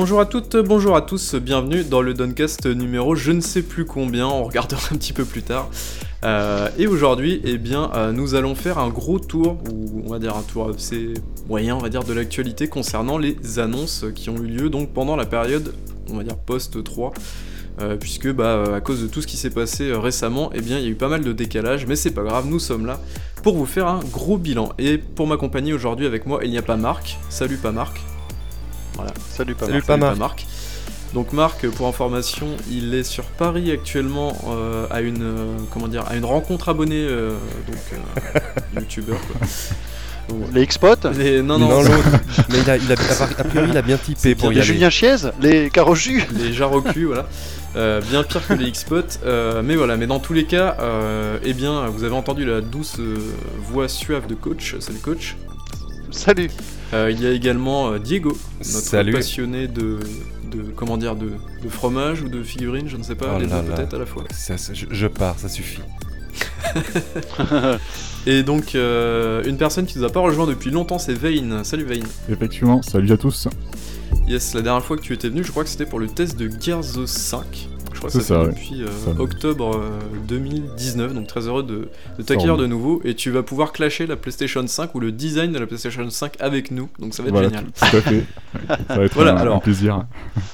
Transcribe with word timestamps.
Bonjour 0.00 0.20
à 0.20 0.26
toutes, 0.26 0.56
bonjour 0.56 0.94
à 0.94 1.02
tous, 1.02 1.34
bienvenue 1.34 1.82
dans 1.82 2.02
le 2.02 2.14
Doncast 2.14 2.66
numéro 2.66 3.16
je 3.16 3.32
ne 3.32 3.40
sais 3.40 3.62
plus 3.62 3.84
combien, 3.84 4.28
on 4.28 4.44
regardera 4.44 4.80
un 4.92 4.96
petit 4.96 5.12
peu 5.12 5.24
plus 5.24 5.42
tard. 5.42 5.68
Euh, 6.22 6.68
et 6.78 6.86
aujourd'hui, 6.86 7.40
eh 7.42 7.58
bien, 7.58 7.90
euh, 7.96 8.12
nous 8.12 8.36
allons 8.36 8.54
faire 8.54 8.78
un 8.78 8.90
gros 8.90 9.18
tour, 9.18 9.58
ou 9.68 10.04
on 10.06 10.08
va 10.08 10.20
dire 10.20 10.36
un 10.36 10.42
tour 10.42 10.70
assez 10.70 11.14
moyen, 11.48 11.74
on 11.74 11.80
va 11.80 11.88
dire, 11.88 12.04
de 12.04 12.12
l'actualité 12.12 12.68
concernant 12.68 13.18
les 13.18 13.58
annonces 13.58 14.04
qui 14.14 14.30
ont 14.30 14.36
eu 14.36 14.46
lieu 14.46 14.70
donc 14.70 14.92
pendant 14.92 15.16
la 15.16 15.26
période, 15.26 15.74
on 16.12 16.16
va 16.16 16.22
dire 16.22 16.36
post 16.36 16.84
3. 16.84 17.12
Euh, 17.80 17.96
puisque 17.96 18.32
bah, 18.32 18.76
à 18.76 18.80
cause 18.80 19.02
de 19.02 19.08
tout 19.08 19.20
ce 19.20 19.26
qui 19.26 19.36
s'est 19.36 19.50
passé 19.50 19.92
récemment, 19.92 20.50
eh 20.54 20.60
bien 20.60 20.78
il 20.78 20.84
y 20.84 20.86
a 20.86 20.90
eu 20.90 20.94
pas 20.94 21.08
mal 21.08 21.24
de 21.24 21.32
décalage, 21.32 21.86
mais 21.86 21.96
c'est 21.96 22.12
pas 22.12 22.22
grave, 22.22 22.46
nous 22.46 22.60
sommes 22.60 22.86
là 22.86 23.00
pour 23.42 23.56
vous 23.56 23.66
faire 23.66 23.88
un 23.88 23.98
gros 24.12 24.38
bilan. 24.38 24.68
Et 24.78 24.96
pour 24.96 25.26
m'accompagner 25.26 25.72
aujourd'hui 25.72 26.06
avec 26.06 26.24
moi, 26.24 26.38
il 26.44 26.52
n'y 26.52 26.58
a 26.58 26.62
pas 26.62 26.76
Marc. 26.76 27.18
Salut 27.30 27.56
pas 27.56 27.72
Marc. 27.72 28.07
Voilà. 28.98 29.14
Salut 29.30 29.54
pas 29.54 29.66
Salut, 29.66 29.82
pas, 29.82 29.96
Marc. 29.96 30.44
Donc 31.14 31.32
Marc, 31.32 31.68
pour 31.68 31.86
information, 31.86 32.48
il 32.68 32.94
est 32.94 33.04
sur 33.04 33.24
Paris 33.24 33.70
actuellement 33.70 34.36
euh, 34.48 34.86
à 34.90 35.00
une 35.00 35.22
euh, 35.22 35.56
comment 35.72 35.86
dire 35.86 36.04
à 36.08 36.16
une 36.16 36.24
rencontre 36.24 36.68
abonnée 36.68 37.06
euh, 37.08 37.36
donc 37.66 38.42
youtubeur 38.74 39.18
Les 40.52 40.66
Xpot 40.66 40.96
Non, 41.44 41.58
non, 41.58 41.82
l'autre. 41.82 42.10
Mais 42.50 42.58
il 42.58 42.70
a, 42.70 42.76
il 42.76 42.90
a, 42.92 42.94
a, 42.94 43.44
priori, 43.44 43.68
il 43.70 43.76
a 43.76 43.82
bien 43.82 43.96
typé 43.96 44.34
pour 44.34 44.52
y 44.52 44.56
les. 44.56 44.62
Julien 44.62 44.90
Chiez 44.90 45.14
Les 45.40 45.70
Caroju 45.70 46.24
Les 46.32 46.50
cul, 46.92 47.06
voilà. 47.06 47.28
bien 48.02 48.24
pire 48.24 48.46
que 48.46 48.54
les 48.54 48.72
Xpot. 48.72 49.20
mais 49.62 49.76
voilà, 49.76 49.96
mais 49.96 50.08
dans 50.08 50.18
tous 50.18 50.34
les 50.34 50.44
cas, 50.44 50.76
eh 51.44 51.54
bien, 51.54 51.86
vous 51.86 52.02
avez 52.02 52.14
entendu 52.14 52.44
la 52.44 52.60
douce 52.60 52.96
voix 53.62 53.88
suave 53.88 54.26
de 54.26 54.34
coach. 54.34 54.74
Salut 54.80 54.98
coach. 54.98 55.36
Salut. 56.10 56.50
Il 56.92 57.20
y 57.20 57.26
a 57.26 57.30
également 57.32 57.96
Diego, 57.98 58.36
notre 58.58 58.86
Salut. 58.86 59.12
passionné 59.12 59.68
de, 59.68 59.98
de 60.50 60.62
comment 60.74 60.96
dire 60.96 61.16
de, 61.16 61.30
de, 61.62 61.68
fromage 61.68 62.22
ou 62.22 62.28
de 62.28 62.42
figurines, 62.42 62.88
je 62.88 62.96
ne 62.96 63.02
sais 63.02 63.14
pas, 63.14 63.34
Oh 63.36 63.38
les 63.40 63.46
deux 63.46 63.62
peut-être 63.74 63.94
à 63.94 63.98
la 63.98 64.06
fois. 64.06 64.24
Ça, 64.30 64.56
ça, 64.56 64.72
je, 64.74 64.86
je 64.90 65.06
pars, 65.06 65.38
ça 65.38 65.48
suffit. 65.48 65.82
Et 68.26 68.42
donc 68.42 68.74
euh, 68.74 69.42
une 69.44 69.56
personne 69.56 69.86
qui 69.86 69.98
nous 69.98 70.04
a 70.04 70.10
pas 70.10 70.20
rejoint 70.20 70.46
depuis 70.46 70.70
longtemps, 70.70 70.98
c'est 70.98 71.14
Vayne. 71.14 71.64
Salut 71.64 71.84
Vayne. 71.84 72.06
Effectivement, 72.30 72.82
salut 72.82 73.10
à 73.12 73.16
tous. 73.16 73.48
Yes, 74.26 74.54
la 74.54 74.62
dernière 74.62 74.84
fois 74.84 74.96
que 74.96 75.02
tu 75.02 75.12
étais 75.12 75.28
venu, 75.28 75.42
je 75.44 75.50
crois 75.50 75.64
que 75.64 75.70
c'était 75.70 75.86
pour 75.86 75.98
le 75.98 76.06
test 76.06 76.36
de 76.38 76.50
Gears 76.60 77.06
5. 77.06 77.68
Je 77.98 78.06
crois 78.06 78.10
que 78.10 78.20
ça, 78.20 78.20
C'est 78.20 78.28
fait 78.28 78.34
ça, 78.34 78.40
ouais. 78.42 78.48
depuis 78.52 78.82
euh, 78.84 78.86
Ça 79.04 79.20
octobre 79.20 79.74
euh, 79.76 79.98
2019, 80.28 81.14
donc 81.14 81.26
très 81.26 81.48
heureux 81.48 81.64
de, 81.64 81.88
de 82.16 82.22
t'accueillir 82.22 82.56
de 82.56 82.66
nouveau. 82.66 83.00
Et 83.04 83.14
tu 83.14 83.30
vas 83.32 83.42
pouvoir 83.42 83.72
clasher 83.72 84.06
la 84.06 84.14
PlayStation 84.14 84.64
5 84.64 84.94
ou 84.94 85.00
le 85.00 85.10
design 85.10 85.50
de 85.50 85.58
la 85.58 85.66
PlayStation 85.66 86.08
5 86.08 86.34
avec 86.38 86.70
nous, 86.70 86.88
donc 87.00 87.12
ça 87.12 87.24
va 87.24 87.28
être 87.30 87.32
Voilà, 87.34 87.48
génial. 87.48 87.64
tout, 87.64 87.72
tout 87.90 87.96
à 87.96 88.00
fait. 88.00 88.24
Ça 88.88 88.96
va 88.96 89.04
être 89.04 89.14
Voilà, 89.14 89.32
un, 89.32 89.36
un 89.36 89.40
alors. 89.40 89.60
plaisir. 89.60 90.06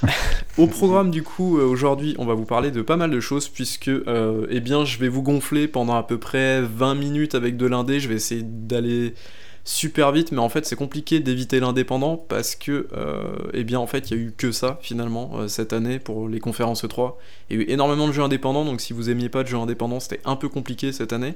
Au 0.56 0.66
programme 0.68 1.10
du 1.10 1.22
coup 1.22 1.58
euh, 1.58 1.64
aujourd'hui 1.64 2.14
on 2.18 2.24
va 2.24 2.34
vous 2.34 2.44
parler 2.44 2.70
de 2.70 2.80
pas 2.80 2.96
mal 2.96 3.10
de 3.10 3.20
choses 3.20 3.48
puisque 3.48 3.88
euh, 3.88 4.46
eh 4.50 4.60
bien 4.60 4.84
je 4.84 4.98
vais 4.98 5.08
vous 5.08 5.22
gonfler 5.22 5.66
pendant 5.68 5.96
à 5.96 6.02
peu 6.04 6.16
près 6.18 6.62
20 6.62 6.94
minutes 6.94 7.34
avec 7.34 7.56
de 7.56 7.66
l'indé, 7.66 8.00
je 8.00 8.08
vais 8.08 8.14
essayer 8.14 8.42
d'aller 8.42 9.14
super 9.66 10.12
vite 10.12 10.30
mais 10.30 10.38
en 10.38 10.48
fait 10.50 10.66
c'est 10.66 10.76
compliqué 10.76 11.20
d'éviter 11.20 11.58
l'indépendant 11.58 12.16
parce 12.18 12.54
que 12.54 12.86
euh, 12.92 13.36
eh 13.54 13.64
bien 13.64 13.80
en 13.80 13.86
fait 13.86 14.10
il 14.10 14.16
y 14.16 14.20
a 14.20 14.22
eu 14.22 14.34
que 14.36 14.52
ça 14.52 14.78
finalement 14.82 15.30
euh, 15.38 15.48
cette 15.48 15.72
année 15.72 15.98
pour 15.98 16.28
les 16.28 16.38
conférences 16.38 16.84
E3. 16.84 17.14
Il 17.50 17.56
y 17.56 17.60
a 17.60 17.62
eu 17.62 17.70
énormément 17.70 18.06
de 18.06 18.12
jeux 18.12 18.22
indépendants 18.22 18.64
donc 18.66 18.80
si 18.82 18.92
vous 18.92 19.08
aimiez 19.08 19.30
pas 19.30 19.42
de 19.42 19.48
jeux 19.48 19.56
indépendants 19.56 20.00
c'était 20.00 20.20
un 20.26 20.36
peu 20.36 20.48
compliqué 20.48 20.92
cette 20.92 21.12
année. 21.14 21.34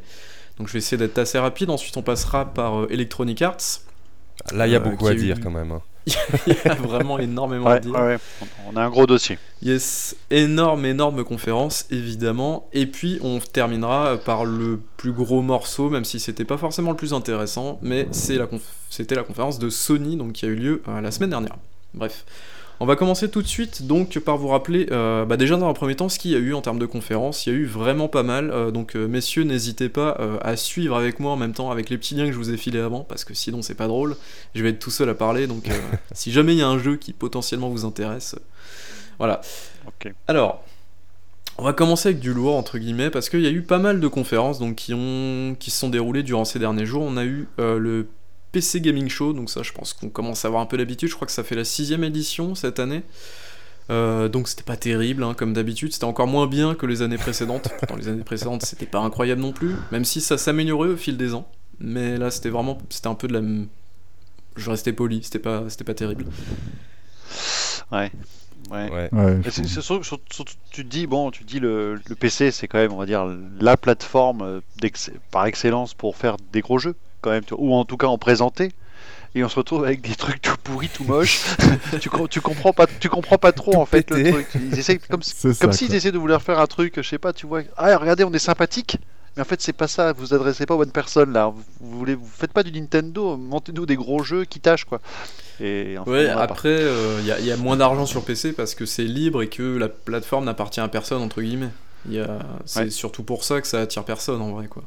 Donc 0.59 0.67
je 0.69 0.73
vais 0.75 0.79
essayer 0.81 0.97
d'être 0.99 1.17
assez 1.19 1.39
rapide, 1.39 1.71
ensuite 1.71 1.97
on 1.97 2.03
passera 2.03 2.45
par 2.53 2.81
euh, 2.83 2.87
Electronic 2.91 3.41
Arts. 3.43 3.81
Là, 4.53 4.67
il 4.67 4.73
y 4.73 4.77
a 4.77 4.81
beaucoup 4.81 5.07
à 5.07 5.13
eu- 5.15 5.17
dire 5.17 5.41
quand 5.41 5.51
même. 5.51 5.73
Il 6.47 6.57
y 6.65 6.69
a 6.69 6.75
vraiment 6.75 7.19
énormément 7.19 7.67
à 7.69 7.79
dire. 7.81 7.95
ouais. 7.95 8.19
On 8.71 8.77
a 8.77 8.83
un 8.83 8.91
gros 8.91 9.07
dossier. 9.07 9.39
Yes, 9.63 10.17
énorme, 10.31 10.85
énorme 10.87 11.25
conférence, 11.25 11.87
évidemment. 11.91 12.69
Et 12.73 12.87
puis 12.87 13.19
on 13.23 13.39
terminera 13.41 14.17
par 14.19 14.45
le 14.45 14.81
plus 14.97 15.13
gros 15.13 15.43
morceau, 15.43 15.91
même 15.91 16.05
si 16.05 16.21
c'était 16.21 16.45
pas 16.45 16.59
forcément 16.59 16.91
le 16.91 16.97
plus 16.97 17.13
intéressant, 17.15 17.79
mais 17.83 18.09
c'est 18.13 18.37
la 18.37 18.47
conf- 18.47 18.61
c'était 18.91 19.15
la 19.15 19.23
conférence 19.23 19.59
de 19.59 19.69
Sony, 19.71 20.17
donc 20.17 20.33
qui 20.33 20.47
a 20.47 20.49
eu 20.49 20.55
lieu 20.55 20.83
euh, 20.89 21.01
la 21.01 21.11
semaine 21.11 21.31
dernière. 21.31 21.57
Bref. 21.95 22.25
On 22.81 22.87
va 22.87 22.95
commencer 22.95 23.29
tout 23.29 23.43
de 23.43 23.47
suite 23.49 23.87
donc 23.87 24.19
par 24.21 24.37
vous 24.37 24.49
rappeler 24.49 24.87
euh, 24.93 25.25
bah, 25.25 25.37
déjà 25.37 25.57
dans 25.57 25.69
un 25.69 25.73
premier 25.73 25.97
temps 25.97 26.09
ce 26.09 26.19
qu'il 26.19 26.31
y 26.31 26.37
a 26.37 26.39
eu 26.39 26.55
en 26.55 26.61
termes 26.61 26.79
de 26.79 26.87
conférences. 26.87 27.45
Il 27.47 27.53
y 27.53 27.57
a 27.57 27.59
eu 27.59 27.65
vraiment 27.65 28.09
pas 28.09 28.23
mal. 28.23 28.51
euh, 28.51 28.71
donc 28.71 28.95
euh, 28.95 29.09
messieurs, 29.09 29.43
n'hésitez 29.43 29.89
pas 29.89 30.17
euh, 30.21 30.39
à 30.43 30.55
suivre 30.57 30.97
avec 30.97 31.19
moi 31.19 31.33
en 31.33 31.37
même 31.37 31.55
temps 31.55 31.73
avec 31.73 31.91
les 31.91 31.99
petits 31.99 32.15
liens 32.15 32.27
que 32.27 32.33
je 32.33 32.39
vous 32.39 32.51
ai 32.51 32.57
filés 32.57 32.79
avant 32.79 33.01
parce 33.03 33.25
que 33.25 33.35
sinon 33.35 33.63
c'est 33.63 33.75
pas 33.75 33.89
drôle. 33.89 34.17
Je 34.55 34.63
vais 34.63 34.71
être 34.71 34.79
tout 34.79 34.93
seul 34.93 35.09
à 35.09 35.15
parler 35.15 35.49
donc 35.49 35.69
si 36.13 36.31
jamais 36.31 36.55
il 36.55 36.59
y 36.59 36.63
a 36.63 36.69
un 36.69 36.79
jeu 36.79 36.97
qui 36.97 37.13
potentiellement 37.13 37.69
vous 37.69 37.85
intéresse, 37.85 38.37
voilà. 39.19 39.41
Alors, 40.29 40.63
on 41.59 41.65
va 41.65 41.73
commencer 41.73 42.11
avec 42.11 42.21
du 42.21 42.33
lourd 42.33 42.55
entre 42.55 42.79
guillemets 42.79 43.11
parce 43.11 43.29
qu'il 43.29 43.41
y 43.41 43.47
a 43.47 43.51
eu 43.51 43.63
pas 43.63 43.79
mal 43.79 43.99
de 43.99 44.07
conférences 44.07 44.61
donc 44.61 44.77
qui 44.77 44.95
ont 44.95 45.57
qui 45.59 45.73
se 45.73 45.79
sont 45.81 45.89
déroulées 45.89 46.23
durant 46.23 46.45
ces 46.45 46.61
derniers 46.61 46.87
jours. 46.87 47.03
On 47.03 47.17
a 47.17 47.25
eu 47.25 47.49
euh, 47.59 47.79
le 47.79 48.07
PC 48.53 48.81
Gaming 48.81 49.09
Show, 49.09 49.33
donc 49.33 49.51
ça 49.51 49.63
je 49.63 49.73
pense 49.73 49.93
qu'on 49.93 50.09
commence 50.09 50.45
à 50.45 50.49
avoir 50.49 50.63
un 50.63 50.67
peu 50.67 50.77
l'habitude. 50.77 51.09
Je 51.09 51.15
crois 51.15 51.27
que 51.27 51.33
ça 51.33 51.45
fait 51.45 51.55
la 51.57 51.65
sixième 51.65 52.05
édition 52.05 52.55
cette 52.55 52.79
année. 52.79 53.03
Euh, 53.91 54.29
donc 54.29 54.49
c'était 54.49 54.65
pas 54.65 54.77
terrible 54.77 55.23
hein, 55.25 55.33
comme 55.33 55.55
d'habitude, 55.55 55.93
c'était 55.95 56.05
encore 56.05 56.27
moins 56.27 56.47
bien 56.47 56.75
que 56.75 56.85
les 56.87 57.01
années 57.03 57.17
précédentes. 57.17 57.71
Dans 57.89 57.97
les 57.97 58.09
années 58.09 58.25
précédentes 58.25 58.63
c'était 58.63 58.87
pas 58.87 58.99
incroyable 58.99 59.41
non 59.41 59.53
plus, 59.53 59.75
même 59.93 60.05
si 60.05 60.21
ça 60.21 60.37
s'améliorait 60.37 60.89
au 60.91 60.97
fil 60.97 61.17
des 61.17 61.35
ans. 61.35 61.49
Mais 61.81 62.19
là 62.19 62.31
c'était 62.31 62.51
vraiment, 62.51 62.79
c'était 62.91 63.09
un 63.09 63.15
peu 63.15 63.29
de 63.29 63.33
la... 63.39 63.43
Je 64.57 64.71
restais 64.71 64.93
poli, 64.93 65.23
c'était 65.23 65.39
pas, 65.39 65.65
c'était 65.69 65.85
pas 65.85 65.95
terrible. 65.95 66.27
Ouais. 67.93 68.11
Ouais. 68.71 69.41
Je 69.45 69.81
surtout, 69.81 70.03
surtout- 70.03 70.45
tu 70.71 70.85
te 70.85 70.89
dis, 70.91 71.07
bon, 71.07 71.31
tu 71.31 71.45
te 71.45 71.49
dis 71.49 71.59
le, 71.61 71.95
le 72.07 72.15
PC, 72.15 72.51
c'est 72.51 72.69
quand 72.69 72.79
même, 72.79 72.93
on 72.93 72.99
va 72.99 73.07
dire, 73.07 73.27
la 73.61 73.77
plateforme 73.79 74.61
par 75.31 75.47
excellence 75.47 75.95
pour 75.95 76.17
faire 76.17 76.37
des 76.53 76.61
gros 76.61 76.79
jeux, 76.79 76.95
quand 77.21 77.31
même, 77.31 77.45
tu 77.45 77.55
vois, 77.55 77.63
ou 77.65 77.75
en 77.75 77.85
tout 77.85 77.97
cas 77.97 78.07
en 78.07 78.19
présenter. 78.19 78.73
Et 79.35 79.45
on 79.45 79.49
se 79.49 79.57
retrouve 79.57 79.85
avec 79.85 80.01
des 80.01 80.15
trucs 80.15 80.41
tout 80.41 80.57
pourris, 80.65 80.89
tout 80.89 81.05
moches. 81.05 81.43
tu, 82.01 82.09
tu 82.31 82.41
comprends 82.41 82.73
pas, 82.73 82.87
tu 82.99 83.09
comprends 83.11 83.37
pas 83.39 83.53
trop 83.53 83.73
Tout 83.73 83.79
en 83.79 83.87
fait 83.87 84.03
pété. 84.09 84.25
le 84.25 84.31
truc. 84.33 84.47
Ils 84.73 84.79
essaient 84.79 84.99
comme, 85.11 85.23
ça, 85.23 85.49
comme 85.61 85.73
s'ils 85.73 85.89
quoi. 85.89 85.97
essaient 85.97 86.13
de 86.13 86.19
vouloir 86.19 86.41
faire 86.43 86.59
un 86.59 86.67
truc, 86.67 86.95
je 86.97 87.03
sais 87.09 87.19
pas, 87.19 87.33
tu 87.33 87.47
vois. 87.47 87.61
Ah, 87.77 87.97
regardez, 87.99 88.25
on 88.25 88.33
est 88.33 88.39
sympathique. 88.39 88.97
Mais 89.37 89.43
en 89.43 89.45
fait, 89.45 89.61
c'est 89.61 89.75
pas 89.75 89.87
ça. 89.87 90.13
Vous 90.15 90.21
vous 90.25 90.35
adressez 90.35 90.65
pas 90.67 90.75
aux 90.75 90.79
bonnes 90.79 90.91
personnes 90.91 91.33
là. 91.33 91.49
Vous, 91.55 91.63
vous 91.81 91.99
voulez, 91.99 92.15
vous 92.15 92.27
faites 92.27 92.53
pas 92.53 92.63
du 92.63 92.73
Nintendo. 92.73 93.37
Montez-nous 93.37 93.85
des 93.87 93.95
gros 93.97 94.23
jeux 94.25 94.45
qui 94.47 94.59
tâchent 94.61 94.85
quoi. 94.87 95.01
Et 95.61 95.97
enfin, 95.99 96.11
Ouais, 96.11 96.29
après, 96.29 96.83
il 97.21 97.27
y, 97.27 97.31
a- 97.31 97.39
y 97.39 97.53
a 97.53 97.57
moins 97.57 97.77
d'argent 97.77 98.07
sur 98.07 98.25
PC 98.25 98.53
parce 98.53 98.75
que 98.75 98.87
c'est 98.87 99.05
libre 99.05 99.43
et 99.43 99.49
que 99.49 99.77
la 99.77 99.89
plateforme 99.89 100.47
n'appartient 100.47 100.81
à 100.81 100.89
personne, 100.89 101.23
entre 101.23 101.43
guillemets. 101.43 101.69
Y 102.09 102.21
a- 102.21 102.39
C'est 102.65 102.81
Ouais. 102.85 102.91
surtout 102.91 103.23
pour 103.25 103.45
ça 103.45 103.61
que 103.61 103.67
ça 103.69 103.81
attire 103.83 104.05
personne 104.05 104.41
en 104.41 104.53
vrai, 104.53 104.67
quoi. 104.69 104.85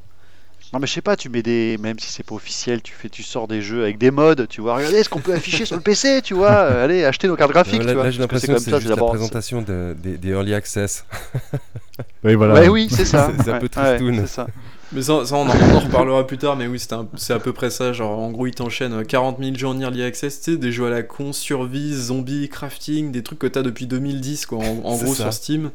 Non 0.73 0.79
mais 0.79 0.87
je 0.87 0.93
sais 0.93 1.01
pas, 1.01 1.17
tu 1.17 1.27
mets 1.27 1.43
des, 1.43 1.77
même 1.79 1.99
si 1.99 2.09
c'est 2.09 2.23
pas 2.23 2.33
officiel, 2.35 2.81
tu 2.81 2.93
fais, 2.93 3.09
tu 3.09 3.23
sors 3.23 3.45
des 3.47 3.61
jeux 3.61 3.83
avec 3.83 3.97
des 3.97 4.09
modes, 4.09 4.47
tu 4.47 4.61
vois. 4.61 4.77
Regardez 4.77 5.03
ce 5.03 5.09
qu'on 5.09 5.19
peut 5.19 5.33
afficher 5.33 5.65
sur 5.65 5.75
le 5.75 5.81
PC, 5.81 6.21
tu 6.23 6.33
vois. 6.33 6.49
euh, 6.51 6.85
allez, 6.85 7.03
achetez 7.03 7.27
nos 7.27 7.35
cartes 7.35 7.51
graphiques, 7.51 7.83
là, 7.83 7.89
tu 7.89 7.93
vois. 7.95 8.03
là, 8.05 8.11
j'ai 8.11 8.19
l'impression 8.19 8.47
que 8.47 8.53
comme 8.53 8.63
c'est 8.63 8.71
ça, 8.71 8.79
juste 8.79 8.89
la 8.95 8.95
présentation 9.03 9.61
de- 9.61 9.93
des, 10.01 10.17
des 10.17 10.29
Early 10.29 10.53
Access. 10.53 11.03
Ouais, 12.23 12.35
voilà. 12.35 12.53
Ouais, 12.53 12.69
oui, 12.69 12.87
c'est 12.89 13.03
ça. 13.05 13.31
C'est 13.43 13.51
un 13.51 13.59
peu 13.59 13.67
Ouais, 13.75 13.81
ouais, 13.83 13.97
tristoun. 13.97 14.19
c'est 14.21 14.33
ça. 14.33 14.47
Mais 14.93 15.01
ça, 15.01 15.25
ça, 15.25 15.35
on, 15.35 15.47
en, 15.47 15.49
on 15.49 15.75
en 15.75 15.79
reparlera 15.79 16.25
plus 16.27 16.37
tard, 16.37 16.55
mais 16.55 16.67
oui, 16.67 16.79
c'est 16.79 16.93
un- 16.93 17.07
c'est 17.15 17.33
à 17.33 17.39
peu 17.39 17.51
près 17.53 17.69
ça. 17.69 17.91
Genre, 17.93 18.17
en 18.17 18.31
gros, 18.31 18.47
ils 18.47 18.53
t'enchaînent 18.55 18.93
euh, 18.93 19.03
40 19.03 19.39
000 19.39 19.55
jeux 19.55 19.67
en 19.67 19.79
early 19.79 20.03
access, 20.03 20.39
tu 20.41 20.51
sais, 20.53 20.57
des 20.57 20.71
jeux 20.71 20.85
à 20.85 20.89
la 20.89 21.03
con, 21.03 21.33
survie, 21.33 21.93
zombie, 21.93 22.47
crafting, 22.49 23.11
des 23.11 23.23
trucs 23.23 23.39
que 23.39 23.47
t'as 23.47 23.61
depuis 23.61 23.87
2010, 23.87 24.45
quoi, 24.45 24.59
en, 24.59 24.81
en 24.83 24.97
gros, 24.97 25.13
ça. 25.15 25.23
sur 25.23 25.33
Steam. 25.33 25.71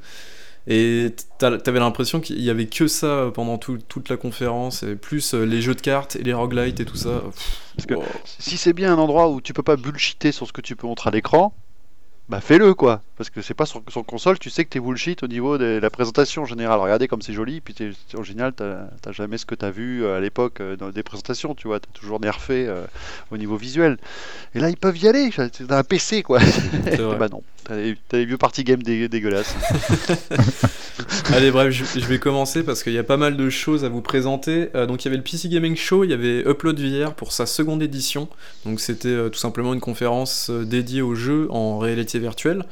Et 0.69 1.15
t'avais 1.39 1.79
l'impression 1.79 2.21
qu'il 2.21 2.41
y 2.41 2.51
avait 2.51 2.67
que 2.67 2.89
ça 2.89 3.31
pendant 3.33 3.57
tout- 3.57 3.79
toute 3.89 4.09
la 4.09 4.17
conférence, 4.17 4.83
et 4.83 4.97
plus 4.97 5.35
euh, 5.35 5.45
les 5.45 5.61
jeux 5.63 5.75
de 5.77 5.81
cartes 5.81 6.17
et 6.17 6.23
les 6.23 6.33
roguelites 6.33 6.81
et 6.81 6.85
tout 6.85 6.97
ça. 6.97 7.21
Pff, 7.25 7.61
Parce 7.77 7.87
que 7.87 7.95
wow. 7.95 8.05
si 8.25 8.57
c'est 8.57 8.73
bien 8.73 8.93
un 8.93 8.99
endroit 8.99 9.31
où 9.31 9.41
tu 9.41 9.53
peux 9.53 9.63
pas 9.63 9.77
bullshiter 9.77 10.33
sur 10.33 10.47
ce 10.47 10.53
que 10.53 10.61
tu 10.61 10.75
peux 10.75 10.87
montrer 10.89 11.09
à 11.09 11.13
l'écran, 11.13 11.55
bah 12.29 12.41
fais-le 12.41 12.75
quoi. 12.75 13.03
Parce 13.17 13.31
que 13.31 13.41
c'est 13.41 13.55
pas 13.55 13.65
sur, 13.67 13.83
sur 13.89 14.05
console, 14.05 14.39
tu 14.39 14.51
sais 14.51 14.65
que 14.65 14.69
t'es 14.71 14.81
bullshit 14.81 15.23
au 15.23 15.27
niveau 15.27 15.57
de 15.57 15.79
la 15.81 15.91
présentation 15.91 16.43
en 16.43 16.45
général. 16.45 16.79
Regardez 16.81 17.09
comme 17.09 17.23
c'est 17.23 17.33
joli, 17.33 17.63
puis 17.63 17.75
en 18.15 18.23
général, 18.23 18.53
t'as 18.55 18.89
t'as 19.01 19.13
jamais 19.13 19.39
ce 19.39 19.47
que 19.47 19.55
t'as 19.55 19.71
vu 19.71 20.05
euh, 20.05 20.19
à 20.19 20.21
l'époque 20.21 20.61
euh, 20.61 20.77
dans 20.77 20.91
des 20.91 21.03
présentations, 21.03 21.55
tu 21.55 21.67
vois. 21.69 21.81
T'es 21.81 21.89
toujours 21.95 22.21
nerfé 22.21 22.67
euh, 22.67 22.85
au 23.31 23.39
niveau 23.39 23.57
visuel. 23.57 23.97
Et 24.55 24.61
là, 24.61 24.69
ils 24.69 24.77
peuvent 24.77 24.99
y 24.99 25.09
aller. 25.09 25.31
C'est 25.33 25.73
un 25.73 25.83
PC 25.85 26.23
quoi. 26.23 26.41
bah 27.19 27.29
non, 27.31 27.43
t'as 27.65 27.77
les, 27.77 27.97
t'as 28.09 28.19
les 28.19 28.27
vieux 28.27 28.37
party 28.37 28.65
games 28.65 28.83
dé- 28.83 29.09
dégueulasses. 29.09 29.55
Allez, 31.33 31.51
bref, 31.51 31.71
je, 31.71 31.85
je 32.01 32.07
vais 32.07 32.19
commencer 32.19 32.63
parce 32.63 32.83
qu'il 32.83 32.93
y 32.93 32.99
a 32.99 33.05
pas 33.05 33.17
mal 33.17 33.37
de 33.37 33.51
choses 33.51 33.85
à 33.85 33.89
vous 33.89 34.01
présenter. 34.03 34.69
Euh, 34.75 34.87
donc, 34.87 35.05
il 35.05 35.07
y 35.07 35.09
avait 35.09 35.17
le 35.17 35.23
PC 35.23 35.49
Gaming 35.49 35.77
Show, 35.77 36.05
il 36.05 36.11
y 36.11 36.15
avait 36.15 36.41
Upload 36.49 36.79
VR 36.79 37.15
pour 37.15 37.33
sa 37.33 37.47
seconde 37.47 37.83
édition. 37.83 38.29
Donc, 38.65 38.81
c'était 38.81 39.09
euh, 39.09 39.29
tout 39.29 39.39
simplement 39.39 39.75
une 39.75 39.81
conférence 39.81 40.51
dédiée 40.51 41.03
aux 41.03 41.15
jeux 41.15 41.49
en 41.51 41.79
réalité 41.79 42.16
virtuelle. 42.19 42.65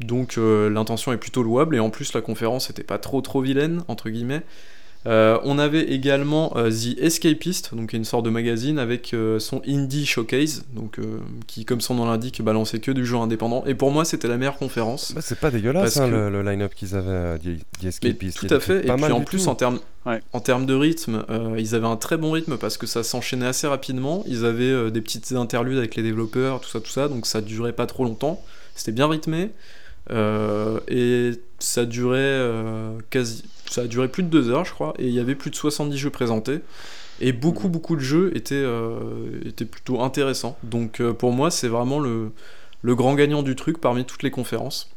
Donc, 0.00 0.36
euh, 0.38 0.68
l'intention 0.70 1.12
est 1.12 1.16
plutôt 1.18 1.42
louable 1.42 1.76
et 1.76 1.80
en 1.80 1.90
plus, 1.90 2.12
la 2.12 2.20
conférence 2.20 2.70
était 2.70 2.82
pas 2.82 2.98
trop 2.98 3.20
trop 3.20 3.40
vilaine, 3.40 3.82
entre 3.88 4.10
guillemets. 4.10 4.42
Euh, 5.04 5.36
on 5.42 5.58
avait 5.58 5.82
également 5.92 6.52
euh, 6.56 6.70
The 6.70 6.96
Escapist, 7.00 7.74
donc 7.74 7.92
une 7.92 8.04
sorte 8.04 8.24
de 8.24 8.30
magazine 8.30 8.78
avec 8.78 9.14
euh, 9.14 9.40
son 9.40 9.60
Indie 9.66 10.06
Showcase, 10.06 10.64
donc 10.74 11.00
euh, 11.00 11.18
qui, 11.48 11.64
comme 11.64 11.80
son 11.80 11.94
nom 11.96 12.04
l'indique, 12.06 12.40
balançait 12.40 12.78
que 12.78 12.92
du 12.92 13.04
jeu 13.04 13.16
indépendant. 13.16 13.64
Et 13.66 13.74
pour 13.74 13.90
moi, 13.90 14.04
c'était 14.04 14.28
la 14.28 14.36
meilleure 14.36 14.58
conférence. 14.58 15.12
Bah, 15.12 15.20
c'est 15.20 15.40
pas 15.40 15.50
dégueulasse 15.50 15.96
hein, 15.96 16.06
que- 16.08 16.14
le, 16.14 16.30
le 16.30 16.42
line-up 16.48 16.72
qu'ils 16.76 16.94
avaient 16.94 17.16
à 17.34 17.36
The, 17.38 17.42
The 17.42 17.46
Mais 17.82 17.88
Escapist. 17.88 18.38
tout 18.46 18.54
à 18.54 18.60
fait. 18.60 18.86
Et 18.86 18.92
puis 18.92 19.12
en 19.12 19.20
plus, 19.22 19.42
tout. 19.44 19.48
en 19.48 19.54
termes 19.56 19.80
Ouais. 20.06 20.20
en 20.32 20.40
termes 20.40 20.66
de 20.66 20.74
rythme, 20.74 21.24
euh, 21.30 21.54
ils 21.58 21.74
avaient 21.76 21.86
un 21.86 21.96
très 21.96 22.16
bon 22.16 22.30
rythme 22.32 22.56
parce 22.56 22.76
que 22.76 22.86
ça 22.88 23.02
s'enchaînait 23.04 23.46
assez 23.46 23.66
rapidement. 23.68 24.22
Ils 24.28 24.44
avaient 24.44 24.64
euh, 24.64 24.90
des 24.90 25.00
petites 25.00 25.30
interludes 25.32 25.78
avec 25.78 25.94
les 25.96 26.02
développeurs, 26.04 26.60
tout 26.60 26.68
ça, 26.70 26.80
tout 26.80 26.90
ça. 26.90 27.08
Donc 27.08 27.26
ça 27.26 27.40
durait 27.40 27.72
pas 27.72 27.86
trop 27.86 28.04
longtemps. 28.04 28.40
C'était 28.74 28.92
bien 28.92 29.08
rythmé. 29.08 29.50
Euh, 30.10 30.80
et 30.88 31.32
ça 31.58 31.84
durait 31.84 32.18
euh, 32.18 32.98
quasi. 33.10 33.44
Ça 33.70 33.82
a 33.82 33.86
duré 33.86 34.08
plus 34.08 34.22
de 34.22 34.28
deux 34.28 34.50
heures, 34.50 34.64
je 34.64 34.72
crois. 34.72 34.94
Et 34.98 35.06
il 35.06 35.14
y 35.14 35.20
avait 35.20 35.34
plus 35.36 35.50
de 35.50 35.56
70 35.56 35.96
jeux 35.96 36.10
présentés. 36.10 36.60
Et 37.20 37.32
beaucoup, 37.32 37.68
beaucoup 37.68 37.94
de 37.94 38.00
jeux 38.00 38.32
étaient, 38.36 38.54
euh, 38.56 39.40
étaient 39.46 39.64
plutôt 39.64 40.00
intéressants. 40.02 40.56
Donc 40.64 41.00
euh, 41.00 41.12
pour 41.12 41.32
moi, 41.32 41.50
c'est 41.50 41.68
vraiment 41.68 42.00
le, 42.00 42.32
le 42.82 42.94
grand 42.96 43.14
gagnant 43.14 43.42
du 43.42 43.54
truc 43.54 43.78
parmi 43.80 44.04
toutes 44.04 44.22
les 44.24 44.30
conférences. 44.32 44.90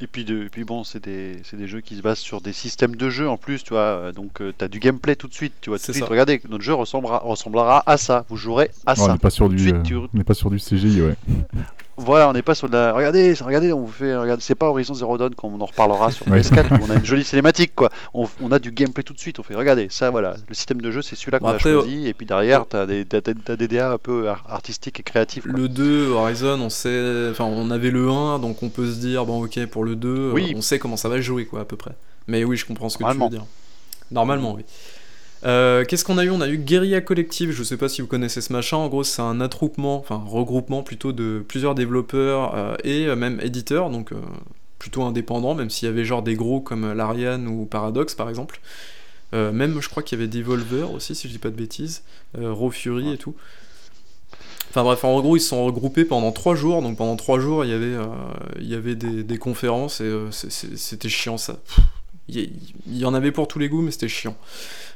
Et 0.00 0.08
puis, 0.08 0.24
de, 0.24 0.44
et 0.46 0.48
puis 0.48 0.64
bon, 0.64 0.82
c'est 0.82 1.04
des, 1.04 1.36
c'est 1.44 1.56
des 1.56 1.68
jeux 1.68 1.80
qui 1.80 1.96
se 1.96 2.02
basent 2.02 2.18
sur 2.18 2.40
des 2.40 2.52
systèmes 2.52 2.96
de 2.96 3.08
jeu 3.10 3.28
en 3.28 3.36
plus, 3.36 3.62
tu 3.62 3.70
vois. 3.74 4.10
Donc, 4.10 4.38
tu 4.58 4.64
as 4.64 4.68
du 4.68 4.80
gameplay 4.80 5.14
tout 5.14 5.28
de 5.28 5.34
suite, 5.34 5.52
tu 5.60 5.70
vois. 5.70 5.78
Tout 5.78 5.84
C'est 5.84 5.92
de 5.92 5.96
suite, 5.98 6.06
ça. 6.06 6.10
regardez, 6.10 6.40
notre 6.48 6.64
jeu 6.64 6.74
ressemblera, 6.74 7.18
ressemblera 7.20 7.84
à 7.86 7.96
ça. 7.98 8.24
Vous 8.28 8.36
jouerez 8.36 8.70
à 8.86 8.92
on 8.92 9.06
ça. 9.06 9.12
n'est 9.12 9.18
pas 9.18 9.30
sur 9.30 9.46
Tout 9.46 9.52
de 9.52 9.56
du, 9.58 9.62
suite, 9.62 9.76
euh, 9.76 9.82
tu- 9.84 9.94
on 9.94 10.08
n'est 10.14 10.24
pas 10.24 10.34
sur 10.34 10.50
du 10.50 10.58
CGI, 10.58 11.02
ouais. 11.02 11.14
Voilà, 11.98 12.28
on 12.28 12.32
n'est 12.32 12.42
pas 12.42 12.54
sur 12.54 12.68
de 12.68 12.72
la. 12.72 12.92
Regardez, 12.94 13.34
regardez, 13.44 13.72
on 13.72 13.80
vous 13.80 13.92
fait. 13.92 14.16
Regardez, 14.16 14.42
c'est 14.42 14.54
pas 14.54 14.66
Horizon 14.70 14.94
Zero 14.94 15.18
Dawn 15.18 15.34
comme 15.34 15.54
on 15.54 15.60
en 15.60 15.66
reparlera 15.66 16.10
sur 16.10 16.26
Ouais. 16.28 16.40
PS4 16.40 16.80
où 16.80 16.84
on 16.86 16.90
a 16.90 16.94
une 16.94 17.04
jolie 17.04 17.22
cinématique 17.24 17.74
quoi. 17.74 17.90
On, 18.14 18.26
on 18.42 18.50
a 18.50 18.58
du 18.58 18.72
gameplay 18.72 19.02
tout 19.02 19.12
de 19.12 19.18
suite. 19.18 19.38
On 19.38 19.42
fait 19.42 19.54
regardez, 19.54 19.88
ça 19.90 20.10
voilà, 20.10 20.36
le 20.48 20.54
système 20.54 20.80
de 20.80 20.90
jeu 20.90 21.02
c'est 21.02 21.16
celui-là 21.16 21.38
qu'on 21.38 21.48
Bon, 21.48 21.52
a 21.54 21.58
choisi 21.58 22.06
et 22.08 22.14
puis 22.14 22.24
derrière 22.24 22.64
t'as 22.66 22.86
des, 22.86 23.04
t'as, 23.04 23.20
des 23.56 23.68
DA 23.68 23.92
un 23.92 23.98
peu 23.98 24.30
ar- 24.30 24.44
artistiques 24.48 25.00
et 25.00 25.02
créatifs. 25.02 25.44
quoi. 25.44 25.52
Le 25.52 25.68
2, 25.68 26.08
Horizon, 26.12 26.58
on 26.62 26.70
sait. 26.70 27.28
Enfin, 27.30 27.44
on 27.44 27.70
avait 27.70 27.90
le 27.90 28.08
1, 28.08 28.38
donc 28.38 28.62
on 28.62 28.70
peut 28.70 28.86
se 28.90 28.98
dire, 28.98 29.26
bon, 29.26 29.44
ok, 29.44 29.66
pour 29.66 29.84
le 29.84 29.94
2, 29.94 30.08
euh, 30.08 30.32
Oui. 30.32 30.54
on 30.56 30.62
sait 30.62 30.78
comment 30.78 30.96
ça 30.96 31.10
va 31.10 31.20
jouer, 31.20 31.44
quoi, 31.44 31.60
à 31.60 31.64
peu 31.66 31.76
près. 31.76 31.92
Mais 32.26 32.42
oui, 32.44 32.56
je 32.56 32.64
comprends 32.64 32.88
ce 32.88 32.96
que 32.96 33.04
tu 33.04 33.18
veux 33.18 33.28
dire. 33.28 33.44
Normalement, 34.10 34.54
oui. 34.54 34.64
Euh, 35.44 35.84
Qu'est-ce 35.84 36.04
qu'on 36.04 36.18
a 36.18 36.24
eu 36.24 36.30
On 36.30 36.40
a 36.40 36.48
eu 36.48 36.56
Guerilla 36.56 37.00
Collective, 37.00 37.50
je 37.50 37.62
sais 37.62 37.76
pas 37.76 37.88
si 37.88 38.00
vous 38.00 38.06
connaissez 38.06 38.40
ce 38.40 38.52
machin, 38.52 38.76
en 38.76 38.88
gros 38.88 39.02
c'est 39.02 39.22
un 39.22 39.40
attroupement, 39.40 39.98
enfin 39.98 40.22
regroupement 40.26 40.82
plutôt 40.82 41.12
de 41.12 41.44
plusieurs 41.46 41.74
développeurs 41.74 42.54
euh, 42.54 42.76
et 42.84 43.06
euh, 43.06 43.16
même 43.16 43.40
éditeurs, 43.40 43.90
donc 43.90 44.12
plutôt 44.78 45.02
indépendants, 45.02 45.54
même 45.54 45.70
s'il 45.70 45.86
y 45.86 45.90
avait 45.90 46.04
genre 46.04 46.22
des 46.22 46.34
gros 46.34 46.60
comme 46.60 46.92
Larian 46.92 47.46
ou 47.46 47.66
Paradox 47.66 48.14
par 48.14 48.28
exemple. 48.28 48.60
Même 49.32 49.80
je 49.80 49.88
crois 49.88 50.02
qu'il 50.02 50.18
y 50.18 50.22
avait 50.22 50.28
Devolver 50.28 50.92
aussi 50.92 51.14
si 51.14 51.26
je 51.26 51.32
dis 51.32 51.38
pas 51.38 51.48
de 51.48 51.56
bêtises, 51.56 52.02
Raw 52.38 52.70
Fury 52.70 53.14
et 53.14 53.16
tout. 53.16 53.34
Enfin 54.68 54.82
bref, 54.82 55.04
en 55.04 55.18
gros 55.22 55.38
ils 55.38 55.40
se 55.40 55.48
sont 55.48 55.64
regroupés 55.64 56.04
pendant 56.04 56.32
trois 56.32 56.54
jours, 56.54 56.82
donc 56.82 56.98
pendant 56.98 57.16
trois 57.16 57.40
jours 57.40 57.64
il 57.64 57.70
y 57.70 58.74
avait, 58.74 58.94
des, 58.94 59.38
conférences 59.38 60.02
et 60.02 60.12
c'était 60.30 61.08
chiant 61.08 61.38
ça. 61.38 61.60
Il 62.28 62.50
y 62.86 63.06
en 63.06 63.14
avait 63.14 63.32
pour 63.32 63.48
tous 63.48 63.58
les 63.58 63.70
goûts 63.70 63.80
mais 63.80 63.90
c'était 63.90 64.08
chiant. 64.08 64.36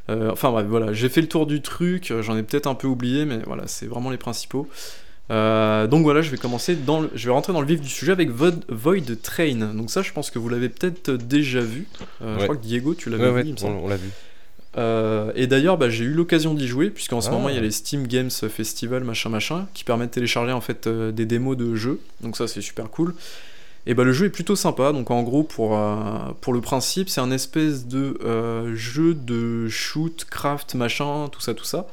Euh, 0.08 0.30
enfin 0.30 0.50
bref, 0.50 0.66
voilà, 0.68 0.92
j'ai 0.92 1.08
fait 1.08 1.20
le 1.20 1.28
tour 1.28 1.46
du 1.46 1.60
truc, 1.62 2.10
euh, 2.10 2.22
j'en 2.22 2.36
ai 2.36 2.42
peut-être 2.42 2.66
un 2.68 2.74
peu 2.74 2.86
oublié, 2.86 3.24
mais 3.24 3.38
voilà, 3.46 3.64
c'est 3.66 3.86
vraiment 3.86 4.10
les 4.10 4.16
principaux. 4.16 4.68
Euh, 5.32 5.88
donc 5.88 6.04
voilà, 6.04 6.22
je 6.22 6.30
vais 6.30 6.36
commencer 6.36 6.76
dans 6.76 7.00
le, 7.00 7.10
je 7.14 7.26
vais 7.26 7.32
rentrer 7.32 7.52
dans 7.52 7.60
le 7.60 7.66
vif 7.66 7.80
du 7.80 7.88
sujet 7.88 8.12
avec 8.12 8.30
Void, 8.30 8.60
Void 8.68 9.20
Train. 9.22 9.72
Donc 9.74 9.90
ça, 9.90 10.02
je 10.02 10.12
pense 10.12 10.30
que 10.30 10.38
vous 10.38 10.48
l'avez 10.48 10.68
peut-être 10.68 11.10
déjà 11.10 11.60
vu. 11.60 11.88
Euh, 12.22 12.36
Je 12.38 12.44
crois 12.44 12.56
que 12.56 12.62
Diego, 12.62 12.94
tu 12.94 13.10
l'avais 13.10 13.30
Ouais, 13.30 13.42
vu, 13.42 13.50
ouais, 13.50 13.64
on, 13.64 13.88
l'a 13.88 13.96
vu. 13.96 14.10
Euh, 14.78 15.32
et 15.34 15.46
d'ailleurs, 15.48 15.78
bah, 15.78 15.88
j'ai 15.88 16.04
eu 16.04 16.12
l'occasion 16.12 16.54
d'y 16.54 16.68
jouer, 16.68 16.90
puisqu'en 16.90 17.20
ce 17.20 17.28
Ah. 17.28 17.32
moment 17.32 17.48
il 17.48 17.56
y 17.56 17.58
a 17.58 17.62
les 17.62 17.70
Steam 17.72 18.06
Games 18.06 18.30
Festival, 18.30 19.02
machin 19.02 19.30
machin, 19.30 19.66
qui 19.74 19.82
permettent 19.82 20.10
de 20.10 20.14
télécharger 20.14 20.52
en 20.52 20.60
fait 20.60 20.86
euh, 20.86 21.10
des 21.10 21.26
démos 21.26 21.56
de 21.56 21.74
jeux. 21.74 21.98
Donc 22.20 22.36
ça, 22.36 22.46
c'est 22.46 22.60
super 22.60 22.88
cool. 22.90 23.12
Et 23.86 23.94
bah 23.94 24.02
le 24.02 24.12
jeu 24.12 24.26
est 24.26 24.30
plutôt 24.30 24.56
sympa. 24.56 24.92
Donc 24.92 25.10
en 25.10 25.22
gros, 25.22 25.44
pour, 25.44 25.78
euh, 25.78 26.32
pour 26.40 26.52
le 26.52 26.60
principe, 26.60 27.08
c'est 27.08 27.20
un 27.20 27.30
espèce 27.30 27.86
de 27.86 28.18
euh, 28.24 28.74
jeu 28.74 29.14
de 29.14 29.68
shoot, 29.68 30.26
craft, 30.28 30.74
machin, 30.74 31.28
tout 31.30 31.40
ça, 31.40 31.54
tout 31.54 31.64
ça, 31.64 31.86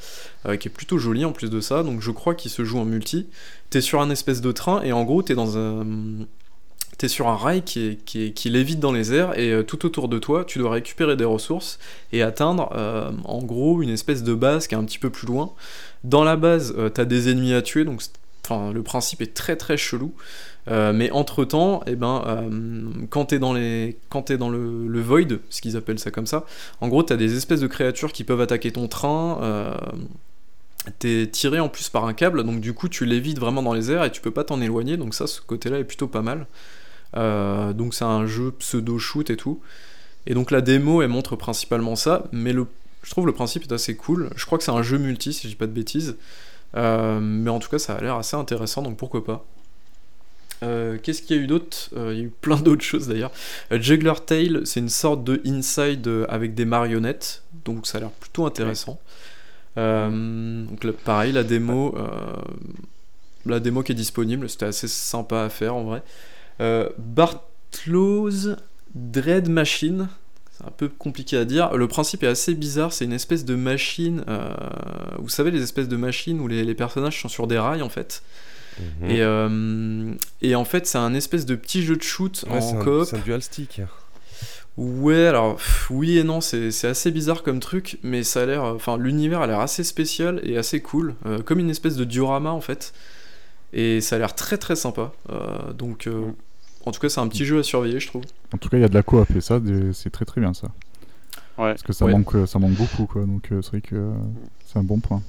euh, 0.48 0.58
qui 0.58 0.68
est 0.68 0.72
plutôt 0.72 0.98
joli 0.98 1.24
en 1.24 1.32
plus 1.32 1.52
de 1.52 1.62
ça. 1.62 1.84
Donc 1.84 2.02
je 2.02 2.12
crois 2.12 2.34
qu'il 2.34 2.50
se 2.50 2.64
joue 2.64 2.80
en 2.80 2.86
multi. 2.86 3.28
T'es 3.70 3.82
sur 3.82 4.02
un 4.02 4.10
espèce 4.10 4.42
de 4.42 4.52
train 4.52 4.82
et 4.82 4.92
en 4.92 5.04
gros, 5.04 5.22
t'es 5.22 5.36
dans 5.36 5.58
un 5.58 5.86
T'es 7.00 7.08
sur 7.08 7.28
un 7.28 7.36
rail 7.36 7.64
qui, 7.64 7.98
qui, 8.06 8.34
qui 8.34 8.52
lévite 8.52 8.80
dans 8.80 8.92
les 8.92 9.14
airs 9.14 9.38
et 9.38 9.66
tout 9.66 9.84
autour 9.84 10.08
de 10.08 10.20
toi, 10.20 10.46
tu 10.46 10.60
dois 10.60 10.70
récupérer 10.70 11.18
des 11.18 11.26
ressources 11.26 11.80
et 12.12 12.22
atteindre 12.22 12.70
en 13.26 13.42
gros 13.44 13.82
une 13.82 13.90
espèce 13.90 14.22
de 14.22 14.36
base 14.36 14.68
qui 14.68 14.76
est 14.76 14.78
un 14.78 14.84
petit 14.84 15.00
peu 15.00 15.10
plus 15.10 15.26
loin. 15.26 15.54
Dans 16.04 16.24
la 16.24 16.36
base, 16.36 16.76
t'as 16.94 17.06
des 17.06 17.30
ennemis 17.30 17.56
à 17.56 17.64
tuer, 17.64 17.84
donc 17.84 18.04
le 18.52 18.82
principe 18.84 19.24
est 19.24 19.34
très 19.34 19.56
très 19.56 19.76
chelou. 19.76 20.14
Euh, 20.70 20.94
mais 20.94 21.12
entre 21.12 21.44
temps, 21.44 21.84
eh 21.88 21.96
ben, 21.96 22.24
euh, 22.26 23.06
quand 23.10 23.26
t'es 23.26 23.40
dans, 23.40 23.54
les... 23.54 23.98
quand 24.10 24.24
t'es 24.24 24.38
dans 24.38 24.50
le, 24.50 25.02
void, 25.02 25.40
ce 25.50 25.62
qu'ils 25.62 25.76
appellent 25.76 26.00
ça 26.00 26.10
comme 26.12 26.26
ça, 26.26 26.46
en 26.80 26.88
gros 26.88 27.04
t'as 27.04 27.18
des 27.18 27.36
espèces 27.36 27.60
de 27.60 27.68
créatures 27.68 28.14
qui 28.14 28.24
peuvent 28.24 28.42
attaquer 28.42 28.72
ton 28.72 28.88
train. 28.88 29.40
euh, 29.42 29.76
T'es 31.00 31.28
tiré 31.28 31.62
en 31.62 31.70
plus 31.70 31.88
par 31.88 32.06
un 32.06 32.14
câble, 32.14 32.44
donc 32.44 32.60
du 32.60 32.74
coup 32.74 32.90
tu 32.90 33.06
lévites 33.06 33.40
vraiment 33.40 33.64
dans 33.64 33.74
les 33.74 33.90
airs 33.92 34.04
et 34.04 34.12
tu 34.12 34.20
peux 34.20 34.32
pas 34.32 34.44
t'en 34.44 34.60
éloigner, 34.60 34.98
donc 34.98 35.14
ça, 35.14 35.28
ce 35.28 35.40
côté-là 35.42 35.80
est 35.80 35.86
plutôt 35.86 36.08
pas 36.08 36.22
mal. 36.22 36.46
Euh, 37.16 37.72
donc 37.74 37.94
c'est 37.94 38.04
un 38.04 38.26
jeu 38.26 38.52
pseudo-shoot 38.52 39.30
et 39.30 39.38
tout. 39.38 39.62
Et 40.28 40.34
donc 40.34 40.52
la 40.52 40.62
démo, 40.62 41.02
elle 41.02 41.10
montre 41.10 41.36
principalement 41.38 41.96
ça, 41.96 42.26
mais 42.34 42.54
je 42.54 43.12
trouve 43.12 43.26
le 43.28 43.34
principe 43.34 43.64
est 43.64 43.74
assez 43.74 43.96
cool. 43.96 44.30
Je 44.36 44.46
crois 44.46 44.58
que 44.58 44.64
c'est 44.64 44.72
un 44.72 44.84
jeu 44.84 44.98
multi, 44.98 45.32
si 45.34 45.44
je 45.44 45.48
dis 45.50 45.56
pas 45.56 45.68
de 45.68 45.72
bêtises. 45.72 46.18
Mais 46.76 47.50
en 47.50 47.60
tout 47.60 47.70
cas, 47.70 47.80
ça 47.80 47.96
a 47.96 48.02
l'air 48.02 48.16
assez 48.16 48.36
intéressant, 48.36 48.82
donc 48.82 48.98
pourquoi 48.98 49.24
pas. 49.24 49.46
Euh, 50.64 50.98
Qu'est-ce 51.02 51.22
qu'il 51.22 51.36
y 51.36 51.40
a 51.40 51.42
eu 51.42 51.48
d'autre 51.48 51.90
Euh, 51.96 52.14
Il 52.14 52.20
y 52.20 52.22
a 52.22 52.26
eu 52.26 52.32
plein 52.42 52.60
d'autres 52.60 52.84
choses 52.84 53.08
d'ailleurs. 53.08 53.32
Euh, 53.72 53.80
Juggler 53.82 54.14
Tale, 54.26 54.62
c'est 54.66 54.80
une 54.80 54.90
sorte 54.90 55.24
de 55.24 55.42
inside 55.46 56.10
avec 56.30 56.56
des 56.56 56.66
marionnettes, 56.66 57.44
donc 57.66 57.86
ça 57.88 57.98
a 57.98 58.02
l'air 58.02 58.10
plutôt 58.10 58.46
intéressant. 58.46 59.00
Donc 59.76 60.84
là, 60.84 60.92
pareil, 61.04 61.32
la 61.34 61.44
démo, 61.44 61.96
la 63.46 63.60
démo 63.60 63.84
qui 63.84 63.92
est 63.92 63.96
disponible, 63.96 64.50
c'était 64.50 64.66
assez 64.66 64.88
sympa 64.88 65.42
à 65.42 65.50
faire 65.50 65.76
en 65.76 65.84
vrai. 65.84 66.04
Bartlow's 66.98 68.50
Dread 68.96 69.50
Machine, 69.50 70.08
c'est 70.52 70.66
un 70.66 70.72
peu 70.72 70.88
compliqué 70.88 71.38
à 71.38 71.46
dire. 71.46 71.76
Le 71.76 71.88
principe 71.88 72.24
est 72.24 72.28
assez 72.28 72.54
bizarre, 72.54 72.94
c'est 72.94 73.06
une 73.06 73.14
espèce 73.14 73.44
de 73.46 73.56
machine, 73.56 74.24
euh, 74.28 74.54
vous 75.18 75.30
savez 75.30 75.50
les 75.50 75.64
espèces 75.64 75.88
de 75.88 75.98
machines 75.98 76.40
où 76.40 76.48
les, 76.48 76.64
les 76.64 76.76
personnages 76.76 77.20
sont 77.20 77.30
sur 77.30 77.48
des 77.48 77.58
rails 77.58 77.82
en 77.82 77.90
fait. 77.90 78.22
Mhm. 79.02 79.10
Et, 79.12 79.22
euh, 79.22 80.14
et 80.42 80.56
en 80.56 80.66
fait 80.66 80.86
c'est 80.88 80.98
un 80.98 81.14
espèce 81.14 81.46
de 81.46 81.56
petit 81.56 81.84
jeu 81.84 81.96
de 81.96 82.02
shoot 82.04 82.44
Ouais, 82.50 82.58
en 82.58 82.84
coop. 82.84 83.06
c'est 83.06 83.18
un 83.18 83.20
dual 83.20 83.42
stick. 83.42 83.82
Ouais, 84.76 85.28
alors 85.28 85.58
pff, 85.58 85.88
oui 85.92 86.18
et 86.18 86.24
non, 86.24 86.42
c'est 86.42 86.70
assez 86.86 87.12
bizarre 87.12 87.44
comme 87.44 87.60
truc, 87.60 88.00
mais 88.02 88.24
ça 88.24 88.42
a 88.42 88.46
l'air, 88.48 88.64
enfin 88.64 88.98
l'univers 88.98 89.42
a 89.42 89.48
l'air 89.48 89.60
assez 89.60 89.84
spécial 89.84 90.40
et 90.44 90.58
assez 90.58 90.82
cool, 90.82 91.14
euh, 91.28 91.40
comme 91.44 91.60
une 91.60 91.70
espèce 91.70 91.96
de 91.96 92.04
diorama 92.06 92.50
en 92.52 92.62
fait, 92.62 92.92
et 93.74 94.02
ça 94.02 94.16
a 94.16 94.20
l'air 94.20 94.34
très 94.34 94.58
très 94.58 94.76
sympa. 94.76 95.14
Euh, 95.32 95.74
donc, 95.74 96.08
euh, 96.08 96.24
en 96.88 96.92
tout 96.92 97.00
cas, 97.00 97.10
c'est 97.10 97.20
un 97.20 97.28
petit 97.28 97.46
jeu 97.46 97.60
à 97.60 97.64
surveiller, 97.64 98.00
je 98.00 98.08
trouve. 98.08 98.24
En 98.52 98.58
tout 98.58 98.68
cas, 98.70 98.78
il 98.78 98.82
y 98.82 98.84
a 98.84 98.90
de 98.90 98.94
la 98.96 99.04
coop 99.04 99.30
et 99.36 99.42
ça, 99.42 99.60
c'est 99.94 100.10
très 100.10 100.26
très 100.26 100.42
bien 100.42 100.56
ça. 100.56 100.68
Ouais. 101.60 101.70
Parce 101.74 101.84
que 101.84 101.94
ça, 101.94 102.06
Ouais. 102.06 102.12
manque, 102.12 102.34
euh, 102.36 102.46
ça 102.48 102.58
manque 102.58 102.74
beaucoup, 102.74 103.06
quoi. 103.06 103.22
Donc 103.26 103.52
euh, 103.52 103.62
c'est 103.62 103.70
vrai 103.70 103.82
que 103.82 103.96
euh, 103.96 104.12
c'est 104.66 104.80
un 104.80 104.84
bon 104.84 105.00
point. 105.00 105.22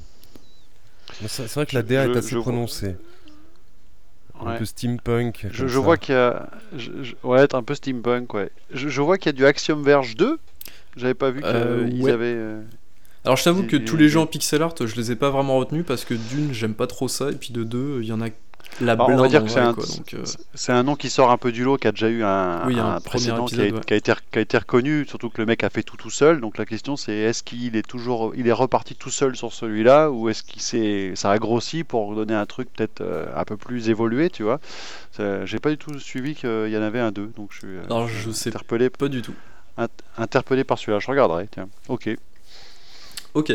C'est 1.27 1.53
vrai 1.53 1.67
que 1.67 1.75
la 1.77 1.83
DA 1.83 2.07
Je- 2.07 2.13
est 2.13 2.17
assez 2.17 2.35
vois- 2.35 2.43
prononcée. 2.45 2.97
Un 4.45 4.53
Ouais. 4.53 4.59
peu 4.59 4.65
steampunk. 4.65 5.47
Je, 5.51 5.79
vois 5.79 5.97
qu'il 5.97 6.15
y 6.15 6.19
a. 6.19 6.51
je- 6.77 6.91
je- 7.03 7.15
ouais, 7.23 7.47
un 7.55 7.63
peu 7.63 7.75
steampunk, 7.75 8.35
ouais. 8.35 8.51
Je, 8.73 9.01
vois 9.01 9.17
qu'il 9.19 9.27
y 9.27 9.31
a 9.31 9.33
du 9.33 9.47
Axiom 9.47 9.83
Verge 9.83 10.17
2. 10.17 10.39
J'avais 10.97 11.15
pas 11.15 11.31
vu 11.31 11.41
qu'ils 11.41 11.51
Euh, 11.51 11.89
ouais. 12.01 12.11
avaient. 12.13 12.27
euh, 12.37 12.61
Alors, 13.25 13.37
je 13.37 13.45
t'avoue 13.45 13.65
que 13.67 13.77
tous 13.77 13.97
les 13.97 14.09
jeux 14.09 14.21
en 14.21 14.27
pixel 14.27 14.63
art, 14.63 14.75
je 14.79 14.95
les 14.97 15.11
ai 15.13 15.17
pas 15.17 15.31
vraiment 15.31 15.57
retenus 15.59 15.85
parce 15.87 16.05
que 16.05 16.15
d'une, 16.15 16.53
j'aime 16.53 16.75
pas 16.75 16.87
trop 16.87 17.09
ça, 17.09 17.31
et 17.31 17.35
puis 17.37 17.53
de 17.53 17.65
deux, 17.65 18.01
il 18.03 18.07
y 18.09 18.13
en 18.13 18.21
a 18.21 18.29
la 18.81 18.93
Alors, 18.93 19.09
on 19.09 19.17
va 19.17 19.29
dire 19.29 19.45
que 19.45 19.51
c'est 19.51 19.61
un, 19.61 19.73
euh, 19.73 20.25
c'est 20.55 20.73
un 20.73 20.83
nom 20.83 20.97
qui 20.97 21.11
sort 21.11 21.31
un 21.31 21.37
peu 21.37 21.53
du 21.53 21.65
lot, 21.65 21.77
qui 21.77 21.87
a 21.87 21.93
déjà 21.93 22.09
eu 22.09 22.23
un, 22.25 22.67
Oui, 22.67 22.79
un 22.79 22.87
un 22.97 23.01
premier 23.01 23.03
précédent 23.05 23.45
qui, 23.45 23.61
a, 23.61 23.65
épisode, 23.65 23.79
ouais. 23.79 23.85
qui 23.87 23.95
a 23.95 23.97
été, 23.97 24.13
qui 24.33 24.39
a 24.39 24.43
été 24.43 24.59
reconnu, 24.59 25.07
surtout 25.07 25.31
que 25.31 25.41
le 25.41 25.47
mec 25.47 25.63
a 25.65 25.71
fait 25.71 25.83
tout 25.83 25.97
tout 25.97 26.11
seul. 26.11 26.41
Donc 26.41 26.59
la 26.59 26.67
question 26.67 26.97
c'est 26.97 27.15
est-ce 27.15 27.43
qu'il 27.43 27.77
est 27.77 27.87
toujours, 27.87 28.33
il 28.37 28.49
est 28.49 28.53
reparti 28.53 28.95
tout 28.95 29.11
seul 29.11 29.37
sur 29.37 29.53
celui-là 29.53 30.11
ou 30.11 30.29
est-ce 30.29 30.43
qu'il 30.43 30.63
s'est, 30.63 31.13
ça 31.15 31.31
a 31.31 31.39
grossi 31.39 31.85
pour 31.85 32.15
donner 32.15 32.35
un 32.35 32.47
truc 32.47 32.69
peut-être 32.73 33.01
euh, 33.01 33.27
un 33.37 33.45
peu 33.45 33.57
plus 33.57 33.89
évolué, 33.89 34.31
tu 34.31 34.43
vois? 34.43 34.61
J'ai 35.45 35.59
pas 35.61 35.71
du 35.71 35.79
tout 35.79 35.99
suivi 36.01 36.35
qu'il 36.35 36.69
y 36.69 36.77
en 36.77 36.83
avait 36.83 37.01
un 37.01 37.13
deux, 37.13 37.31
donc 37.37 37.51
je 37.53 37.59
suis 37.59 37.69
euh, 37.69 37.85
Alors, 37.87 38.09
je 38.09 38.31
sais 38.31 38.49
interpellé, 38.51 38.91
pas 38.91 39.09
du 39.09 39.23
tout. 39.23 39.35
interpellé 40.19 40.65
par 40.65 40.79
celui-là. 40.79 40.99
Je 40.99 41.07
regarderai. 41.07 41.49
Tiens. 41.51 41.69
Ok. 41.89 42.09
Ok. 43.35 43.53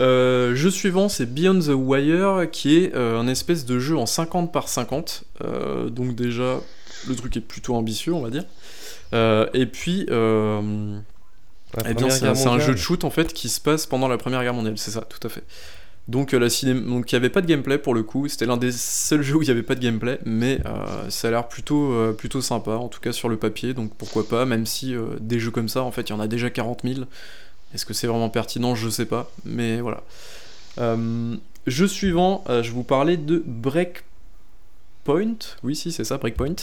Euh, 0.00 0.54
jeu 0.54 0.70
suivant, 0.70 1.08
c'est 1.08 1.26
Beyond 1.26 1.60
the 1.60 1.72
Wire, 1.74 2.50
qui 2.50 2.76
est 2.76 2.94
euh, 2.94 3.18
un 3.18 3.26
espèce 3.26 3.64
de 3.64 3.78
jeu 3.78 3.96
en 3.96 4.06
50 4.06 4.52
par 4.52 4.68
50. 4.68 5.24
Euh, 5.44 5.88
donc 5.88 6.14
déjà, 6.14 6.60
le 7.08 7.16
truc 7.16 7.36
est 7.36 7.40
plutôt 7.40 7.74
ambitieux, 7.74 8.12
on 8.12 8.20
va 8.20 8.30
dire. 8.30 8.44
Et 9.54 9.66
puis, 9.66 10.06
Eh 10.08 11.94
bien, 11.94 12.10
c'est 12.10 12.26
un, 12.26 12.58
jeu 12.58 12.74
de 12.74 12.78
shoot 12.78 13.04
en 13.04 13.10
fait 13.10 13.32
qui 13.32 13.48
se 13.48 13.60
passe 13.60 13.86
pendant 13.86 14.08
la 14.08 14.18
Première 14.18 14.42
Guerre 14.42 14.54
mondiale, 14.54 14.76
c'est 14.76 14.90
ça, 14.90 15.00
tout 15.02 15.26
à 15.26 15.30
fait. 15.30 15.44
Donc, 16.08 16.32
la 16.32 16.48
ciné... 16.48 16.72
Donc 16.72 17.12
il 17.12 17.14
n'y 17.14 17.18
avait 17.18 17.28
pas 17.28 17.42
de 17.42 17.46
gameplay 17.46 17.76
pour 17.76 17.94
le 17.94 18.02
coup, 18.02 18.28
c'était 18.28 18.46
l'un 18.46 18.56
des 18.56 18.72
seuls 18.72 19.22
jeux 19.22 19.36
où 19.36 19.42
il 19.42 19.44
n'y 19.44 19.50
avait 19.50 19.62
pas 19.62 19.74
de 19.74 19.80
gameplay, 19.80 20.18
mais 20.24 20.58
euh, 20.64 21.10
ça 21.10 21.28
a 21.28 21.30
l'air 21.30 21.48
plutôt, 21.48 21.92
euh, 21.92 22.12
plutôt 22.12 22.40
sympa, 22.40 22.72
en 22.72 22.88
tout 22.88 23.00
cas 23.00 23.12
sur 23.12 23.28
le 23.28 23.36
papier, 23.36 23.74
donc 23.74 23.94
pourquoi 23.94 24.26
pas, 24.26 24.46
même 24.46 24.64
si 24.64 24.94
euh, 24.94 25.16
des 25.20 25.38
jeux 25.38 25.50
comme 25.50 25.68
ça, 25.68 25.82
en 25.82 25.90
fait, 25.90 26.08
il 26.08 26.10
y 26.10 26.12
en 26.14 26.20
a 26.20 26.26
déjà 26.26 26.48
40 26.48 26.80
000. 26.82 27.00
Est-ce 27.74 27.84
que 27.84 27.94
c'est 27.94 28.06
vraiment 28.06 28.30
pertinent? 28.30 28.74
Je 28.74 28.88
sais 28.88 29.06
pas, 29.06 29.30
mais 29.44 29.80
voilà. 29.80 30.02
Euh, 30.78 31.36
jeu 31.66 31.88
suivant, 31.88 32.44
euh, 32.48 32.62
je 32.62 32.70
vous 32.70 32.84
parlais 32.84 33.16
de 33.16 33.42
Breakpoint, 33.46 34.04
oui, 35.62 35.76
si, 35.76 35.92
c'est 35.92 36.04
ça, 36.04 36.18
Breakpoint, 36.18 36.54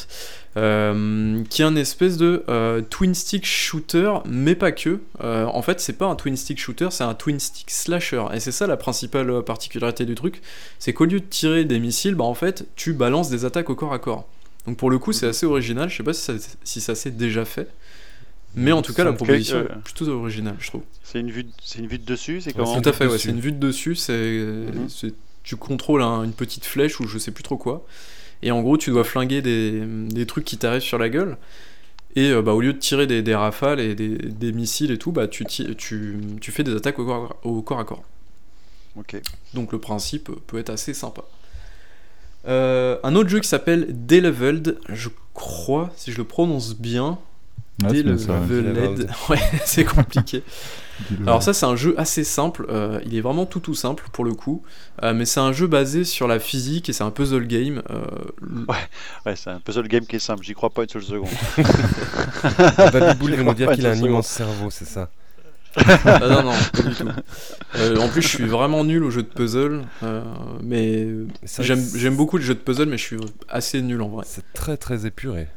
euh, 0.58 1.44
qui 1.50 1.62
est 1.62 1.66
un 1.66 1.76
espèce 1.76 2.18
de 2.18 2.44
euh, 2.50 2.82
twin 2.82 3.14
stick 3.14 3.46
shooter, 3.46 4.14
mais 4.26 4.56
pas 4.56 4.72
que. 4.72 5.02
Euh, 5.22 5.46
en 5.46 5.62
fait, 5.62 5.80
c'est 5.80 5.94
pas 5.98 6.06
un 6.08 6.16
twin 6.16 6.36
stick 6.38 6.60
shooter, 6.60 6.88
c'est 6.92 7.04
un 7.04 7.14
twin 7.14 7.40
stick 7.40 7.70
slasher. 7.70 8.26
Et 8.34 8.40
c'est 8.40 8.52
ça 8.52 8.68
la 8.68 8.78
principale 8.78 9.44
particularité 9.44 10.06
du 10.06 10.16
truc, 10.16 10.42
c'est 10.80 10.94
qu'au 10.94 11.06
lieu 11.06 11.20
de 11.20 11.26
tirer 11.26 11.66
des 11.66 11.80
missiles, 11.80 12.16
bah 12.16 12.26
en 12.26 12.36
fait, 12.36 12.68
tu 12.76 12.94
balances 12.94 13.30
des 13.30 13.46
attaques 13.46 13.70
au 13.70 13.76
corps 13.76 13.94
à 13.94 14.00
corps. 14.00 14.28
Donc 14.66 14.78
pour 14.78 14.90
le 14.90 14.98
coup, 14.98 15.14
c'est 15.14 15.28
assez 15.28 15.46
original. 15.46 15.90
Je 15.90 15.98
sais 15.98 16.04
pas 16.04 16.14
si 16.14 16.22
ça, 16.22 16.34
si 16.64 16.82
ça 16.82 16.96
s'est 16.96 17.12
déjà 17.12 17.46
fait. 17.46 17.68
Mais 18.56 18.72
en 18.72 18.82
tout 18.82 18.94
cas, 18.94 19.04
la 19.04 19.14
proposition 19.14 19.60
est 19.60 19.84
plutôt 19.84 20.08
originale, 20.08 20.56
je 20.60 20.68
trouve. 20.68 20.84
C'est 21.16 21.22
une 21.22 21.32
vue, 21.32 21.44
de- 21.46 21.52
c'est 21.64 21.80
une 21.80 21.88
vue 21.88 21.98
de 21.98 22.04
dessus, 22.06 22.42
c'est 22.42 22.52
comment 22.52 22.76
c'est 22.76 22.82
Tout 22.82 22.90
à 22.90 22.92
fait, 22.92 23.08
ouais, 23.08 23.18
c'est 23.18 23.30
une 23.30 23.40
vue 23.40 23.54
de 23.54 23.58
dessus, 23.58 23.96
c'est, 23.96 24.12
Mhm. 24.74 25.12
tu 25.44 25.56
contrôles 25.56 26.02
un- 26.02 26.24
une 26.24 26.34
petite 26.34 26.66
flèche 26.66 27.00
ou 27.00 27.08
je 27.08 27.18
sais 27.18 27.32
plus 27.32 27.42
trop 27.44 27.56
quoi, 27.56 27.86
et 28.44 28.52
en 28.52 28.62
gros 28.62 28.78
tu 28.78 28.90
dois 28.90 29.06
flinguer 29.06 29.42
des, 29.42 29.82
des 30.10 30.26
trucs 30.26 30.44
qui 30.44 30.58
t'arrivent 30.58 30.82
sur 30.82 30.98
la 30.98 31.08
gueule, 31.08 31.38
et 32.18 32.32
euh, 32.32 32.42
bah, 32.42 32.52
au 32.54 32.60
lieu 32.60 32.74
de 32.74 32.80
tirer 32.80 33.08
des, 33.08 33.22
des 33.22 33.34
rafales 33.34 33.80
et 33.80 33.96
des, 33.96 34.10
des 34.18 34.52
missiles 34.52 34.92
et 34.92 34.98
tout, 34.98 35.14
bah, 35.14 35.30
tu, 35.30 35.46
tu, 35.46 36.18
tu 36.42 36.52
fais 36.52 36.64
des 36.66 36.76
attaques 36.76 37.00
au 37.00 37.06
corps, 37.06 37.38
au 37.46 37.62
corps 37.62 37.80
à 37.80 37.86
corps. 37.86 38.04
Ok. 38.98 39.16
Donc 39.54 39.72
le 39.72 39.80
principe 39.80 40.30
peut 40.48 40.58
être 40.58 40.70
assez 40.70 40.94
sympa. 40.94 41.24
Euh, 42.48 42.98
un 43.04 43.16
autre 43.16 43.30
jeu 43.30 43.40
qui 43.40 43.48
s'appelle 43.48 43.88
Deleveled, 44.06 44.78
je 44.90 45.08
crois, 45.34 45.92
si 45.96 46.12
je 46.12 46.18
le 46.18 46.26
prononce 46.26 46.76
bien, 46.76 47.20
Ouais, 47.84 47.94
c'est 47.96 48.04
bien 48.04 48.18
ça, 48.18 48.34
ouais. 48.34 48.48
Ouais, 49.30 49.40
c'est 49.66 49.84
compliqué. 49.86 50.44
Alors 51.26 51.44
ça 51.44 51.54
c'est 51.54 51.66
un 51.66 51.76
jeu 51.76 51.94
assez 51.98 52.24
simple, 52.24 52.66
euh, 52.70 53.02
il 53.06 53.16
est 53.16 53.22
vraiment 53.22 53.46
tout 53.46 53.60
tout 53.60 53.76
simple 53.76 54.06
pour 54.14 54.24
le 54.26 54.34
coup, 54.34 54.64
euh, 55.04 55.14
mais 55.14 55.26
c'est 55.26 55.42
un 55.42 55.52
jeu 55.52 55.68
basé 55.68 56.06
sur 56.06 56.28
la 56.28 56.40
physique 56.40 56.90
et 56.90 56.94
c'est 56.94 57.04
un 57.04 57.12
puzzle 57.12 57.46
game. 57.48 57.82
euh, 57.90 58.06
l- 58.42 58.66
Ouais, 59.26 59.36
c'est 59.36 59.50
un 59.50 59.60
puzzle 59.60 59.88
game 59.90 60.06
qui 60.06 60.16
est 60.16 60.20
simple, 60.20 60.44
j'y 60.46 60.54
crois 60.54 60.70
pas 60.70 60.84
une 60.84 60.90
seule 60.90 61.04
seconde. 61.04 61.30
Nous 63.20 63.54
dire 63.54 63.68
pas 63.68 63.74
qu'il 63.74 63.86
a 63.86 63.92
un 63.92 63.96
immense 63.96 64.28
cerveau, 64.28 64.70
c'est 64.70 64.86
ça. 64.86 65.10
Ah 65.78 66.30
non 66.30 66.44
non, 66.44 66.54
pas 66.74 66.84
du 66.84 66.96
tout. 66.96 67.08
Euh, 67.76 67.98
en 67.98 68.08
plus 68.08 68.22
je 68.22 68.28
suis 68.30 68.46
vraiment 68.46 68.84
nul 68.86 69.04
au 69.04 69.12
jeu 69.12 69.24
de 69.24 69.28
puzzle, 69.28 69.84
euh, 70.04 70.24
mais 70.64 71.08
j'aime 71.96 72.16
beaucoup 72.16 72.38
les 72.38 72.44
jeux 72.46 72.54
de 72.56 72.60
puzzle 72.60 72.86
mais 72.88 72.98
je 72.98 73.04
suis 73.04 73.18
assez 73.50 73.82
nul 73.82 74.02
en 74.02 74.08
vrai. 74.10 74.24
C'est 74.28 74.54
très 74.54 74.78
très 74.78 75.06
épuré. 75.06 75.48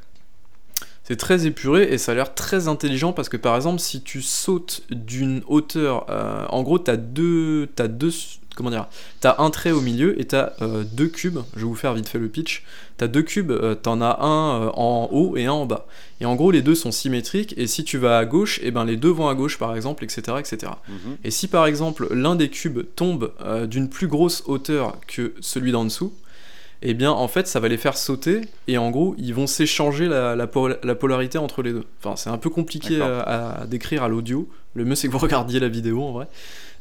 C'est 1.08 1.16
très 1.16 1.46
épuré 1.46 1.84
et 1.84 1.96
ça 1.96 2.12
a 2.12 2.14
l'air 2.14 2.34
très 2.34 2.68
intelligent 2.68 3.14
parce 3.14 3.30
que 3.30 3.38
par 3.38 3.56
exemple 3.56 3.78
si 3.78 4.02
tu 4.02 4.20
sautes 4.20 4.82
d'une 4.90 5.40
hauteur, 5.48 6.04
euh, 6.10 6.44
en 6.50 6.62
gros 6.62 6.78
t'as 6.78 6.98
deux, 6.98 7.66
t'as 7.74 7.88
deux, 7.88 8.10
comment 8.54 8.68
dire, 8.68 8.88
t'as 9.20 9.36
un 9.38 9.48
trait 9.48 9.70
au 9.70 9.80
milieu 9.80 10.20
et 10.20 10.26
t'as 10.26 10.52
euh, 10.60 10.84
deux 10.84 11.08
cubes. 11.08 11.38
Je 11.54 11.60
vais 11.60 11.64
vous 11.64 11.74
faire 11.74 11.94
vite 11.94 12.10
fait 12.10 12.18
le 12.18 12.28
pitch. 12.28 12.62
T'as 12.98 13.06
deux 13.06 13.22
cubes, 13.22 13.52
euh, 13.52 13.74
t'en 13.74 14.02
as 14.02 14.18
un 14.20 14.68
en 14.74 15.08
haut 15.10 15.38
et 15.38 15.46
un 15.46 15.52
en 15.52 15.64
bas. 15.64 15.86
Et 16.20 16.26
en 16.26 16.34
gros 16.34 16.50
les 16.50 16.60
deux 16.60 16.74
sont 16.74 16.92
symétriques 16.92 17.54
et 17.56 17.66
si 17.66 17.84
tu 17.84 17.96
vas 17.96 18.18
à 18.18 18.26
gauche, 18.26 18.60
et 18.62 18.70
ben 18.70 18.84
les 18.84 18.98
deux 18.98 19.08
vont 19.08 19.28
à 19.28 19.34
gauche 19.34 19.56
par 19.56 19.74
exemple, 19.74 20.04
etc., 20.04 20.36
etc. 20.38 20.72
Mhm. 20.90 21.16
Et 21.24 21.30
si 21.30 21.48
par 21.48 21.64
exemple 21.64 22.06
l'un 22.12 22.36
des 22.36 22.50
cubes 22.50 22.82
tombe 22.96 23.32
d'une 23.66 23.88
plus 23.88 24.08
grosse 24.08 24.42
hauteur 24.44 24.98
que 25.06 25.32
celui 25.40 25.72
d'en 25.72 25.84
dessous, 25.84 26.12
eh 26.82 26.94
bien 26.94 27.10
en 27.10 27.26
fait 27.28 27.46
ça 27.48 27.60
va 27.60 27.68
les 27.68 27.76
faire 27.76 27.96
sauter 27.96 28.42
et 28.68 28.78
en 28.78 28.90
gros 28.90 29.14
ils 29.18 29.34
vont 29.34 29.46
s'échanger 29.46 30.06
la, 30.06 30.36
la, 30.36 30.46
pol- 30.46 30.78
la 30.82 30.94
polarité 30.94 31.38
entre 31.38 31.62
les 31.62 31.72
deux. 31.72 31.84
Enfin 32.02 32.16
c'est 32.16 32.30
un 32.30 32.38
peu 32.38 32.50
compliqué 32.50 32.98
D'accord. 32.98 33.22
à, 33.26 33.62
à 33.62 33.66
décrire 33.66 34.02
à 34.04 34.08
l'audio. 34.08 34.48
Le 34.74 34.84
mieux 34.84 34.94
c'est 34.94 35.08
que 35.08 35.12
vous 35.12 35.18
regardiez 35.28 35.60
la 35.60 35.68
vidéo 35.68 36.02
en 36.02 36.12
vrai. 36.12 36.28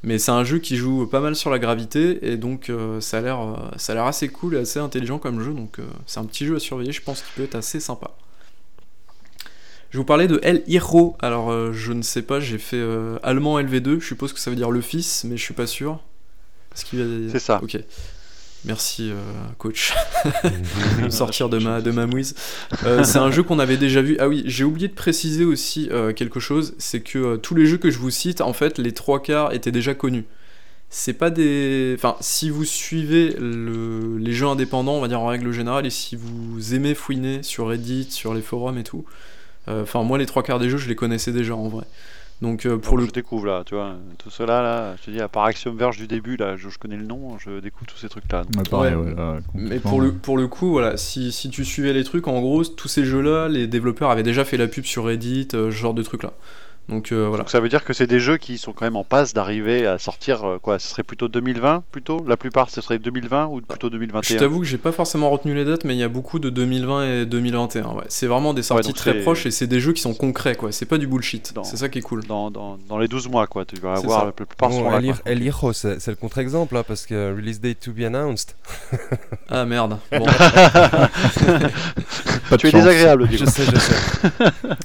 Mais 0.03 0.19
c'est 0.19 0.31
un 0.31 0.43
jeu 0.43 0.59
qui 0.59 0.77
joue 0.77 1.07
pas 1.07 1.19
mal 1.21 1.35
sur 1.35 1.49
la 1.49 1.57
gravité 1.57 2.19
et 2.31 2.37
donc 2.37 2.69
euh, 2.69 3.01
ça 3.01 3.17
a 3.17 3.21
l'air 3.21 3.39
euh, 3.41 4.05
assez 4.07 4.27
cool 4.29 4.55
et 4.55 4.59
assez 4.59 4.79
intelligent 4.79 5.17
comme 5.17 5.41
jeu 5.41 5.53
donc 5.53 5.79
euh, 5.79 5.83
c'est 6.05 6.19
un 6.19 6.25
petit 6.25 6.45
jeu 6.45 6.55
à 6.55 6.59
surveiller 6.59 6.91
je 6.91 7.01
pense 7.01 7.21
qu'il 7.23 7.33
peut 7.35 7.43
être 7.43 7.55
assez 7.55 7.79
sympa. 7.79 8.11
Je 9.89 9.97
vous 9.97 10.03
parlais 10.03 10.27
de 10.27 10.39
El 10.43 10.63
Hiro. 10.67 11.15
Alors, 11.21 11.49
euh, 11.49 11.71
je 11.71 11.93
ne 11.93 12.01
sais 12.01 12.21
pas, 12.21 12.39
j'ai 12.39 12.57
fait 12.57 12.75
euh, 12.77 13.17
allemand 13.23 13.57
LV2. 13.59 13.99
Je 14.01 14.05
suppose 14.05 14.33
que 14.33 14.39
ça 14.39 14.49
veut 14.49 14.57
dire 14.57 14.69
le 14.69 14.81
fils, 14.81 15.23
mais 15.23 15.37
je 15.37 15.43
suis 15.43 15.53
pas 15.53 15.65
sûr. 15.65 15.99
C'est 16.73 17.39
ça. 17.39 17.59
Ok. 17.63 17.77
Merci, 18.65 19.11
euh, 19.11 19.15
coach. 19.57 19.93
de 20.43 21.03
me 21.05 21.09
sortir 21.09 21.47
de 21.47 21.57
ma, 21.59 21.79
de 21.81 21.91
ma 21.91 22.05
mouise. 22.05 22.35
Euh, 22.85 23.03
c'est 23.05 23.19
un 23.19 23.31
jeu 23.31 23.43
qu'on 23.43 23.59
avait 23.59 23.77
déjà 23.77 24.01
vu. 24.01 24.17
Ah 24.19 24.27
oui, 24.27 24.43
j'ai 24.45 24.63
oublié 24.63 24.87
de 24.87 24.93
préciser 24.93 25.45
aussi 25.45 25.87
euh, 25.91 26.11
quelque 26.11 26.39
chose. 26.39 26.73
C'est 26.77 26.99
que 27.01 27.37
tous 27.37 27.55
les 27.55 27.65
jeux 27.65 27.77
que 27.77 27.89
je 27.91 27.97
vous 27.99 28.09
cite, 28.09 28.41
en 28.41 28.53
fait, 28.53 28.77
les 28.77 28.91
trois 28.93 29.21
quarts 29.21 29.53
étaient 29.53 29.71
déjà 29.71 29.93
connus. 29.93 30.25
C'est 30.89 31.13
pas 31.13 31.29
des. 31.29 31.93
Enfin, 31.97 32.15
si 32.19 32.49
vous 32.49 32.65
suivez 32.65 33.35
le- 33.39 34.17
les 34.17 34.33
jeux 34.33 34.47
indépendants, 34.47 34.93
on 34.93 35.01
va 35.01 35.07
dire 35.07 35.19
en 35.21 35.27
règle 35.27 35.51
générale, 35.51 35.85
et 35.85 35.89
si 35.89 36.15
vous 36.15 36.73
aimez 36.73 36.95
fouiner 36.95 37.43
sur 37.43 37.67
Reddit, 37.67 38.07
sur 38.09 38.33
les 38.33 38.41
forums 38.41 38.77
et 38.77 38.83
tout, 38.83 39.05
enfin, 39.67 40.03
moi, 40.03 40.17
les 40.17 40.25
trois 40.25 40.43
quarts 40.43 40.59
des 40.59 40.69
jeux, 40.69 40.77
je 40.77 40.87
les 40.87 40.95
connaissais 40.95 41.33
déjà 41.33 41.55
en 41.55 41.67
vrai. 41.67 41.83
Donc, 42.41 42.65
euh, 42.67 42.77
pour 42.77 42.89
Pour 42.89 42.97
le 42.97 43.05
je 43.05 43.11
découvre 43.11 43.47
là, 43.47 43.63
tu 43.65 43.73
vois, 43.73 43.95
tout 44.19 44.29
cela 44.29 44.61
là, 44.61 44.95
je 44.97 45.05
te 45.05 45.11
dis, 45.11 45.19
à 45.19 45.27
part 45.27 45.45
Axiom 45.45 45.75
Verge 45.75 45.97
du 45.97 46.05
début, 46.07 46.37
là, 46.37 46.55
je, 46.55 46.69
je 46.69 46.77
connais 46.77 46.95
le 46.97 47.03
nom, 47.05 47.37
je 47.39 47.59
découvre 47.59 47.87
tous 47.87 47.97
ces 47.97 48.09
trucs 48.09 48.31
là. 48.31 48.43
Ouais, 48.55 48.63
pareil, 48.69 48.93
Ouais. 48.95 49.05
ouais, 49.05 49.15
là, 49.15 49.37
Mais 49.55 49.79
pour 49.79 50.01
le, 50.01 50.13
pour 50.13 50.37
le 50.37 50.47
coup, 50.47 50.69
voilà, 50.69 50.97
si, 50.97 51.31
si 51.31 51.49
tu 51.49 51.65
suivais 51.65 51.93
les 51.93 52.03
trucs, 52.03 52.27
en 52.27 52.39
gros, 52.39 52.63
tous 52.63 52.87
ces 52.87 53.05
jeux-là, 53.05 53.47
les 53.49 53.65
développeurs 53.65 54.11
avaient 54.11 54.21
déjà 54.23 54.45
fait 54.45 54.57
la 54.57 54.67
pub 54.67 54.85
sur 54.85 55.05
Reddit, 55.05 55.47
euh, 55.55 55.71
ce 55.71 55.75
genre 55.75 55.95
de 55.95 56.03
trucs-là. 56.03 56.33
Donc 56.89 57.11
euh, 57.11 57.25
voilà. 57.27 57.43
Donc 57.43 57.49
ça 57.49 57.59
veut 57.59 57.67
dire 57.69 57.83
que 57.83 57.91
c'est 57.93 58.07
des 58.07 58.19
jeux 58.21 58.37
qui 58.37 58.57
sont 58.57 58.71
quand 58.71 58.85
même 58.85 58.95
en 58.95 59.03
passe 59.03 59.33
d'arriver 59.33 59.85
à 59.85 59.97
sortir, 59.97 60.43
euh, 60.45 60.57
quoi, 60.57 60.79
ce 60.79 60.87
serait 60.87 61.03
plutôt 61.03 61.27
2020 61.27 61.83
plutôt? 61.91 62.23
La 62.27 62.37
plupart 62.37 62.69
ce 62.69 62.79
serait 62.79 62.97
2020 62.97 63.47
ou 63.47 63.59
plutôt 63.61 63.87
Je 63.87 63.91
2021 63.93 64.37
t'avoue 64.37 64.59
que 64.61 64.65
j'ai 64.65 64.77
pas 64.77 64.91
forcément 64.93 65.29
retenu 65.29 65.53
les 65.53 65.65
dates, 65.65 65.83
mais 65.83 65.95
il 65.95 65.99
y 65.99 66.03
a 66.03 66.07
beaucoup 66.07 66.39
de 66.39 66.49
2020 66.49 67.03
et 67.21 67.25
2021. 67.25 67.87
Ouais. 67.93 68.03
C'est 68.07 68.27
vraiment 68.27 68.53
des 68.53 68.63
sorties 68.63 68.93
très 68.93 69.15
proches 69.21 69.45
et 69.45 69.51
c'est 69.51 69.67
des 69.67 69.79
jeux 69.81 69.91
qui 69.93 70.01
sont 70.01 70.13
concrets, 70.13 70.55
quoi. 70.55 70.71
C'est 70.71 70.85
pas 70.85 70.97
du 70.97 71.07
bullshit. 71.07 71.53
Dans- 71.53 71.63
C'est 71.65 71.77
ça 71.77 71.89
qui 71.89 71.99
est 71.99 72.01
cool. 72.01 72.23
dans, 72.25 72.49
dans, 72.51 72.77
dans 72.87 72.97
les 72.97 73.07
12 73.09 73.27
mois, 73.29 73.47
quoi, 73.47 73.65
tu 73.65 73.75
vas 73.81 73.93
avoir 73.95 74.25
la 74.25 74.31
plupart 74.31 74.71
sont 74.71 74.83
Bon, 74.83 74.89
là. 74.91 74.97
El. 74.99 75.05
Hir- 75.07 75.21
El 75.25 75.43
Hierro, 75.43 75.73
c'est 75.73 76.07
le 76.07 76.15
contre-exemple, 76.15 76.77
hein, 76.77 76.83
parce 76.87 77.05
que 77.05 77.35
release 77.35 77.59
date 77.59 77.79
to 77.81 77.91
be 77.91 78.01
announced. 78.03 78.55
Ah 79.49 79.63
merde. 79.65 79.97
Bon, 80.11 80.25
Pas 82.49 82.55
de 82.55 82.57
Tu 82.57 82.67
es 82.67 82.71
chance. 82.71 82.81
désagréable, 82.83 83.27
Je 83.31 83.37
dis 83.45 83.51
sais, 83.51 83.63
je 83.63 83.77
sais. 83.77 83.95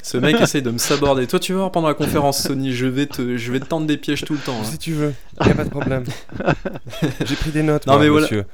ce 0.03 0.19
mec 0.19 0.41
essaye 0.41 0.63
de 0.63 0.71
me 0.71 0.79
saborder. 0.79 1.27
Toi, 1.27 1.39
tu 1.41 1.53
vas 1.53 1.59
voir 1.61 1.73
pendant 1.73 1.89
la 1.93 2.07
conférence 2.07 2.43
Sony, 2.43 2.73
je 2.73 2.87
vais 2.87 3.07
te, 3.07 3.37
je 3.37 3.53
vais 3.53 3.61
te 3.61 3.67
tendre 3.67 3.87
des 3.87 3.97
pièges 3.97 4.25
tout 4.25 4.33
le 4.35 4.39
temps. 4.39 4.57
hein. 4.61 4.65
Si 4.65 4.79
tu 4.79 4.93
veux, 4.93 5.13
y 5.47 5.51
a 5.51 5.55
pas 5.55 5.65
de 5.65 5.71
problème. 5.71 6.05
J'ai 7.25 7.37
pris 7.37 7.51
des 7.51 7.63
notes, 7.63 7.87
Non, 7.87 7.95
moi, 7.95 8.03
mais 8.03 8.09
voilà. 8.09 8.27
monsieur. 8.27 8.45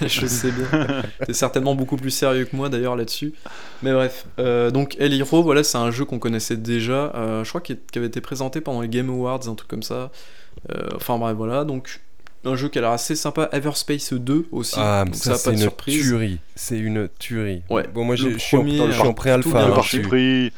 je 0.06 0.26
sais 0.26 0.50
bien. 0.50 1.02
T'es 1.26 1.32
certainement 1.32 1.74
beaucoup 1.74 1.96
plus 1.96 2.10
sérieux 2.10 2.44
que 2.44 2.56
moi 2.56 2.68
d'ailleurs 2.68 2.96
là-dessus. 2.96 3.32
Mais 3.82 3.92
bref, 3.92 4.26
euh, 4.38 4.70
donc 4.70 4.96
El 4.98 5.12
Hero, 5.14 5.42
voilà, 5.42 5.62
c'est 5.64 5.78
un 5.78 5.90
jeu 5.90 6.04
qu'on 6.04 6.18
connaissait 6.18 6.56
déjà. 6.56 7.12
euh, 7.14 7.44
je 7.44 7.48
crois 7.48 7.60
qu'il 7.60 7.78
qui 7.90 7.98
avait 7.98 8.08
été 8.08 8.20
présenté 8.20 8.60
pendant 8.60 8.80
les 8.80 8.88
Game 8.88 9.08
Awards, 9.10 9.48
un 9.48 9.54
truc 9.54 9.68
comme 9.68 9.82
ça. 9.82 10.10
Euh, 10.70 10.88
enfin 10.96 11.18
bref, 11.18 11.36
voilà. 11.36 11.64
Donc 11.64 12.00
un 12.44 12.56
jeu 12.56 12.68
qui 12.68 12.78
a 12.78 12.82
l'air 12.82 12.90
assez 12.90 13.16
sympa. 13.16 13.48
Everspace 13.52 14.12
2 14.12 14.46
aussi. 14.52 14.76
Ah, 14.78 15.04
donc 15.04 15.14
ça, 15.14 15.32
ça, 15.32 15.36
c'est 15.36 15.52
une 15.52 15.58
surprise. 15.58 16.02
tuerie. 16.02 16.38
C'est 16.54 16.78
une 16.78 17.08
tuerie. 17.18 17.62
Ouais, 17.70 17.86
Bon, 17.92 18.04
moi, 18.04 18.16
je 18.16 18.38
suis 18.38 18.56
en, 18.56 18.60
premier, 18.60 18.86
je 18.86 18.92
suis 18.92 19.02
en 19.02 19.10
euh, 19.10 19.12
pré-alpha. 19.12 19.50
bien 19.50 19.72
hein, 19.72 19.74
parti 19.74 20.00
pris. 20.00 20.52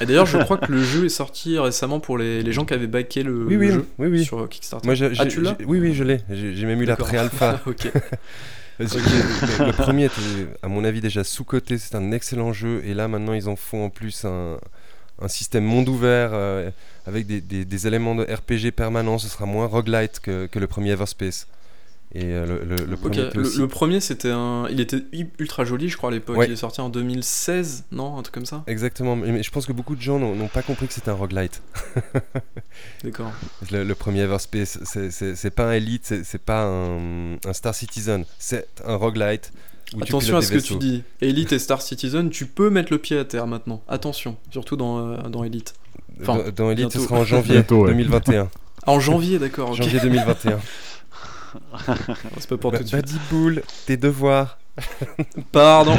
Et 0.00 0.06
d'ailleurs, 0.06 0.26
je 0.26 0.38
crois 0.38 0.58
que 0.58 0.70
le 0.70 0.82
jeu 0.82 1.04
est 1.04 1.10
sorti 1.10 1.58
récemment 1.58 2.00
pour 2.00 2.18
les, 2.18 2.42
les 2.42 2.52
gens 2.52 2.64
qui 2.64 2.74
avaient 2.74 2.86
backé 2.86 3.22
le, 3.22 3.44
Oui, 3.44 3.54
le 3.54 3.60
oui, 3.60 3.70
jeu 3.70 3.86
oui, 3.98 4.24
sur 4.24 4.48
Kickstarter. 4.48 4.86
Moi, 4.86 4.96
ah, 5.18 5.26
tu 5.26 5.40
l'as 5.40 5.56
Oui, 5.66 5.78
oui, 5.78 5.94
je 5.94 6.04
l'ai. 6.04 6.20
J'ai 6.30 6.66
même 6.66 6.82
eu 6.82 6.86
la 6.86 6.96
pré-alpha. 6.96 7.60
ok. 7.66 7.90
Le 8.78 9.72
premier 9.72 10.06
était, 10.06 10.48
à 10.62 10.66
mon 10.68 10.82
avis, 10.82 11.00
déjà 11.00 11.22
sous-coté. 11.22 11.78
C'est 11.78 11.94
un 11.94 12.10
excellent 12.10 12.52
jeu. 12.52 12.82
Et 12.84 12.94
là, 12.94 13.06
maintenant, 13.06 13.34
ils 13.34 13.48
en 13.48 13.54
font 13.54 13.84
en 13.84 13.90
plus 13.90 14.24
un, 14.24 14.56
un 15.20 15.28
système 15.28 15.64
monde 15.64 15.88
ouvert 15.88 16.30
euh, 16.32 16.70
avec 17.06 17.26
des, 17.26 17.40
des- 17.40 17.64
des 17.64 17.86
éléments 17.86 18.14
de 18.14 18.22
RPG 18.24 18.72
permanents. 18.72 19.18
Ce 19.18 19.28
sera 19.28 19.46
moins 19.46 19.66
roguelite 19.66 20.20
que, 20.20 20.46
que 20.46 20.58
le 20.58 20.66
premier 20.66 20.90
Everspace. 20.90 21.46
Et 22.14 22.24
euh, 22.26 22.44
le, 22.44 22.76
le- 22.76 22.84
le 22.84 22.92
Ok, 22.94 23.00
premier 23.00 23.30
le, 23.34 23.68
premier 23.68 24.00
c'était 24.00 24.30
un. 24.30 24.66
Il 24.70 24.80
était 24.80 25.02
ultra 25.38 25.64
joli, 25.64 25.88
je 25.88 25.96
crois, 25.96 26.10
à 26.10 26.12
l'époque. 26.12 26.36
Ouais. 26.36 26.46
Il 26.46 26.52
est 26.52 26.56
sorti 26.56 26.82
en 26.82 26.90
2016, 26.90 27.84
non 27.90 28.18
Un 28.18 28.22
truc 28.22 28.34
comme 28.34 28.44
ça? 28.44 28.64
Exactement. 28.66 29.16
Mais, 29.16 29.42
je 29.42 29.50
pense 29.50 29.64
que 29.64 29.72
beaucoup 29.72 29.96
de 29.96 30.02
gens 30.02 30.18
n'ont 30.18 30.48
pas 30.48 30.60
compris 30.60 30.86
que 30.88 30.92
c'était 30.92 31.08
un 31.08 31.14
roguelite. 31.14 31.62
D'accord. 33.04 33.32
Le, 33.70 33.92
premier 33.94 34.20
Everspace, 34.20 34.78
c'est- 34.84 35.50
pas 35.50 35.68
un 35.68 35.72
Elite, 35.72 36.14
c'est 36.24 36.42
pas 36.42 36.64
un, 36.66 37.34
un 37.44 37.52
Star 37.52 37.74
Citizen. 37.74 38.24
C'est 38.38 38.68
un 38.84 38.96
roguelite. 38.96 39.50
Attention 40.00 40.36
à 40.36 40.42
ce 40.42 40.52
que 40.52 40.58
tu 40.58 40.76
dis. 40.76 41.02
Elite 41.20 41.52
et 41.52 41.58
Star 41.58 41.82
Citizen, 41.82 42.30
tu 42.30 42.46
peux 42.46 42.70
mettre 42.70 42.92
le 42.92 42.98
pied 42.98 43.18
à 43.18 43.24
terre 43.24 43.46
maintenant. 43.46 43.82
Attention, 43.88 44.36
surtout 44.50 44.76
dans, 44.76 44.98
euh, 45.06 45.16
dans 45.28 45.44
Elite. 45.44 45.74
Enfin, 46.22 46.38
dans, 46.38 46.50
dans 46.64 46.70
Elite, 46.70 46.92
ce 46.92 47.00
sera 47.00 47.16
en 47.16 47.24
janvier 47.24 47.54
Bientôt, 47.54 47.82
ouais. 47.82 47.90
2021. 47.90 48.48
Ah, 48.86 48.90
en 48.92 49.00
janvier, 49.00 49.38
d'accord. 49.38 49.70
ok. 49.70 49.76
Janvier 49.76 50.00
2021. 50.00 50.58
C'est 52.38 52.48
pas 52.48 52.56
pour 52.56 52.72
Ba- 52.72 52.78
tout 52.78 52.84
de 52.84 52.88
suite. 52.88 53.12
Bull, 53.30 53.62
tes 53.86 53.96
devoirs. 53.96 54.58
Pardon. 55.52 55.94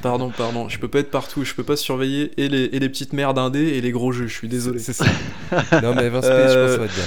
pardon, 0.00 0.30
pardon. 0.34 0.68
Je 0.70 0.78
peux 0.78 0.88
pas 0.88 1.00
être 1.00 1.10
partout. 1.10 1.44
Je 1.44 1.54
peux 1.54 1.62
pas 1.64 1.76
surveiller 1.76 2.32
et 2.38 2.48
les, 2.48 2.64
et 2.64 2.78
les 2.78 2.88
petites 2.88 3.12
merdes 3.12 3.38
indées 3.38 3.76
et 3.76 3.80
les 3.82 3.90
gros 3.90 4.10
jeux. 4.12 4.26
Je 4.26 4.32
suis 4.34 4.48
désolé. 4.48 4.78
C'est 4.78 4.94
ça. 4.94 5.04
non, 5.82 5.94
mais 5.94 6.08
20 6.08 6.22
space, 6.22 6.52
je 6.52 6.58
pense 6.58 6.66
que 6.66 6.72
ça 6.72 6.76
va 6.78 6.84
être 6.86 6.94
bien. 6.94 7.04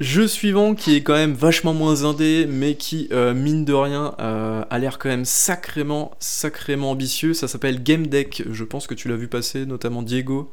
Jeu 0.00 0.26
suivant 0.28 0.74
qui 0.74 0.96
est 0.96 1.02
quand 1.02 1.14
même 1.14 1.34
vachement 1.34 1.74
moins 1.74 2.04
indé, 2.04 2.46
mais 2.48 2.74
qui, 2.76 3.08
euh, 3.12 3.32
mine 3.34 3.64
de 3.64 3.72
rien, 3.72 4.14
euh, 4.20 4.64
a 4.70 4.78
l'air 4.78 4.98
quand 4.98 5.08
même 5.08 5.24
sacrément, 5.24 6.12
sacrément 6.20 6.92
ambitieux. 6.92 7.32
Ça 7.34 7.46
s'appelle 7.48 7.82
Game 7.82 8.06
Deck. 8.06 8.44
Je 8.50 8.64
pense 8.64 8.86
que 8.86 8.94
tu 8.94 9.08
l'as 9.08 9.16
vu 9.16 9.26
passer, 9.28 9.66
notamment 9.66 10.02
Diego. 10.02 10.52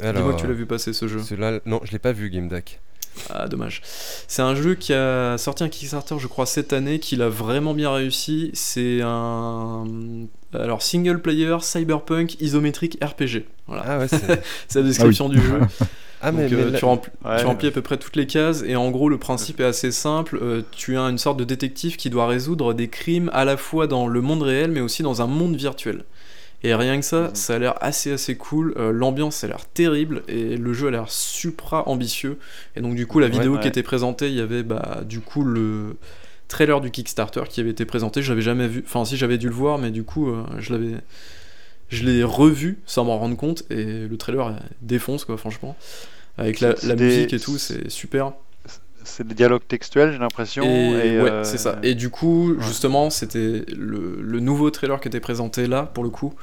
Dis-moi 0.00 0.34
que 0.34 0.40
tu 0.40 0.46
l'as 0.46 0.52
vu 0.54 0.66
passer 0.66 0.92
ce 0.92 1.06
jeu. 1.08 1.20
celui-là, 1.20 1.60
non, 1.66 1.80
je 1.84 1.92
l'ai 1.92 1.98
pas 1.98 2.12
vu, 2.12 2.30
Game 2.30 2.48
Deck. 2.48 2.80
Ah, 3.28 3.48
dommage. 3.48 3.82
C'est 4.28 4.40
un 4.42 4.54
jeu 4.54 4.74
qui 4.76 4.92
a 4.94 5.36
sorti 5.36 5.64
un 5.64 5.68
Kickstarter, 5.68 6.16
je 6.18 6.26
crois, 6.28 6.46
cette 6.46 6.72
année, 6.72 7.00
qu'il 7.00 7.22
a 7.22 7.28
vraiment 7.28 7.74
bien 7.74 7.92
réussi. 7.92 8.50
C'est 8.54 9.00
un. 9.02 9.84
Alors, 10.54 10.80
single 10.82 11.20
player, 11.20 11.56
cyberpunk, 11.60 12.40
isométrique, 12.40 12.98
RPG. 13.02 13.44
Voilà, 13.66 13.84
Ah 13.86 13.98
ouais, 13.98 14.08
c'est. 14.08 14.42
c'est 14.68 14.80
la 14.80 14.86
description 14.86 15.28
du 15.28 15.40
jeu. 15.40 15.60
Ah, 16.22 16.32
mais, 16.32 16.52
euh, 16.52 16.66
mais 16.66 16.70
là- 16.72 16.78
tu, 16.78 16.84
remplis, 16.84 17.10
Ouais. 17.24 17.38
tu 17.40 17.46
remplis 17.46 17.68
à 17.68 17.70
peu 17.70 17.80
près 17.80 17.96
toutes 17.96 18.14
les 18.14 18.26
cases, 18.26 18.62
et 18.66 18.76
en 18.76 18.90
gros, 18.90 19.08
le 19.08 19.16
principe 19.16 19.58
est 19.58 19.64
assez 19.64 19.90
simple. 19.90 20.38
Euh, 20.42 20.60
tu 20.70 20.98
as 20.98 21.00
une 21.04 21.16
sorte 21.16 21.38
de 21.38 21.44
détective 21.44 21.96
qui 21.96 22.10
doit 22.10 22.26
résoudre 22.26 22.74
des 22.74 22.88
crimes 22.88 23.30
à 23.32 23.46
la 23.46 23.56
fois 23.56 23.86
dans 23.86 24.06
le 24.06 24.20
monde 24.20 24.42
réel, 24.42 24.70
mais 24.70 24.80
aussi 24.82 25.02
dans 25.02 25.22
un 25.22 25.26
monde 25.26 25.56
virtuel. 25.56 26.04
Et 26.62 26.74
rien 26.74 26.98
que 27.00 27.04
ça, 27.06 27.28
Mhm. 27.28 27.34
ça 27.34 27.54
a 27.54 27.58
l'air 27.58 27.74
assez 27.82 28.12
assez 28.12 28.36
cool. 28.36 28.74
Euh, 28.76 28.92
L'ambiance 28.92 29.42
a 29.44 29.48
l'air 29.48 29.64
terrible 29.66 30.22
et 30.28 30.56
le 30.56 30.72
jeu 30.74 30.88
a 30.88 30.90
l'air 30.90 31.10
supra 31.10 31.88
ambitieux. 31.88 32.38
Et 32.76 32.80
donc 32.82 32.94
du 32.96 33.06
coup, 33.06 33.18
la 33.18 33.28
vidéo 33.28 33.54
ouais. 33.54 33.60
qui 33.60 33.68
était 33.68 33.82
présentée, 33.82 34.28
il 34.28 34.34
y 34.34 34.40
avait 34.40 34.62
bah 34.62 35.00
du 35.06 35.20
coup 35.20 35.42
le 35.42 35.96
trailer 36.48 36.80
du 36.80 36.90
Kickstarter 36.90 37.42
qui 37.48 37.60
avait 37.60 37.70
été 37.70 37.84
présenté. 37.86 38.20
Je 38.22 38.30
l'avais 38.30 38.42
jamais 38.42 38.68
vu. 38.68 38.82
Enfin, 38.84 39.04
si 39.04 39.16
j'avais 39.16 39.38
dû 39.38 39.46
le 39.48 39.54
voir, 39.54 39.78
mais 39.78 39.90
du 39.90 40.02
coup, 40.02 40.28
euh, 40.30 40.42
je 40.58 40.72
l'avais, 40.72 40.96
je 41.88 42.04
l'ai 42.04 42.22
revu 42.24 42.78
sans 42.86 43.04
m'en 43.04 43.18
rendre 43.18 43.36
compte. 43.36 43.62
Et 43.70 44.06
le 44.06 44.16
trailer 44.18 44.48
euh, 44.48 44.52
défonce 44.82 45.24
quoi, 45.24 45.36
franchement. 45.38 45.76
Avec 46.38 46.60
la, 46.60 46.76
C'est 46.76 46.88
la 46.88 46.94
des- 46.94 47.04
musique 47.04 47.32
et 47.32 47.40
tout, 47.40 47.56
c'est 47.58 47.88
super. 47.90 48.32
C'est 49.04 49.26
des 49.26 49.34
dialogues 49.34 49.66
textuels, 49.66 50.12
j'ai 50.12 50.18
l'impression. 50.18 50.64
Et, 50.64 50.68
Et, 50.68 51.20
ouais, 51.20 51.30
euh, 51.30 51.44
c'est 51.44 51.58
ça. 51.58 51.78
Et 51.82 51.94
du 51.94 52.10
coup, 52.10 52.52
ouais. 52.52 52.62
justement, 52.64 53.10
c'était 53.10 53.64
le, 53.76 54.18
le 54.20 54.40
nouveau 54.40 54.70
trailer 54.70 55.00
qui 55.00 55.08
était 55.08 55.20
présenté 55.20 55.66
là, 55.66 55.82
pour 55.84 56.04
le 56.04 56.10
coup, 56.10 56.34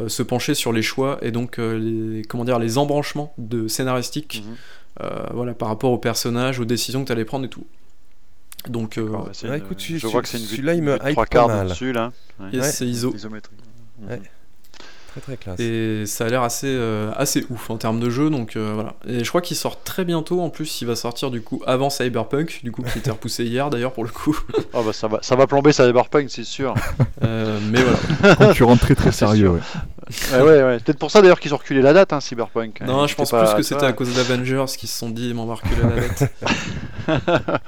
euh, 0.00 0.08
se 0.08 0.22
penchait 0.22 0.54
sur 0.54 0.72
les 0.72 0.82
choix 0.82 1.18
et 1.22 1.30
donc 1.30 1.58
euh, 1.58 1.78
les, 1.78 2.22
comment 2.24 2.44
dire, 2.44 2.58
les 2.58 2.78
embranchements 2.78 3.32
de 3.38 3.68
scénaristiques, 3.68 4.42
Mhm. 4.46 4.54
euh, 5.02 5.26
voilà, 5.34 5.54
par 5.54 5.68
rapport 5.68 5.90
aux 5.92 5.98
personnages, 5.98 6.60
aux 6.60 6.64
décisions 6.64 7.02
que 7.02 7.06
tu 7.06 7.12
allais 7.12 7.24
prendre 7.24 7.44
et 7.44 7.50
tout. 7.50 7.66
Donc, 8.68 8.96
euh, 8.98 9.08
bah, 9.08 9.24
c'est 9.32 9.48
Ouais, 9.48 9.58
une- 9.58 9.64
écoute, 9.64 9.78
tu- 9.78 9.98
je 9.98 10.06
tu- 10.06 10.12
vois 10.12 10.22
que 10.22 10.28
c'est 10.28 10.38
une 10.38 10.44
vue 10.44 10.50
celui-là, 10.56 10.74
il 10.74 10.82
me 10.82 10.94
hype 10.96 11.12
trois 11.12 11.26
quarts 11.26 11.64
dessus 11.64 11.92
là. 11.92 12.12
Ouais. 12.38 12.46
yes, 12.52 12.62
Ouais. 12.64 12.70
c'est 12.70 12.86
ISO. 12.86 13.12
Isométrique. 13.14 13.58
Ouais. 14.08 14.20
Très 15.12 15.20
très 15.20 15.36
classe. 15.36 15.60
Et 15.60 16.04
ça 16.06 16.24
a 16.24 16.28
l'air 16.30 16.42
assez, 16.42 16.66
euh, 16.68 17.12
assez 17.16 17.44
ouf 17.50 17.68
en 17.68 17.76
termes 17.76 18.00
de 18.00 18.08
jeu, 18.08 18.30
donc 18.30 18.56
euh, 18.56 18.72
voilà. 18.74 18.94
Et 19.06 19.22
je 19.24 19.28
crois 19.28 19.42
qu'il 19.42 19.56
sort 19.58 19.82
très 19.82 20.04
bientôt, 20.06 20.40
en 20.40 20.48
plus, 20.48 20.80
il 20.80 20.86
va 20.86 20.96
sortir 20.96 21.30
du 21.30 21.42
coup 21.42 21.62
avant 21.66 21.90
Cyberpunk, 21.90 22.60
du 22.64 22.72
coup, 22.72 22.82
qui 22.82 22.98
était 22.98 23.10
repoussé 23.10 23.44
hier 23.44 23.68
d'ailleurs 23.68 23.92
pour 23.92 24.04
le 24.04 24.10
coup. 24.10 24.38
Ah 24.74 24.78
bah 24.84 24.94
ça 24.94 25.06
va, 25.08 25.18
ça 25.20 25.36
va 25.36 25.46
plomber 25.46 25.72
Cyberpunk, 25.72 26.30
c'est 26.30 26.44
sûr. 26.44 26.72
Euh, 27.22 27.58
mais 27.70 27.80
voilà. 27.82 28.36
Concurrent 28.36 28.76
très 28.78 28.94
très 28.94 29.12
sérieux. 29.12 29.50
ouais. 29.50 29.60
ouais, 30.32 30.40
ouais, 30.40 30.62
ouais. 30.62 30.78
Peut-être 30.78 30.98
pour 30.98 31.10
ça 31.10 31.20
d'ailleurs 31.20 31.40
qu'ils 31.40 31.52
ont 31.52 31.58
reculé 31.58 31.82
la 31.82 31.92
date, 31.92 32.14
hein, 32.14 32.20
Cyberpunk. 32.20 32.80
Non, 32.80 33.04
Ils 33.04 33.08
je 33.08 33.14
pense 33.14 33.30
pas- 33.32 33.44
plus 33.44 33.56
que 33.56 33.62
c'était 33.62 33.84
à 33.84 33.92
cause 33.92 34.14
d'Avengers 34.14 34.64
qui 34.78 34.86
se 34.86 34.96
sont 34.98 35.10
dit, 35.10 35.34
m'en 35.34 35.44
va 35.44 35.56
reculer 35.56 35.82
la 35.82 37.18
date. 37.18 37.52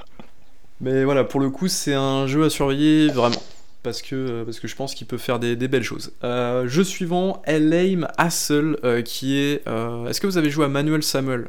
Mais 0.80 1.04
voilà, 1.04 1.24
pour 1.24 1.40
le 1.40 1.50
coup, 1.50 1.68
c'est 1.68 1.94
un 1.94 2.26
jeu 2.26 2.44
à 2.44 2.50
surveiller 2.50 3.08
vraiment. 3.08 3.42
Parce 3.84 4.00
que, 4.02 4.42
parce 4.44 4.58
que 4.60 4.66
je 4.66 4.74
pense 4.74 4.94
qu'il 4.94 5.06
peut 5.06 5.18
faire 5.18 5.38
des, 5.38 5.54
des 5.56 5.68
belles 5.68 5.82
choses. 5.84 6.12
Euh, 6.24 6.66
jeu 6.66 6.82
suivant, 6.84 7.42
Lame 7.46 8.08
Hassle, 8.18 8.78
euh, 8.82 9.02
qui 9.02 9.38
est. 9.38 9.62
euh, 9.68 10.08
Est-ce 10.08 10.20
que 10.20 10.26
vous 10.26 10.38
avez 10.38 10.48
joué 10.50 10.64
à 10.64 10.68
Manuel 10.68 11.02
Samuel? 11.02 11.48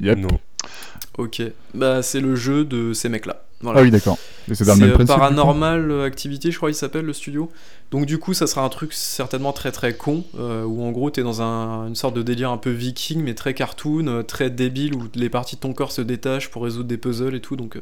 Yep. 0.00 0.18
Non. 0.18 0.28
Ok. 1.16 1.42
Bah, 1.74 2.02
c'est 2.02 2.20
le 2.20 2.36
jeu 2.36 2.64
de 2.64 2.92
ces 2.92 3.08
mecs-là. 3.08 3.42
Voilà. 3.60 3.80
Ah 3.80 3.82
oui, 3.82 3.90
d'accord. 3.90 4.18
C'est 4.52 4.64
dans 4.64 4.74
le 4.74 4.78
C'est 4.80 4.86
même 4.86 5.00
euh, 5.00 5.04
Paranormal 5.04 6.02
Activity, 6.02 6.52
je 6.52 6.56
crois 6.58 6.68
qu'il 6.68 6.76
s'appelle 6.76 7.04
le 7.06 7.12
studio. 7.12 7.50
Donc 7.90 8.04
du 8.06 8.18
coup, 8.18 8.34
ça 8.34 8.46
sera 8.46 8.62
un 8.62 8.68
truc 8.68 8.92
certainement 8.92 9.52
très 9.52 9.72
très 9.72 9.94
con, 9.94 10.24
euh, 10.38 10.62
où 10.64 10.82
en 10.84 10.92
gros 10.92 11.10
t'es 11.10 11.22
dans 11.22 11.42
un- 11.42 11.88
une 11.88 11.96
sorte 11.96 12.14
de 12.14 12.22
délire 12.22 12.50
un 12.50 12.56
peu 12.58 12.70
viking, 12.70 13.20
mais 13.22 13.34
très 13.34 13.54
cartoon, 13.54 14.22
très 14.22 14.50
débile, 14.50 14.94
où 14.94 15.08
les 15.14 15.28
parties 15.30 15.56
de 15.56 15.60
ton 15.60 15.72
corps 15.72 15.92
se 15.92 16.02
détachent 16.02 16.50
pour 16.50 16.62
résoudre 16.62 16.88
des 16.88 16.98
puzzles 16.98 17.34
et 17.34 17.40
tout. 17.40 17.56
Donc 17.56 17.76
euh, 17.76 17.80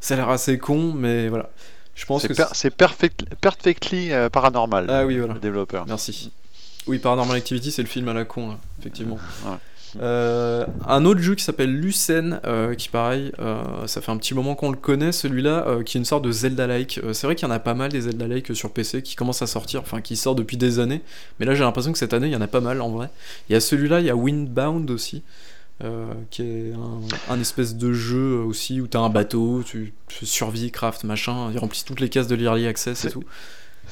ça 0.00 0.14
a 0.14 0.16
l'air 0.16 0.30
assez 0.30 0.58
con, 0.58 0.92
mais 0.94 1.28
voilà. 1.28 1.50
Je 1.94 2.06
pense 2.06 2.26
que 2.26 2.32
per- 2.32 2.46
c'est- 2.52 2.70
perfect, 2.70 3.24
perfectly 3.40 4.12
euh, 4.12 4.28
paranormal. 4.28 4.86
Ah 4.88 5.06
oui, 5.06 5.18
voilà. 5.18 5.34
Le 5.34 5.40
développeur. 5.40 5.84
Merci. 5.86 6.32
Oui, 6.86 6.98
Paranormal 6.98 7.36
Activity, 7.36 7.70
c'est 7.70 7.82
le 7.82 7.88
film 7.88 8.08
à 8.08 8.12
la 8.12 8.24
con, 8.24 8.48
là, 8.50 8.58
effectivement. 8.80 9.18
Ouais. 9.46 9.56
Euh, 10.00 10.66
un 10.88 11.04
autre 11.04 11.20
jeu 11.20 11.36
qui 11.36 11.44
s'appelle 11.44 11.70
Lucen, 11.72 12.40
euh, 12.44 12.74
qui 12.74 12.88
pareil, 12.88 13.30
euh, 13.38 13.86
ça 13.86 14.00
fait 14.00 14.10
un 14.10 14.16
petit 14.16 14.34
moment 14.34 14.56
qu'on 14.56 14.70
le 14.72 14.76
connaît, 14.76 15.12
celui-là, 15.12 15.66
euh, 15.68 15.82
qui 15.84 15.96
est 15.96 16.00
une 16.00 16.04
sorte 16.04 16.24
de 16.24 16.32
Zelda-like. 16.32 16.98
Euh, 17.04 17.12
c'est 17.12 17.28
vrai 17.28 17.36
qu'il 17.36 17.46
y 17.46 17.50
en 17.50 17.54
a 17.54 17.60
pas 17.60 17.74
mal 17.74 17.92
des 17.92 18.00
Zelda-like 18.02 18.54
sur 18.56 18.70
PC 18.72 19.02
qui 19.02 19.14
commencent 19.14 19.40
à 19.42 19.46
sortir, 19.46 19.80
enfin 19.82 20.00
qui 20.00 20.16
sortent 20.16 20.38
depuis 20.38 20.56
des 20.56 20.80
années, 20.80 21.00
mais 21.38 21.46
là 21.46 21.54
j'ai 21.54 21.62
l'impression 21.62 21.92
que 21.92 21.98
cette 21.98 22.12
année 22.12 22.26
il 22.26 22.32
y 22.32 22.36
en 22.36 22.40
a 22.40 22.48
pas 22.48 22.60
mal 22.60 22.80
en 22.80 22.90
vrai. 22.90 23.08
Il 23.48 23.52
y 23.52 23.56
a 23.56 23.60
celui-là, 23.60 24.00
il 24.00 24.06
y 24.06 24.10
a 24.10 24.16
Windbound 24.16 24.90
aussi. 24.90 25.22
Euh, 25.82 26.12
qui 26.30 26.42
est 26.42 26.72
un, 26.72 27.32
un 27.32 27.40
espèce 27.40 27.74
de 27.74 27.92
jeu 27.92 28.36
aussi 28.38 28.80
où 28.80 28.86
t'as 28.86 29.00
un 29.00 29.08
bateau, 29.08 29.62
tu, 29.64 29.92
tu 30.08 30.26
survis, 30.26 30.70
craft, 30.70 31.04
machin, 31.04 31.50
ils 31.52 31.58
remplissent 31.58 31.84
toutes 31.84 32.00
les 32.00 32.08
cases 32.08 32.28
de 32.28 32.36
l'Early 32.36 32.66
Access 32.66 33.04
et 33.04 33.10
tout. 33.10 33.24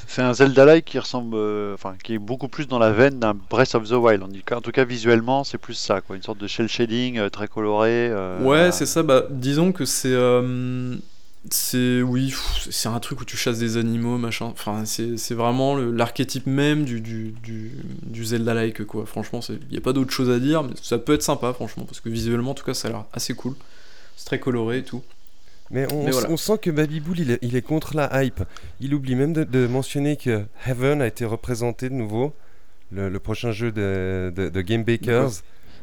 C'est 0.06 0.22
un 0.22 0.32
Zelda-like 0.32 0.84
qui 0.84 0.98
ressemble, 0.98 1.36
euh, 1.36 1.74
enfin, 1.74 1.94
qui 2.02 2.14
est 2.14 2.18
beaucoup 2.18 2.48
plus 2.48 2.66
dans 2.66 2.78
la 2.78 2.92
veine 2.92 3.18
d'un 3.18 3.34
Breath 3.34 3.74
of 3.74 3.88
the 3.88 3.92
Wild. 3.92 4.22
En 4.22 4.60
tout 4.60 4.72
cas, 4.72 4.84
visuellement, 4.84 5.44
c'est 5.44 5.58
plus 5.58 5.74
ça, 5.74 6.00
quoi. 6.00 6.16
Une 6.16 6.22
sorte 6.22 6.38
de 6.38 6.46
shell 6.46 6.68
shading 6.68 7.18
euh, 7.18 7.28
très 7.28 7.46
coloré. 7.46 8.10
Ouais, 8.40 8.72
c'est 8.72 8.86
ça. 8.86 9.02
Bah, 9.02 9.24
disons 9.30 9.72
que 9.72 9.84
c'est. 9.84 10.14
C'est. 11.50 12.02
Oui, 12.02 12.34
c'est 12.70 12.88
un 12.88 13.00
truc 13.00 13.20
où 13.20 13.24
tu 13.24 13.36
chasses 13.36 13.58
des 13.58 13.76
animaux, 13.76 14.18
machin. 14.18 14.46
Enfin, 14.46 14.84
c'est 14.84 15.34
vraiment 15.34 15.76
l'archétype 15.76 16.46
même 16.46 16.84
du, 16.84 17.00
du, 17.00 17.34
du, 17.42 17.72
du 18.02 18.24
Zelda-like, 18.24 18.84
quoi. 18.84 19.06
Franchement, 19.06 19.40
il 19.48 19.58
n'y 19.70 19.78
a 19.78 19.80
pas 19.80 19.92
d'autre 19.92 20.12
chose 20.12 20.30
à 20.30 20.38
dire, 20.38 20.62
mais 20.62 20.74
ça 20.80 20.98
peut 20.98 21.14
être 21.14 21.22
sympa, 21.22 21.52
franchement, 21.52 21.84
parce 21.84 22.00
que 22.00 22.08
visuellement, 22.08 22.52
en 22.52 22.54
tout 22.54 22.64
cas, 22.64 22.74
ça 22.74 22.88
a 22.88 22.90
l'air 22.92 23.04
assez 23.12 23.34
cool. 23.34 23.54
C'est 24.16 24.26
très 24.26 24.38
coloré 24.38 24.78
et 24.78 24.82
tout. 24.84 25.02
Mais 25.70 25.90
on, 25.92 26.04
Mais 26.04 26.10
voilà. 26.10 26.30
on 26.30 26.36
sent 26.36 26.58
que 26.60 26.70
Baby 26.70 27.00
Bull, 27.00 27.18
il 27.18 27.30
est, 27.30 27.38
il 27.40 27.56
est 27.56 27.62
contre 27.62 27.96
la 27.96 28.22
hype. 28.22 28.42
Il 28.80 28.94
oublie 28.94 29.14
même 29.14 29.32
de, 29.32 29.42
de 29.42 29.66
mentionner 29.66 30.16
que 30.16 30.44
Heaven 30.66 31.00
a 31.00 31.06
été 31.06 31.24
représenté 31.24 31.88
de 31.88 31.94
nouveau, 31.94 32.34
le, 32.92 33.08
le 33.08 33.18
prochain 33.18 33.52
jeu 33.52 33.72
de, 33.72 34.32
de, 34.36 34.50
de 34.50 34.60
Game 34.60 34.84
Bakers. 34.84 35.30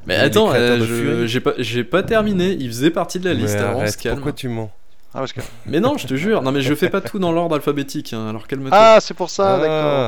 Mais 0.06 0.16
attends, 0.16 0.54
euh, 0.54 1.26
j'ai 1.26 1.42
pas, 1.42 1.54
pas 1.90 2.04
terminé. 2.04 2.56
Il 2.60 2.68
faisait 2.68 2.92
partie 2.92 3.20
de 3.20 3.26
la 3.26 3.34
liste 3.34 3.56
Mais 3.56 3.62
avant, 3.62 3.80
arrête, 3.80 4.08
pourquoi 4.10 4.32
tu 4.32 4.48
mens? 4.48 4.72
Ah, 5.14 5.20
parce 5.20 5.34
que... 5.34 5.42
Mais 5.66 5.80
non, 5.80 5.98
je 5.98 6.06
te 6.06 6.14
jure. 6.14 6.42
Non, 6.44 6.52
mais 6.52 6.62
je 6.62 6.74
fais 6.76 6.90
pas 6.90 7.02
tout 7.02 7.18
dans 7.18 7.32
l'ordre 7.32 7.56
alphabétique, 7.56 8.14
hein, 8.14 8.30
alors 8.30 8.46
calme-toi. 8.48 8.70
ah 8.72 9.00
c'est 9.02 9.16
pour 9.16 9.30
ça, 9.32 9.56
Ah, 9.56 9.60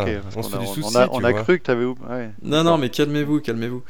d'accord. 0.06 0.24
on 0.36 0.96
a, 0.96 1.08
on 1.10 1.24
on 1.24 1.34
cru 1.44 1.58
que 1.60 1.64
t'avais 1.64 1.86
oublié. 1.86 2.08
Ouais. 2.08 2.30
Non, 2.44 2.64
non, 2.64 2.78
mais 2.78 2.90
calmez-vous, 2.90 3.40
calmez-vous. 3.42 3.82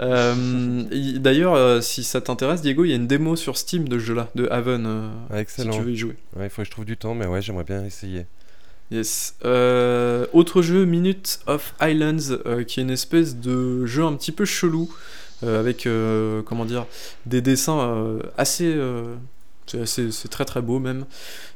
Euh, 0.00 0.82
D'ailleurs, 1.18 1.54
euh, 1.54 1.80
si 1.80 2.02
ça 2.02 2.20
t'intéresse, 2.20 2.62
Diego, 2.62 2.84
il 2.84 2.90
y 2.90 2.92
a 2.92 2.96
une 2.96 3.06
démo 3.06 3.36
sur 3.36 3.56
Steam 3.58 3.88
de 3.88 3.98
ce 3.98 4.04
jeu-là, 4.04 4.28
de 4.34 4.48
Haven, 4.50 4.84
euh, 4.86 5.08
Ah, 5.30 5.34
si 5.36 5.40
Excellent. 5.40 5.72
tu 5.72 5.82
veux 5.82 5.90
y 5.92 5.96
jouer. 5.96 6.16
Ouais, 6.36 6.46
il 6.46 6.50
faut 6.50 6.62
que 6.62 6.66
je 6.66 6.70
trouve 6.70 6.84
du 6.86 6.96
temps, 6.96 7.14
mais 7.14 7.26
ouais, 7.26 7.42
j'aimerais 7.42 7.64
bien 7.64 7.84
essayer. 7.84 8.26
Yes. 8.90 9.34
Euh, 9.44 10.26
autre 10.32 10.62
jeu, 10.62 10.84
Minute 10.86 11.40
of 11.46 11.74
Islands, 11.82 12.36
euh, 12.46 12.64
qui 12.64 12.80
est 12.80 12.82
une 12.84 12.90
espèce 12.90 13.36
de 13.36 13.84
jeu 13.86 14.04
un 14.04 14.14
petit 14.14 14.32
peu 14.32 14.44
chelou, 14.44 14.90
euh, 15.42 15.60
avec, 15.60 15.86
euh, 15.86 16.42
comment 16.42 16.64
dire, 16.64 16.86
des 17.26 17.40
dessins 17.42 17.80
euh, 17.80 18.18
assez... 18.38 18.72
euh, 19.74 19.86
c'est 19.86 20.28
très 20.28 20.44
très 20.44 20.60
beau 20.62 20.78
même. 20.78 21.04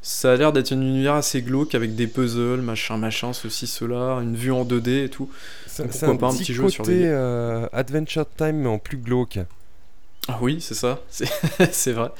Ça 0.02 0.32
a 0.32 0.36
l'air 0.36 0.52
d'être 0.52 0.72
un 0.72 0.80
univers 0.80 1.14
assez 1.14 1.42
glauque 1.42 1.74
avec 1.74 1.94
des 1.94 2.06
puzzles, 2.06 2.60
machin, 2.62 2.96
machin, 2.96 3.32
ceci, 3.32 3.66
cela, 3.66 4.20
une 4.22 4.36
vue 4.36 4.52
en 4.52 4.64
2D 4.64 5.04
et 5.04 5.08
tout. 5.10 5.28
Donc 5.78 5.88
pourquoi 5.90 6.14
un 6.14 6.16
pas 6.16 6.26
un 6.28 6.30
petit 6.30 6.44
petit 6.44 6.54
jeu 6.54 6.62
côté 6.62 6.74
surveiller. 6.74 7.06
euh, 7.08 7.66
Adventure 7.72 8.26
Time, 8.36 8.56
mais 8.56 8.68
en 8.68 8.78
plus 8.78 8.96
glauque. 8.98 9.38
Ah 10.28 10.38
oui, 10.42 10.60
c'est 10.60 10.74
ça, 10.74 11.00
c'est 11.10 11.28
c'est 11.72 11.92
vrai. 11.92 12.10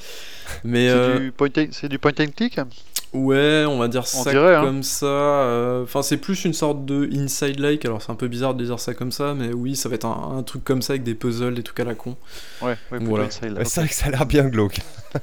Mais 0.63 0.89
C'est 0.89 0.95
euh, 0.95 1.19
du, 1.19 1.31
point 1.31 1.49
and- 1.57 1.67
c'est 1.71 1.89
du 1.89 1.99
point 1.99 2.11
and 2.19 2.31
click? 2.35 2.59
Ouais, 3.11 3.65
on 3.67 3.79
va 3.79 3.87
dire 3.87 4.05
ça 4.05 4.29
dirait, 4.31 4.55
hein. 4.55 4.61
comme 4.63 4.83
ça. 4.83 5.05
euh, 5.07 5.83
Enfin, 5.83 6.03
c'est 6.03 6.17
plus 6.17 6.45
une 6.45 6.53
sorte 6.53 6.85
de 6.85 7.09
inside-like. 7.11 7.83
Alors, 7.85 8.01
c'est 8.03 8.11
un 8.11 8.15
peu 8.15 8.27
bizarre 8.27 8.53
de 8.53 8.63
dire 8.63 8.79
ça 8.79 8.93
comme 8.93 9.11
ça, 9.11 9.33
mais 9.33 9.51
oui, 9.51 9.75
ça 9.75 9.89
va 9.89 9.95
être 9.95 10.05
un, 10.05 10.37
un 10.37 10.43
truc 10.43 10.63
comme 10.63 10.81
ça 10.83 10.93
avec 10.93 11.03
des 11.03 11.15
puzzles, 11.15 11.55
des 11.55 11.63
trucs 11.63 11.79
à 11.79 11.85
la 11.85 11.95
con. 11.95 12.15
Ouais, 12.61 12.77
ouais 12.91 12.99
Voilà. 13.01 13.29
C'est 13.31 13.49
vrai 13.49 13.87
que 13.87 13.95
ça 13.95 14.07
a 14.07 14.09
l'air 14.11 14.25
bien 14.27 14.45
glauque. 14.47 14.79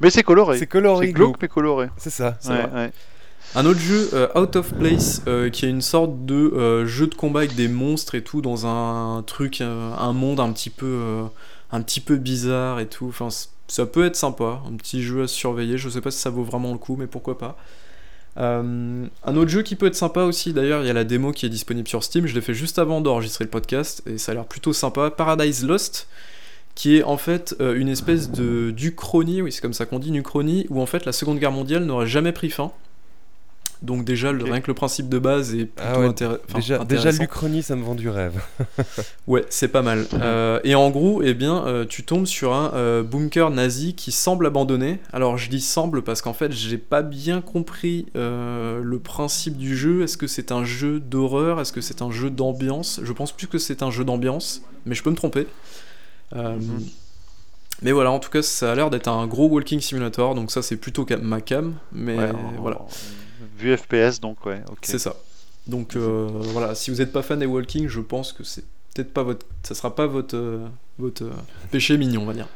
Mais 0.00 0.10
c'est 0.10 0.22
coloré. 0.22 0.58
C'est 0.58 0.66
coloré 0.66 1.06
C'est 1.06 1.12
glauque 1.12 1.36
mais 1.40 1.48
coloré. 1.48 1.88
C'est 1.96 2.10
ça, 2.10 2.36
c'est 2.40 2.50
Ouais, 2.50 2.66
vrai. 2.66 2.92
Un 3.54 3.64
autre 3.64 3.80
jeu, 3.80 4.10
euh, 4.12 4.28
Out 4.34 4.56
of 4.56 4.74
Place, 4.74 5.22
euh, 5.28 5.48
qui 5.50 5.64
est 5.64 5.70
une 5.70 5.80
sorte 5.80 6.26
de 6.26 6.34
euh, 6.34 6.84
jeu 6.84 7.06
de 7.06 7.14
combat 7.14 7.40
avec 7.40 7.54
des 7.54 7.68
monstres 7.68 8.14
et 8.14 8.22
tout, 8.22 8.42
dans 8.42 8.66
un, 8.66 9.22
truc, 9.22 9.60
euh, 9.60 9.94
un 9.96 10.12
monde 10.12 10.40
un 10.40 10.52
petit 10.52 10.68
peu, 10.68 10.84
euh, 10.86 11.22
un 11.72 11.80
petit 11.80 12.00
peu 12.00 12.16
bizarre 12.16 12.80
et 12.80 12.86
tout. 12.86 13.06
Enfin, 13.08 13.28
ça 13.68 13.86
peut 13.86 14.04
être 14.04 14.16
sympa, 14.16 14.60
un 14.68 14.76
petit 14.76 15.02
jeu 15.02 15.22
à 15.22 15.28
surveiller. 15.28 15.78
Je 15.78 15.88
sais 15.88 16.00
pas 16.00 16.10
si 16.10 16.18
ça 16.18 16.28
vaut 16.28 16.42
vraiment 16.42 16.72
le 16.72 16.78
coup, 16.78 16.96
mais 16.98 17.06
pourquoi 17.06 17.38
pas. 17.38 17.56
Euh, 18.38 19.06
un 19.24 19.36
autre 19.36 19.48
jeu 19.50 19.62
qui 19.62 19.76
peut 19.76 19.86
être 19.86 19.94
sympa 19.94 20.24
aussi, 20.24 20.52
d'ailleurs, 20.52 20.82
il 20.82 20.86
y 20.86 20.90
a 20.90 20.92
la 20.92 21.04
démo 21.04 21.32
qui 21.32 21.46
est 21.46 21.48
disponible 21.48 21.88
sur 21.88 22.04
Steam. 22.04 22.26
Je 22.26 22.34
l'ai 22.34 22.42
fait 22.42 22.52
juste 22.52 22.78
avant 22.78 23.00
d'enregistrer 23.00 23.44
le 23.44 23.50
podcast 23.50 24.02
et 24.06 24.18
ça 24.18 24.32
a 24.32 24.34
l'air 24.34 24.44
plutôt 24.44 24.72
sympa. 24.74 25.10
Paradise 25.10 25.64
Lost, 25.64 26.08
qui 26.76 26.98
est 26.98 27.02
en 27.02 27.16
fait 27.16 27.56
euh, 27.60 27.74
une 27.74 27.88
espèce 27.88 28.30
de 28.30 28.70
d'Uchronie, 28.70 29.42
oui, 29.42 29.50
c'est 29.50 29.60
comme 29.62 29.72
ça 29.72 29.84
qu'on 29.86 29.98
dit, 29.98 30.08
une 30.10 30.16
Uchronie, 30.16 30.66
où 30.70 30.80
en 30.80 30.86
fait 30.86 31.04
la 31.06 31.12
Seconde 31.12 31.38
Guerre 31.40 31.50
mondiale 31.52 31.84
n'aurait 31.84 32.06
jamais 32.06 32.30
pris 32.32 32.50
fin. 32.50 32.70
Donc 33.82 34.04
déjà, 34.06 34.32
le, 34.32 34.42
rien 34.44 34.62
que 34.62 34.68
le 34.68 34.74
principe 34.74 35.10
de 35.10 35.18
base 35.18 35.54
est 35.54 35.66
plutôt 35.66 35.82
Ah 35.94 36.00
ouais, 36.00 36.08
intér- 36.08 36.38
enfin, 36.48 36.58
Déjà, 36.58 36.78
déjà 36.78 37.08
intéressant. 37.10 37.22
l'Uchronie, 37.22 37.62
ça 37.62 37.76
me 37.76 37.82
vend 37.84 37.94
du 37.94 38.08
rêve. 38.08 38.40
Ouais, 39.26 39.44
c'est 39.50 39.68
pas 39.68 39.82
mal. 39.82 40.06
Euh, 40.14 40.60
et 40.64 40.74
en 40.74 40.88
gros, 40.90 41.20
eh 41.22 41.34
bien, 41.34 41.66
euh, 41.66 41.84
tu 41.86 42.02
tombes 42.02 42.24
sur 42.26 42.54
un 42.54 42.72
euh, 42.74 43.02
bunker 43.02 43.50
nazi 43.50 43.94
qui 43.94 44.12
semble 44.12 44.46
abandonné. 44.46 44.98
Alors, 45.12 45.36
je 45.36 45.50
dis 45.50 45.60
semble 45.60 46.02
parce 46.02 46.22
qu'en 46.22 46.32
fait, 46.32 46.52
j'ai 46.52 46.78
pas 46.78 47.02
bien 47.02 47.40
compris 47.42 48.06
le 48.14 48.98
principe 48.98 49.56
du 49.58 49.76
jeu. 49.76 50.02
Est-ce 50.02 50.16
que 50.16 50.26
c'est 50.26 50.52
un 50.52 50.64
jeu 50.64 50.98
d'horreur? 50.98 51.60
Est-ce 51.60 51.72
que 51.72 51.80
c'est 51.82 52.00
un 52.02 52.10
jeu 52.10 52.30
d'ambiance? 52.30 53.00
Je 53.02 53.12
pense 53.12 53.32
plus 53.32 53.46
que 53.46 53.58
c'est 53.58 53.82
un 53.82 53.90
jeu 53.90 54.04
d'ambiance, 54.04 54.62
mais 54.86 54.94
je 54.94 55.02
peux 55.02 55.10
me 55.10 55.16
tromper. 55.16 55.46
Euh, 56.34 56.56
Mhm. 56.56 56.84
Mais 57.82 57.92
voilà, 57.92 58.10
en 58.10 58.18
tout 58.18 58.30
cas, 58.30 58.40
ça 58.42 58.72
a 58.72 58.74
l'air 58.74 58.88
d'être 58.88 59.08
un 59.08 59.26
gros 59.26 59.48
walking 59.48 59.80
simulator, 59.80 60.34
donc 60.34 60.50
ça, 60.50 60.62
c'est 60.62 60.78
plutôt 60.78 61.04
ma 61.20 61.42
cam. 61.42 61.74
Mais 61.92 62.16
Ouais, 62.16 62.32
voilà. 62.58 62.80
Vu 63.58 63.76
FPS, 63.76 64.20
donc, 64.20 64.46
ouais. 64.46 64.62
C'est 64.82 64.98
ça. 64.98 65.16
Donc 65.66 65.94
euh, 65.96 66.28
voilà, 66.30 66.74
si 66.74 66.90
vous 66.90 66.96
n'êtes 66.98 67.12
pas 67.12 67.22
fan 67.22 67.38
des 67.40 67.46
walking, 67.46 67.88
je 67.88 68.00
pense 68.00 68.32
que 68.32 68.44
c'est 68.44 68.64
peut-être 68.94 69.12
pas 69.12 69.24
votre, 69.24 69.44
ça 69.64 69.74
sera 69.74 69.94
pas 69.94 70.06
votre 70.06 70.36
euh, 70.36 70.66
votre 70.98 71.24
euh, 71.24 71.30
péché 71.72 71.98
mignon, 71.98 72.22
on 72.22 72.26
va 72.26 72.34
dire. 72.34 72.48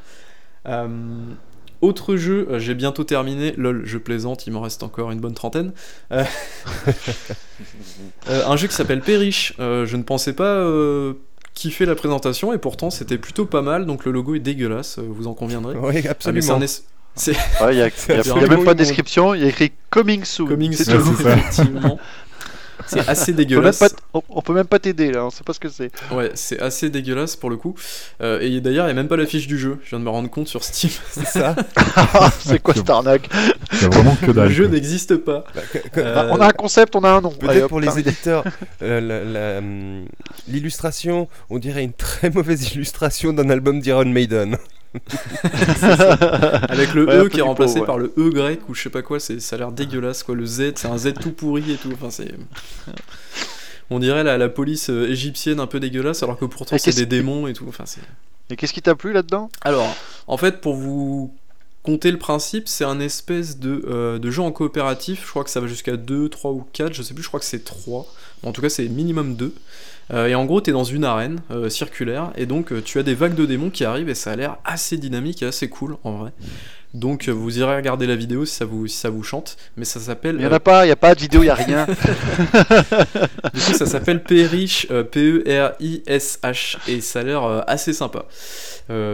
Autre 1.81 2.17
jeu, 2.17 2.47
j'ai 2.59 2.75
bientôt 2.75 3.05
terminé. 3.05 3.53
Lol, 3.57 3.83
je 3.87 3.97
plaisante, 3.99 4.47
il 4.47 4.53
m'en 4.53 4.61
reste 4.61 4.83
encore 4.83 5.11
une 5.11 5.21
bonne 5.21 5.33
trentaine. 5.35 5.73
Un 6.11 6.27
jeu 8.57 8.69
qui 8.69 8.75
s'appelle 8.75 9.01
Perish. 9.01 9.55
Je 9.59 9.97
ne 9.97 10.03
pensais 10.03 10.35
pas 10.35 10.63
kiffer 11.61 11.85
la 11.85 11.95
présentation 11.95 12.53
et 12.55 12.59
pourtant 12.59 12.89
c'était 12.91 13.19
plutôt 13.19 13.45
pas 13.45 13.61
mal. 13.63 13.85
Donc 13.87 14.05
le 14.07 14.13
logo 14.13 14.35
est 14.35 14.39
dégueulasse, 14.41 14.99
euh, 14.99 15.03
vous 15.07 15.27
en 15.27 15.35
conviendrez. 15.35 15.77
Oui, 15.77 16.03
Ah, 16.07 16.11
absolument. 16.13 16.59
Ouais, 16.59 16.67
Il 17.73 17.77
n'y 17.77 17.83
a, 17.83 17.91
C'est 17.95 18.15
y 18.15 18.31
a- 18.31 18.35
un 18.35 18.41
y 18.41 18.45
a 18.45 18.49
peu 18.49 18.49
même 18.57 18.65
pas 18.65 18.73
de 18.75 18.79
description, 18.79 19.35
il 19.35 19.43
y 19.43 19.45
a 19.45 19.49
écrit 19.49 19.73
Coming 19.91 20.25
Soon. 20.25 20.47
coming 20.49 20.73
soon, 20.73 21.01
effectivement. 21.21 21.99
C'est 22.87 23.09
assez 23.09 23.33
On 23.33 23.35
peut, 23.35 23.41
même 23.43 23.47
dégueulasse. 23.49 23.79
pas, 23.79 23.89
t- 23.89 23.97
on, 24.13 24.43
peut 24.43 24.53
même 24.55 24.67
pas 24.67 24.79
t'aider 24.79 25.11
là, 25.13 25.25
on 25.27 25.31
sait 25.31 25.45
pas 25.45 25.53
ce 25.53 25.61
que 25.61 25.69
c'est. 25.69 25.91
Ouais, 26.13 26.31
c'est 26.35 26.61
assez 26.61 26.91
dégueulasse 26.91 27.37
pour 27.37 27.51
le 27.51 27.57
coup. 27.57 27.75
Euh, 28.21 28.41
et 28.41 28.61
d'ailleurs, 28.61 28.85
il 28.87 28.89
n'y 28.89 28.93
a 28.93 28.95
même 28.95 29.09
pas 29.09 29.17
la 29.17 29.27
fiche 29.27 29.47
du 29.47 29.59
jeu. 29.59 29.79
Je 29.85 29.91
viens 29.91 29.99
de 29.99 30.05
me 30.05 30.11
rendre 30.11 30.31
compte 30.31 30.49
sur 30.49 30.65
Steam. 30.65 30.91
C'est 31.11 31.27
ça. 31.27 31.55
c'est 32.41 32.61
quoi 32.63 32.75
cette 32.75 32.91
arnaque 32.91 33.29
vraiment 33.73 34.17
que 34.17 34.31
le 34.31 34.49
jeu 34.49 34.65
quoi. 34.67 34.75
n'existe 34.75 35.17
pas. 35.17 35.45
Bah, 35.55 35.61
Euh, 35.99 36.29
On 36.33 36.41
a 36.41 36.47
un 36.47 36.53
concept, 36.53 36.97
on 36.97 37.05
a 37.05 37.11
un 37.11 37.21
nom. 37.21 37.31
Allez, 37.43 37.49
Peut-être 37.49 37.63
hop, 37.65 37.69
pour 37.71 37.81
les 37.81 37.99
éditeurs, 37.99 38.45
euh, 38.83 39.01
la- 39.01 39.25
la, 39.25 39.59
hum, 39.59 40.05
l'illustration, 40.49 41.29
on 41.51 41.59
dirait 41.59 41.83
une 41.85 41.93
très 41.93 42.31
mauvaise 42.31 42.73
illustration 42.75 43.33
d'un 43.33 43.51
album 43.51 43.81
d'Iron 43.81 44.05
Maiden. 44.07 44.57
Avec 46.69 46.95
le 46.95 47.07
Ouais, 47.07 47.17
E 47.25 47.29
qui 47.29 47.39
est 47.39 47.43
remplacé 47.43 47.75
pot, 47.75 47.81
ouais. 47.81 47.87
par 47.87 47.99
le 47.99 48.13
E 48.17 48.31
grec 48.31 48.61
ou 48.69 48.75
je 48.75 48.83
sais 48.83 48.91
pas 48.91 49.03
quoi. 49.03 49.21
C'est, 49.21 49.41
ça 49.41 49.57
a 49.57 49.59
l'air 49.61 49.73
dégueulasse 49.73 50.23
quoi. 50.23 50.35
Le 50.35 50.47
Z, 50.47 50.73
c'est 50.77 50.89
un 50.89 50.99
Z 50.99 51.15
tout 51.21 51.33
pourri 51.33 51.73
et 51.73 51.77
tout. 51.77 51.91
Enfin, 51.93 52.11
c'est. 52.11 52.35
On 53.91 53.99
dirait 53.99 54.23
la, 54.25 54.39
la 54.39 54.49
police 54.49 54.91
euh, 54.91 55.09
égyptienne 55.09 55.59
un 55.61 55.67
peu 55.67 55.81
dégueulasse 55.81 56.23
alors 56.23 56.39
que 56.39 56.45
pourtant 56.45 56.77
c'est 56.79 56.95
des 56.95 57.07
démons 57.07 57.47
et 57.47 57.53
tout. 57.53 57.67
Enfin, 57.69 57.85
c'est. 57.87 58.01
Et 58.51 58.57
qu'est-ce 58.57 58.73
qui 58.73 58.83
t'a 58.83 58.95
plu 58.97 59.13
là-dedans? 59.13 59.49
Alors, 59.63 59.95
en 60.27 60.37
fait, 60.37 60.61
pour 60.61 60.75
vous 60.75 61.33
compter 61.83 62.11
le 62.11 62.19
principe, 62.19 62.69
c'est 62.69 62.85
un 62.85 63.01
espèce 63.01 63.59
de, 63.59 63.85
euh, 63.89 64.19
de 64.19 64.31
jeu 64.31 64.43
en 64.43 64.53
coopératif. 64.53 65.25
Je 65.25 65.31
crois 65.31 65.45
que 65.45 65.51
ça 65.51 65.61
va 65.61 65.67
jusqu'à 65.67 65.97
2, 65.97 66.29
3 66.29 66.53
ou 66.53 66.65
4, 66.73 66.93
je 66.93 67.03
sais 67.03 67.15
plus, 67.15 67.23
je 67.23 67.29
crois 67.29 67.41
que 67.41 67.47
c'est 67.47 67.65
3. 67.65 68.07
En 68.43 68.53
tout 68.53 68.61
cas, 68.61 68.69
c'est 68.69 68.89
minimum 68.89 69.35
2. 69.35 69.55
Euh, 70.13 70.27
et 70.27 70.35
en 70.35 70.45
gros, 70.45 70.61
tu 70.61 70.71
es 70.71 70.73
dans 70.73 70.85
une 70.85 71.05
arène 71.05 71.41
euh, 71.51 71.69
circulaire, 71.69 72.33
et 72.37 72.47
donc 72.47 72.83
tu 72.85 72.99
as 72.99 73.03
des 73.03 73.15
vagues 73.15 73.35
de 73.35 73.47
démons 73.47 73.71
qui 73.71 73.85
arrivent, 73.85 74.09
et 74.09 74.15
ça 74.15 74.33
a 74.33 74.37
l'air 74.37 74.57
assez 74.65 74.97
dynamique 74.97 75.43
et 75.43 75.47
assez 75.47 75.69
cool 75.69 75.97
en 76.03 76.13
vrai. 76.13 76.33
Donc 76.93 77.29
vous 77.29 77.59
irez 77.59 77.77
regarder 77.77 78.07
la 78.07 78.17
vidéo 78.17 78.45
si 78.45 78.55
ça 78.55 78.65
vous, 78.65 78.89
si 78.89 78.97
ça 78.97 79.11
vous 79.11 79.23
chante, 79.23 79.57
mais 79.77 79.85
ça 79.85 80.01
s'appelle. 80.01 80.37
Il 80.37 80.43
y 80.43 80.47
en 80.47 80.51
euh, 80.51 80.57
a 80.57 80.61
pas, 80.61 80.87
il 80.87 80.89
y 80.89 80.93
a 80.93 80.97
pas 80.97 81.15
de 81.15 81.21
vidéo, 81.21 81.43
il 81.45 81.47
y 81.47 81.51
a 81.51 81.55
rien. 81.55 81.87
du 83.55 83.61
coup, 83.61 83.75
ça 83.75 83.87
s'appelle 83.87 84.25
Perish, 84.25 84.89
euh, 84.91 85.05
P-E-R-I-S-H, 85.05 86.79
et 86.89 87.01
ça 87.01 87.21
a 87.21 87.23
l'air 87.23 87.45
euh, 87.45 87.61
assez 87.69 87.93
sympa, 87.93 88.25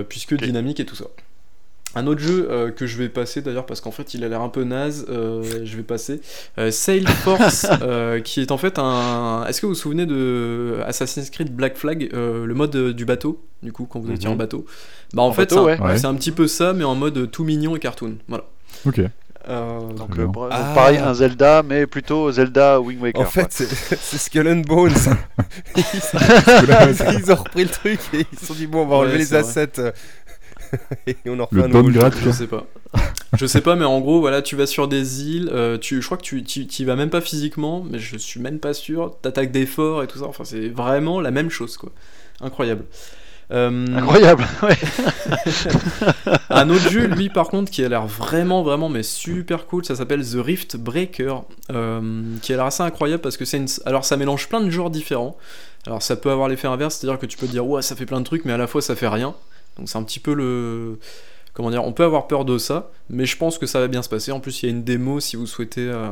puisque 0.09 0.35
dynamique 0.37 0.81
et 0.81 0.87
tout 0.87 0.97
ça. 0.97 1.05
Un 1.97 2.07
autre 2.07 2.21
jeu 2.21 2.47
euh, 2.51 2.71
que 2.71 2.87
je 2.87 2.97
vais 2.99 3.09
passer 3.09 3.41
d'ailleurs 3.43 3.67
parce 3.67 3.81
qu'en 3.81 3.91
fait 3.91 4.15
il 4.15 4.23
a 4.23 4.29
l'air 4.29 4.41
un 4.43 4.49
peu 4.49 4.65
naze, 4.65 5.07
euh, 5.09 5.43
je 5.65 5.77
vais 5.77 5.83
passer. 5.83 6.21
Euh, 6.59 6.71
Sail 6.71 7.05
Force, 7.07 7.67
euh, 7.83 8.21
qui 8.21 8.41
est 8.41 8.53
en 8.53 8.59
fait 8.59 8.79
un. 8.79 9.45
Est-ce 9.49 9.61
que 9.61 9.67
vous 9.67 9.73
vous 9.73 9.79
souvenez 9.79 10.07
de 10.07 10.79
Assassin's 10.87 11.31
Creed 11.31 11.55
Black 11.55 11.77
Flag, 11.77 12.11
euh, 12.13 12.45
le 12.47 12.55
mode 12.55 12.77
euh, 12.77 12.93
du 12.93 13.05
bateau, 13.05 13.43
du 13.63 13.73
coup, 13.73 13.87
quand 13.91 13.99
vous 14.01 14.13
étiez 14.13 14.29
Mhm. 14.29 14.35
en 14.35 14.37
bateau? 14.37 14.67
Bah 15.15 15.23
en, 15.23 15.27
En 15.29 15.33
fait, 15.33 15.51
c'est 15.51 15.57
un- 15.59 15.63
ouais. 15.65 15.81
Ouais. 15.81 15.97
c'est 15.99 16.07
un 16.07 16.15
petit 16.15 16.33
peu 16.33 16.47
ça, 16.47 16.73
mais 16.73 16.85
en 16.85 16.95
mode 16.95 17.31
tout 17.31 17.45
mignon 17.45 17.75
et 17.77 17.79
cartoon. 17.81 18.17
Voilà. 18.29 18.45
Ok. 18.85 19.01
Euh, 19.49 19.79
Donc, 19.97 20.19
euh, 20.19 20.27
bra- 20.27 20.49
Ah. 20.51 20.61
donc 20.65 20.75
pareil, 20.75 20.99
un 20.99 21.15
Zelda, 21.15 21.63
mais 21.63 21.87
plutôt 21.87 22.33
Zelda 22.33 22.81
Wind 22.81 23.01
Waker. 23.01 23.23
En 23.23 23.27
fait, 23.27 23.47
c'est 23.53 24.19
Skull 24.19 24.49
and 24.49 24.63
Bones. 24.67 24.91
ils, 25.77 25.83
ils 27.23 27.33
ont 27.33 27.37
repris 27.37 27.63
le 27.63 27.71
truc 27.71 28.01
et 28.13 28.27
ils 28.33 28.39
se 28.39 28.47
sont 28.47 28.55
dit 28.55 28.67
bon, 28.67 28.83
on 28.83 28.87
va 28.87 28.97
Ouais, 28.97 29.03
enlever 29.03 29.19
les 29.19 29.35
assets 29.35 29.73
et 31.07 31.17
on 31.27 31.39
en 31.41 31.45
refait 31.45 31.57
Le 31.57 31.65
un 31.65 31.69
nouveau 31.69 31.91
jeu. 31.91 32.01
Je 32.25 32.31
sais 32.31 32.47
pas. 32.47 32.67
Je 33.37 33.47
sais 33.47 33.61
pas, 33.61 33.77
mais 33.77 33.85
en 33.85 34.01
gros, 34.01 34.21
voilà, 34.21 34.41
tu 34.43 34.57
vas 34.57 34.67
sur 34.67 34.89
des 34.89 35.25
îles, 35.25 35.51
euh, 35.53 35.77
tu, 35.79 36.01
je 36.01 36.07
crois 36.07 36.17
que 36.17 36.23
tu 36.23 36.43
tu- 36.45 36.67
tu 36.67 36.83
y 36.83 36.85
vas 36.85 36.97
même 36.97 37.11
pas 37.11 37.21
physiquement, 37.21 37.85
mais 37.89 37.99
je 37.99 38.17
suis 38.17 38.41
même 38.41 38.59
pas 38.59 38.73
sûr. 38.73 39.15
T'attaques 39.21 39.51
des 39.53 39.67
forts 39.67 40.03
et 40.03 40.07
tout 40.07 40.19
ça, 40.19 40.25
enfin, 40.27 40.45
c'est 40.45 40.69
vraiment 40.69 41.21
la 41.21 41.31
même 41.31 41.51
chose, 41.51 41.77
quoi. 41.77 41.91
Incroyable. 42.41 42.85
Euh, 43.53 43.87
Incroyable, 43.97 44.45
ouais. 44.63 44.77
un 46.51 46.71
autre 46.71 46.89
jeu, 46.91 47.07
lui, 47.07 47.29
par 47.29 47.49
contre, 47.49 47.71
qui 47.71 47.85
a 47.85 47.89
l'air 47.89 48.07
vraiment, 48.07 48.63
vraiment, 48.63 48.89
mais 48.89 49.03
super 49.03 49.67
cool, 49.67 49.85
ça 49.85 49.95
s'appelle 49.97 50.25
The 50.25 50.37
Rift 50.37 50.77
Breaker, 50.77 51.37
euh, 51.71 52.23
qui 52.43 52.53
a 52.53 52.57
l'air 52.57 52.65
assez 52.67 52.83
incroyable 52.83 53.23
parce 53.23 53.37
que 53.37 53.45
c'est 53.45 53.59
une. 53.59 53.69
Alors, 53.85 54.05
ça 54.05 54.17
mélange 54.17 54.49
plein 54.49 54.61
de 54.61 54.71
genres 54.71 54.91
différents. 54.91 55.37
Alors, 55.87 56.03
ça 56.03 56.17
peut 56.17 56.31
avoir 56.31 56.49
l'effet 56.49 56.67
inverse, 56.69 56.97
c'est-à-dire 56.97 57.19
que 57.19 57.27
tu 57.27 57.37
peux 57.37 57.47
te 57.47 57.53
dire, 57.53 57.67
ouais, 57.67 57.83
ça 57.83 57.95
fait 57.95 58.07
plein 58.07 58.21
de 58.21 58.25
trucs, 58.25 58.45
mais 58.45 58.53
à 58.53 58.57
la 58.57 58.67
fois, 58.67 58.83
ça 58.83 58.97
fait 58.97 59.09
rien. 59.09 59.35
Donc, 59.79 59.89
c'est 59.89 59.99
un 59.99 60.03
petit 60.03 60.21
peu 60.21 60.35
le. 60.35 60.99
Comment 61.53 61.71
dire 61.71 61.83
On 61.85 61.93
peut 61.93 62.05
avoir 62.05 62.27
peur 62.27 62.45
de 62.45 62.59
ça, 62.59 62.91
mais 63.09 63.25
je 63.25 63.35
pense 63.39 63.57
que 63.57 63.65
ça 63.65 63.81
va 63.81 63.89
bien 63.89 64.03
se 64.03 64.11
passer. 64.11 64.31
En 64.31 64.41
plus, 64.41 64.63
il 64.63 64.67
y 64.67 64.69
a 64.69 64.73
une 64.73 64.85
démo 64.85 65.21
si 65.21 65.37
vous 65.37 65.47
souhaitez, 65.47 65.89
euh, 65.89 66.11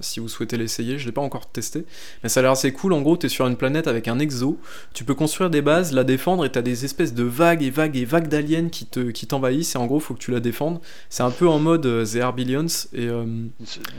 si 0.00 0.20
vous 0.20 0.28
souhaitez 0.28 0.56
l'essayer. 0.56 0.98
Je 0.98 1.04
l'ai 1.04 1.12
pas 1.12 1.20
encore 1.20 1.50
testé, 1.50 1.84
mais 2.22 2.30
ça 2.30 2.40
a 2.40 2.42
l'air 2.44 2.52
assez 2.52 2.72
cool. 2.72 2.94
En 2.94 3.02
gros, 3.02 3.18
tu 3.18 3.26
es 3.26 3.28
sur 3.28 3.46
une 3.46 3.56
planète 3.56 3.88
avec 3.88 4.08
un 4.08 4.18
exo. 4.18 4.58
Tu 4.94 5.04
peux 5.04 5.12
construire 5.14 5.50
des 5.50 5.60
bases, 5.60 5.92
la 5.92 6.02
défendre, 6.02 6.46
et 6.46 6.50
tu 6.50 6.58
as 6.58 6.62
des 6.62 6.86
espèces 6.86 7.12
de 7.12 7.24
vagues 7.24 7.62
et 7.62 7.68
vagues 7.68 7.94
et 7.98 8.06
vagues 8.06 8.28
d'aliens 8.28 8.70
qui 8.70 8.86
te, 8.86 9.10
qui 9.10 9.26
t'envahissent. 9.26 9.74
Et 9.74 9.78
en 9.78 9.84
gros, 9.84 10.00
faut 10.00 10.14
que 10.14 10.18
tu 10.18 10.30
la 10.30 10.40
défendes. 10.40 10.80
C'est 11.10 11.22
un 11.24 11.30
peu 11.30 11.46
en 11.46 11.58
mode 11.58 11.84
euh, 11.84 12.06
The 12.06 12.16
Herbillions 12.16 12.64
et 12.94 13.06
euh, 13.06 13.22
Une, 13.24 13.50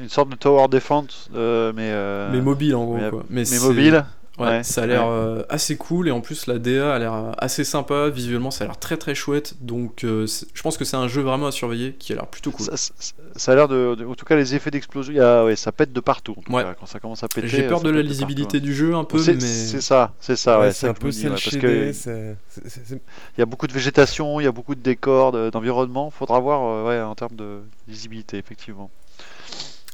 sorte 0.09 0.29
de 0.29 0.35
tower 0.35 0.67
defense, 0.67 1.29
mais, 1.31 1.93
mais 2.31 2.41
mobile 2.41 2.73
en 2.73 2.85
gros. 2.85 2.97
mais- 2.97 3.09
quoi. 3.11 3.23
mais 3.29 3.45
c'est- 3.45 3.59
mobile. 3.59 4.03
Ouais, 4.37 4.45
Ouais, 4.47 4.63
ça 4.63 4.83
a 4.83 4.85
l'air 4.85 5.07
euh, 5.07 5.41
assez 5.49 5.77
cool 5.77 6.07
et 6.07 6.11
en 6.11 6.21
plus 6.21 6.45
la 6.45 6.59
DA 6.59 6.93
a 6.93 6.99
l'air 6.99 7.13
euh, 7.13 7.31
assez 7.39 7.63
sympa. 7.63 8.09
Visuellement, 8.09 8.51
ça 8.51 8.65
a 8.65 8.67
l'air 8.67 8.77
très 8.77 8.95
très 8.97 9.15
chouette. 9.15 9.55
Donc, 9.61 10.03
euh, 10.03 10.27
je 10.53 10.61
pense 10.61 10.77
que 10.77 10.85
c'est 10.85 10.95
un 10.95 11.07
jeu 11.07 11.21
vraiment 11.23 11.47
à 11.47 11.51
surveiller 11.51 11.93
qui 11.93 12.13
a 12.13 12.17
l'air 12.17 12.27
plutôt 12.27 12.51
cool. 12.51 12.67
Ça, 12.67 12.77
ça- 12.77 12.91
ça 13.35 13.51
a 13.51 13.55
l'air 13.55 13.67
de, 13.67 13.95
de- 13.95 14.05
En 14.05 14.13
tout 14.15 14.25
cas, 14.25 14.35
les 14.35 14.53
effets 14.53 14.69
d'explosion, 14.69 15.11
il 15.11 15.17
y 15.17 15.19
a- 15.21 15.43
ouais, 15.43 15.55
ça 15.55 15.71
pète 15.71 15.91
de 15.91 15.99
partout. 15.99 16.35
Ouais. 16.49 16.63
cas, 16.63 16.75
Quand 16.79 16.85
ça 16.85 16.99
commence 16.99 17.23
à 17.23 17.27
péter. 17.27 17.47
J'ai 17.47 17.63
peur 17.67 17.81
de 17.81 17.89
la 17.89 18.01
lisibilité 18.03 18.59
partout, 18.59 18.65
du 18.65 18.75
jeu 18.75 18.93
un 18.93 18.99
hein. 18.99 19.03
peu, 19.05 19.17
C'est 19.17 19.33
mais 19.33 19.39
c'est 19.39 19.81
ça, 19.81 20.13
c'est 20.19 20.35
ça, 20.35 20.59
Ouais, 20.59 20.65
ouais, 20.67 20.71
c'est 20.71 20.87
un 20.87 20.93
peu 20.93 21.09
dis, 21.09 21.25
parce 21.27 21.57
que 21.57 21.91
il 22.61 23.39
y 23.39 23.41
a 23.41 23.45
beaucoup 23.45 23.67
de 23.67 23.73
végétation, 23.73 24.39
il 24.39 24.43
y 24.43 24.47
a 24.47 24.51
beaucoup 24.51 24.75
de 24.75 24.81
décors, 24.81 25.31
de- 25.31 25.49
d'environnement. 25.49 26.11
Faudra 26.11 26.39
voir, 26.39 26.61
euh, 26.63 26.87
ouais, 26.87 27.01
en 27.01 27.15
termes 27.15 27.35
de 27.35 27.61
lisibilité, 27.87 28.37
effectivement. 28.37 28.91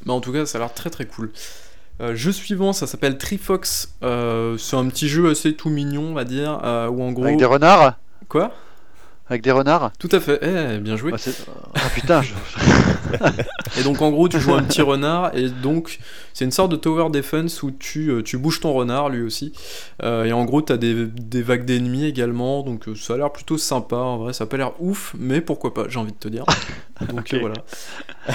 Mais 0.06 0.12
en 0.12 0.19
tout 0.21 0.34
cas, 0.34 0.45
ça 0.45 0.58
a 0.58 0.62
l'air 0.62 0.73
très 0.73 0.89
très 0.89 1.06
cool. 1.06 1.32
Euh, 2.01 2.15
jeu 2.15 2.32
suivant, 2.32 2.73
ça 2.73 2.88
s'appelle 2.88 3.17
Trifox. 3.17 3.93
Euh, 4.03 4.58
c'est 4.58 4.75
un 4.75 4.88
petit 4.89 5.08
jeu 5.08 5.29
assez 5.29 5.53
tout 5.53 5.69
mignon, 5.69 6.08
on 6.10 6.13
va 6.13 6.23
dire, 6.25 6.60
euh, 6.63 6.88
où 6.88 7.03
en 7.03 7.12
gros. 7.12 7.25
Avec 7.25 7.38
des 7.38 7.45
renards, 7.45 7.97
Quoi? 8.29 8.51
Avec 9.29 9.41
des 9.41 9.51
renards. 9.51 9.91
Tout 9.99 10.10
à 10.12 10.19
fait. 10.19 10.39
Eh, 10.41 10.79
bien 10.79 10.97
joué. 10.97 11.12
Ah, 11.13 11.17
c'est- 11.17 11.45
ah, 11.75 11.79
putain, 11.95 12.21
je- 12.21 12.34
Et 13.79 13.84
donc 13.84 14.01
en 14.01 14.12
gros, 14.12 14.27
tu 14.27 14.39
joues 14.39 14.53
un 14.53 14.63
petit 14.63 14.82
renard 14.82 15.36
et 15.36 15.49
donc 15.49 15.99
c'est 16.34 16.45
une 16.45 16.51
sorte 16.51 16.71
de 16.71 16.75
tower 16.75 17.10
defense 17.10 17.62
où 17.63 17.71
tu, 17.71 18.10
euh, 18.10 18.21
tu 18.23 18.38
bouges 18.38 18.60
ton 18.60 18.73
renard 18.73 19.10
lui 19.10 19.21
aussi. 19.21 19.53
Euh, 20.03 20.25
et 20.25 20.34
en 20.34 20.43
gros, 20.45 20.62
t'as 20.62 20.77
des, 20.77 21.06
des 21.08 21.41
vagues 21.41 21.63
d'ennemis 21.65 22.06
également, 22.06 22.63
donc 22.63 22.86
ça 22.95 23.13
a 23.13 23.17
l'air 23.17 23.32
plutôt 23.32 23.58
sympa. 23.58 23.95
En 23.95 24.17
vrai, 24.17 24.34
ça 24.34 24.43
a 24.43 24.47
pas 24.47 24.58
l'air 24.58 24.71
ouf, 24.82 25.15
mais 25.17 25.41
pourquoi 25.41 25.73
pas, 25.73 25.86
j'ai 25.89 25.99
envie 25.99 26.12
de 26.12 26.17
te 26.17 26.27
dire. 26.27 26.43
Donc 27.10 27.34
voilà. 27.39 27.56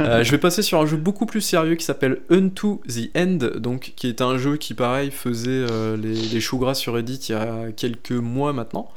Euh, 0.00 0.24
je 0.24 0.30
vais 0.30 0.38
passer 0.38 0.62
sur 0.62 0.80
un 0.80 0.86
jeu 0.86 0.96
beaucoup 0.96 1.26
plus 1.26 1.42
sérieux 1.42 1.74
qui 1.74 1.84
s'appelle 1.84 2.22
Unto 2.30 2.80
the 2.88 3.10
End, 3.16 3.38
donc 3.56 3.92
qui 3.94 4.08
est 4.08 4.22
un 4.22 4.38
jeu 4.38 4.56
qui 4.56 4.72
pareil 4.72 5.10
faisait 5.10 5.50
euh, 5.50 5.98
les, 5.98 6.14
les 6.14 6.40
choux 6.40 6.58
gras 6.58 6.74
sur 6.74 6.94
Reddit 6.94 7.26
il 7.28 7.32
y 7.32 7.34
a 7.34 7.70
quelques 7.76 8.12
mois 8.12 8.54
maintenant. 8.54 8.90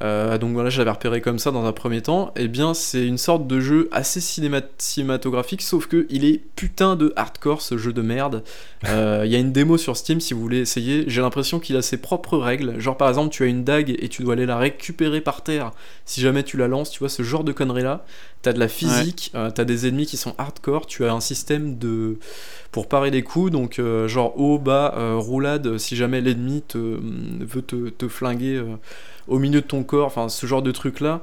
Euh, 0.00 0.38
donc 0.38 0.52
voilà, 0.52 0.70
je 0.70 0.78
l'avais 0.78 0.92
repéré 0.92 1.20
comme 1.20 1.38
ça 1.38 1.50
dans 1.50 1.64
un 1.64 1.72
premier 1.72 2.02
temps. 2.02 2.32
Et 2.36 2.42
eh 2.44 2.48
bien, 2.48 2.72
c'est 2.72 3.04
une 3.04 3.18
sorte 3.18 3.46
de 3.46 3.58
jeu 3.60 3.88
assez 3.90 4.20
cinéma- 4.20 4.62
cinématographique, 4.78 5.62
sauf 5.62 5.86
que 5.86 6.06
il 6.08 6.24
est 6.24 6.40
putain 6.54 6.94
de 6.94 7.12
hardcore 7.16 7.62
ce 7.62 7.76
jeu 7.76 7.92
de 7.92 8.02
merde. 8.02 8.44
Euh, 8.86 9.22
Il 9.26 9.32
y 9.32 9.34
a 9.34 9.38
une 9.38 9.52
démo 9.52 9.76
sur 9.76 9.96
Steam 9.96 10.20
si 10.20 10.34
vous 10.34 10.40
voulez 10.40 10.60
essayer. 10.60 11.04
J'ai 11.08 11.20
l'impression 11.20 11.58
qu'il 11.58 11.76
a 11.76 11.82
ses 11.82 11.96
propres 11.96 12.38
règles. 12.38 12.78
Genre 12.78 12.96
par 12.96 13.08
exemple, 13.08 13.30
tu 13.30 13.42
as 13.42 13.46
une 13.46 13.64
dague 13.64 13.96
et 13.98 14.08
tu 14.08 14.22
dois 14.22 14.34
aller 14.34 14.46
la 14.46 14.56
récupérer 14.56 15.20
par 15.20 15.42
terre 15.42 15.72
si 16.04 16.20
jamais 16.20 16.44
tu 16.44 16.56
la 16.56 16.68
lances. 16.68 16.90
Tu 16.90 17.00
vois 17.00 17.08
ce 17.08 17.22
genre 17.22 17.42
de 17.42 17.52
conneries 17.52 17.82
là. 17.82 18.04
T'as 18.42 18.52
de 18.52 18.60
la 18.60 18.68
physique, 18.68 19.32
euh, 19.34 19.50
t'as 19.50 19.64
des 19.64 19.88
ennemis 19.88 20.06
qui 20.06 20.16
sont 20.16 20.34
hardcore. 20.38 20.86
Tu 20.86 21.04
as 21.04 21.12
un 21.12 21.20
système 21.20 21.76
de 21.76 22.18
pour 22.70 22.86
parer 22.88 23.10
des 23.10 23.22
coups, 23.22 23.50
donc 23.50 23.80
genre 24.06 24.38
haut, 24.38 24.58
bas, 24.58 24.94
roulade. 25.16 25.78
Si 25.78 25.96
jamais 25.96 26.20
l'ennemi 26.20 26.62
te 26.62 26.78
veut 26.78 27.62
te, 27.62 27.88
te 27.88 28.06
flinguer. 28.06 28.62
Euh, 29.28 29.34
au 29.34 29.38
milieu 29.38 29.60
de 29.60 29.66
ton 29.66 29.82
corps, 29.82 30.06
enfin 30.06 30.28
ce 30.28 30.46
genre 30.46 30.62
de 30.62 30.72
truc 30.72 31.00
là. 31.00 31.22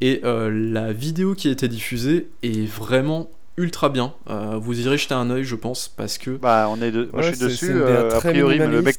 Et 0.00 0.20
euh, 0.24 0.50
la 0.50 0.92
vidéo 0.92 1.34
qui 1.34 1.48
a 1.48 1.50
été 1.50 1.66
diffusée 1.68 2.28
est 2.42 2.66
vraiment 2.68 3.28
ultra 3.56 3.88
bien. 3.88 4.12
Euh, 4.30 4.56
vous 4.60 4.78
irez 4.80 4.96
jeter 4.96 5.14
un 5.14 5.28
œil, 5.30 5.42
je 5.42 5.56
pense, 5.56 5.88
parce 5.88 6.16
que 6.18 6.30
Bah, 6.30 6.68
on 6.70 6.80
est 6.80 6.92
de... 6.92 7.08
Moi, 7.12 7.22
Ouais, 7.22 7.30
je 7.30 7.34
suis 7.34 7.44
dessus. 7.46 7.72
euh, 7.74 8.08
a 8.08 8.18
très 8.20 8.30
priori, 8.30 8.58
le 8.58 8.80
mec. 8.82 8.98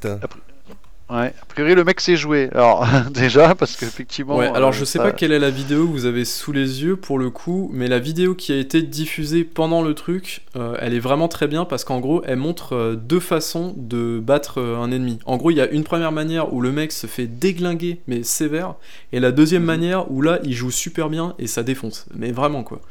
Ouais, 1.09 1.33
a 1.41 1.45
priori, 1.47 1.73
le 1.73 1.83
mec 1.83 1.99
sait 2.01 2.15
jouer. 2.15 2.49
Alors, 2.53 2.85
déjà, 3.11 3.55
parce 3.55 3.75
qu'effectivement. 3.75 4.37
Ouais, 4.37 4.47
alors 4.53 4.69
euh, 4.69 4.73
je 4.73 4.85
sais 4.85 4.99
ça- 4.99 5.03
pas 5.05 5.11
quelle 5.11 5.31
est 5.31 5.39
la 5.39 5.49
vidéo 5.49 5.85
que 5.87 5.91
vous 5.91 6.05
avez 6.05 6.23
sous 6.23 6.51
les 6.51 6.83
yeux 6.83 6.97
pour 6.97 7.17
le 7.17 7.31
coup, 7.31 7.69
mais 7.73 7.87
la 7.87 7.97
vidéo 7.97 8.35
qui 8.35 8.51
a 8.51 8.57
été 8.57 8.83
diffusée 8.83 9.43
pendant 9.43 9.81
le 9.81 9.95
truc, 9.95 10.41
euh, 10.55 10.75
elle 10.79 10.93
est 10.93 10.99
vraiment 10.99 11.27
très 11.27 11.47
bien 11.47 11.65
parce 11.65 11.83
qu'en 11.83 11.99
gros, 11.99 12.21
elle 12.25 12.37
montre 12.37 12.73
euh, 12.75 12.95
deux 12.95 13.19
façons 13.19 13.73
de 13.75 14.19
battre 14.19 14.61
un 14.61 14.91
ennemi. 14.91 15.17
En 15.25 15.37
gros, 15.37 15.49
il 15.49 15.57
y 15.57 15.61
a 15.61 15.69
une 15.71 15.83
première 15.83 16.11
manière 16.11 16.53
où 16.53 16.61
le 16.61 16.71
mec 16.71 16.91
se 16.91 17.07
fait 17.07 17.25
déglinguer, 17.25 18.01
mais 18.07 18.21
sévère, 18.21 18.75
et 19.11 19.19
la 19.19 19.31
deuxième 19.31 19.63
Mhm. 19.63 19.67
manière 19.67 20.11
où 20.11 20.21
là, 20.21 20.39
il 20.43 20.53
joue 20.53 20.69
super 20.71 21.09
bien 21.09 21.33
et 21.39 21.47
ça 21.47 21.63
défonce. 21.63 22.05
Mais 22.15 22.31
vraiment 22.31 22.61
quoi. 22.63 22.81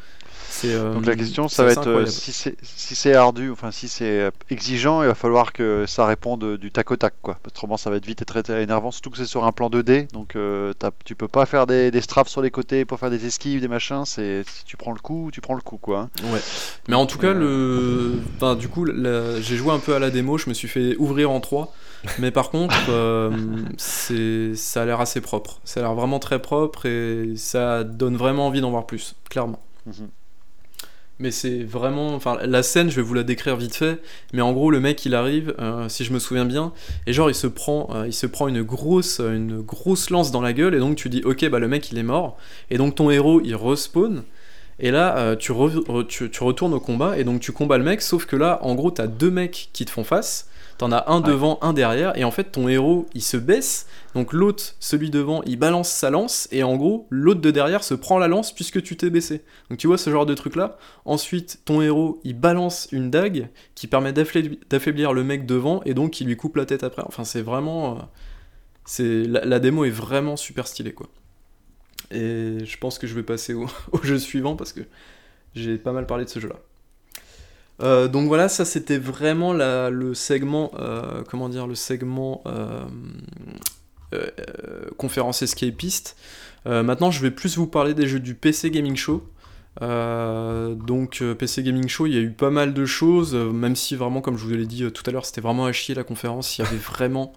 Euh, 0.67 0.95
Donc 0.95 1.07
la 1.07 1.15
question, 1.15 1.49
ça 1.49 1.65
va 1.65 1.71
être 1.73 1.79
euh, 1.79 2.03
incroyable. 2.03 2.11
si 2.11 2.33
c'est 2.33 2.57
si 2.63 3.13
ardu, 3.13 3.51
enfin 3.51 3.71
si 3.71 3.87
c'est 3.89 4.05
euh, 4.21 4.31
exigeant, 4.51 5.03
il 5.03 5.07
va 5.07 5.15
falloir 5.15 5.53
que 5.53 5.85
ça 5.87 6.05
réponde 6.07 6.57
du 6.57 6.71
tac 6.73 6.91
au 6.91 6.97
tac, 6.97 7.15
quoi. 7.23 7.39
Autrement, 7.47 7.77
ça 7.77 7.91
va 7.91 7.97
être 7.97 8.07
vite 8.07 8.23
et 8.23 8.25
très, 8.25 8.43
très 8.43 8.63
énervant, 8.63 8.91
surtout 8.91 9.11
que 9.11 9.17
c'est 9.19 9.27
sur 9.27 9.45
un 9.45 9.53
plan 9.53 9.69
2D, 9.71 10.11
donc 10.13 10.37
euh, 10.37 10.73
tu 11.05 11.15
peux 11.15 11.29
pas 11.29 11.47
faire 11.47 11.67
des, 11.67 11.91
des 11.91 12.01
strafes 12.01 12.29
sur 12.29 12.43
les 12.43 12.51
côtés 12.51 12.85
pour 12.85 12.99
faire 12.99 13.11
des 13.11 13.25
esquives, 13.27 13.61
des 13.61 13.69
machins. 13.69 14.05
C'est 14.05 14.43
si 14.49 14.65
tu 14.65 14.77
prends 14.77 14.93
le 14.93 14.99
coup, 15.01 15.31
tu 15.33 15.41
prends 15.41 15.55
le 15.55 15.61
coup, 15.61 15.77
quoi. 15.79 16.01
hein. 16.01 16.11
Ouais. 16.33 16.41
Mais 16.89 16.95
en 16.97 17.07
tout 17.07 17.19
cas, 17.19 17.33
le... 17.33 18.15
enfin, 18.37 18.55
du 18.57 18.69
coup, 18.69 18.85
la- 18.85 19.41
j'ai 19.41 19.57
joué 19.57 19.73
un 19.73 19.79
peu 19.79 19.95
à 19.95 19.99
la 19.99 20.11
démo, 20.11 20.39
je 20.39 20.49
me 20.49 20.55
suis 20.55 20.69
fait 20.69 20.97
ouvrir 20.99 21.31
en 21.31 21.41
3. 21.41 21.73
Mais 22.21 22.31
par 22.31 22.51
contre, 22.51 22.77
euh, 22.91 23.31
c'est... 23.77 24.55
ça 24.55 24.83
a 24.83 24.85
l'air 24.85 25.01
assez 25.01 25.21
propre. 25.21 25.61
Ça 25.65 25.81
a 25.81 25.83
l'air 25.83 25.95
vraiment 25.95 26.19
très 26.21 26.41
propre 26.41 26.87
et 26.87 27.33
ça 27.37 27.83
donne 27.85 28.17
vraiment 28.17 28.47
envie 28.47 28.61
d'en 28.61 28.71
voir 28.71 28.87
plus, 28.87 29.17
clairement. 29.29 29.61
Mhm. 29.87 30.09
Mais 31.21 31.33
c'est 31.33 31.65
vraiment. 31.65 32.15
Enfin, 32.15 32.39
la 32.45 32.63
scène, 32.63 32.91
je 32.91 32.97
vais 32.97 33.03
vous 33.03 33.15
la 33.15 33.25
décrire 33.25 33.57
vite 33.57 33.75
fait. 33.75 34.01
Mais 34.33 34.41
en 34.41 34.53
gros, 34.53 34.71
le 34.71 34.79
mec, 34.79 35.05
il 35.05 35.15
arrive, 35.17 35.55
euh, 35.59 35.89
si 35.89 36.05
je 36.05 36.13
me 36.13 36.21
souviens 36.21 36.45
bien, 36.45 36.73
et 37.07 37.13
genre, 37.13 37.29
il 37.29 37.35
se 37.35 37.49
prend, 37.49 37.89
euh, 37.93 38.07
il 38.07 38.13
se 38.13 38.27
prend 38.27 38.47
une 38.47 38.63
grosse, 38.63 39.19
une 39.21 39.61
grosse 39.61 40.11
lance 40.11 40.31
dans 40.31 40.41
la 40.41 40.53
gueule, 40.53 40.75
et 40.77 40.79
donc 40.79 40.97
tu 40.97 41.09
dis, 41.09 41.23
ok, 41.25 41.49
bah 41.49 41.59
le 41.59 41.67
mec, 41.67 41.91
il 41.91 41.99
est 41.99 42.05
mort. 42.05 42.37
Et 42.71 42.79
donc 42.79 42.95
ton 42.95 43.11
héros, 43.11 43.41
il 43.43 43.57
respawn. 43.57 44.23
Et 44.79 44.93
là, 44.93 45.19
euh, 45.19 45.35
tu, 45.35 45.51
re- 45.51 46.07
tu 46.07 46.31
retournes 46.45 46.75
au 46.75 46.79
combat, 46.81 47.19
et 47.19 47.25
donc 47.25 47.41
tu 47.41 47.51
combats 47.51 47.79
le 47.79 47.85
mec, 47.85 48.01
sauf 48.01 48.25
que 48.27 48.37
là, 48.37 48.61
en 48.63 48.77
gros, 48.77 48.93
t'as 48.93 49.09
deux 49.09 49.31
mecs 49.31 49.71
qui 49.73 49.85
te 49.85 49.91
font 49.91 50.05
face. 50.05 50.49
T'en 50.79 50.93
as 50.93 51.11
un 51.11 51.21
Ouais. 51.21 51.29
devant, 51.29 51.59
un 51.61 51.73
derrière, 51.73 52.17
et 52.17 52.23
en 52.23 52.31
fait, 52.31 52.45
ton 52.53 52.69
héros, 52.69 53.07
il 53.13 53.23
se 53.23 53.37
baisse. 53.37 53.87
Donc 54.15 54.33
l'autre, 54.33 54.77
celui 54.79 55.11
devant, 55.11 55.43
il 55.43 55.57
balance 55.59 55.89
sa 55.91 56.09
lance, 56.09 56.47
et 56.53 56.63
en 56.63 56.77
gros, 56.77 57.07
l'autre 57.11 57.41
de 57.41 57.51
derrière 57.51 57.83
se 57.83 57.95
prend 57.95 58.19
la 58.19 58.29
lance 58.29 58.53
puisque 58.53 58.81
tu 58.83 58.97
t'es 58.97 59.11
baissé. 59.11 59.43
Donc 59.71 59.79
tu 59.81 59.89
vois 59.89 59.99
ce 59.99 60.09
genre 60.11 60.25
de 60.25 60.35
truc 60.35 60.55
là. 60.55 60.79
Ensuite, 61.05 61.61
ton 61.65 61.83
héros, 61.83 62.21
il 62.23 62.39
balance 62.39 62.87
une 62.93 63.11
dague 63.11 63.49
qui 63.75 63.89
permet 63.89 64.13
d'affaiblir 64.13 65.13
le 65.13 65.25
mec 65.25 65.47
devant, 65.47 65.83
et 65.85 65.95
donc 65.95 66.21
il 66.21 66.29
lui 66.29 66.37
coupe 66.37 66.55
la 66.57 66.65
tête 66.65 66.85
après. 66.85 67.03
Enfin, 67.07 67.25
c'est 67.25 67.43
vraiment. 67.43 67.97
euh, 67.99 68.01
c'est 68.85 69.25
la, 69.25 69.45
la 69.45 69.59
démo 69.59 69.85
est 69.85 69.91
vraiment 69.91 70.37
super 70.37 70.67
stylée, 70.69 70.93
quoi. 70.95 71.09
Et 72.13 72.59
je 72.65 72.79
pense 72.79 72.99
que 72.99 73.07
je 73.07 73.15
vais 73.15 73.23
passer 73.25 73.53
au, 73.53 73.67
au 73.93 74.03
jeu 74.03 74.19
suivant 74.19 74.55
parce 74.57 74.73
que 74.73 74.81
j'ai 75.55 75.77
pas 75.77 75.93
mal 75.93 76.07
parlé 76.07 76.25
de 76.25 76.31
ce 76.31 76.39
jeu-là. 76.39 76.57
Euh, 77.81 78.09
donc 78.09 78.27
voilà, 78.27 78.49
ça 78.49 78.65
c'était 78.65 78.99
vraiment 78.99 79.53
le 79.53 80.15
segment, 80.15 80.73
euh, 80.79 81.23
comment 81.29 81.49
dire, 81.49 81.67
le 81.67 81.75
segment 81.75 82.43
euh, 82.47 82.85
conférence 84.97 85.43
escapiste. 85.43 86.17
Maintenant, 86.67 87.11
je 87.11 87.23
vais 87.23 87.31
plus 87.31 87.57
vous 87.57 87.67
parler 87.67 87.95
des 87.95 88.07
jeux 88.07 88.21
du 88.21 88.35
PC 88.35 88.71
Gaming 88.71 88.97
Show. 88.97 89.27
Donc 89.81 91.23
PC 91.39 91.63
Gaming 91.63 91.89
Show, 91.89 92.07
il 92.07 92.15
y 92.15 92.19
a 92.19 92.21
eu 92.21 92.31
pas 92.31 92.51
mal 92.51 92.75
de 92.75 92.85
choses, 92.85 93.35
même 93.35 93.75
si 93.75 93.97
vraiment, 93.97 94.21
comme 94.21 94.37
je 94.37 94.45
vous 94.45 94.51
l'ai 94.51 94.67
dit 94.67 94.91
tout 94.93 95.03
à 95.07 95.11
l'heure, 95.11 95.25
c'était 95.25 95.41
vraiment 95.41 95.65
à 95.65 95.73
chier 95.73 95.95
la 95.95 96.05
conférence. 96.05 96.59
Il 96.59 96.65
y 96.65 96.67
avait 96.67 96.77
vraiment, 96.77 97.33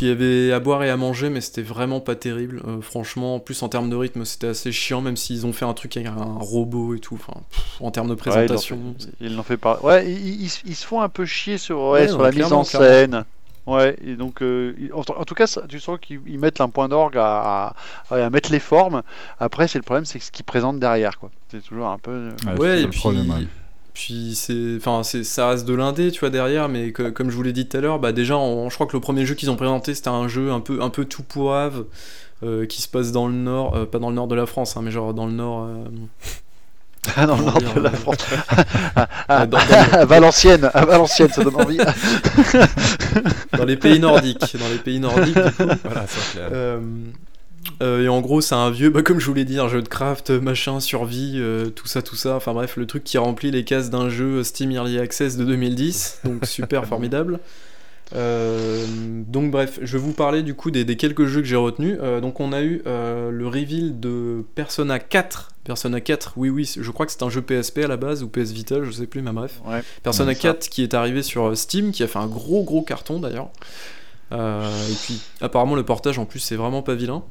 il 0.00 0.08
y 0.08 0.10
avait 0.10 0.52
à 0.52 0.60
boire 0.60 0.82
et 0.84 0.90
à 0.90 0.96
manger, 0.96 1.30
mais 1.30 1.40
c'était 1.40 1.62
vraiment 1.62 2.00
pas 2.00 2.14
terrible. 2.14 2.62
Euh, 2.66 2.80
franchement, 2.80 3.36
en 3.36 3.40
plus 3.40 3.62
en 3.62 3.68
termes 3.68 3.90
de 3.90 3.96
rythme, 3.96 4.24
c'était 4.24 4.48
assez 4.48 4.70
chiant, 4.72 5.00
même 5.00 5.16
s'ils 5.16 5.46
ont 5.46 5.52
fait 5.52 5.64
un 5.64 5.74
truc 5.74 5.96
avec 5.96 6.08
un 6.08 6.36
robot 6.38 6.94
et 6.94 7.00
tout. 7.00 7.14
Enfin, 7.14 7.40
pff, 7.50 7.80
en 7.80 7.90
termes 7.90 8.08
de 8.08 8.12
Ouais, 8.14 8.18
ils 8.18 8.24
l'ont 8.26 8.32
présentation, 8.32 8.94
fait- 8.98 9.08
ils 9.20 9.36
l'ont 9.36 9.42
fait 9.42 9.56
pas. 9.56 9.80
Ouais, 9.82 10.10
ils, 10.10 10.44
ils- 10.44 10.60
ils 10.66 10.74
se 10.74 10.86
font 10.86 11.00
un 11.00 11.08
peu 11.08 11.24
chier 11.26 11.58
sur, 11.58 11.78
ouais, 11.80 12.02
Ouais, 12.02 12.08
sur 12.08 12.22
la 12.22 12.30
mise 12.30 12.52
en 12.52 12.64
clairement. 12.64 12.64
scène. 12.88 13.24
Ouais, 13.66 13.96
et 14.04 14.14
donc, 14.14 14.42
euh, 14.42 14.74
en, 14.92 15.00
en 15.00 15.24
tout 15.24 15.34
cas, 15.34 15.46
ça- 15.46 15.62
tu 15.66 15.80
sens 15.80 15.98
qu'ils 15.98 16.20
ils 16.26 16.38
mettent 16.38 16.60
un 16.60 16.68
point 16.68 16.86
d'orgue 16.88 17.16
à, 17.16 17.74
à- 18.10 18.14
à 18.14 18.28
mettre 18.30 18.52
les 18.52 18.60
formes. 18.60 19.02
Après, 19.40 19.68
c'est 19.68 19.78
le 19.78 19.84
problème, 19.84 20.04
c'est 20.04 20.18
ce 20.18 20.30
qu'ils 20.30 20.44
présentent 20.44 20.78
derrière, 20.80 21.18
quoi. 21.18 21.30
C'est 21.50 21.62
toujours 21.64 21.86
un 21.86 21.98
peu. 21.98 22.10
euh, 22.10 22.56
Ouais, 22.58 22.80
et 22.80 22.82
le 22.82 22.90
puis, 22.90 22.98
problème, 23.00 23.30
ouais. 23.30 23.46
Puis 23.94 24.34
c'est, 24.34 24.76
enfin, 24.76 25.02
c'est, 25.04 25.24
ça 25.24 25.48
reste 25.48 25.64
de 25.66 25.74
l'indé, 25.74 26.10
tu 26.10 26.20
vois, 26.20 26.30
derrière, 26.30 26.68
mais 26.68 26.90
que- 26.92 27.10
comme 27.10 27.30
je 27.30 27.36
vous 27.36 27.42
l'ai 27.44 27.52
dit 27.52 27.66
tout 27.68 27.76
à 27.76 27.80
l'heure, 27.80 27.98
bah 28.00 28.12
déjà, 28.12 28.36
on- 28.36 28.68
je 28.68 28.74
crois 28.74 28.86
que 28.88 28.92
le 28.96 29.00
premier 29.00 29.24
jeu 29.24 29.34
qu'ils 29.34 29.50
ont 29.50 29.56
présenté, 29.56 29.94
c'était 29.94 30.08
un 30.08 30.26
jeu 30.28 30.50
un 30.50 30.60
peu, 30.60 30.82
un 30.82 30.90
peu 30.90 31.04
tout 31.04 31.22
poivre, 31.22 31.84
euh, 32.42 32.66
qui 32.66 32.82
se 32.82 32.88
passe 32.88 33.12
dans 33.12 33.28
le 33.28 33.34
nord, 33.34 33.76
euh, 33.76 33.86
pas 33.86 33.98
dans 34.00 34.10
le 34.10 34.16
nord 34.16 34.26
de 34.26 34.34
la 34.34 34.46
France, 34.46 34.76
hein, 34.76 34.80
mais 34.82 34.90
genre 34.90 35.14
dans 35.14 35.26
le 35.26 35.32
nord, 35.32 35.68
euh, 35.68 37.26
dans 37.26 37.36
le 37.36 37.44
nord 37.44 37.58
dire, 37.58 37.74
de 37.74 37.80
la 37.80 37.90
euh, 37.90 37.92
France. 37.92 38.16
à, 38.96 39.08
à- 39.28 39.46
dans- 39.46 39.58
dans- 39.58 39.98
à 39.98 40.04
Valenciennes, 40.04 40.70
à 40.74 40.84
Valenciennes, 40.84 41.28
ça 41.30 41.44
donne 41.44 41.56
envie. 41.56 41.78
dans 43.56 43.64
les 43.64 43.76
pays 43.76 44.00
nordiques, 44.00 44.56
dans 44.58 44.68
les 44.68 44.78
pays 44.78 44.98
nordiques. 45.00 45.34
du 45.36 45.42
coup. 45.52 45.62
Voilà. 45.84 46.06
Euh, 47.80 47.84
euh, 47.84 48.04
et 48.04 48.08
en 48.08 48.20
gros, 48.20 48.40
c'est 48.40 48.54
un 48.54 48.70
vieux, 48.70 48.90
bah, 48.90 49.02
comme 49.02 49.20
je 49.20 49.26
vous 49.26 49.34
l'ai 49.34 49.44
dit, 49.44 49.58
un 49.58 49.68
jeu 49.68 49.82
de 49.82 49.88
craft, 49.88 50.30
machin, 50.30 50.80
survie, 50.80 51.34
euh, 51.36 51.70
tout 51.70 51.86
ça, 51.86 52.02
tout 52.02 52.16
ça. 52.16 52.36
Enfin 52.36 52.52
bref, 52.52 52.76
le 52.76 52.86
truc 52.86 53.04
qui 53.04 53.18
remplit 53.18 53.50
les 53.50 53.64
cases 53.64 53.90
d'un 53.90 54.08
jeu 54.08 54.42
Steam 54.42 54.70
Early 54.72 54.98
Access 54.98 55.36
de 55.36 55.44
2010, 55.44 56.20
donc 56.24 56.44
super 56.46 56.86
formidable. 56.86 57.40
Euh, 58.14 58.84
donc 59.26 59.50
bref, 59.50 59.78
je 59.82 59.96
vais 59.96 60.02
vous 60.02 60.12
parler 60.12 60.42
du 60.42 60.54
coup 60.54 60.70
des, 60.70 60.84
des 60.84 60.96
quelques 60.96 61.26
jeux 61.26 61.40
que 61.40 61.46
j'ai 61.46 61.56
retenus. 61.56 61.98
Euh, 62.00 62.20
donc 62.20 62.40
on 62.40 62.52
a 62.52 62.62
eu 62.62 62.82
euh, 62.86 63.30
le 63.30 63.46
reveal 63.46 63.98
de 63.98 64.44
Persona 64.54 64.98
4. 64.98 65.52
Persona 65.64 66.00
4, 66.00 66.34
oui 66.36 66.50
oui, 66.50 66.70
je 66.78 66.90
crois 66.90 67.06
que 67.06 67.12
c'est 67.12 67.22
un 67.22 67.30
jeu 67.30 67.40
PSP 67.40 67.78
à 67.78 67.86
la 67.86 67.96
base 67.96 68.22
ou 68.22 68.28
PS 68.28 68.52
Vita, 68.52 68.84
je 68.84 68.90
sais 68.90 69.06
plus, 69.06 69.22
mais 69.22 69.32
bref. 69.32 69.60
Ouais. 69.66 69.82
Persona 70.02 70.28
Ouais, 70.28 70.34
ça. 70.34 70.52
4 70.52 70.68
qui 70.68 70.82
est 70.82 70.94
arrivé 70.94 71.22
sur 71.22 71.46
euh, 71.46 71.54
Steam, 71.54 71.90
qui 71.90 72.02
a 72.02 72.06
fait 72.06 72.18
un 72.18 72.26
gros 72.26 72.62
gros 72.62 72.82
carton 72.82 73.18
d'ailleurs. 73.20 73.48
Euh, 74.32 74.88
et 74.88 74.94
puis 75.04 75.20
apparemment 75.40 75.74
le 75.74 75.84
portage 75.84 76.18
en 76.18 76.24
plus 76.24 76.40
c'est 76.40 76.56
vraiment 76.56 76.82
pas 76.82 76.94
vilain. 76.94 77.22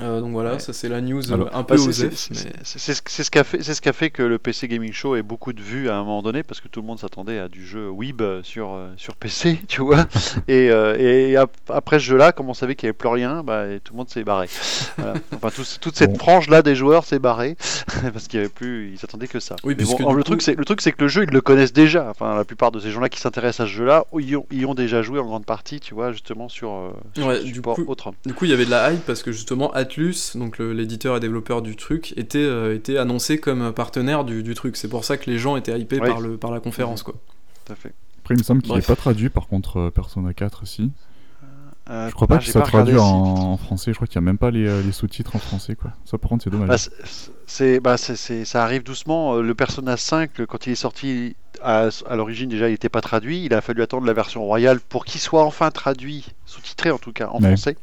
Euh, 0.00 0.20
donc 0.20 0.32
voilà, 0.32 0.54
Ouais. 0.54 0.58
ça 0.58 0.72
c'est 0.72 0.88
la 0.88 1.00
news 1.00 1.32
Alors, 1.32 1.54
un 1.54 1.62
peu 1.64 1.76
c'est- 1.76 1.88
osée. 1.88 2.10
c'est- 2.12 3.22
ce 3.22 3.30
qu'a 3.30 3.44
fait, 3.44 3.62
c'est 3.62 3.74
ce 3.74 3.80
qu'a 3.82 3.92
fait 3.92 4.10
que 4.10 4.22
le 4.22 4.38
PC 4.38 4.66
Gaming 4.66 4.92
Show 4.92 5.16
ait 5.16 5.22
beaucoup 5.22 5.52
de 5.52 5.60
vues 5.60 5.90
à 5.90 5.96
un 5.96 6.00
moment 6.02 6.22
donné 6.22 6.42
parce 6.42 6.60
que 6.60 6.68
tout 6.68 6.80
le 6.80 6.86
monde 6.86 6.98
s'attendait 6.98 7.38
à 7.38 7.48
du 7.48 7.64
jeu 7.66 7.88
Weeb 7.90 8.22
sur, 8.42 8.72
euh, 8.72 8.88
sur 8.96 9.14
PC, 9.16 9.60
tu 9.68 9.82
vois. 9.82 10.06
Et, 10.48 10.70
euh, 10.70 10.96
et 10.98 11.36
ap- 11.36 11.52
après 11.68 11.98
ce 11.98 12.04
jeu-là, 12.06 12.32
comme 12.32 12.48
on 12.48 12.54
savait 12.54 12.74
qu'il 12.74 12.86
n'y 12.86 12.90
avait 12.90 12.96
plus 12.98 13.08
rien, 13.08 13.42
bah, 13.44 13.68
et 13.68 13.80
tout 13.80 13.92
le 13.92 13.98
monde 13.98 14.08
s'est 14.08 14.24
barré. 14.24 14.48
Voilà. 14.96 15.14
Enfin, 15.34 15.48
toute 15.80 15.94
cette 15.96 16.12
Bon. 16.12 16.18
frange-là 16.18 16.62
des 16.62 16.74
joueurs 16.74 17.04
s'est 17.04 17.18
barrée 17.18 17.56
parce 18.12 18.28
qu'il 18.28 18.38
y 18.38 18.40
avait 18.40 18.48
plus, 18.50 18.92
ils 18.92 18.98
s'attendaient 18.98 19.28
que 19.28 19.40
ça. 19.40 19.56
Oui, 19.62 19.70
Mais 19.70 19.84
puisque 19.84 19.98
bon, 20.00 20.10
du 20.10 20.16
le 20.16 20.22
coup- 20.22 20.30
truc, 20.30 20.42
c'est 20.42 20.54
le 20.56 20.64
truc, 20.64 20.80
c'est 20.80 20.92
que 20.92 21.02
le 21.02 21.08
jeu, 21.08 21.24
ils 21.24 21.30
le 21.32 21.40
connaissent 21.42 21.72
déjà. 21.74 22.08
Enfin, 22.10 22.34
la 22.34 22.44
plupart 22.44 22.72
de 22.72 22.80
ces 22.80 22.90
gens-là 22.90 23.08
qui 23.08 23.20
s'intéressent 23.20 23.66
à 23.66 23.68
ce 23.70 23.74
jeu-là, 23.76 24.04
y 24.18 24.36
ont, 24.36 24.46
y 24.50 24.64
ont 24.64 24.74
déjà 24.74 25.02
joué 25.02 25.20
en 25.20 25.26
grande 25.26 25.44
partie, 25.44 25.80
tu 25.80 25.94
vois, 25.94 26.12
justement 26.12 26.48
sur, 26.48 26.92
sur 27.14 27.26
Ouais, 27.26 27.38
ce 27.40 27.44
du 27.44 27.54
support 27.54 27.76
coup- 27.76 27.84
autre. 27.86 28.12
Du 28.26 28.32
coup, 28.34 28.46
il 28.46 28.50
y 28.50 28.54
avait 28.54 28.64
de 28.64 28.70
la 28.70 28.90
hype 28.92 29.04
parce 29.04 29.22
que 29.22 29.32
justement 29.32 29.72
Atlus, 29.82 30.34
donc 30.36 30.58
l'éditeur 30.58 31.16
et 31.16 31.20
développeur 31.20 31.62
du 31.62 31.76
truc, 31.76 32.14
était, 32.16 32.38
euh, 32.38 32.74
était 32.74 32.96
annoncé 32.98 33.38
comme 33.38 33.72
partenaire 33.72 34.24
du, 34.24 34.42
du 34.42 34.54
truc. 34.54 34.76
C'est 34.76 34.88
pour 34.88 35.04
ça 35.04 35.16
que 35.16 35.30
les 35.30 35.38
gens 35.38 35.56
étaient 35.56 35.78
hypés 35.78 36.00
Ouais. 36.00 36.08
par, 36.08 36.20
le, 36.20 36.36
par 36.36 36.50
la 36.50 36.60
conférence. 36.60 37.02
Quoi. 37.02 37.14
Tout 37.64 37.72
à 37.72 37.76
fait. 37.76 37.92
Après, 38.22 38.34
il 38.34 38.38
me 38.38 38.42
semble 38.44 38.62
qu'il 38.62 38.74
n'est 38.74 38.80
pas 38.82 38.96
traduit 38.96 39.28
par 39.28 39.46
contre 39.48 39.78
euh, 39.78 39.90
Persona 39.90 40.32
4 40.32 40.62
aussi. 40.62 40.90
Euh, 41.90 42.08
Je 42.08 42.14
crois 42.14 42.28
pas 42.28 42.36
ah, 42.36 42.38
que 42.38 42.44
ça 42.44 42.60
traduit 42.60 42.94
si- 42.94 43.00
en, 43.00 43.04
en 43.52 43.56
français. 43.56 43.90
Je 43.90 43.96
crois 43.96 44.06
qu'il 44.06 44.14
y 44.14 44.18
a 44.18 44.20
même 44.22 44.38
pas 44.38 44.52
les, 44.52 44.68
euh, 44.68 44.80
les 44.82 44.92
sous-titres 44.92 45.34
en 45.34 45.40
français, 45.40 45.74
quoi. 45.74 45.90
Ça, 46.04 46.16
par 46.16 46.28
contre, 46.28 46.44
c'est 46.44 46.50
dommage. 46.50 46.68
Bah, 46.68 46.76
c'est- 47.48 47.80
bah, 47.80 47.96
c'est, 47.96 48.14
c'est- 48.14 48.44
ça 48.44 48.62
arrive 48.62 48.84
doucement. 48.84 49.34
Le 49.40 49.54
Persona 49.56 49.96
5, 49.96 50.38
le- 50.38 50.46
quand 50.46 50.68
il 50.68 50.72
est 50.72 50.76
sorti, 50.76 51.34
à, 51.60 51.88
à 52.08 52.14
l'origine 52.16 52.48
déjà, 52.48 52.68
il 52.68 52.72
n'était 52.72 52.88
pas 52.88 53.00
traduit. 53.00 53.44
Il 53.44 53.52
a 53.52 53.60
fallu 53.60 53.82
attendre 53.82 54.06
la 54.06 54.12
version 54.12 54.44
royale 54.44 54.78
pour 54.78 55.04
qu'il 55.04 55.20
soit 55.20 55.42
enfin 55.44 55.72
traduit, 55.72 56.26
sous-titré 56.46 56.92
en 56.92 56.98
tout 56.98 57.12
cas, 57.12 57.28
en 57.30 57.40
Ouais. 57.42 57.48
français. 57.48 57.76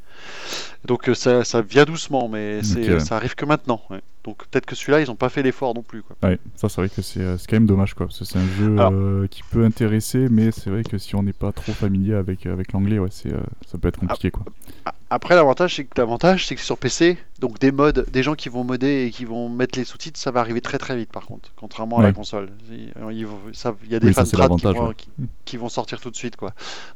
Donc 0.86 1.10
euh, 1.10 1.14
ça, 1.14 1.44
ça 1.44 1.62
vient 1.62 1.86
doucement, 1.86 2.28
mais 2.30 2.60
Ok. 2.60 3.02
ça 3.02 3.16
arrive 3.18 3.36
que 3.36 3.46
maintenant. 3.46 3.82
ouais. 3.90 4.02
Donc 4.26 4.46
peut-être 4.48 4.66
que 4.66 4.76
celui-là, 4.76 5.00
ils 5.02 5.08
n'ont 5.08 5.16
pas 5.16 5.30
fait 5.30 5.42
l'effort 5.44 5.74
non 5.74 5.82
plus. 5.82 6.02
Quoi. 6.04 6.16
Ouais, 6.24 6.38
ça, 6.56 6.68
c'est 6.68 6.82
vrai 6.82 6.90
que 6.90 7.02
c'est 7.02 7.22
euh, 7.22 7.38
quand 7.48 7.56
même 7.56 7.66
dommage, 7.66 7.94
quoi. 7.94 8.06
Parce 8.06 8.20
que 8.20 8.26
c'est 8.26 8.38
un 8.38 8.48
jeu 8.60 8.74
Alors- 8.78 8.92
euh, 8.94 9.28
qui 9.32 9.44
peut 9.50 9.64
intéresser, 9.64 10.28
mais 10.30 10.52
c'est 10.52 10.70
vrai 10.70 10.84
que 10.84 10.98
si 10.98 11.16
on 11.16 11.24
n'est 11.24 11.34
pas 11.34 11.52
trop 11.54 11.72
familier 11.72 12.14
avec, 12.16 12.46
avec 12.46 12.74
l'anglais, 12.74 13.00
ouais, 13.00 13.08
c'est, 13.12 13.32
euh, 13.32 13.40
ça 13.66 13.78
peut 13.78 13.88
être 13.88 13.98
compliqué, 14.00 14.30
quoi. 14.30 14.44
A- 14.86 14.94
Après, 15.10 15.36
l'avantage, 15.36 15.76
c'est 15.78 15.86
que 15.86 15.98
l'avantage, 15.98 16.46
c'est 16.48 16.56
que 16.56 16.62
sur 16.62 16.78
PC, 16.78 17.18
donc 17.40 17.60
des 17.60 17.72
mods, 17.72 17.92
des 17.94 18.22
gens 18.24 18.36
qui 18.36 18.50
vont 18.50 18.64
modder 18.66 19.06
et 19.06 19.12
qui 19.12 19.24
vont 19.26 19.48
mettre 19.50 19.80
les 19.80 19.86
sous-titres, 19.86 20.20
ça 20.20 20.32
va 20.32 20.42
arriver 20.42 20.62
très 20.62 20.78
très 20.78 20.96
vite 20.98 21.12
par 21.12 21.26
contre, 21.26 21.52
contrairement 21.56 21.98
à 22.00 22.04
la 22.04 22.12
console. 22.14 22.50
Il 22.72 22.92
il 23.14 23.26
vont- 23.26 23.40
ça- 23.54 23.76
il 23.86 23.92
y 23.92 23.96
a 23.96 24.00
des 24.00 24.08
Oui, 24.08 24.14
fans 24.14 24.24
qui, 24.26 24.36
vont- 24.36 24.88
ouais. 24.90 24.96
qui, 24.96 25.10
qui 25.46 25.58
vont 25.58 25.70
sortir 25.70 26.00
tout 26.02 26.12
de 26.12 26.16
suite, 26.16 26.36
quoi. 26.36 26.54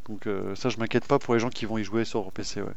Donc 0.09 0.27
euh, 0.27 0.53
ça, 0.55 0.69
je 0.69 0.77
m'inquiète 0.77 1.05
pas 1.07 1.19
pour 1.19 1.33
les 1.33 1.39
gens 1.39 1.49
qui 1.49 1.65
vont 1.65 1.77
y 1.77 1.83
jouer 1.83 2.05
sur 2.05 2.31
PC. 2.33 2.61
Ouais. 2.61 2.67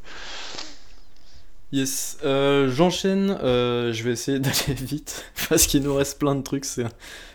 Yes, 1.73 2.19
euh, 2.25 2.71
j'enchaîne, 2.71 3.37
euh, 3.43 3.93
je 3.93 4.05
vais 4.05 4.13
essayer 4.13 4.39
d'aller 4.41 4.75
vite 4.81 5.25
parce 5.49 5.67
qu'il 5.67 5.83
nous 5.83 5.95
reste 5.95 6.19
plein 6.19 6.37
de 6.37 6.43
trucs, 6.43 6.65
c'est, 6.65 6.85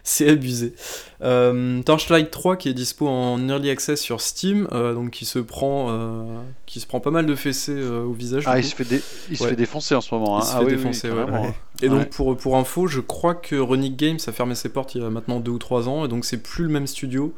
c'est 0.04 0.30
abusé. 0.30 0.74
Euh, 1.22 1.84
Torchlight 1.84 2.32
3 2.32 2.56
qui 2.56 2.70
est 2.70 2.74
dispo 2.74 3.10
en 3.10 3.46
early 3.50 3.70
access 3.70 4.00
sur 4.00 4.22
Steam, 4.22 4.70
euh, 4.72 4.94
donc 4.94 5.12
qui 5.12 5.26
se 5.26 5.38
prend, 5.38 5.88
euh, 5.90 6.24
qui 6.66 6.80
se 6.80 6.88
prend 6.88 7.02
pas 7.02 7.12
mal 7.12 7.26
de 7.26 7.36
fessées 7.36 7.76
euh, 7.76 8.04
au 8.04 8.14
visage. 8.14 8.46
Ah, 8.48 8.58
il 8.58 8.64
se 8.64 8.74
fait, 8.74 8.86
dé- 8.86 9.02
il 9.30 9.38
se 9.38 9.46
fait 9.46 9.56
défoncer 9.58 9.96
en 9.96 10.02
ce 10.02 10.16
moment. 10.16 10.40
Il 10.40 10.44
hein. 10.44 10.46
se 10.46 10.52
Ah 10.56 10.60
fait 10.60 10.66
oui, 10.66 10.72
oui, 10.72 10.78
défoncer, 10.78 11.12
ouais. 11.12 11.54
Et 11.82 11.90
donc 11.90 12.10
pour, 12.10 12.38
pour 12.38 12.56
info, 12.56 12.88
je 12.88 13.02
crois 13.02 13.36
que 13.36 13.58
Runic 13.58 13.98
Games 13.98 14.20
a 14.26 14.32
fermé 14.32 14.56
ses 14.56 14.70
portes 14.70 14.96
il 14.96 15.02
y 15.02 15.06
a 15.06 15.10
maintenant 15.10 15.42
2 15.42 15.52
ou 15.52 15.60
3 15.60 15.90
ans, 15.90 16.06
et 16.06 16.08
donc 16.08 16.24
c'est 16.24 16.38
plus 16.42 16.64
le 16.64 16.70
même 16.70 16.88
studio. 16.88 17.36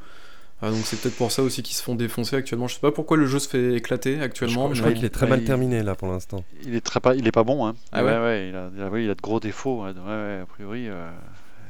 Euh, 0.64 0.72
donc 0.72 0.82
c'est 0.86 1.00
peut-être 1.02 1.16
pour 1.18 1.32
ça 1.32 1.44
aussi 1.44 1.62
qu'ils 1.62 1.76
se 1.76 1.84
font 1.84 1.96
défoncer 1.96 2.36
actuellement. 2.38 2.68
Je 2.68 2.76
sais 2.76 2.80
pas 2.80 2.92
pourquoi 2.92 3.18
le 3.18 3.26
jeu 3.28 3.40
se 3.40 3.50
fait 3.50 3.74
éclater 3.76 4.20
actuellement. 4.22 4.70
Je 4.74 4.76
mais- 4.76 4.80
crois 4.80 4.94
qu'il 4.94 5.06
est 5.06 5.10
très 5.10 5.26
Ouais, 5.26 5.32
mal 5.32 5.42
il- 5.42 5.46
terminé 5.46 5.84
là 5.84 5.96
pour 5.96 6.08
l'instant. 6.08 6.44
Il 6.64 6.74
est 6.76 6.82
très 6.82 7.00
pas, 7.00 7.16
il 7.16 7.28
est 7.28 7.32
pas 7.32 7.44
bon. 7.44 7.68
Hein. 7.68 7.76
Ah 7.92 8.04
ouais 8.04 8.18
ouais, 8.18 8.50
il 8.50 8.56
a, 8.56 8.70
il 8.76 8.82
a- 8.82 8.90
oui, 8.90 9.04
il 9.06 9.10
a 9.10 9.16
de 9.16 9.22
gros 9.22 9.40
défauts. 9.40 9.84
ouais. 9.84 9.92
Ouais, 9.92 9.96
ouais, 10.08 10.40
a 10.42 10.46
priori. 10.46 10.88
euh, 10.88 11.10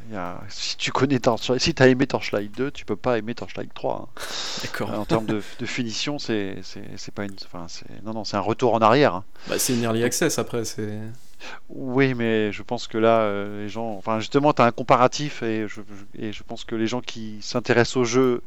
il 0.09 0.13
y 0.13 0.17
a- 0.17 0.41
Si 0.49 0.75
tu 0.77 0.91
connais 0.91 1.17
Torchlight, 1.19 1.61
si 1.61 1.73
t'as 1.73 1.87
aimé 1.87 2.05
Torchlight 2.07 2.55
2, 2.57 2.69
tu 2.71 2.83
peux 2.85 2.95
pas 2.97 3.17
aimer 3.17 3.33
Torchlight 3.33 3.73
3. 3.73 4.09
hein. 4.15 4.21
D'accord. 4.61 4.91
en 4.93 5.05
termes 5.05 5.25
de, 5.25 5.41
de 5.59 5.65
finition, 5.65 6.19
c'est 6.19 6.57
c'est- 6.61 6.83
c'est 6.97 7.13
pas 7.13 7.23
une. 7.23 7.35
Enfin, 7.45 7.65
c'est 7.69 7.85
non, 8.03 8.13
non, 8.13 8.23
c'est 8.25 8.37
un 8.37 8.41
retour 8.41 8.73
en 8.75 8.79
arrière. 8.79 9.15
hein. 9.15 9.23
Bah, 9.49 9.55
c'est 9.57 9.73
une 9.73 9.81
early 9.83 10.03
access 10.03 10.37
après, 10.39 10.65
c'est. 10.65 10.99
Oui, 11.69 12.13
mais 12.13 12.51
je 12.53 12.61
pense 12.63 12.87
que 12.87 12.97
là, 12.97 13.21
euh, 13.21 13.63
les 13.63 13.69
gens. 13.69 13.95
Enfin, 13.97 14.19
justement, 14.19 14.53
tu 14.53 14.61
as 14.61 14.65
un 14.65 14.71
comparatif 14.71 15.41
et 15.43 15.67
je, 15.67 15.81
je- 15.81 16.21
et 16.27 16.31
je 16.31 16.43
pense 16.43 16.63
que 16.63 16.75
les 16.75 16.87
gens 16.87 17.01
qui 17.01 17.37
s'intéressent 17.41 17.97
au 17.97 18.03
jeu 18.05 18.41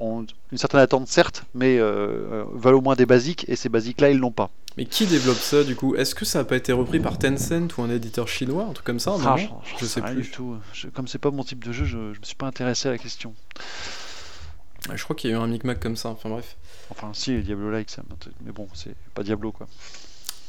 ont 0.00 0.26
une 0.50 0.58
certaine 0.58 0.80
attente, 0.80 1.06
certes, 1.08 1.44
mais 1.54 1.78
euh, 1.78 1.84
euh, 2.32 2.44
veulent 2.54 2.74
au 2.74 2.80
moins 2.80 2.96
des 2.96 3.06
basiques 3.06 3.44
et 3.48 3.54
ces 3.56 3.68
basiques-là, 3.68 4.10
ils 4.10 4.18
l'ont 4.18 4.32
pas. 4.32 4.50
Mais 4.76 4.84
qui 4.86 5.06
développe 5.06 5.36
ça 5.38 5.62
du 5.64 5.76
coup? 5.76 5.94
Est-ce 5.96 6.14
que 6.14 6.24
ça 6.24 6.40
a 6.40 6.44
pas 6.44 6.56
été 6.56 6.72
repris 6.72 7.00
par 7.00 7.18
Tencent 7.18 7.76
ou 7.76 7.82
un 7.82 7.90
éditeur 7.90 8.26
chinois, 8.28 8.66
un 8.68 8.72
truc 8.72 8.86
comme 8.86 9.00
ça 9.00 9.14
Ah, 9.24 9.36
j'en 9.36 9.60
Je 9.78 9.84
sais 9.84 10.00
rien 10.00 10.14
plus. 10.14 10.22
du 10.22 10.30
tout. 10.30 10.56
Je- 10.72 10.88
comme 10.88 11.06
c'est 11.08 11.18
pas 11.18 11.30
mon 11.30 11.44
type 11.44 11.64
de 11.64 11.72
jeu, 11.72 11.84
je, 11.84 12.12
je 12.14 12.18
me 12.20 12.24
suis 12.24 12.36
pas 12.36 12.46
intéressé 12.46 12.88
à 12.88 12.92
la 12.92 12.98
question. 12.98 13.34
Je 14.94 15.02
crois 15.04 15.14
qu'il 15.14 15.30
y 15.30 15.32
a 15.32 15.36
eu 15.36 15.40
un 15.40 15.46
micmac 15.46 15.78
comme 15.78 15.96
ça, 15.96 16.08
enfin 16.08 16.28
bref. 16.30 16.56
Enfin, 16.90 17.10
si, 17.12 17.38
Diablo-like, 17.42 17.90
ça. 17.90 18.02
Mais 18.44 18.52
bon, 18.52 18.66
c'est 18.74 18.94
pas 19.14 19.22
Diablo, 19.22 19.52
quoi. 19.52 19.68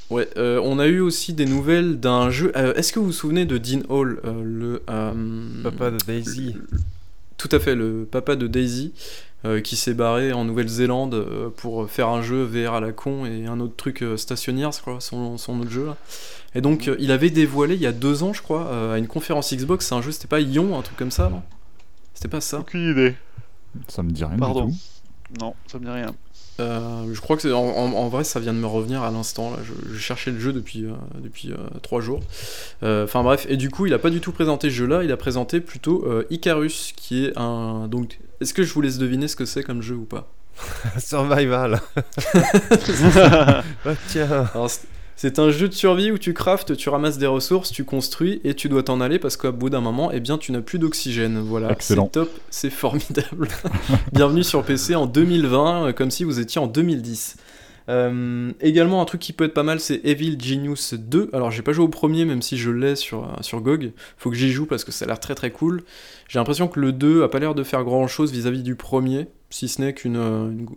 Ouais, 0.09 0.27
euh, 0.37 0.59
on 0.63 0.79
a 0.79 0.87
eu 0.87 0.99
aussi 0.99 1.33
des 1.33 1.45
nouvelles 1.45 1.99
d'un 1.99 2.29
jeu. 2.29 2.51
euh, 2.55 2.73
Est-ce 2.75 2.91
que 2.93 2.99
vous 2.99 3.07
vous 3.07 3.11
souvenez 3.11 3.45
de 3.45 3.57
Dean 3.57 3.81
Hall, 3.89 4.19
euh, 4.25 4.41
le 4.43 4.83
euh, 4.89 5.63
Papa 5.63 5.91
de 5.91 5.97
Daisy. 6.05 6.53
le- 6.53 6.67
Tout 7.37 7.49
à 7.51 7.59
fait, 7.59 7.75
le 7.75 8.07
papa 8.09 8.35
de 8.35 8.47
Daisy, 8.47 8.93
qui 9.63 9.75
s'est 9.75 9.93
barré 9.95 10.33
en 10.33 10.45
Nouvelle-Zélande 10.45 11.15
euh, 11.15 11.49
pour 11.49 11.89
faire 11.89 12.09
un 12.09 12.21
jeu 12.21 12.43
VR 12.43 12.75
à 12.75 12.79
la 12.79 12.91
con 12.91 13.25
et 13.25 13.47
un 13.47 13.59
autre 13.59 13.75
truc 13.75 14.03
euh, 14.03 14.15
stationnaire, 14.15 14.71
je 14.71 14.81
crois, 14.81 15.01
son, 15.01 15.37
son 15.37 15.59
autre 15.59 15.71
jeu 15.71 15.87
là. 15.87 15.97
Et 16.53 16.61
donc, 16.61 16.87
euh, 16.87 16.95
il 16.99 17.11
avait 17.11 17.29
dévoilé 17.29 17.75
il 17.75 17.81
y 17.81 17.87
a 17.87 17.91
deux 17.91 18.23
ans, 18.23 18.33
je 18.33 18.41
crois, 18.41 18.67
euh, 18.67 18.93
à 18.93 18.97
une 18.97 19.07
conférence 19.07 19.53
Xbox, 19.53 19.87
c'est 19.87 19.95
un 19.95 20.01
jeu, 20.01 20.11
c'était 20.11 20.27
pas 20.27 20.41
Ion, 20.41 20.77
un 20.77 20.81
truc 20.81 20.97
comme 20.97 21.11
ça, 21.11 21.29
non? 21.29 21.41
C'était 22.13 22.27
pas 22.27 22.41
ça 22.41 22.59
Aucune 22.59 22.91
idée. 22.91 23.15
Ça 23.87 24.03
me 24.03 24.11
dit 24.11 24.23
rien 24.25 24.37
Pardon. 24.37 24.65
du 24.65 24.73
tout. 24.73 24.79
Non, 25.39 25.55
ça 25.67 25.79
me 25.79 25.85
dit 25.85 25.91
rien. 25.91 26.13
Euh, 26.61 27.13
je 27.13 27.19
crois 27.21 27.35
que 27.35 27.41
c'est- 27.41 27.51
en, 27.51 27.63
en- 27.65 27.93
en 27.93 28.07
vrai 28.09 28.23
ça 28.23 28.39
vient 28.39 28.53
de 28.53 28.59
me 28.59 28.67
revenir 28.67 29.01
à 29.03 29.11
l'instant 29.11 29.51
là. 29.51 29.57
Je, 29.63 29.93
je 29.93 29.99
cherchais 29.99 30.31
le 30.31 30.39
jeu 30.39 30.53
depuis 30.53 30.85
euh, 30.85 30.91
depuis 31.19 31.51
euh, 31.51 31.55
trois 31.81 32.01
jours. 32.01 32.19
Euh, 32.83 33.03
Enfin 33.05 33.23
bref 33.23 33.45
et 33.49 33.57
du 33.57 33.69
coup 33.69 33.85
il 33.87 33.93
a 33.93 33.99
pas 33.99 34.09
du 34.09 34.19
tout 34.21 34.31
présenté 34.31 34.69
ce 34.69 34.75
jeu 34.75 34.85
là. 34.85 35.03
Il 35.03 35.11
a 35.11 35.17
présenté 35.17 35.59
plutôt 35.59 36.07
Icarus 36.29 36.93
qui 36.95 37.25
est 37.25 37.33
un 37.37 37.87
donc. 37.87 38.19
Est-ce 38.41 38.53
que 38.53 38.63
je 38.63 38.73
vous 38.73 38.81
laisse 38.81 38.97
deviner 38.97 39.27
ce 39.27 39.35
que 39.35 39.45
c'est 39.45 39.63
comme 39.63 39.81
jeu 39.81 39.95
ou 39.95 40.05
pas? 40.05 40.27
Survival. 40.99 41.81
Ah, 43.15 43.63
tiens. 44.07 44.49
Alors, 44.53 44.69
c'est- 45.15 45.39
un 45.39 45.49
jeu 45.51 45.67
de 45.67 45.73
survie 45.73 46.11
où 46.11 46.17
tu 46.17 46.33
craftes, 46.33 46.75
tu 46.75 46.89
ramasses 46.89 47.17
des 47.17 47.27
ressources, 47.27 47.71
tu 47.71 47.83
construis 47.83 48.41
et 48.43 48.53
tu 48.55 48.69
dois 48.69 48.83
t'en 48.83 49.01
aller 49.01 49.19
parce 49.19 49.37
qu'au 49.37 49.51
bout 49.51 49.69
d'un 49.69 49.81
moment, 49.81 50.11
eh 50.11 50.19
bien, 50.19 50.37
tu 50.37 50.51
n'as 50.51 50.61
plus 50.61 50.79
d'oxygène. 50.79 51.39
Voilà, 51.39 51.69
c'est 51.79 51.95
top, 52.11 52.29
c'est 52.49 52.69
formidable. 52.69 53.47
Bienvenue 54.13 54.43
sur 54.43 54.63
PC 54.63 54.95
en 54.95 55.05
2020, 55.05 55.87
euh, 55.87 55.93
comme 55.93 56.11
si 56.11 56.23
vous 56.23 56.39
étiez 56.39 56.59
en 56.59 56.67
2010. 56.67 57.37
Euh, 57.89 58.51
également, 58.61 59.01
un 59.01 59.05
truc 59.05 59.19
qui 59.19 59.33
peut 59.33 59.43
être 59.43 59.53
pas 59.55 59.63
mal, 59.63 59.79
c'est 59.79 59.99
Evil 60.05 60.37
Genius 60.39 60.93
2. 60.93 61.29
Alors, 61.33 61.51
j'ai 61.51 61.61
pas 61.63 61.73
joué 61.73 61.83
au 61.83 61.89
premier, 61.89 62.25
même 62.25 62.41
si 62.41 62.55
je 62.57 62.69
l'ai 62.69 62.95
sur, 62.95 63.23
euh, 63.23 63.27
sur 63.41 63.59
GOG. 63.61 63.91
Faut 64.17 64.29
que 64.29 64.35
j'y 64.35 64.51
joue 64.51 64.65
parce 64.65 64.83
que 64.83 64.91
ça 64.91 65.05
a 65.05 65.07
l'air 65.07 65.19
très 65.19 65.35
très 65.35 65.51
cool. 65.51 65.83
J'ai 66.29 66.39
l'impression 66.39 66.67
que 66.67 66.79
le 66.79 66.93
2 66.93 67.23
a 67.23 67.27
pas 67.27 67.39
l'air 67.39 67.55
de 67.55 67.63
faire 67.63 67.83
grand 67.83 68.07
chose 68.07 68.31
vis-à-vis 68.31 68.63
du 68.63 68.75
premier, 68.75 69.27
si 69.49 69.67
ce 69.67 69.81
n'est 69.81 69.93
qu'une 69.93 70.15
une, 70.15 70.67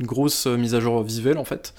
une 0.00 0.06
grosse 0.06 0.46
mise 0.46 0.74
à 0.74 0.80
jour 0.80 1.02
visuelle 1.02 1.38
en 1.38 1.44
fait. 1.44 1.74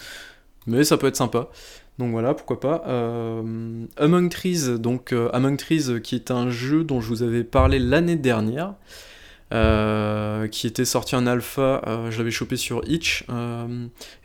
Mais 0.67 0.83
ça 0.83 0.97
peut 0.97 1.07
être 1.07 1.17
sympa. 1.17 1.49
Donc 1.97 2.11
voilà, 2.11 2.33
pourquoi 2.33 2.59
pas. 2.59 2.83
Euh, 2.87 3.85
Among 3.97 4.29
Trees, 4.29 4.77
donc 4.77 5.13
euh, 5.13 5.29
Among 5.31 5.57
Trees, 5.57 5.89
euh, 5.89 5.99
qui 5.99 6.15
est 6.15 6.29
un 6.29 6.49
jeu 6.49 6.83
dont 6.83 6.99
je 6.99 7.07
vous 7.07 7.23
avais 7.23 7.43
parlé 7.43 7.79
l'année 7.79 8.17
dernière, 8.17 8.73
qui 10.51 10.67
était 10.67 10.83
sorti 10.83 11.15
en 11.15 11.25
alpha, 11.25 11.81
je 12.09 12.17
l'avais 12.17 12.31
chopé 12.31 12.57
sur 12.57 12.81
Itch, 12.89 13.23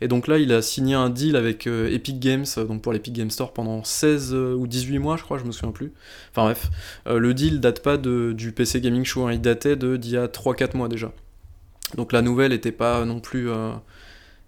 et 0.01 0.07
donc 0.09 0.27
là 0.27 0.37
il 0.37 0.51
a 0.51 0.61
signé 0.61 0.93
un 0.93 1.09
deal 1.09 1.37
avec 1.37 1.67
Epic 1.67 2.19
Games, 2.19 2.45
donc 2.67 2.81
pour 2.81 2.91
l'Epic 2.91 3.13
Game 3.13 3.31
Store 3.31 3.53
pendant 3.53 3.81
16 3.81 4.33
euh, 4.33 4.53
ou 4.55 4.67
18 4.67 4.99
mois, 4.99 5.15
je 5.15 5.23
crois, 5.23 5.37
je 5.37 5.45
me 5.45 5.53
souviens 5.53 5.71
plus. 5.71 5.93
Enfin 6.31 6.43
bref, 6.43 6.69
le 7.05 7.33
deal 7.33 7.61
date 7.61 7.81
pas 7.81 7.95
de, 7.95 8.33
du 8.33 8.51
PC 8.51 8.81
Gaming 8.81 9.05
Show, 9.05 9.27
hein, 9.27 9.31
il 9.31 9.39
datait 9.39 9.77
d'il 9.77 10.11
y 10.11 10.17
a 10.17 10.27
3-4 10.27 10.75
mois 10.75 10.89
déjà. 10.89 11.13
Donc 11.95 12.11
la 12.11 12.21
nouvelle 12.21 12.51
était 12.51 12.73
pas 12.73 13.05
non 13.05 13.21
plus. 13.21 13.49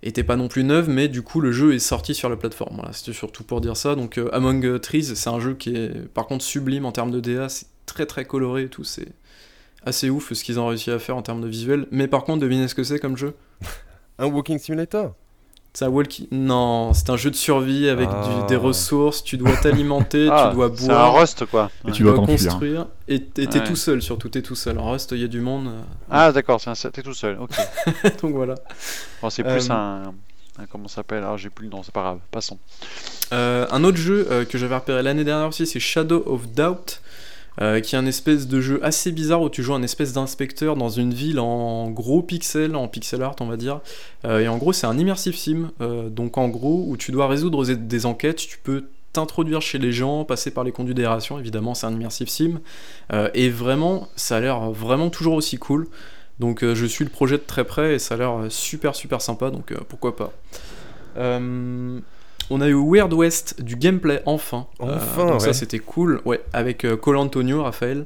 Était 0.08 0.24
pas 0.24 0.36
non 0.36 0.48
plus 0.48 0.64
neuve, 0.64 0.90
mais 0.90 1.08
du 1.08 1.22
coup 1.22 1.42
le 1.42 1.52
jeu 1.52 1.74
est 1.74 1.80
sorti 1.80 2.14
sur 2.14 2.30
la 2.30 2.36
plateforme. 2.36 2.76
Voilà, 2.76 2.94
c'était 2.94 3.14
surtout 3.14 3.44
pour 3.44 3.62
dire 3.62 3.78
ça. 3.78 3.96
Donc 3.96 4.18
euh, 4.18 4.30
Among 4.34 4.80
Trees, 4.82 5.04
c'est 5.16 5.30
un 5.30 5.40
jeu 5.40 5.54
qui 5.54 5.76
est 5.76 6.08
par 6.14 6.28
contre 6.28 6.44
sublime 6.44 6.86
en 6.86 6.92
termes 6.92 7.12
de 7.12 7.20
DA, 7.20 7.50
c'est 7.50 7.68
très 7.86 8.06
très 8.06 8.26
coloré 8.26 8.64
et 8.64 8.70
tout, 8.70 8.84
c'est 8.84 9.10
assez 9.86 10.10
ouf 10.10 10.34
ce 10.34 10.44
qu'ils 10.44 10.60
ont 10.60 10.68
réussi 10.68 10.92
à 10.92 11.00
faire 11.00 11.18
en 11.18 11.22
termes 11.22 11.42
de 11.42 11.48
visuel. 11.48 11.88
Mais 11.92 12.08
par 12.08 12.24
contre, 12.24 12.42
devinez 12.42 12.68
ce 12.68 12.76
que 12.76 12.84
c'est 12.84 13.00
comme 13.00 13.18
jeu? 13.18 13.34
Un 14.20 14.28
walking 14.28 14.60
simulator. 14.60 15.16
C'est 15.76 15.86
un 15.86 15.90
walkie. 15.90 16.28
Non, 16.32 16.94
c'est 16.94 17.10
un 17.10 17.18
jeu 17.18 17.32
de 17.32 17.36
survie 17.36 17.90
avec 17.90 18.08
du- 18.08 18.16
Ah. 18.16 18.46
des 18.48 18.56
ressources, 18.56 19.24
tu 19.24 19.38
dois 19.38 19.56
t'alimenter, 19.58 20.28
Ah, 20.32 20.50
tu 20.52 20.56
dois 20.56 20.72
c'est 20.76 20.84
un 20.84 20.88
boire. 20.88 21.16
Rust, 21.20 21.46
quoi. 21.48 21.72
Et 21.84 21.88
Ouais. 21.88 21.94
tu 21.94 22.04
dois 22.04 22.14
construire 22.14 22.86
et 23.08 23.16
et 23.16 23.20
t'es 23.48 23.48
Ouais. 23.60 23.64
tout 23.64 23.76
seul 23.76 24.02
surtout 24.02 24.30
t'es 24.30 24.44
tout 24.44 24.54
seul 24.56 24.78
en 24.78 24.92
reste 24.92 25.12
il 25.14 25.20
y 25.20 25.24
a 25.24 25.28
du 25.28 25.42
monde 25.42 25.68
euh, 25.68 25.82
Ah, 26.12 26.32
d'accord, 26.32 26.62
c'est 26.62 26.70
un- 26.70 26.90
t'es 26.92 27.02
tout 27.02 27.14
seul. 27.16 27.38
Ok. 27.40 27.52
donc 28.22 28.36
voilà 28.36 28.54
Bon, 29.22 29.30
c'est 29.32 29.44
plus 29.44 29.70
Euh, 29.70 29.74
un, 29.74 30.04
un- 30.04 30.14
Comment 30.72 30.88
ça 30.88 30.98
s'appelle? 30.98 31.24
Ah, 31.26 31.36
j'ai 31.38 31.50
plus 31.50 31.66
le 31.66 31.72
nom, 31.72 31.82
c'est 31.82 31.92
pas 31.94 32.02
grave. 32.02 32.20
Passons. 32.30 32.60
Euh, 33.34 33.66
un 33.72 33.84
autre 33.84 33.98
jeu 33.98 34.28
euh, 34.30 34.46
que 34.46 34.60
j'avais 34.60 34.76
repéré 34.76 35.02
l'année 35.02 35.24
dernière 35.24 35.48
aussi, 35.48 35.66
c'est 35.66 35.80
Shadow 35.80 36.22
of 36.28 36.48
Doubt, 36.50 37.02
euh, 37.62 37.80
qui 37.80 37.96
est 37.96 37.98
un 37.98 38.06
espèce 38.06 38.48
de 38.48 38.62
jeu 38.62 38.80
assez 38.84 39.12
bizarre 39.12 39.42
où 39.42 39.50
tu 39.50 39.62
joues 39.64 39.74
un 39.74 39.84
espèce 39.84 40.14
d'inspecteur 40.14 40.76
dans 40.76 40.90
une 40.90 41.14
ville 41.14 41.40
en 41.40 41.90
gros 41.90 42.22
pixels, 42.22 42.76
en 42.76 42.88
pixel 42.88 43.22
art 43.22 43.36
on 43.40 43.46
va 43.46 43.58
dire. 43.58 43.82
Euh, 44.26 44.40
et 44.40 44.48
en 44.48 44.58
gros 44.58 44.74
c'est 44.74 44.88
un 44.88 44.98
immersive 44.98 45.36
sim, 45.36 45.72
euh, 45.82 46.10
donc 46.10 46.38
en 46.38 46.50
gros 46.50 46.86
où 46.88 46.98
tu 46.98 47.12
dois 47.12 47.28
résoudre 47.28 47.66
des- 47.66 48.06
enquêtes, 48.06 48.38
tu 48.38 48.58
peux 48.64 48.86
t'introduire 49.14 49.62
chez 49.62 49.78
les 49.78 49.92
gens, 49.92 50.26
passer 50.26 50.52
par 50.52 50.64
les 50.64 50.72
conduits 50.72 50.96
d'aération, 50.96 51.38
évidemment 51.40 51.76
c'est 51.76 51.86
un 51.86 51.94
immersive 51.94 52.28
sim, 52.30 52.60
et 53.36 53.50
vraiment 53.50 54.08
ça 54.16 54.38
a 54.38 54.40
l'air 54.40 54.72
vraiment 54.72 55.10
toujours 55.12 55.36
aussi 55.36 55.58
cool. 55.58 55.88
Donc 56.40 56.66
je 56.66 56.86
suis 56.86 57.06
le 57.06 57.12
projet 57.12 57.38
de 57.38 57.44
très 57.46 57.64
près 57.64 57.94
et 57.94 58.00
ça 58.00 58.16
a 58.16 58.18
l'air 58.18 58.34
super 58.50 58.96
super 58.96 59.22
sympa, 59.22 59.52
donc 59.52 59.72
pourquoi 59.88 60.16
pas. 60.16 60.34
On 62.56 62.62
a 62.62 62.68
eu 62.68 62.76
Weird 62.76 63.12
West 63.14 63.62
du 63.62 63.76
gameplay 63.76 64.22
enfin. 64.26 64.68
Euh, 64.82 64.96
Enfin, 64.96 65.26
donc 65.26 65.42
ça 65.42 65.54
c'était 65.54 65.80
cool. 65.80 66.22
Ouais, 66.26 66.42
avec 66.54 66.86
euh, 66.86 66.96
Cole 66.96 67.18
Antonio, 67.18 67.64
Raphaël. 67.64 68.06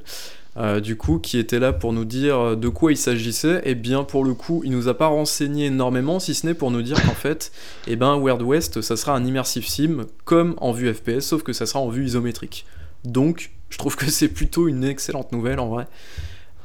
euh, 0.56 0.80
du 0.80 0.96
coup, 0.96 1.18
qui 1.18 1.38
était 1.38 1.58
là 1.58 1.72
pour 1.72 1.92
nous 1.92 2.04
dire 2.06 2.56
de 2.56 2.68
quoi 2.68 2.90
il 2.90 2.96
s'agissait. 2.96 3.60
Et 3.64 3.74
bien, 3.74 4.04
pour 4.04 4.24
le 4.24 4.34
coup, 4.34 4.62
il 4.64 4.70
nous 4.72 4.88
a 4.88 4.94
pas 4.96 5.06
renseigné 5.06 5.66
énormément, 5.66 6.18
si 6.18 6.34
ce 6.34 6.46
n'est 6.46 6.54
pour 6.54 6.70
nous 6.70 6.82
dire 6.82 6.96
qu'en 7.00 7.14
fait, 7.14 7.52
eh 7.86 7.94
ben, 7.96 8.18
Weird 8.18 8.42
West, 8.42 8.80
ça 8.80 8.96
sera 8.96 9.14
un 9.14 9.24
immersive 9.24 9.66
sim 9.68 10.06
comme 10.24 10.54
en 10.58 10.72
vue 10.72 10.92
FPS, 10.92 11.20
sauf 11.20 11.42
que 11.42 11.52
ça 11.52 11.66
sera 11.66 11.78
en 11.80 11.88
vue 11.90 12.04
isométrique. 12.06 12.64
Donc, 13.04 13.50
je 13.70 13.76
trouve 13.78 13.94
que 13.96 14.10
c'est 14.10 14.28
plutôt 14.28 14.66
une 14.66 14.82
excellente 14.82 15.30
nouvelle 15.32 15.60
en 15.60 15.68
vrai. 15.68 15.86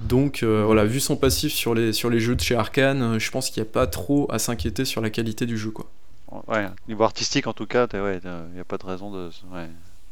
Donc 0.01 0.41
euh, 0.43 0.63
voilà, 0.65 0.83
vu 0.85 0.99
son 0.99 1.15
passif 1.15 1.53
sur 1.53 1.73
les, 1.75 1.93
sur 1.93 2.09
les 2.09 2.19
jeux 2.19 2.35
de 2.35 2.41
chez 2.41 2.55
Arkane, 2.55 3.19
je 3.19 3.31
pense 3.31 3.49
qu'il 3.49 3.61
n'y 3.63 3.69
a 3.69 3.71
pas 3.71 3.87
trop 3.87 4.27
à 4.31 4.39
s'inquiéter 4.39 4.83
sur 4.85 4.99
la 5.01 5.09
qualité 5.09 5.45
du 5.45 5.57
jeu. 5.57 5.69
quoi. 5.69 5.89
Ouais, 6.47 6.67
niveau 6.87 7.03
artistique 7.03 7.47
en 7.47 7.53
tout 7.53 7.65
cas, 7.67 7.87
il 7.93 7.99
ouais, 8.01 8.19
n'y 8.53 8.59
a 8.59 8.63
pas 8.63 8.77
de 8.77 8.85
raison 8.85 9.11
de, 9.11 9.29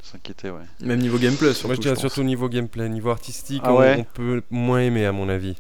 s'inquiéter. 0.04 0.50
Ouais. 0.50 0.64
Même 0.82 1.00
niveau 1.00 1.18
gameplay, 1.18 1.54
surtout. 1.54 1.68
Moi 1.68 1.76
je 1.76 1.82
dirais 1.82 1.94
pense. 1.94 2.02
surtout 2.02 2.24
niveau 2.24 2.50
gameplay, 2.50 2.90
niveau 2.90 3.10
artistique, 3.12 3.62
Ah 3.66 3.74
on, 3.74 3.80
ouais. 3.80 3.96
on 4.00 4.04
peut 4.04 4.42
moins 4.50 4.80
aimer 4.82 5.06
à 5.06 5.12
mon 5.12 5.30
avis. 5.30 5.56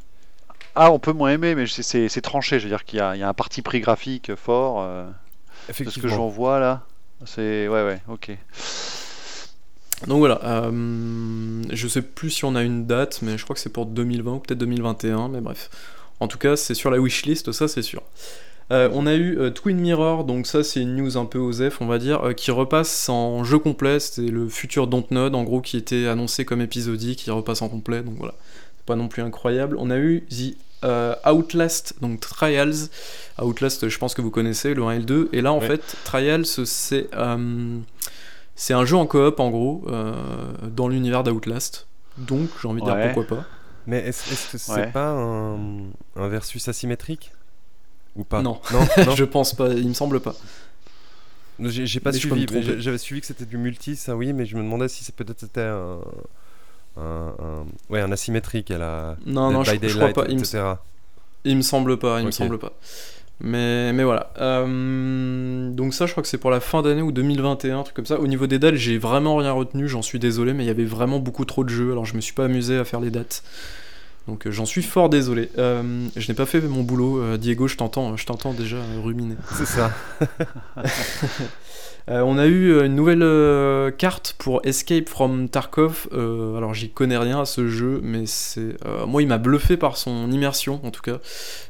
Ah, 0.75 0.91
on 0.91 0.99
peut 0.99 1.13
moins 1.13 1.31
aimer, 1.31 1.53
mais 1.53 1.67
c'est- 1.67 2.21
tranché. 2.21 2.59
Je 2.59 2.63
veux 2.63 2.69
dire 2.69 2.85
qu'il 2.85 2.99
y, 2.99 3.01
a 3.01 3.15
il 3.15 3.19
y 3.19 3.23
a 3.23 3.29
un 3.29 3.33
parti 3.33 3.61
pris 3.61 3.81
graphique 3.81 4.33
fort. 4.35 4.81
euh, 4.81 5.05
de 5.79 5.89
ce 5.89 5.99
que 5.99 6.07
j'en 6.07 6.27
vois 6.27 6.59
là, 6.59 6.85
c'est. 7.25 7.67
Ouais, 7.67 7.83
ouais, 7.85 8.01
ok. 8.07 8.31
Donc 10.07 10.17
voilà, 10.17 10.39
euh, 10.43 11.61
je 11.69 11.87
sais 11.87 12.01
plus 12.01 12.31
si 12.31 12.43
on 12.45 12.55
a 12.55 12.63
une 12.63 12.87
date, 12.87 13.21
mais 13.21 13.37
je 13.37 13.43
crois 13.43 13.53
que 13.53 13.59
c'est 13.59 13.69
pour 13.71 13.85
2020 13.85 14.33
ou 14.33 14.39
peut-être 14.39 14.57
2021, 14.57 15.27
mais 15.27 15.41
bref. 15.41 15.69
En 16.19 16.27
tout 16.27 16.39
cas, 16.39 16.55
c'est 16.55 16.73
sur 16.73 16.89
la 16.89 16.99
wishlist, 16.99 17.51
ça 17.51 17.67
c'est 17.67 17.83
sûr. 17.83 18.01
Euh, 18.71 18.89
on 18.93 19.05
a 19.05 19.13
eu 19.15 19.37
euh, 19.37 19.49
Twin 19.49 19.77
Mirror, 19.77 20.23
donc 20.23 20.47
ça 20.47 20.63
c'est 20.63 20.81
une 20.81 20.95
news 20.95 21.17
un 21.17 21.25
peu 21.25 21.37
osef, 21.39 21.81
on 21.81 21.87
va 21.87 21.97
dire, 21.99 22.23
euh, 22.25 22.33
qui 22.33 22.51
repasse 22.51 23.09
en 23.09 23.43
jeu 23.43 23.59
complet. 23.59 23.99
C'était 23.99 24.31
le 24.31 24.47
futur 24.47 24.87
Dontnod, 24.87 25.35
en 25.35 25.43
gros, 25.43 25.59
qui 25.61 25.75
était 25.77 26.07
annoncé 26.07 26.45
comme 26.45 26.61
épisodique, 26.61 27.19
qui 27.19 27.31
repasse 27.31 27.61
en 27.61 27.69
complet, 27.69 28.01
donc 28.01 28.15
voilà. 28.17 28.33
C'est 28.77 28.85
pas 28.85 28.95
non 28.95 29.07
plus 29.09 29.21
incroyable. 29.23 29.75
On 29.77 29.89
a 29.91 29.97
eu 29.97 30.23
The 30.29 30.55
euh, 30.85 31.13
Outlast, 31.29 31.95
donc 32.01 32.19
Trials. 32.21 32.87
Outlast, 33.41 33.89
je 33.89 33.97
pense 33.99 34.13
que 34.13 34.21
vous 34.21 34.31
connaissez, 34.31 34.73
le 34.73 34.83
1 34.83 34.91
et 34.91 34.97
le 34.99 35.03
2. 35.05 35.29
Et 35.33 35.41
là, 35.41 35.51
en 35.53 35.59
Ouais. 35.59 35.67
fait, 35.67 35.97
Trials, 36.05 36.45
c'est 36.45 37.09
euh, 37.15 37.77
c'est 38.55 38.73
un 38.73 38.85
jeu 38.85 38.95
en 38.95 39.05
coop, 39.05 39.39
en 39.39 39.49
gros, 39.49 39.83
euh, 39.87 40.13
dans 40.75 40.87
l'univers 40.87 41.23
d'Outlast. 41.23 41.87
Donc, 42.17 42.47
j'ai 42.61 42.67
envie 42.67 42.81
de 42.81 42.85
dire 42.85 42.97
pourquoi 43.13 43.37
pas. 43.37 43.45
Mais 43.87 43.97
est-ce 43.99 44.31
est-ce 44.31 44.51
que 44.51 44.57
c'est 44.57 44.71
Ouais. 44.73 44.91
pas 44.91 45.09
un, 45.09 45.57
un 46.15 46.27
versus 46.29 46.67
asymétrique? 46.67 47.31
Ou 48.15 48.23
pas 48.23 48.41
Non. 48.41 48.59
non, 48.73 48.79
non 49.05 49.15
je 49.15 49.23
pense 49.23 49.53
pas, 49.53 49.69
il 49.69 49.87
me 49.87 49.93
semble 49.93 50.19
pas. 50.19 50.35
J'ai 51.59 51.85
j'ai 51.85 51.99
pas 51.99 52.11
Mais 52.11 52.17
suivi. 52.17 52.45
J'avais 52.79 52.97
suivi 52.97 53.21
que 53.21 53.27
c'était 53.27 53.45
du 53.45 53.57
multi, 53.57 53.95
ça 53.95 54.15
oui, 54.15 54.33
mais 54.33 54.45
je 54.45 54.55
me 54.57 54.63
demandais 54.63 54.87
si 54.87 55.03
c'est 55.03 55.15
peut-être 55.15 55.39
c'était 55.39 55.61
un, 55.61 55.99
un, 56.97 57.33
un- 57.39 57.65
ouais, 57.89 58.01
un 58.01 58.11
asymétrique 58.11 58.71
à 58.71 58.77
la 58.77 59.17
Non, 59.25 59.51
non, 59.51 59.63
je, 59.63 59.75
je 59.81 59.95
crois 59.95 60.09
pas. 60.13 60.25
Il 60.29 60.39
me, 60.39 60.43
il 61.45 61.57
me 61.57 61.61
semble 61.61 61.97
pas, 61.97 62.19
il 62.19 62.25
me 62.25 62.31
semble 62.31 62.57
pas. 62.57 62.73
Mais, 63.43 63.91
mais 63.93 64.03
voilà. 64.03 64.31
Euh, 64.39 65.71
donc 65.71 65.93
ça, 65.95 66.05
je 66.05 66.11
crois 66.11 66.21
que 66.21 66.29
c'est 66.29 66.37
pour 66.37 66.51
la 66.51 66.59
fin 66.59 66.83
d'année 66.83 67.01
ou 67.01 67.11
2021, 67.11 67.79
un 67.79 67.83
truc 67.83 67.95
comme 67.95 68.05
ça. 68.05 68.19
Au 68.19 68.27
niveau 68.27 68.45
des 68.45 68.59
dates, 68.59 68.75
j'ai 68.75 68.99
vraiment 68.99 69.35
rien 69.37 69.51
retenu, 69.51 69.87
j'en 69.87 70.03
suis 70.03 70.19
désolé, 70.19 70.53
mais 70.53 70.63
il 70.63 70.67
y 70.67 70.71
avait 70.71 70.85
vraiment 70.85 71.17
beaucoup 71.19 71.45
trop 71.45 71.63
de 71.63 71.69
jeux, 71.69 71.91
alors 71.91 72.05
je 72.05 72.15
me 72.15 72.21
suis 72.21 72.33
pas 72.33 72.45
amusé 72.45 72.77
à 72.77 72.85
faire 72.85 72.99
les 72.99 73.09
dates. 73.09 73.43
Donc 74.27 74.45
euh, 74.47 74.51
j'en 74.51 74.65
suis 74.65 74.83
fort 74.83 75.09
désolé. 75.09 75.49
Euh, 75.57 76.07
je 76.15 76.27
n'ai 76.31 76.35
pas 76.35 76.45
fait 76.45 76.61
mon 76.61 76.83
boulot, 76.83 77.19
euh, 77.21 77.37
Diego, 77.37 77.67
je 77.67 77.75
t'entends, 77.75 78.15
je 78.17 78.25
t'entends 78.25 78.53
déjà 78.53 78.77
ruminer. 79.03 79.35
C'est 79.57 79.65
ça. 79.65 79.91
Euh, 82.09 82.21
on 82.21 82.39
a 82.39 82.47
eu 82.47 82.83
une 82.83 82.95
nouvelle 82.95 83.21
euh, 83.21 83.91
carte 83.91 84.33
pour 84.39 84.59
Escape 84.65 85.07
from 85.07 85.47
Tarkov. 85.49 86.07
Alors 86.11 86.73
j'y 86.73 86.89
connais 86.89 87.15
rien 87.17 87.39
à 87.41 87.45
ce 87.45 87.67
jeu, 87.67 87.99
mais 88.03 88.25
c'est 88.25 88.75
moi 89.07 89.21
il 89.21 89.27
m'a 89.27 89.37
bluffé 89.37 89.77
par 89.77 89.97
son 89.97 90.31
immersion 90.31 90.81
en 90.83 90.89
tout 90.89 91.03
cas. 91.03 91.19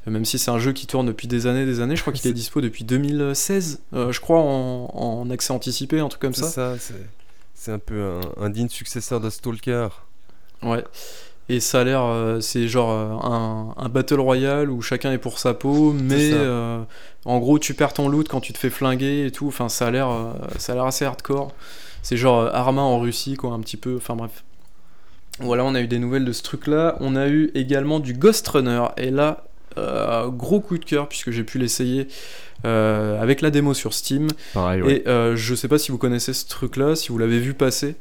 Même 0.08 0.24
si 0.24 0.40
c'est 0.40 0.50
un 0.50 0.58
jeu 0.58 0.72
qui 0.72 0.88
tourne 0.88 1.06
depuis 1.06 1.28
des 1.28 1.48
années, 1.48 1.66
des 1.66 1.82
années. 1.82 1.98
Je 1.98 2.02
crois 2.02 2.14
qu'il 2.14 2.30
est 2.32 2.34
dispo 2.34 2.62
depuis 2.62 2.86
2016, 2.86 3.82
euh, 3.94 4.14
je 4.14 4.22
crois 4.22 4.40
en, 4.40 4.90
en 4.94 5.30
accès 5.30 5.52
anticipé, 5.52 6.00
un 6.00 6.08
truc 6.08 6.22
comme 6.22 6.34
C'est 6.34 6.44
ça. 6.44 6.50
ça. 6.50 6.80
c'est- 6.80 6.94
C'est 7.54 7.72
un 7.74 7.80
peu 7.80 8.02
un, 8.02 8.46
un 8.46 8.50
digne 8.50 8.70
successeur 8.70 9.20
de 9.20 9.30
Stalker. 9.30 9.90
Ouais. 10.64 10.84
Et 11.50 11.60
ça 11.60 11.82
a 11.82 11.84
l'air, 11.84 12.04
euh, 12.04 12.40
c'est 12.40 12.68
genre 12.68 12.92
euh, 12.92 13.28
un, 13.28 13.74
un 13.76 13.90
battle 13.90 14.20
royale 14.22 14.70
où 14.70 14.82
chacun 14.82 15.12
est 15.12 15.18
pour 15.18 15.38
sa 15.38 15.54
peau, 15.54 15.92
mais 15.92 16.32
euh, 16.32 16.82
en 17.26 17.40
gros 17.40 17.60
tu 17.60 17.74
perds 17.74 17.94
ton 17.94 18.08
loot 18.08 18.30
quand 18.30 18.40
tu 18.40 18.54
te 18.54 18.58
fais 18.58 18.70
flinguer 18.70 19.26
et 19.26 19.32
tout. 19.32 19.48
Enfin, 19.48 19.68
ça 19.68 19.88
a 19.88 19.92
l'air, 19.92 20.10
euh, 20.10 20.32
ça 20.58 20.72
a 20.72 20.76
l'air 20.76 20.86
assez 20.86 21.04
hardcore. 21.04 21.52
C'est 22.04 22.16
genre 22.16 22.50
Arma 22.54 22.82
en 22.82 23.00
Russie, 23.00 23.36
quoi, 23.36 23.52
un 23.52 23.60
petit 23.60 23.78
peu. 23.78 23.98
Enfin 23.98 24.16
bref. 24.16 24.44
Voilà, 25.40 25.66
on 25.66 25.76
a 25.76 25.82
eu 25.82 25.88
des 25.88 26.00
nouvelles 26.00 26.26
de 26.26 26.32
ce 26.32 26.44
truc-là. 26.44 26.96
On 27.02 27.16
a 27.16 27.28
eu 27.28 27.52
également 27.54 28.00
du 28.00 28.14
Ghost 28.14 28.48
Runner. 28.48 28.84
Et 28.98 29.12
là, 29.12 29.44
gros 30.28 30.62
coup 30.62 30.78
de 30.78 30.86
cœur 30.86 31.10
puisque 31.10 31.32
j'ai 31.32 31.44
pu 31.44 31.58
l'essayer 31.58 32.08
avec 32.64 33.42
la 33.42 33.50
démo 33.50 33.74
sur 33.74 33.94
Steam. 33.94 34.28
Pareil, 34.54 34.82
ouais. 34.82 35.04
Et 35.06 35.36
je 35.36 35.56
sais 35.56 35.68
pas 35.68 35.78
si 35.78 35.92
vous 35.92 35.98
connaissez 35.98 36.34
ce 36.34 36.48
truc-là, 36.48 36.96
si 36.96 37.10
vous 37.10 37.18
l'avez 37.18 37.40
vu 37.40 37.54
passer. 37.54 37.96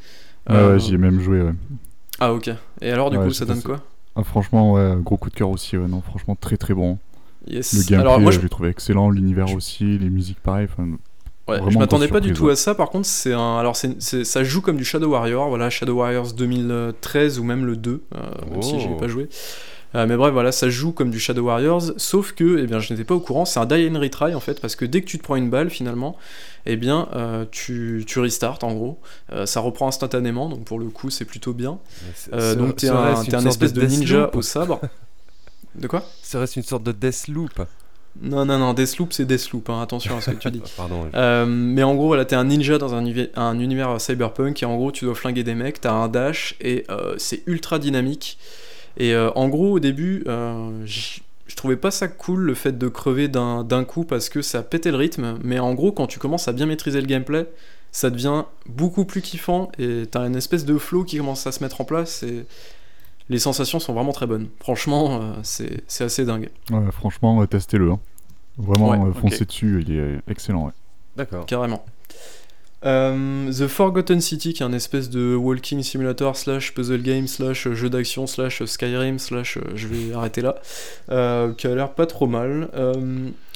Euh, 0.48 0.72
ouais, 0.72 0.78
j'y 0.80 0.94
ai 0.94 0.98
même 0.98 1.20
joué, 1.20 1.42
ouais. 1.42 1.52
Ah 2.20 2.32
ok. 2.32 2.50
Et 2.80 2.90
alors 2.90 3.10
du 3.10 3.16
Ouais, 3.18 3.26
coup, 3.26 3.32
ça 3.32 3.44
donne 3.44 3.62
quoi 3.62 3.80
Ah, 4.16 4.22
franchement, 4.22 4.72
ouais, 4.74 4.94
gros 4.98 5.16
coup 5.16 5.30
de 5.30 5.34
cœur 5.34 5.50
aussi, 5.50 5.76
ouais, 5.76 5.88
non, 5.88 6.00
franchement, 6.02 6.36
très 6.36 6.56
très 6.56 6.74
bon. 6.74 6.98
Yes. 7.46 7.72
Le 7.72 7.78
gameplay, 7.80 7.96
Alors 7.96 8.20
moi, 8.20 8.30
je, 8.32 8.36
je 8.38 8.42
l'ai 8.42 8.48
trouvé 8.50 8.68
excellent, 8.68 9.10
l'univers 9.10 9.54
aussi, 9.54 9.98
les 9.98 10.10
musiques 10.10 10.40
pareil, 10.40 10.68
ouais, 11.48 11.58
je 11.68 11.78
m'attendais 11.78 12.08
pas 12.08 12.20
du 12.20 12.32
tout 12.32 12.48
à 12.48 12.56
ça. 12.56 12.74
Par 12.74 12.90
contre, 12.90 13.06
c'est 13.06 13.32
un, 13.32 13.56
alors 13.58 13.76
c'est, 13.76 14.00
ça 14.24 14.44
joue 14.44 14.60
comme 14.60 14.76
du 14.76 14.84
Shadow 14.84 15.08
Warrior. 15.10 15.48
Voilà, 15.48 15.70
Shadow 15.70 15.94
Warriors 15.96 16.32
2013 16.32 17.38
ou 17.38 17.44
même 17.44 17.64
le 17.64 17.76
2, 17.76 18.02
euh, 18.14 18.18
même 18.50 18.62
si 18.62 18.78
je 18.80 18.86
l'ai 18.88 18.94
Oh. 18.94 18.98
pas 18.98 19.08
joué. 19.08 19.28
Euh, 19.96 20.06
mais 20.06 20.16
bref, 20.16 20.32
voilà, 20.32 20.52
ça 20.52 20.70
joue 20.70 20.92
comme 20.92 21.10
du 21.10 21.18
Shadow 21.18 21.42
Warriors, 21.42 21.82
sauf 21.96 22.32
que, 22.32 22.58
eh 22.62 22.66
bien, 22.66 22.78
je 22.78 22.92
n'étais 22.92 23.04
pas 23.04 23.14
au 23.14 23.20
courant, 23.20 23.44
c'est 23.44 23.58
un 23.58 23.66
die 23.66 23.88
and 23.90 23.98
retry 23.98 24.34
en 24.34 24.40
fait, 24.40 24.60
parce 24.60 24.76
que 24.76 24.84
dès 24.84 25.00
que 25.00 25.06
tu 25.06 25.18
te 25.18 25.22
prends 25.24 25.34
une 25.36 25.50
balle 25.50 25.68
finalement, 25.68 26.16
eh 26.66 26.76
bien, 26.76 27.08
euh, 27.14 27.44
tu, 27.50 28.04
tu 28.06 28.20
restarts 28.20 28.58
en 28.62 28.72
gros, 28.72 28.98
Euh, 29.32 29.46
ça 29.46 29.60
reprend 29.60 29.88
instantanément, 29.88 30.48
donc 30.48 30.64
pour 30.64 30.78
le 30.78 30.86
coup, 30.86 31.10
c'est 31.10 31.24
plutôt 31.24 31.52
bien. 31.52 31.78
Ce- 32.14 32.54
donc 32.54 32.76
t'es 32.76 32.88
un, 32.88 33.46
espèce 33.46 33.72
de, 33.72 33.84
ninja 33.84 34.30
au 34.32 34.42
sabre. 34.42 34.80
De 35.76 35.86
quoi? 35.86 36.04
Serait-ce 36.22 36.58
une 36.58 36.64
sorte 36.64 36.82
de 36.82 36.90
Deathloop 36.92 37.62
Non, 38.20 38.44
non, 38.44 38.58
non, 38.58 38.74
Deathloop, 38.74 39.12
c'est 39.12 39.24
Deathloop, 39.24 39.70
hein, 39.70 39.80
attention 39.82 40.16
à 40.16 40.20
ce 40.20 40.32
que 40.32 40.36
tu 40.36 40.50
dis. 40.50 40.62
Pardon. 40.76 41.06
Euh, 41.14 41.46
mais 41.46 41.84
en 41.84 41.94
gros, 41.94 42.08
voilà, 42.08 42.24
t'es 42.24 42.34
un 42.34 42.44
ninja 42.44 42.76
dans 42.78 42.94
un, 42.94 43.04
univers 43.54 44.00
cyberpunk 44.00 44.62
et 44.62 44.66
en 44.66 44.76
gros, 44.76 44.90
tu 44.90 45.04
dois 45.04 45.14
flinguer 45.14 45.44
des 45.44 45.54
mecs, 45.54 45.80
t'as 45.80 45.92
un 45.92 46.08
dash 46.08 46.56
et 46.60 46.84
euh, 46.90 47.14
c'est 47.18 47.42
ultra 47.46 47.78
dynamique. 47.78 48.36
Et 49.00 49.14
euh, 49.14 49.30
en 49.34 49.48
gros, 49.48 49.72
au 49.72 49.80
début, 49.80 50.22
euh, 50.28 50.84
j- 50.86 51.22
je 51.48 51.56
trouvais 51.56 51.76
pas 51.76 51.90
ça 51.90 52.06
cool 52.06 52.40
le 52.42 52.54
fait 52.54 52.76
de 52.78 52.86
crever 52.88 53.26
d'un 53.28 53.64
d'un 53.64 53.84
coup 53.84 54.04
parce 54.04 54.28
que 54.28 54.42
ça 54.42 54.62
pétait 54.62 54.90
le 54.92 54.96
rythme. 54.98 55.38
Mais 55.42 55.58
en 55.58 55.74
gros, 55.74 55.90
quand 55.90 56.06
tu 56.06 56.18
commences 56.20 56.46
à 56.48 56.52
bien 56.52 56.66
maîtriser 56.66 57.00
le 57.00 57.06
gameplay, 57.06 57.46
ça 57.92 58.10
devient 58.10 58.44
beaucoup 58.66 59.04
plus 59.04 59.22
kiffant 59.22 59.72
et 59.78 60.04
t'as 60.10 60.26
une 60.28 60.36
espèce 60.36 60.64
de 60.64 60.78
flow 60.78 61.02
qui 61.04 61.16
commence 61.16 61.46
à 61.48 61.52
se 61.52 61.62
mettre 61.64 61.80
en 61.80 61.84
place 61.84 62.22
et 62.22 62.44
les 63.30 63.38
sensations 63.38 63.80
sont 63.80 63.94
vraiment 63.94 64.12
très 64.12 64.26
bonnes. 64.26 64.48
Franchement, 64.60 65.20
euh, 65.22 65.32
c'est 65.42 65.82
c'est 65.88 66.04
assez 66.04 66.24
dingue. 66.24 66.50
ouais, 66.70 66.92
franchement, 66.92 67.40
euh, 67.42 67.46
testez-le. 67.46 67.90
hein. 67.92 68.00
Vraiment, 68.58 68.90
Ouais, 68.90 69.08
euh, 69.08 69.12
foncez 69.14 69.44
dessus, 69.46 69.82
il 69.86 69.96
est 69.96 70.20
excellent. 70.28 70.66
Ouais. 70.66 70.72
D'accord. 71.16 71.46
Carrément. 71.46 71.84
Euh, 72.84 73.52
The 73.52 73.66
Forgotten 73.66 74.20
City, 74.20 74.54
qui 74.54 74.62
est 74.62 74.66
un 74.66 74.72
espèce 74.72 75.10
de 75.10 75.34
walking 75.34 75.82
simulator 75.82 76.36
slash 76.36 76.72
puzzle 76.72 77.02
game 77.02 77.26
slash 77.26 77.68
jeu 77.68 77.90
d'action 77.90 78.26
slash 78.26 78.64
Skyrim 78.64 79.18
slash 79.18 79.58
euh, 79.58 79.60
je 79.74 79.86
vais 79.86 80.14
arrêter 80.14 80.40
là, 80.40 80.56
euh, 81.10 81.52
qui 81.52 81.66
a 81.66 81.74
l'air 81.74 81.92
pas 81.92 82.06
trop 82.06 82.26
mal. 82.26 82.68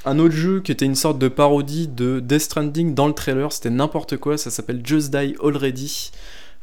Un 0.06 0.18
autre 0.18 0.34
jeu 0.34 0.60
qui 0.60 0.70
était 0.70 0.84
une 0.84 0.94
sorte 0.94 1.18
de 1.18 1.28
parodie 1.28 1.88
de 1.88 2.20
Death 2.20 2.42
Stranding 2.42 2.94
dans 2.94 3.06
le 3.06 3.14
trailer, 3.14 3.50
c'était 3.52 3.70
n'importe 3.70 4.18
quoi, 4.18 4.36
ça 4.36 4.50
s'appelle 4.50 4.82
Just 4.84 5.10
Die 5.10 5.34
Already. 5.42 6.10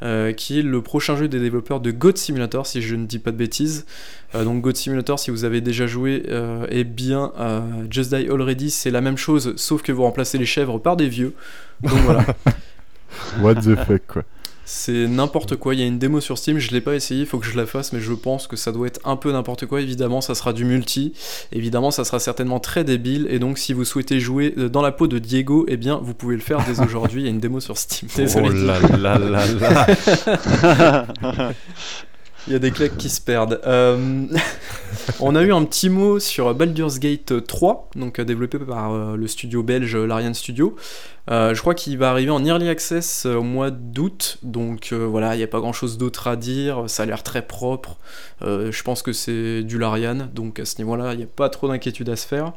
Euh, 0.02 0.32
qui 0.32 0.58
est 0.58 0.62
le 0.62 0.82
prochain 0.82 1.16
jeu 1.16 1.28
des 1.28 1.38
développeurs 1.38 1.80
de 1.80 1.90
God 1.92 2.16
Simulator, 2.16 2.66
si 2.66 2.82
je 2.82 2.96
ne 2.96 3.06
dis 3.06 3.18
pas 3.18 3.30
de 3.30 3.36
bêtises. 3.36 3.86
Euh, 4.34 4.44
donc 4.44 4.60
God 4.60 4.76
Simulator, 4.76 5.18
si 5.18 5.30
vous 5.30 5.44
avez 5.44 5.60
déjà 5.60 5.86
joué, 5.86 6.24
euh, 6.28 6.66
eh 6.70 6.84
bien 6.84 7.32
Just 7.88 8.14
Die 8.14 8.28
Already, 8.28 8.70
c'est 8.70 8.90
la 8.90 9.00
même 9.00 9.16
chose, 9.16 9.54
sauf 9.56 9.82
que 9.82 9.92
vous 9.92 10.02
remplacez 10.02 10.38
les 10.38 10.46
chèvres 10.46 10.78
par 10.78 10.96
des 10.96 11.08
vieux. 11.08 11.34
Donc 11.82 11.98
voilà, 12.04 12.24
What 13.40 13.56
the 13.56 13.76
fuck, 13.76 14.02
quoi. 14.06 14.22
C'est 14.64 15.08
n'importe 15.08 15.56
quoi. 15.56 15.74
Il 15.74 15.80
y 15.80 15.82
a 15.82 15.86
une 15.86 15.98
démo 15.98 16.20
sur 16.20 16.38
Steam, 16.38 16.58
je 16.58 16.70
l'ai 16.70 16.80
pas 16.80 16.94
essayé, 16.94 17.22
il 17.22 17.26
faut 17.26 17.38
que 17.38 17.46
je 17.46 17.56
la 17.56 17.66
fasse, 17.66 17.92
mais 17.92 18.00
je 18.00 18.12
pense 18.12 18.46
que 18.46 18.56
ça 18.56 18.72
doit 18.72 18.86
être 18.86 19.00
un 19.04 19.16
peu 19.16 19.32
n'importe 19.32 19.66
quoi. 19.66 19.80
Évidemment, 19.80 20.20
ça 20.20 20.34
sera 20.34 20.52
du 20.52 20.64
multi. 20.64 21.12
Évidemment, 21.52 21.90
ça 21.90 22.04
sera 22.04 22.20
certainement 22.20 22.60
très 22.60 22.84
débile. 22.84 23.26
Et 23.30 23.38
donc, 23.38 23.58
si 23.58 23.72
vous 23.72 23.84
souhaitez 23.84 24.20
jouer 24.20 24.54
euh, 24.58 24.68
dans 24.68 24.82
la 24.82 24.92
peau 24.92 25.08
de 25.08 25.18
Diego, 25.18 25.64
eh 25.68 25.76
bien, 25.76 26.00
vous 26.02 26.14
pouvez 26.14 26.36
le 26.36 26.42
faire 26.42 26.64
dès 26.64 26.80
aujourd'hui. 26.84 27.22
Il 27.22 27.24
y 27.24 27.28
a 27.28 27.30
une 27.30 27.40
démo 27.40 27.60
sur 27.60 27.76
Steam. 27.76 28.08
Désolé. 28.16 28.48
Oh 28.50 28.96
là 28.96 29.18
là 29.18 29.18
là 29.18 29.46
là. 31.22 31.52
Il 32.48 32.52
y 32.52 32.56
a 32.56 32.58
des 32.58 32.72
claques 32.72 32.96
qui 32.96 33.08
se 33.08 33.20
perdent. 33.20 33.60
Euh, 33.66 34.26
on 35.20 35.36
a 35.36 35.42
eu 35.42 35.52
un 35.52 35.64
petit 35.64 35.88
mot 35.88 36.18
sur 36.18 36.52
Baldur's 36.54 36.98
Gate 36.98 37.46
3, 37.46 37.90
donc 37.94 38.18
euh, 38.18 38.24
développé 38.24 38.58
par 38.58 38.92
euh, 38.92 39.16
le 39.16 39.28
studio 39.28 39.62
belge 39.62 39.96
Larian 39.96 40.34
Studio. 40.34 40.74
je 41.28 41.58
crois 41.60 41.74
qu'il 41.74 41.98
va 41.98 42.10
arriver 42.10 42.30
en 42.30 42.44
early 42.44 42.68
access 42.68 43.26
au 43.26 43.42
mois 43.42 43.70
d'août, 43.70 44.38
donc 44.42 44.92
voilà, 44.92 45.34
il 45.34 45.38
n'y 45.38 45.44
a 45.44 45.48
pas 45.48 45.60
grand 45.60 45.72
chose 45.72 45.98
d'autre 45.98 46.26
à 46.26 46.36
dire. 46.36 46.84
Ça 46.88 47.04
a 47.04 47.06
l'air 47.06 47.22
très 47.22 47.46
propre. 47.46 47.98
je 48.40 48.82
pense 48.82 49.02
que 49.02 49.12
c'est 49.12 49.62
du 49.62 49.78
Larian, 49.78 50.28
donc 50.34 50.58
à 50.58 50.64
ce 50.64 50.78
niveau-là, 50.78 51.12
il 51.12 51.18
n'y 51.18 51.24
a 51.24 51.28
pas 51.28 51.48
trop 51.48 51.68
d'inquiétude 51.68 52.08
à 52.08 52.16
se 52.16 52.26
faire. 52.26 52.52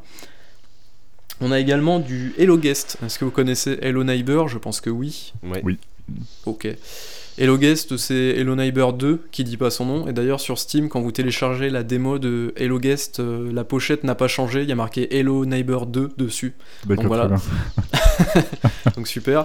On 1.40 1.52
a 1.52 1.60
également 1.60 2.00
du 2.00 2.34
Hello 2.38 2.56
Guest. 2.56 2.96
Est-ce 3.04 3.18
que 3.18 3.24
vous 3.24 3.30
connaissez 3.30 3.78
Hello 3.82 4.02
Neighbor? 4.02 4.48
Je 4.48 4.58
pense 4.58 4.80
que 4.80 4.90
oui. 4.90 5.32
Oui. 5.42 5.78
Ok. 6.46 6.66
Hello 7.38 7.58
Guest, 7.58 7.98
c'est 7.98 8.14
Hello 8.14 8.54
Neighbor 8.54 8.94
2 8.94 9.20
qui 9.30 9.44
dit 9.44 9.58
pas 9.58 9.68
son 9.70 9.84
nom. 9.84 10.08
Et 10.08 10.14
d'ailleurs, 10.14 10.40
sur 10.40 10.58
Steam, 10.58 10.88
quand 10.88 11.02
vous 11.02 11.12
téléchargez 11.12 11.68
la 11.68 11.82
démo 11.82 12.18
de 12.18 12.54
Hello 12.56 12.78
Guest, 12.78 13.20
euh, 13.20 13.52
la 13.52 13.62
pochette 13.62 14.04
n'a 14.04 14.14
pas 14.14 14.26
changé. 14.26 14.62
Il 14.62 14.68
y 14.70 14.72
a 14.72 14.74
marqué 14.74 15.14
Hello 15.14 15.44
Neighbor 15.44 15.84
2 15.84 16.12
dessus. 16.16 16.54
Donc 16.86 17.04
voilà. 17.04 17.28
Donc 18.96 19.06
super. 19.06 19.44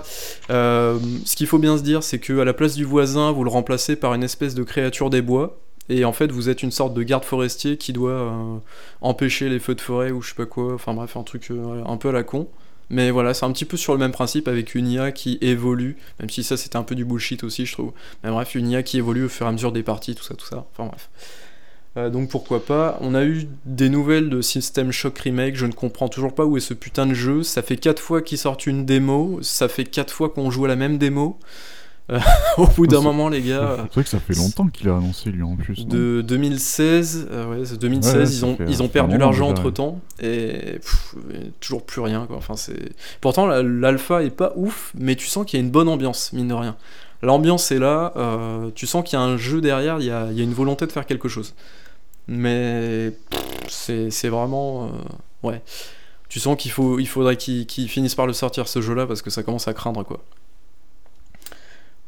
Euh, 0.50 1.00
ce 1.26 1.36
qu'il 1.36 1.48
faut 1.48 1.58
bien 1.58 1.78
se 1.78 1.84
dire, 1.84 2.02
c'est 2.02 2.20
que 2.20 2.40
à 2.40 2.46
la 2.46 2.54
place 2.54 2.76
du 2.76 2.86
voisin, 2.86 3.34
vous 3.34 3.44
le 3.44 3.50
remplacez 3.50 3.98
par 3.98 4.14
une 4.14 4.24
espèce 4.24 4.56
de 4.56 4.64
créature 4.64 5.10
des 5.10 5.22
bois. 5.22 5.60
Et 5.90 6.06
en 6.06 6.14
fait, 6.14 6.32
vous 6.32 6.48
êtes 6.48 6.64
une 6.64 6.72
sorte 6.72 6.94
de 6.94 7.04
garde 7.04 7.26
forestier 7.26 7.76
qui 7.76 7.92
doit 7.92 8.12
euh, 8.12 8.58
empêcher 9.02 9.50
les 9.50 9.60
feux 9.60 9.76
de 9.76 9.82
forêt 9.82 10.12
ou 10.12 10.22
je 10.22 10.30
sais 10.30 10.36
pas 10.36 10.46
quoi. 10.46 10.76
Enfin 10.76 10.94
bref, 10.94 11.18
un 11.18 11.24
truc 11.24 11.50
un 11.52 11.98
peu 11.98 12.08
à 12.08 12.14
la 12.14 12.24
con. 12.24 12.48
Mais 12.92 13.10
voilà, 13.10 13.34
c'est 13.34 13.46
un 13.46 13.52
petit 13.52 13.66
peu 13.66 13.78
sur 13.78 13.94
le 13.94 14.00
même 14.00 14.12
principe 14.12 14.50
avec 14.50 14.76
une 14.76 14.88
IA 14.88 15.14
qui 15.14 15.38
évolue, 15.40 15.96
même 16.20 16.30
si 16.30 16.44
ça 16.44 16.58
c'était 16.58 16.76
un 16.76 16.84
peu 16.84 16.94
du 16.94 17.06
bullshit 17.06 17.44
aussi, 17.44 17.66
je 17.66 17.72
trouve. 17.72 17.94
Mais 18.24 18.30
bref, 18.30 18.54
une 18.54 18.70
IA 18.70 18.84
qui 18.84 18.98
évolue 18.98 19.26
au 19.26 19.30
fur 19.30 19.46
et 19.46 19.50
à 19.50 19.52
mesure 19.54 19.72
des 19.72 19.82
parties, 19.82 20.14
tout 20.14 20.24
ça, 20.24 20.36
tout 20.36 20.46
ça. 20.46 20.68
Enfin 20.74 20.88
bref. 20.88 21.10
Euh, 21.98 22.10
donc 22.10 22.30
pourquoi 22.30 22.66
pas? 22.66 22.98
On 23.02 23.16
a 23.16 23.24
eu 23.24 23.48
des 23.66 23.90
nouvelles 23.90 24.30
de 24.30 24.42
System 24.42 24.92
Shock 24.92 25.20
Remake, 25.20 25.56
je 25.56 25.66
ne 25.66 25.72
comprends 25.72 26.10
toujours 26.10 26.36
pas 26.36 26.46
où 26.46 26.58
est 26.58 26.62
ce 26.62 26.74
putain 26.74 27.06
de 27.06 27.14
jeu. 27.14 27.44
Ça 27.44 27.62
fait 27.62 27.78
4 27.78 28.02
fois 28.02 28.22
qu'ils 28.22 28.38
sortent 28.38 28.68
une 28.68 28.86
démo, 28.86 29.40
ça 29.42 29.70
fait 29.70 29.86
4 29.86 30.12
fois 30.14 30.30
qu'on 30.30 30.52
joue 30.52 30.66
à 30.66 30.68
la 30.68 30.76
même 30.76 30.98
démo. 30.98 31.40
Euh, 32.10 32.20
au 32.58 32.68
bout 32.68 32.88
d'un 32.88 33.02
moment, 33.02 33.30
les 33.30 33.42
gars. 33.42 33.78
C'est 33.84 33.94
vrai 33.94 34.04
que 34.04 34.10
ça 34.10 34.20
fait 34.20 34.36
longtemps 34.36 34.68
qu'il 34.68 34.90
a 34.90 34.96
annoncé 34.96 35.32
lui 35.32 35.44
en 35.44 35.56
plus. 35.56 35.86
De 35.86 36.22
2016, 36.22 37.28
euh, 37.32 37.50
ouais, 37.50 37.78
2016, 37.78 38.38
ils 38.38 38.46
ont, 38.46 38.58
ils 38.68 38.84
ont 38.84 38.88
perdu 38.88 39.18
l'argent 39.18 39.50
entre 39.50 39.72
temps 39.72 40.00
et, 40.22 40.80
toujours 41.60 41.86
plus 41.86 42.02
rien. 42.02 42.26
Quoi. 42.26 42.38
Enfin. 42.38 42.56
Pourtant, 43.22 43.48
l'alpha 43.48 44.24
est 44.24 44.30
pas 44.30 44.54
ouf, 44.56 44.92
mais 44.98 45.16
tu 45.16 45.28
sens 45.28 45.46
qu'il 45.46 45.60
y 45.60 45.62
a 45.62 45.66
une 45.66 45.72
bonne 45.72 45.88
ambiance, 45.88 46.34
mine 46.34 46.48
de 46.48 46.54
rien. 46.54 46.76
L'ambiance 47.24 47.72
est 47.72 47.78
là, 47.78 48.14
euh, 48.16 48.72
tu 48.74 48.88
sens 48.88 49.08
qu'il 49.08 49.18
y 49.18 49.22
a 49.22 49.24
un 49.24 49.38
jeu 49.38 49.62
derrière, 49.62 50.00
il 50.00 50.08
y 50.08 50.12
a, 50.12 50.30
il 50.32 50.38
y 50.38 50.42
a 50.42 50.44
une 50.44 50.54
volonté 50.54 50.88
de 50.88 50.92
faire 50.92 51.06
quelque 51.06 51.30
chose. 51.30 51.54
Mais 52.28 53.14
c'est 53.68 54.30
vraiment. 54.30 54.92
ouais. 55.44 55.62
Tu 56.30 56.40
sens 56.40 56.56
qu'il 56.58 56.72
faut, 56.72 56.98
il 56.98 57.08
faudrait 57.08 57.36
qu'ils 57.36 57.90
finissent 57.90 58.16
par 58.16 58.26
le 58.26 58.32
sortir 58.34 58.68
ce 58.68 58.82
jeu-là 58.82 59.06
parce 59.06 59.22
que 59.22 59.30
ça 59.30 59.44
commence 59.44 59.68
à 59.68 59.74
craindre 59.74 60.04
quoi. 60.04 60.24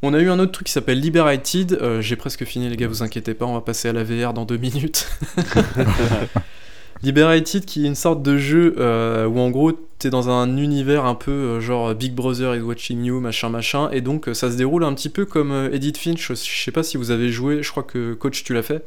On 0.06 0.14
a 0.14 0.20
eu 0.20 0.30
un 0.30 0.38
autre 0.38 0.52
truc 0.52 0.68
qui 0.68 0.74
s'appelle 0.74 1.00
Liberated. 1.00 1.80
Euh, 1.82 2.02
j'ai 2.02 2.18
presque 2.18 2.44
fini, 2.44 2.68
les 2.68 2.76
gars, 2.76 2.90
vous 2.90 3.04
inquiétez 3.04 3.34
pas, 3.34 3.46
on 3.46 3.54
va 3.54 3.62
passer 3.62 3.88
à 3.88 3.94
la 3.94 4.04
VR 4.04 4.34
dans 4.34 4.44
deux 4.44 4.58
minutes. 4.58 5.08
Liberated, 7.04 7.64
qui 7.64 7.86
est 7.86 7.88
une 7.88 7.96
sorte 7.96 8.22
de 8.22 8.38
jeu 8.38 8.76
euh, 8.80 9.26
où 9.28 9.40
en 9.40 9.50
gros 9.50 9.72
t'es 10.00 10.10
dans 10.10 10.30
un 10.30 10.58
univers 10.58 11.06
un 11.06 11.16
peu 11.16 11.32
euh, 11.32 11.62
genre 11.62 11.96
Big 11.96 12.14
Brother 12.14 12.54
is 12.54 12.60
watching 12.60 13.02
you, 13.06 13.22
machin 13.22 13.48
machin, 13.48 13.90
et 13.92 14.02
donc 14.02 14.30
ça 14.34 14.52
se 14.52 14.58
déroule 14.58 14.84
un 14.84 14.94
petit 14.94 15.08
peu 15.08 15.24
comme 15.24 15.70
Edith 15.72 15.98
Finch. 15.98 16.34
Je 16.34 16.36
sais 16.36 16.72
pas 16.72 16.84
si 16.84 16.98
vous 16.98 17.12
avez 17.12 17.30
joué, 17.30 17.64
je 17.64 17.72
crois 17.72 17.84
que 17.84 18.14
coach 18.14 18.44
tu 18.44 18.54
l'as 18.54 18.64
fait. 18.64 18.84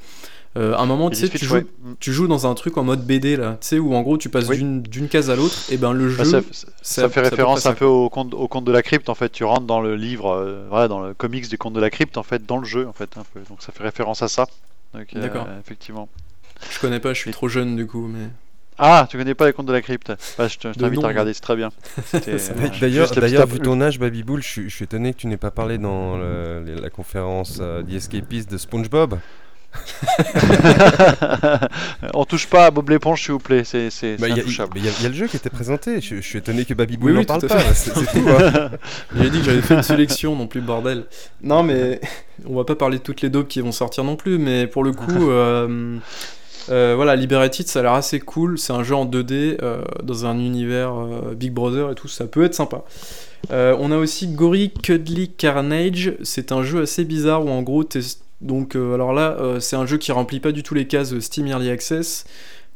Euh, 0.56 0.74
à 0.74 0.80
un 0.80 0.86
moment, 0.86 1.10
tu 1.10 1.16
sais, 1.16 1.28
tu 1.28 2.12
joues, 2.12 2.26
dans 2.26 2.46
un 2.46 2.54
truc 2.54 2.78
en 2.78 2.82
mode 2.82 3.04
BD 3.04 3.36
là, 3.36 3.58
tu 3.60 3.68
sais, 3.68 3.78
où 3.78 3.94
en 3.94 4.02
gros 4.02 4.16
tu 4.16 4.30
passes 4.30 4.48
d'une 4.48 5.08
case 5.08 5.28
à 5.30 5.36
l'autre, 5.36 5.54
et 5.70 5.76
ben 5.76 5.92
le 5.92 6.08
bah, 6.08 6.24
jeu. 6.24 6.44
ça, 6.82 7.08
fait 7.08 7.20
référence 7.20 7.66
un 7.66 7.74
peu 7.74 7.84
au 7.84 8.08
conte, 8.08 8.32
au 8.32 8.48
conte 8.48 8.64
de 8.64 8.72
la 8.72 8.82
crypte 8.82 9.08
en 9.08 9.14
fait. 9.14 9.28
Tu 9.30 9.44
rentres 9.44 9.66
dans 9.66 9.80
le 9.80 9.96
livre, 9.96 10.30
euh, 10.30 10.88
dans 10.88 11.00
le 11.00 11.14
comics 11.14 11.48
du 11.48 11.58
conte 11.58 11.74
de 11.74 11.80
la 11.80 11.90
crypte 11.90 12.16
en 12.16 12.22
fait, 12.22 12.46
dans 12.46 12.58
le 12.58 12.64
jeu 12.64 12.86
en 12.88 12.92
fait, 12.92 13.10
un 13.18 13.24
peu. 13.34 13.40
Donc 13.48 13.60
ça 13.60 13.72
fait 13.72 13.82
référence 13.82 14.22
à 14.22 14.28
ça. 14.28 14.46
Euh, 14.94 15.04
D'accord. 15.14 15.46
effectivement. 15.60 16.08
Je 16.70 16.80
connais 16.80 17.00
pas, 17.00 17.12
je 17.12 17.18
suis 17.18 17.32
trop 17.32 17.48
jeune 17.48 17.76
du 17.76 17.86
coup, 17.86 18.06
mais. 18.06 18.28
Ah, 18.78 19.06
tu 19.10 19.16
connais 19.16 19.34
pas 19.34 19.46
les 19.46 19.54
contes 19.54 19.66
de 19.66 19.72
la 19.72 19.80
crypte 19.80 20.12
bah, 20.38 20.48
Je 20.48 20.58
t'invite 20.58 21.02
à 21.02 21.08
regarder, 21.08 21.32
c'est 21.32 21.40
très 21.40 21.56
bien. 21.56 21.70
D'ailleurs, 22.80 23.10
d'ailleurs, 23.10 23.46
vu 23.46 23.58
ton 23.58 23.80
âge, 23.80 23.98
Babybull, 23.98 24.42
je, 24.42 24.62
je 24.62 24.68
suis 24.68 24.84
étonné 24.84 25.14
que 25.14 25.18
tu 25.18 25.26
n'aies 25.28 25.38
pas 25.38 25.50
parlé 25.50 25.78
dans 25.78 26.16
la 26.16 26.90
conférence 26.90 27.58
euh, 27.60 27.82
The 27.82 27.94
Escapist 27.94 28.50
de 28.50 28.58
SpongeBob. 28.58 29.18
On 32.14 32.24
touche 32.24 32.46
pas 32.46 32.66
à 32.66 32.70
Bob 32.70 32.90
l'éponge, 32.90 33.22
s'il 33.22 33.32
vous 33.32 33.38
plaît. 33.38 33.64
C'est 33.64 33.90
bah, 34.18 34.28
Il 34.28 34.36
y, 34.36 34.40
a 34.40 35.08
le 35.08 35.14
jeu 35.14 35.26
qui 35.26 35.36
était 35.36 35.50
présenté. 35.50 36.00
Je, 36.00 36.20
suis 36.20 36.38
étonné 36.38 36.64
que 36.64 36.74
Baby 36.74 36.96
Boo 36.96 37.10
n'en 37.10 37.24
parle 37.24 37.46
pas. 37.46 37.74
C'est 37.74 37.92
tout. 37.92 38.28
Hein. 38.28 38.70
J'ai 39.16 39.30
dit 39.30 39.38
que 39.38 39.44
j'avais 39.44 39.62
fait 39.62 39.74
une 39.74 39.82
sélection, 39.82 40.36
non 40.36 40.46
plus 40.46 40.60
bordel. 40.60 41.04
Non, 41.42 41.62
mais 41.62 42.00
on 42.44 42.54
va 42.54 42.64
pas 42.64 42.74
parler 42.74 42.98
de 42.98 43.02
toutes 43.02 43.22
les 43.22 43.30
dopes 43.30 43.48
qui 43.48 43.60
vont 43.60 43.72
sortir 43.72 44.04
non 44.04 44.16
plus. 44.16 44.38
Mais 44.38 44.66
pour 44.66 44.84
le 44.84 44.92
coup, 44.92 45.30
euh, 45.30 45.96
euh, 46.68 46.94
voilà, 46.96 47.16
Liberated, 47.16 47.66
ça 47.66 47.80
a 47.80 47.82
l'air 47.82 47.92
assez 47.92 48.20
cool. 48.20 48.58
C'est 48.58 48.72
un 48.72 48.82
jeu 48.82 48.94
en 48.94 49.06
2D 49.06 49.58
euh, 49.62 49.82
dans 50.02 50.26
un 50.26 50.38
univers 50.38 50.94
Big 51.34 51.52
Brother 51.52 51.90
et 51.90 51.94
tout. 51.94 52.08
Ça 52.08 52.26
peut 52.26 52.44
être 52.44 52.54
sympa. 52.54 52.84
on 53.50 53.92
a 53.92 53.96
aussi 53.96 54.28
Gory 54.28 54.70
Cuddly 54.70 55.30
Carnage. 55.30 56.14
C'est 56.22 56.52
un 56.52 56.62
jeu 56.62 56.82
assez 56.82 57.04
bizarre 57.04 57.44
où 57.44 57.50
en 57.50 57.62
gros, 57.62 57.84
t'es 57.84 58.00
donc 58.40 58.76
euh, 58.76 58.94
alors 58.94 59.12
là, 59.12 59.36
euh, 59.40 59.60
c'est 59.60 59.76
un 59.76 59.86
jeu 59.86 59.98
qui 59.98 60.12
remplit 60.12 60.40
pas 60.40 60.52
du 60.52 60.62
tout 60.62 60.74
les 60.74 60.86
cases 60.86 61.18
Steam 61.18 61.46
Early 61.46 61.70
Access. 61.70 62.24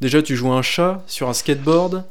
Déjà, 0.01 0.23
tu 0.23 0.37
joues 0.37 0.53
un 0.53 0.63
chat 0.63 1.03
sur 1.07 1.29
un 1.29 1.35
skateboard, 1.35 2.05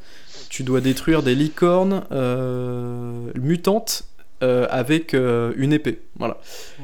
tu 0.49 0.63
dois 0.63 0.81
détruire 0.81 1.23
des 1.23 1.33
licornes 1.33 2.03
euh, 2.11 3.31
mutantes 3.35 4.05
avec 4.41 5.13
une 5.13 5.73
épée. 5.73 6.01
Voilà. 6.17 6.37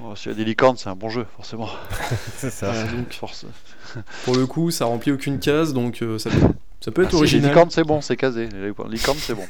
Oh, 0.03 0.13
S'il 0.15 0.31
y 0.31 0.35
a 0.35 0.37
des 0.37 0.43
licornes, 0.43 0.75
c'est 0.75 0.89
un 0.89 0.95
bon 0.95 1.09
jeu, 1.09 1.25
forcément. 1.37 1.69
c'est 2.35 2.49
ça. 2.49 2.83
donc, 2.83 3.13
force. 3.13 3.45
pour 4.25 4.35
le 4.35 4.45
coup, 4.45 4.71
ça 4.71 4.85
remplit 4.85 5.13
aucune 5.13 5.39
case, 5.39 5.73
donc 5.73 6.03
ça 6.17 6.29
peut 6.31 6.47
ça 6.85 6.91
peut 6.91 7.01
être 7.01 7.13
ah, 7.13 7.17
original. 7.17 7.45
Les 7.45 7.49
licornes, 7.49 7.71
c'est 7.71 7.83
bon, 7.83 7.99
c'est 8.01 8.15
casé. 8.15 8.47
Les 8.53 8.67
licornes, 8.67 9.17
c'est 9.17 9.33
bon. 9.33 9.47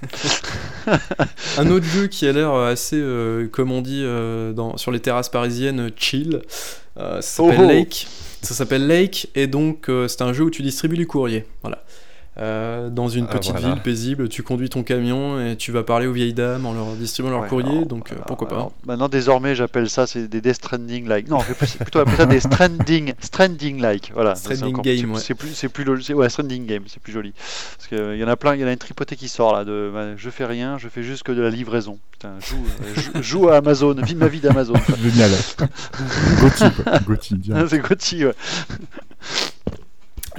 un 1.57 1.69
autre 1.69 1.85
jeu 1.85 2.07
qui 2.07 2.25
a 2.27 2.31
l'air 2.31 2.53
assez, 2.53 2.95
euh, 2.95 3.47
comme 3.47 3.73
on 3.73 3.81
dit 3.81 4.03
euh, 4.05 4.53
dans, 4.53 4.77
sur 4.77 4.89
les 4.89 5.01
terrasses 5.01 5.27
parisiennes, 5.27 5.91
chill. 5.97 6.41
Euh, 6.97 7.21
ça 7.21 7.43
s'appelle 7.43 7.59
oh, 7.59 7.65
oh. 7.65 7.67
Lake. 7.67 8.07
Ça 8.41 8.53
s'appelle 8.53 8.87
Lake, 8.87 9.29
et 9.35 9.47
donc 9.47 9.89
c'est 10.07 10.21
un 10.21 10.31
jeu 10.31 10.43
où 10.43 10.49
tu 10.51 10.61
distribues 10.61 10.97
du 10.97 11.07
courrier. 11.07 11.45
Voilà. 11.61 11.83
Euh, 12.37 12.89
dans 12.89 13.07
une 13.07 13.27
ah, 13.29 13.33
petite 13.33 13.55
ville 13.55 13.79
paisible, 13.81 14.27
tu 14.27 14.43
conduis 14.43 14.67
ton 14.67 14.83
camion 14.83 15.39
et 15.39 15.55
tu 15.55 15.71
vas 15.71 15.83
parler 15.83 16.05
aux 16.05 16.11
vieilles 16.11 16.33
dames 16.33 16.65
en 16.65 16.73
leur 16.73 16.87
distribuant 16.95 17.31
leur 17.31 17.47
courrier, 17.47 17.85
donc 17.85 18.11
euh, 18.11 18.15
pourquoi 18.27 18.49
pas. 18.49 18.71
maintenant, 18.85 19.07
désormais, 19.07 19.55
j'appelle 19.55 19.89
ça 19.89 20.05
c'est 20.05 20.27
des 20.27 20.41
Death 20.41 20.55
Stranding 20.55 21.07
like. 21.07 21.29
Non, 21.29 21.39
je 21.39 21.53
vais 21.53 21.83
plutôt 21.85 21.99
appeler 21.99 22.17
ça 22.17 22.25
des 22.25 22.39
Stranding, 22.41 23.13
Stranding 23.21 23.79
like. 23.79 24.11
Voilà. 24.13 24.35
Stranding 24.35 24.81
game, 24.81 25.13
ouais. 25.13 25.21
C'est 25.21 25.33
plus, 25.33 25.53
c'est 25.53 25.69
plus 25.69 25.85
ouais, 25.87 26.29
Stranding 26.29 26.65
game, 26.65 26.83
c'est 26.87 27.01
plus 27.01 27.13
joli. 27.13 27.33
Parce 27.77 27.87
qu'il 27.87 27.99
euh, 27.99 28.17
y 28.17 28.23
en 28.23 28.27
a 28.27 28.35
plein, 28.35 28.55
il 28.55 28.59
y 28.59 28.65
en 28.65 28.67
a 28.67 28.73
une 28.73 28.77
tripotée 28.77 29.15
qui 29.15 29.29
sort 29.29 29.53
là 29.53 29.63
de, 29.63 29.89
bah, 29.93 30.17
je 30.17 30.29
fais 30.29 30.45
rien, 30.45 30.77
je 30.77 30.89
fais 30.89 31.03
juste 31.03 31.23
que 31.23 31.31
de 31.31 31.41
la 31.41 31.49
livraison. 31.49 31.99
Putain, 32.11 32.33
joue, 32.41 32.65
joue, 33.21 33.47
à 33.47 33.57
Amazon, 33.57 33.95
vis 34.03 34.15
ma 34.15 34.27
vie 34.27 34.41
d'Amazon. 34.41 34.73
Génial. 35.01 35.31
Gauthier, 36.41 36.67
C'est 37.69 37.79
Gauthier, 37.79 38.25
ouais. 38.25 38.35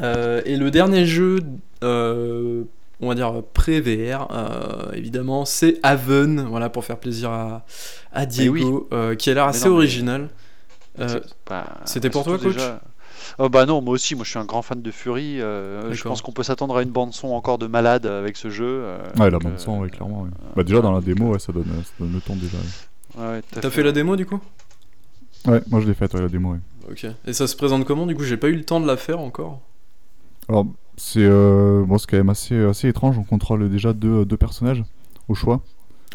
Euh, 0.01 0.43
et 0.45 0.57
le 0.57 0.71
dernier 0.71 1.07
jeu, 1.07 1.41
euh, 1.83 2.65
on 3.01 3.09
va 3.09 3.15
dire 3.15 3.43
pré-VR, 3.53 4.29
euh, 4.31 4.93
évidemment, 4.93 5.45
c'est 5.45 5.79
Haven, 5.83 6.47
voilà, 6.49 6.69
pour 6.69 6.85
faire 6.85 6.99
plaisir 6.99 7.31
à, 7.31 7.65
à 8.13 8.27
Diego, 8.27 8.89
qui 9.19 9.31
a 9.31 9.35
l'air 9.35 9.47
assez 9.47 9.69
original. 9.69 10.29
C'était 11.85 12.11
pour 12.11 12.25
toi, 12.25 12.39
coach 12.39 12.57
Oh 13.39 13.49
bah 13.49 13.67
non, 13.67 13.83
moi 13.83 13.95
aussi, 13.95 14.15
moi 14.15 14.25
je 14.25 14.31
suis 14.31 14.39
un 14.39 14.45
grand 14.45 14.63
fan 14.63 14.81
de 14.81 14.91
Fury. 14.91 15.39
je 15.39 16.03
pense 16.03 16.23
qu'on 16.23 16.33
peut 16.33 16.43
s'attendre 16.43 16.77
à 16.77 16.83
une 16.83 16.91
bande 16.91 17.13
son 17.13 17.29
encore 17.29 17.59
de 17.59 17.67
malade 17.67 18.07
avec 18.07 18.37
ce 18.37 18.51
jeu. 18.51 18.85
ouais, 19.19 19.31
la 19.31 19.39
bande 19.39 19.59
son, 19.59 19.81
oui, 19.81 19.91
clairement. 19.91 20.27
Bah 20.55 20.63
déjà 20.63 20.81
dans 20.81 20.93
la 20.93 21.01
démo, 21.01 21.39
ça, 21.39 21.53
donne, 21.53 21.65
ça 21.65 21.93
donne 21.99 22.13
le 22.13 22.21
ton 22.21 22.37
déjà. 22.37 22.59
Ouais, 23.19 23.41
T'as 23.51 23.71
fait, 23.71 23.83
la 23.83 23.93
démo 23.93 24.17
du 24.17 24.27
coup? 24.27 24.41
Ouais, 25.47 25.63
moi 25.71 25.81
je 25.81 25.87
l'ai 25.87 25.95
faite, 25.95 26.15
la 26.15 26.29
démo. 26.29 26.57
Ok. 26.91 27.07
Et 27.27 27.33
ça 27.33 27.47
se 27.47 27.57
présente 27.57 27.85
comment 27.85 28.07
Du 28.07 28.15
coup, 28.15 28.25
j'ai 28.25 28.37
pas 28.37 28.49
eu 28.49 28.55
le 28.55 28.65
temps 28.65 28.81
de 28.81 28.87
la 28.87 28.97
faire 28.97 29.21
encore. 29.21 29.61
Alors, 30.49 30.67
c'est 30.97 31.25
euh, 31.25 31.85
bon, 31.85 31.97
quand 31.97 32.17
même 32.17 32.31
assez, 32.31 32.57
assez 32.65 32.89
étrange. 32.89 33.19
On 33.19 33.25
contrôle 33.25 33.69
déjà 33.69 33.93
deux, 33.93 34.25
deux 34.25 34.37
personnages 34.37 34.85
au 35.29 35.35
choix. 35.35 35.61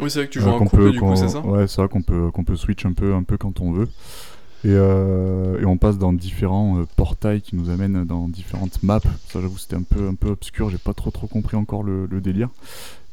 Oui, 0.00 0.10
c'est 0.10 0.20
vrai 0.20 0.26
que 0.26 0.32
tu 0.32 0.40
joues 0.40 0.48
euh, 0.48 0.54
un 0.56 0.58
couple, 0.58 0.90
du 0.90 1.00
coup, 1.00 1.14
c'est 1.16 1.28
ça 1.28 1.40
Ouais, 1.40 1.68
c'est 1.68 1.80
vrai 1.80 1.88
qu'on 1.88 2.02
peut, 2.02 2.30
qu'on 2.30 2.44
peut 2.44 2.56
switch 2.56 2.84
un 2.86 2.92
peu, 2.92 3.14
un 3.14 3.22
peu 3.22 3.36
quand 3.36 3.60
on 3.60 3.72
veut. 3.72 3.88
Et, 4.64 4.68
euh, 4.70 5.60
et 5.60 5.66
on 5.66 5.76
passe 5.76 5.98
dans 5.98 6.12
différents 6.12 6.78
euh, 6.78 6.86
portails 6.96 7.42
qui 7.42 7.56
nous 7.56 7.68
amènent 7.68 8.04
dans 8.04 8.28
différentes 8.28 8.82
maps. 8.82 9.00
Ça, 9.28 9.40
j'avoue, 9.40 9.58
c'était 9.58 9.76
un 9.76 9.82
peu, 9.82 10.08
un 10.08 10.14
peu 10.14 10.30
obscur. 10.30 10.70
J'ai 10.70 10.78
pas 10.78 10.94
trop, 10.94 11.10
trop 11.10 11.26
compris 11.26 11.56
encore 11.56 11.82
le, 11.82 12.06
le 12.06 12.20
délire. 12.20 12.48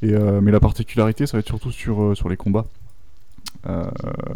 Et, 0.01 0.13
mais 0.41 0.51
la 0.51 0.61
particularité, 0.61 1.28
ça 1.28 1.36
va 1.36 1.39
être 1.39 1.47
surtout 1.47 1.72
sur, 1.72 2.15
sur 2.15 2.30
les 2.30 2.38
combats. 2.38 2.65
Euh, 3.67 3.83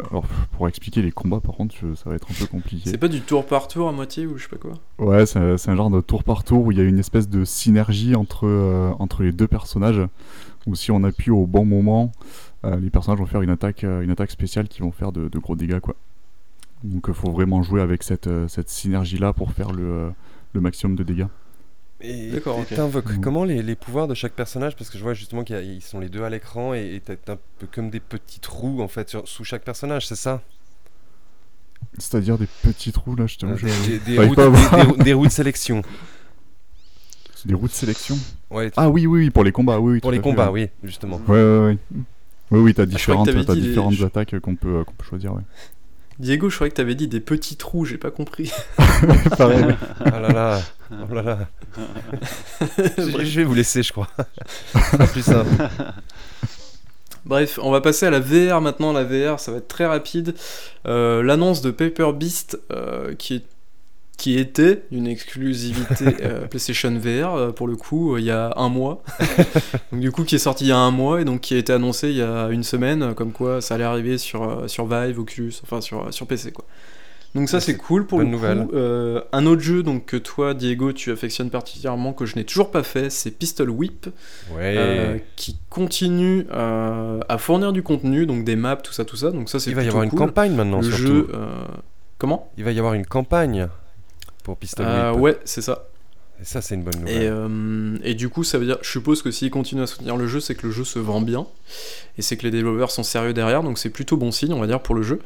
alors, 0.10 0.26
pour 0.51 0.68
expliquer 0.68 1.01
les 1.01 1.12
combats, 1.12 1.39
par 1.39 1.56
contre, 1.56 1.74
je- 1.82 1.93
ça 1.95 2.10
va 2.10 2.16
être 2.16 2.28
un 2.30 2.34
peu 2.34 2.45
compliqué. 2.45 2.89
C'est 2.89 2.97
pas 2.97 3.08
du 3.08 3.22
tour 3.22 3.45
par 3.45 3.68
tour 3.68 3.88
à 3.88 3.91
moitié 3.91 4.26
ou 4.28 4.38
je 4.38 4.43
sais 4.43 4.49
pas 4.49 4.58
quoi 4.58 4.74
Ouais, 4.99 5.26
c'est 5.26 5.39
un- 5.39 5.76
genre 5.76 5.89
de 5.89 6.01
tour 6.01 6.24
par 6.24 6.43
tour 6.43 6.66
où 6.66 6.72
il 6.72 6.78
y 6.78 6.82
a 6.82 6.84
une 6.84 6.99
espèce 6.99 7.30
de 7.30 7.45
synergie 7.45 8.16
entre, 8.16 8.45
euh, 8.47 8.91
entre 8.99 9.24
les 9.24 9.32
deux 9.32 9.47
personnages. 9.47 10.01
Où 10.66 10.76
si 10.76 10.91
on 10.91 11.04
appuie 11.04 11.32
au 11.32 11.45
bon 11.45 11.66
moment, 11.66 12.12
euh, 12.66 12.78
les 12.80 12.89
personnages 12.89 13.20
vont 13.20 13.26
faire 13.26 13.41
une 13.41 13.49
attaque, 13.49 13.84
une 13.84 14.10
attaque 14.12 14.32
spéciale 14.32 14.68
qui 14.68 14.82
vont 14.82 14.91
faire 14.91 15.12
de, 15.12 15.28
de 15.28 15.39
gros 15.39 15.56
dégâts. 15.56 15.80
Quoi. 15.80 15.95
Donc 16.84 17.06
il 17.08 17.14
faut 17.14 17.32
vraiment 17.32 17.62
jouer 17.64 17.82
avec 17.82 18.04
cette, 18.04 18.30
cette 18.47 18.70
synergie-là 18.70 19.34
pour 19.34 19.51
faire 19.51 19.72
le, 19.74 20.12
le 20.54 20.62
maximum 20.62 20.95
de 20.95 21.04
dégâts. 21.04 21.28
Et 22.04 22.32
t'invoques 22.76 23.12
Mhm. 23.14 23.22
comment 23.22 23.45
les, 23.45 23.62
les 23.64 23.76
pouvoirs 23.76 24.08
de 24.10 24.14
chaque 24.14 24.34
personnage? 24.34 24.76
Parce 24.76 24.89
que 24.89 24.97
je 24.97 25.04
vois 25.04 25.14
justement 25.14 25.43
qu'ils 25.43 25.82
sont 25.82 25.99
les 26.01 26.10
deux 26.10 26.24
à 26.24 26.30
l'écran 26.30 26.74
et 26.74 27.01
t'as 27.04 27.34
un 27.34 27.38
peu 27.60 27.68
comme 27.72 27.89
des 27.89 28.01
petits 28.01 28.39
trous 28.41 28.82
en 28.82 28.88
fait 28.89 29.10
sur- 29.10 29.28
sous 29.28 29.43
chaque 29.45 29.64
personnage, 29.64 30.08
c'est 30.08 30.16
ça? 30.16 30.41
C'est-à-dire 31.97 32.38
des 32.38 32.47
petits 32.64 32.91
trous 32.91 33.16
là, 33.16 33.26
je 33.28 33.38
t'avoue. 33.38 33.56
Des, 33.56 33.99
des 33.99 34.18
des- 35.04 35.14
routes 35.14 35.28
de 35.28 35.32
sélection. 35.32 35.82
C'est 37.36 37.47
des 37.47 37.54
routes 37.54 37.72
de 37.72 37.76
sélection? 37.76 38.18
Ouais, 38.49 38.72
Ah 38.76 38.89
oui, 38.89 39.06
oui, 39.08 39.26
oui, 39.26 39.30
pour 39.30 39.43
les 39.43 39.51
combats, 39.51 39.80
oui. 39.80 39.93
oui 39.93 39.99
pour 39.99 40.12
les 40.12 40.18
fait, 40.18 40.24
combats, 40.24 40.51
ouais. 40.51 40.72
oui, 40.82 40.88
justement. 40.89 41.22
Ouais, 41.28 41.41
ouais, 41.43 41.60
ouais. 41.66 41.78
Oui, 42.51 42.60
oui, 42.60 42.74
t'as 42.74 42.86
que 42.86 42.89
différentes, 42.89 43.28
les- 43.30 43.45
différentes 43.62 44.01
attaques 44.01 44.39
qu'on 44.39 44.56
peut, 44.56 44.78
euh, 44.78 44.84
qu'on 44.84 44.93
peut 44.93 45.06
choisir. 45.06 45.34
Ouais. 45.34 45.41
Diego, 46.20 46.49
je 46.49 46.55
croyais 46.55 46.70
que 46.72 46.76
t'avais 46.76 46.95
dit 46.95 47.07
des 47.07 47.20
petits 47.20 47.55
trous, 47.57 47.86
j'ai 47.86 47.97
pas 47.97 48.11
compris. 48.11 48.51
Pareil. 49.38 49.66
Ah 50.05 50.20
là 50.20 50.30
là, 50.30 50.61
oh 51.09 51.14
là 51.14 51.22
là. 51.24 51.39
je, 52.78 53.26
je 53.26 53.39
vais 53.39 53.43
vous 53.43 53.53
laisser, 53.55 53.82
je 53.84 53.91
crois. 53.91 54.07
C'est 54.91 55.11
plus 55.11 55.24
simple. 55.24 55.49
Bref, 57.26 57.57
on 57.61 57.72
va 57.72 57.80
passer 57.82 58.05
à 58.05 58.09
la 58.09 58.20
VR 58.20 58.59
maintenant. 58.61 58.91
La 58.93 59.03
VR, 59.05 59.39
ça 59.39 59.51
va 59.51 59.57
être 59.59 59.68
très 59.68 59.86
rapide. 59.86 60.36
Euh, 60.88 61.24
L'annonce 61.24 61.61
de 61.61 61.72
Paper 61.72 62.11
Beast, 62.14 62.59
euh, 62.72 63.16
qui, 63.16 63.36
est- 63.36 63.45
qui 64.18 64.38
était 64.38 64.84
une 64.91 65.07
exclusivité 65.07 66.05
euh, 66.22 66.47
PlayStation 66.47 66.91
VR, 66.91 67.34
euh, 67.36 67.51
pour 67.51 67.68
le 67.68 67.76
coup, 67.76 68.14
euh, 68.16 68.20
il 68.20 68.26
y 68.26 68.32
a 68.32 68.53
un 68.57 68.70
mois. 68.70 69.03
donc, 69.91 69.99
du 70.01 70.11
coup, 70.11 70.24
qui 70.24 70.36
est 70.36 70.39
sorti 70.39 70.66
il 70.66 70.68
y 70.70 70.72
a 70.72 70.78
un 70.78 70.91
mois 70.91 71.22
et 71.22 71.26
donc 71.26 71.41
qui 71.41 71.55
a 71.55 71.57
été 71.57 71.74
annoncé 71.74 72.09
il 72.09 72.18
y 72.18 72.22
a 72.22 72.47
une 72.49 72.64
semaine, 72.64 73.14
comme 73.16 73.32
quoi 73.32 73.59
ça 73.61 73.76
allait 73.76 73.84
arriver 73.84 74.18
sur, 74.18 74.70
sur 74.70 74.86
Vive, 74.86 75.20
Oculus, 75.20 75.53
enfin 75.64 75.82
sur, 75.82 76.14
sur 76.14 76.28
PC, 76.28 76.51
quoi. 76.51 76.66
Donc 77.36 77.49
ça 77.49 77.57
Ouais, 77.57 77.61
c'est 77.61 77.76
cool 77.78 78.05
pour 78.05 78.20
le 78.20 78.26
nouvelle. 78.26 78.68
coup. 78.68 78.78
Un 79.32 79.45
autre 79.47 79.61
jeu 79.64 79.82
donc 79.82 80.05
que 80.05 80.18
toi 80.18 80.53
Diego 80.53 80.93
tu 80.93 81.11
affectionnes 81.11 81.49
particulièrement 81.49 82.14
que 82.14 82.28
je 82.28 82.36
n'ai 82.36 82.43
toujours 82.43 82.70
pas 82.70 82.84
fait, 82.84 83.09
c'est 83.09 83.32
Pistol 83.32 83.72
Whip. 83.72 84.07
Ouais. 84.55 85.26
Qui 85.36 85.57
continue 85.72 86.45
à 86.51 87.38
fournir 87.39 87.74
du 87.74 87.82
contenu, 87.82 88.28
donc 88.28 88.43
des 88.45 88.55
maps, 88.55 88.76
tout 88.76 88.93
ça, 88.93 89.03
tout 89.03 89.16
ça. 89.16 89.32
Donc 89.32 89.49
ça, 89.49 89.59
c'est 89.59 89.72
Il 89.72 89.76
va 89.76 89.84
y 89.84 89.88
avoir 89.88 90.03
une 90.03 90.11
campagne 90.11 90.53
maintenant, 90.53 90.82
Le 90.82 90.84
surtout. 90.84 91.03
jeu, 91.03 91.28
comment? 92.20 92.51
Il 92.57 92.64
va 92.64 92.72
y 92.72 92.78
avoir 92.78 92.93
une 92.93 93.07
campagne 93.07 93.68
pour 94.44 94.58
Pistol 94.58 94.86
Whip. 94.86 95.22
Ouais, 95.22 95.39
c'est 95.46 95.62
ça. 95.62 95.86
Et 96.41 96.46
ça, 96.46 96.62
c'est 96.62 96.76
une 96.76 96.84
bonne 96.84 96.96
Et, 97.08 97.14
nouvelle. 97.28 97.32
euh, 97.32 97.98
et 98.04 98.16
du 98.16 98.28
coup, 98.28 98.44
ça 98.44 98.58
veut 98.58 98.66
dire, 98.66 98.78
je 98.82 98.89
suppose 98.89 99.22
que 99.22 99.30
s'ils 99.32 99.52
continuent 99.52 99.84
à 99.84 99.88
soutenir 99.88 100.18
le 100.18 100.28
jeu, 100.28 100.39
c'est 100.39 100.56
que 100.56 100.66
le 100.66 100.74
jeu 100.74 100.84
se 100.84 100.98
vend 101.00 101.22
bien, 101.22 101.46
et 102.18 102.22
c'est 102.24 102.38
que 102.38 102.44
les 102.44 102.52
développeurs 102.52 102.89
sont 102.91 103.04
sérieux 103.04 103.34
derrière, 103.34 103.62
donc 103.64 103.78
c'est 103.78 103.91
plutôt 103.91 104.18
bon 104.18 104.32
signe, 104.32 104.52
on 104.52 104.60
va 104.60 104.68
dire, 104.68 104.82
pour 104.82 104.96
le 104.96 105.04
jeu. 105.04 105.20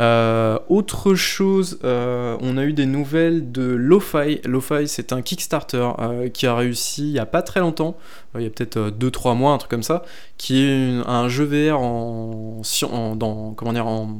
Euh, 0.00 0.58
autre 0.68 1.14
chose, 1.16 1.78
euh, 1.84 2.36
on 2.40 2.56
a 2.56 2.64
eu 2.64 2.72
des 2.72 2.86
nouvelles 2.86 3.50
de 3.52 3.62
Lo-Fi. 3.62 4.40
Lo-Fi, 4.44 4.86
c'est 4.88 5.12
un 5.12 5.22
Kickstarter 5.22 5.88
qui 6.32 6.46
a 6.46 6.54
réussi 6.54 7.02
il 7.02 7.12
y 7.12 7.18
a 7.18 7.26
pas 7.26 7.42
très 7.42 7.60
longtemps, 7.60 7.96
il 8.36 8.42
y 8.42 8.46
a 8.46 8.50
peut-être 8.50 8.90
2-3 8.90 9.34
mois, 9.34 9.52
un 9.52 9.58
truc 9.58 9.70
comme 9.70 9.82
ça, 9.82 10.04
qui 10.38 10.58
est 10.62 10.88
une- 10.88 11.04
un 11.06 11.28
jeu 11.28 11.44
VR 11.44 11.78
en, 11.80 12.60
sci- 12.62 12.84
en- 12.86 13.16
dans, 13.16 13.52
comment 13.54 13.72
dire, 13.72 13.86
en 13.88 14.18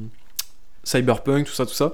cyberpunk, 0.84 1.46
tout 1.46 1.52
ça, 1.54 1.64
tout 1.64 1.74
ça. 1.74 1.92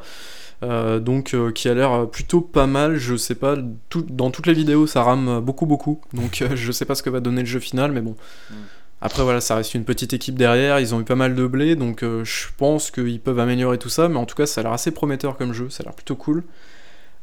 Euh, 0.62 1.00
donc 1.00 1.32
euh, 1.32 1.52
qui 1.52 1.70
a 1.70 1.74
l'air 1.74 2.06
plutôt 2.10 2.42
pas 2.42 2.66
mal, 2.66 2.96
je 2.96 3.16
sais 3.16 3.34
pas, 3.34 3.56
tout- 3.88 4.04
dans 4.10 4.30
toutes 4.30 4.46
les 4.46 4.52
vidéos 4.52 4.86
ça 4.86 5.02
rame 5.02 5.40
beaucoup 5.40 5.64
beaucoup, 5.64 6.02
donc 6.12 6.42
euh, 6.42 6.50
je 6.54 6.70
sais 6.70 6.84
pas 6.84 6.94
ce 6.94 7.02
que 7.02 7.08
va 7.08 7.20
donner 7.20 7.40
le 7.40 7.46
jeu 7.46 7.60
final, 7.60 7.92
mais 7.92 8.02
bon. 8.02 8.14
Mm. 8.50 8.54
Après 9.00 9.22
voilà, 9.22 9.40
ça 9.40 9.54
reste 9.54 9.72
une 9.74 9.84
petite 9.84 10.12
équipe 10.12 10.34
derrière, 10.36 10.78
ils 10.78 10.94
ont 10.94 11.00
eu 11.00 11.04
pas 11.04 11.14
mal 11.14 11.34
de 11.34 11.46
blé, 11.46 11.76
donc 11.76 12.02
euh, 12.02 12.24
je 12.24 12.48
pense 12.58 12.90
qu'ils 12.90 13.20
peuvent 13.20 13.38
améliorer 13.40 13.78
tout 13.78 13.88
ça, 13.88 14.10
mais 14.10 14.16
en 14.18 14.26
tout 14.26 14.34
cas 14.36 14.44
ça 14.44 14.60
a 14.60 14.64
l'air 14.64 14.72
assez 14.74 14.90
prometteur 14.90 15.38
comme 15.38 15.54
jeu, 15.54 15.70
ça 15.70 15.82
a 15.82 15.84
l'air 15.84 15.94
plutôt 15.94 16.16
cool. 16.16 16.44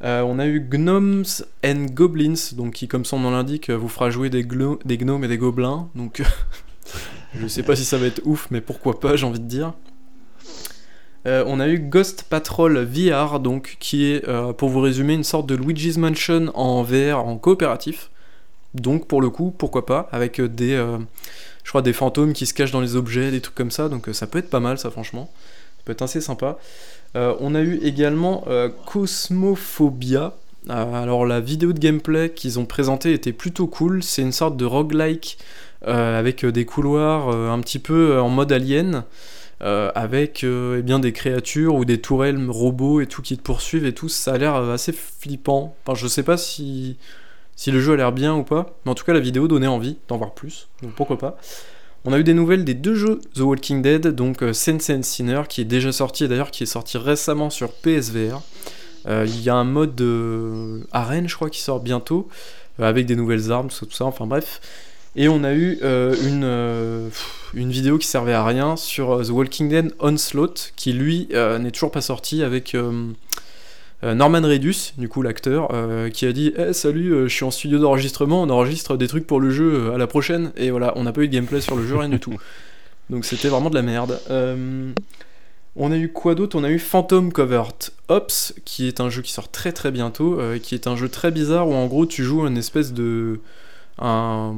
Euh, 0.03 0.21
on 0.21 0.39
a 0.39 0.47
eu 0.47 0.59
Gnomes 0.59 1.25
and 1.63 1.85
Goblins, 1.93 2.55
donc 2.55 2.73
qui 2.73 2.87
comme 2.87 3.05
son 3.05 3.19
nom 3.19 3.29
l'indique 3.29 3.69
vous 3.69 3.89
fera 3.89 4.09
jouer 4.09 4.31
des 4.31 4.43
gnomes 4.43 5.23
et 5.23 5.27
des 5.27 5.37
gobelins, 5.37 5.89
donc 5.93 6.23
je 7.39 7.45
sais 7.45 7.61
pas 7.61 7.75
si 7.75 7.85
ça 7.85 7.99
va 7.99 8.07
être 8.07 8.21
ouf, 8.25 8.47
mais 8.49 8.61
pourquoi 8.61 8.99
pas 8.99 9.15
j'ai 9.15 9.27
envie 9.27 9.39
de 9.39 9.45
dire. 9.45 9.73
Euh, 11.27 11.43
on 11.45 11.59
a 11.59 11.67
eu 11.67 11.79
Ghost 11.79 12.23
Patrol 12.29 12.79
VR, 12.79 13.41
donc 13.41 13.75
qui 13.79 14.05
est, 14.05 14.27
euh, 14.29 14.53
pour 14.53 14.69
vous 14.69 14.79
résumer, 14.79 15.13
une 15.13 15.25
sorte 15.25 15.45
de 15.45 15.55
Luigi's 15.55 15.97
Mansion 15.97 16.51
en 16.53 16.83
VR, 16.83 17.19
en 17.19 17.37
coopératif. 17.37 18.09
Donc 18.73 19.07
pour 19.07 19.21
le 19.21 19.29
coup, 19.29 19.53
pourquoi 19.57 19.85
pas, 19.85 20.07
avec 20.13 20.39
euh, 20.39 20.47
des, 20.47 20.81
des 21.83 21.93
fantômes 21.93 22.31
qui 22.31 22.45
se 22.45 22.53
cachent 22.53 22.71
dans 22.71 22.81
les 22.81 22.95
objets, 22.95 23.29
des 23.31 23.41
trucs 23.41 23.55
comme 23.55 23.71
ça. 23.71 23.89
Donc 23.89 24.07
ça 24.13 24.25
peut 24.25 24.39
être 24.39 24.49
pas 24.49 24.61
mal, 24.61 24.77
ça 24.77 24.89
franchement. 24.89 25.29
Ça 25.77 25.83
peut 25.83 25.91
être 25.91 26.01
assez 26.01 26.21
sympa. 26.21 26.57
On 27.15 27.55
a 27.55 27.61
eu 27.61 27.79
également 27.81 28.45
Cosmophobia. 28.85 30.35
Alors 30.69 31.25
la 31.25 31.39
vidéo 31.39 31.73
de 31.73 31.79
gameplay 31.79 32.29
qu'ils 32.29 32.59
ont 32.59 32.65
présentée 32.65 33.13
était 33.13 33.33
plutôt 33.33 33.65
cool. 33.67 34.03
C'est 34.03 34.21
une 34.21 34.33
sorte 34.33 34.55
de 34.55 34.65
roguelike 34.65 35.39
avec 35.83 36.45
des 36.45 36.65
couloirs 36.65 37.29
un 37.29 37.59
petit 37.61 37.79
peu 37.79 38.19
en 38.19 38.29
mode 38.29 38.51
alien. 38.51 39.03
Euh, 39.61 39.91
avec 39.95 40.43
euh, 40.43 40.77
eh 40.79 40.81
bien 40.83 40.99
des 40.99 41.13
créatures 41.13 41.75
ou 41.75 41.85
des 41.85 41.99
tourelles 41.99 42.39
robots 42.49 43.01
et 43.01 43.07
tout 43.07 43.21
qui 43.21 43.37
te 43.37 43.41
poursuivent 43.41 43.85
et 43.85 43.93
tout, 43.93 44.09
ça 44.09 44.33
a 44.33 44.37
l'air 44.37 44.55
euh, 44.55 44.73
assez 44.73 44.91
flippant. 44.91 45.75
Enfin, 45.85 45.95
je 45.95 46.07
sais 46.07 46.23
pas 46.23 46.37
si, 46.37 46.97
si 47.55 47.71
le 47.71 47.79
jeu 47.79 47.93
a 47.93 47.95
l'air 47.97 48.11
bien 48.11 48.35
ou 48.35 48.43
pas, 48.43 48.77
mais 48.85 48.91
en 48.91 48.95
tout 48.95 49.05
cas 49.05 49.13
la 49.13 49.19
vidéo 49.19 49.47
donnait 49.47 49.67
envie 49.67 49.97
d'en 50.07 50.17
voir 50.17 50.33
plus, 50.33 50.67
donc 50.83 50.93
pourquoi 50.93 51.17
pas. 51.17 51.37
On 52.05 52.13
a 52.13 52.19
eu 52.19 52.23
des 52.23 52.33
nouvelles 52.33 52.63
des 52.63 52.73
deux 52.73 52.95
jeux 52.95 53.19
The 53.35 53.41
Walking 53.41 53.81
Dead, 53.81 54.07
donc 54.07 54.41
euh, 54.41 54.53
Sense 54.53 54.89
and 54.89 55.01
Sinner 55.03 55.41
qui 55.49 55.59
est 55.59 55.65
déjà 55.65 55.91
sorti 55.91 56.23
et 56.23 56.27
d'ailleurs 56.29 56.51
qui 56.51 56.63
est 56.63 56.67
sorti 56.67 56.97
récemment 56.97 57.49
sur 57.49 57.71
PSVR. 57.73 58.41
Euh, 59.07 59.25
Il 59.27 59.41
y 59.41 59.49
a 59.49 59.55
un 59.55 59.65
mode 59.65 59.93
de 59.93 60.87
arène, 60.93 61.27
je 61.27 61.35
crois, 61.35 61.49
qui 61.49 61.59
sort 61.61 61.81
bientôt, 61.81 62.29
avec 62.79 63.07
des 63.07 63.17
nouvelles 63.17 63.51
armes, 63.51 63.67
tout 63.67 63.91
ça, 63.91 64.05
enfin 64.05 64.25
bref. 64.25 64.61
Et 65.17 65.27
on 65.27 65.43
a 65.43 65.53
eu 65.53 65.79
euh, 65.81 66.15
une, 66.25 66.43
euh, 66.45 67.09
une 67.53 67.71
vidéo 67.71 67.97
qui 67.97 68.07
servait 68.07 68.33
à 68.33 68.45
rien 68.45 68.77
sur 68.77 69.11
euh, 69.11 69.23
The 69.23 69.31
Walking 69.31 69.67
Dead 69.67 69.93
Onslaught, 69.99 70.71
qui 70.75 70.93
lui 70.93 71.27
n'est 71.33 71.71
toujours 71.71 71.91
pas 71.91 72.01
sorti 72.01 72.43
avec 72.43 72.75
Norman 74.03 74.41
Reedus, 74.41 74.93
du 74.97 75.09
coup 75.09 75.23
l'acteur, 75.23 75.69
euh, 75.73 76.09
qui 76.09 76.25
a 76.27 76.31
dit 76.31 76.53
Eh, 76.57 76.73
Salut, 76.73 77.13
euh, 77.13 77.27
je 77.27 77.33
suis 77.33 77.43
en 77.43 77.51
studio 77.51 77.79
d'enregistrement, 77.79 78.43
on 78.43 78.49
enregistre 78.49 78.95
des 78.95 79.07
trucs 79.07 79.25
pour 79.25 79.39
le 79.39 79.49
jeu 79.49 79.73
euh, 79.73 79.95
à 79.95 79.97
la 79.97 80.05
prochaine. 80.05 80.51
Et 80.55 80.69
voilà, 80.69 80.93
on 80.95 81.03
n'a 81.03 81.11
pas 81.11 81.21
eu 81.21 81.27
de 81.27 81.33
gameplay 81.33 81.61
sur 81.61 81.75
le 81.75 81.85
jeu, 81.85 81.97
rien 81.97 82.09
du 82.09 82.19
tout. 82.19 82.35
Donc 83.09 83.25
c'était 83.25 83.47
vraiment 83.47 83.69
de 83.69 83.75
la 83.75 83.81
merde. 83.81 84.19
On 85.79 85.91
a 85.91 85.97
eu 85.97 86.11
quoi 86.11 86.33
d'autre? 86.33 86.57
On 86.57 86.63
a 86.63 86.71
eu 86.71 86.79
Phantom 86.79 87.31
Covert 87.31 87.91
Ops, 88.07 88.53
qui 88.65 88.87
est 88.87 88.99
un 88.99 89.09
jeu 89.09 89.21
qui 89.21 89.31
sort 89.31 89.49
très 89.49 89.71
très 89.71 89.91
bientôt, 89.91 90.39
qui 90.61 90.73
est 90.73 90.87
un 90.87 90.95
jeu 90.95 91.07
très 91.07 91.31
bizarre 91.31 91.67
où 91.69 91.73
en 91.73 91.85
gros 91.85 92.05
tu 92.05 92.23
joues 92.23 92.45
une 92.45 92.57
espèce 92.57 92.93
de. 92.93 93.39
Un, 93.99 94.53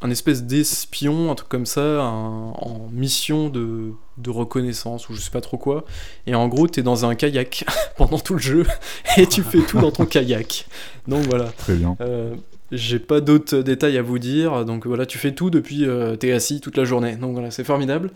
un 0.00 0.10
espèce 0.10 0.44
d'espion, 0.44 1.30
un 1.30 1.34
truc 1.34 1.48
comme 1.50 1.66
ça, 1.66 2.00
un- 2.00 2.50
en 2.52 2.88
mission 2.92 3.48
de, 3.50 3.92
de 4.16 4.30
reconnaissance 4.30 5.08
ou 5.10 5.14
je 5.14 5.20
sais 5.20 5.30
pas 5.30 5.42
trop 5.42 5.58
quoi. 5.58 5.84
Et 6.26 6.34
en 6.34 6.48
gros, 6.48 6.66
t'es 6.66 6.82
dans 6.82 7.04
un 7.04 7.14
kayak 7.14 7.64
pendant 7.98 8.18
tout 8.18 8.34
le 8.34 8.40
jeu 8.40 8.66
et 9.18 9.26
tu 9.26 9.42
fais 9.42 9.60
tout 9.60 9.78
dans 9.78 9.90
ton 9.90 10.06
kayak. 10.06 10.66
Donc 11.08 11.24
voilà. 11.26 11.44
Très 11.58 11.74
bien. 11.74 11.94
Euh, 12.00 12.34
J'ai 12.72 12.98
pas 13.00 13.20
d'autres 13.20 13.58
détails 13.58 13.98
à 13.98 14.02
vous 14.02 14.18
dire, 14.18 14.64
donc 14.64 14.86
voilà, 14.86 15.04
tu 15.04 15.18
fais 15.18 15.32
tout 15.32 15.50
depuis 15.50 15.84
euh, 15.86 16.16
t'es 16.16 16.32
assis 16.32 16.60
toute 16.60 16.76
la 16.78 16.84
journée, 16.84 17.16
donc 17.16 17.32
voilà, 17.32 17.50
c'est 17.50 17.64
formidable. 17.64 18.10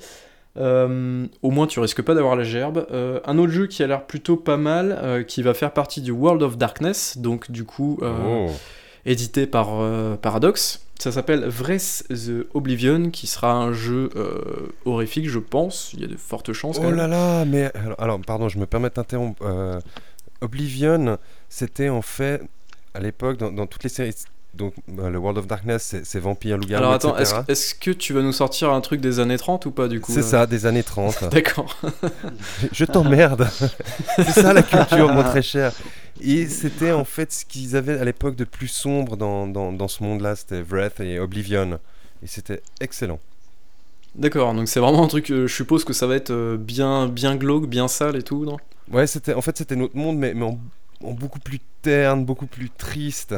Euh, 0.56 1.26
au 1.42 1.50
moins, 1.50 1.66
tu 1.66 1.80
risques 1.80 2.02
pas 2.02 2.14
d'avoir 2.14 2.36
la 2.36 2.44
gerbe. 2.44 2.86
Euh, 2.92 3.18
un 3.26 3.38
autre 3.38 3.52
jeu 3.52 3.66
qui 3.66 3.82
a 3.82 3.88
l'air 3.88 4.06
plutôt 4.06 4.36
pas 4.36 4.56
mal, 4.56 4.96
euh, 5.02 5.22
qui 5.24 5.42
va 5.42 5.52
faire 5.52 5.72
partie 5.72 6.00
du 6.00 6.12
World 6.12 6.42
of 6.42 6.56
Darkness, 6.56 7.18
donc 7.18 7.50
du 7.50 7.64
coup 7.64 7.98
euh, 8.02 8.12
Oh. 8.46 8.50
Édité 9.07 9.46
par 9.46 9.68
euh, 9.72 10.16
Paradox. 10.16 10.80
Ça 10.98 11.11
s'appelle 11.12 11.44
Vress 11.46 12.05
the 12.09 12.46
Oblivion, 12.55 13.11
qui 13.11 13.26
sera 13.26 13.52
un 13.52 13.72
jeu 13.72 14.11
euh, 14.16 14.68
horrifique, 14.84 15.28
je 15.28 15.38
pense. 15.40 15.90
Il 15.92 16.00
y 16.00 16.05
a 16.05 16.07
de 16.07 16.16
fortes 16.16 16.52
chances. 16.52 16.78
quand 16.78 16.84
Oh 16.84 16.88
même. 16.88 16.96
là 16.96 17.09
là, 17.09 17.44
mais 17.44 17.70
alors, 17.74 18.00
alors, 18.00 18.20
pardon, 18.20 18.48
je 18.48 18.59
me 18.59 18.66
permets 18.66 18.90
d'interrompre. 18.90 19.42
Euh, 19.44 19.80
Oblivion, 20.40 21.18
c'était 21.48 21.88
en 21.88 22.02
fait 22.02 22.42
à 22.94 23.00
l'époque 23.00 23.38
dans, 23.38 23.50
dans 23.50 23.66
toutes 23.66 23.82
les 23.82 23.88
séries. 23.88 24.14
Donc 24.57 24.74
euh, 24.98 25.11
le 25.11 25.18
World 25.18 25.38
of 25.38 25.46
Darkness, 25.46 25.96
c'est 26.05 26.20
vampire, 26.20 26.57
loup-garou, 26.57 26.82
Alors 26.82 26.94
attends, 26.94 27.16
est-ce 27.16 27.74
que 27.74 27.90
tu 27.90 28.12
vas 28.12 28.22
nous 28.22 28.32
sortir 28.32 28.70
un 28.70 28.80
truc 28.80 29.00
des 29.00 29.18
années 29.18 29.38
30 29.38 29.66
ou 29.66 29.70
pas 29.72 29.88
du 29.88 30.00
coup 30.00 30.12
C'est 30.12 30.20
là 30.20 30.26
ça, 30.26 30.46
des 30.46 30.66
années 30.66 30.82
30. 30.82 31.24
D'accord. 31.30 31.76
Je 32.72 32.84
t'emmerde. 32.84 33.48
c'est 34.16 34.30
ça 34.30 34.52
la 34.52 34.62
culture, 34.62 35.12
mon 35.12 35.22
très 35.22 35.42
cher. 35.42 35.72
Et 36.20 36.46
c'était 36.46 36.92
en 36.92 37.05
fait 37.05 37.32
ce 37.32 37.44
qu'ils 37.44 37.74
avaient 37.74 37.98
à 37.98 38.05
l'époque 38.05 38.36
de 38.36 38.44
plus 38.44 38.68
sombre 38.68 39.16
dans, 39.16 39.48
dans, 39.48 39.72
dans 39.72 39.88
ce 39.88 40.02
monde-là. 40.05 40.36
C'était 40.36 40.62
Wrath 40.62 41.00
et 41.00 41.18
Oblivion. 41.18 41.80
Et 42.22 42.26
c'était 42.26 42.62
excellent. 42.80 43.18
D'accord, 44.14 44.55
donc 44.55 44.68
c'est 44.68 44.78
vraiment 44.78 45.02
un 45.02 45.09
truc, 45.09 45.30
euh, 45.32 45.48
je 45.48 45.52
suppose 45.52 45.82
que 45.82 45.92
ça 45.92 46.07
va 46.07 46.14
être 46.14 46.30
euh, 46.30 46.57
bien, 46.57 47.09
bien 47.09 47.34
glauque, 47.34 47.66
bien 47.66 47.88
sale 47.88 48.14
et 48.14 48.22
tout, 48.22 48.44
non? 48.44 48.59
Ouais, 48.92 49.09
c'était 49.09 49.34
en 49.34 49.40
fait 49.40 49.59
c'était 49.59 49.74
notre 49.74 49.96
monde, 49.96 50.18
mais, 50.18 50.34
mais 50.34 50.44
en, 50.44 50.61
en 51.02 51.11
beaucoup 51.11 51.40
plus 51.40 51.59
terne, 51.82 52.24
beaucoup 52.24 52.46
plus 52.46 52.70
triste. 52.70 53.34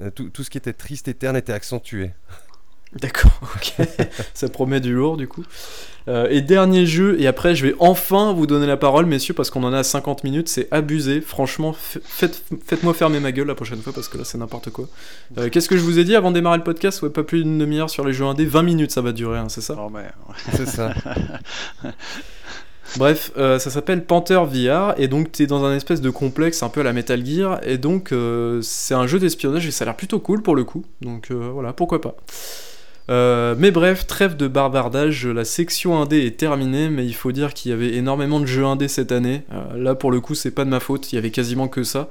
Euh, 0.00 0.10
tout, 0.10 0.28
tout 0.28 0.42
ce 0.42 0.50
qui 0.50 0.58
était 0.58 0.72
triste 0.72 1.08
et 1.08 1.14
terne 1.14 1.36
était 1.36 1.52
accentué. 1.52 2.10
D'accord, 3.00 3.32
ok. 3.56 3.86
ça 4.34 4.48
promet 4.48 4.80
du 4.80 4.94
lourd 4.94 5.16
du 5.16 5.26
coup. 5.26 5.44
Euh, 6.06 6.28
et 6.28 6.42
dernier 6.42 6.84
jeu, 6.84 7.18
et 7.18 7.26
après 7.26 7.54
je 7.54 7.66
vais 7.66 7.74
enfin 7.78 8.32
vous 8.34 8.46
donner 8.46 8.66
la 8.66 8.76
parole, 8.76 9.06
messieurs, 9.06 9.32
parce 9.34 9.50
qu'on 9.50 9.64
en 9.64 9.72
a 9.72 9.82
50 9.82 10.22
minutes, 10.22 10.48
c'est 10.48 10.68
abusé. 10.70 11.20
Franchement, 11.20 11.72
faites, 11.72 12.44
faites-moi 12.66 12.92
fermer 12.92 13.20
ma 13.20 13.32
gueule 13.32 13.46
la 13.46 13.54
prochaine 13.54 13.80
fois, 13.80 13.92
parce 13.92 14.08
que 14.08 14.18
là 14.18 14.24
c'est 14.24 14.38
n'importe 14.38 14.70
quoi. 14.70 14.86
Euh, 15.38 15.48
Qu'est-ce 15.48 15.68
que 15.68 15.76
je 15.76 15.82
vous 15.82 15.98
ai 15.98 16.04
dit 16.04 16.14
avant 16.14 16.30
de 16.30 16.34
démarrer 16.34 16.58
le 16.58 16.64
podcast? 16.64 17.00
Ouais, 17.02 17.10
pas 17.10 17.22
plus 17.22 17.42
d'une 17.42 17.58
demi-heure 17.58 17.88
sur 17.88 18.04
les 18.04 18.12
jeux 18.12 18.26
indés, 18.26 18.44
20 18.44 18.62
minutes 18.62 18.90
ça 18.90 19.00
va 19.00 19.12
durer, 19.12 19.38
hein, 19.38 19.48
c'est 19.48 19.62
ça? 19.62 19.74
Non, 19.74 19.90
mais... 19.90 20.04
C'est 20.52 20.68
ça. 20.68 20.92
Bref, 22.96 23.32
euh, 23.36 23.58
ça 23.58 23.70
s'appelle 23.70 24.04
Panther 24.04 24.40
VR, 24.46 24.94
et 24.98 25.08
donc 25.08 25.32
t'es 25.32 25.46
dans 25.46 25.64
un 25.64 25.74
espèce 25.74 26.00
de 26.00 26.10
complexe 26.10 26.62
un 26.62 26.68
peu 26.68 26.80
à 26.80 26.84
la 26.84 26.92
Metal 26.92 27.24
Gear, 27.24 27.60
et 27.64 27.76
donc 27.76 28.12
euh, 28.12 28.60
c'est 28.62 28.94
un 28.94 29.06
jeu 29.06 29.18
d'espionnage 29.18 29.66
et 29.66 29.72
ça 29.72 29.84
a 29.84 29.86
l'air 29.86 29.96
plutôt 29.96 30.20
cool 30.20 30.42
pour 30.42 30.54
le 30.54 30.64
coup, 30.64 30.84
donc 31.00 31.30
euh, 31.30 31.50
voilà, 31.52 31.72
pourquoi 31.72 32.00
pas. 32.00 32.14
Mais 33.08 33.70
bref, 33.70 34.06
trêve 34.06 34.36
de 34.36 34.48
bavardage, 34.48 35.26
la 35.26 35.44
section 35.44 36.00
indé 36.00 36.24
est 36.24 36.38
terminée, 36.38 36.88
mais 36.88 37.04
il 37.04 37.14
faut 37.14 37.32
dire 37.32 37.52
qu'il 37.52 37.70
y 37.70 37.74
avait 37.74 37.94
énormément 37.94 38.40
de 38.40 38.46
jeux 38.46 38.64
indés 38.64 38.88
cette 38.88 39.12
année. 39.12 39.42
Là 39.76 39.94
pour 39.94 40.10
le 40.10 40.20
coup, 40.20 40.34
c'est 40.34 40.50
pas 40.50 40.64
de 40.64 40.70
ma 40.70 40.80
faute, 40.80 41.12
il 41.12 41.16
y 41.16 41.18
avait 41.18 41.30
quasiment 41.30 41.68
que 41.68 41.82
ça. 41.82 42.08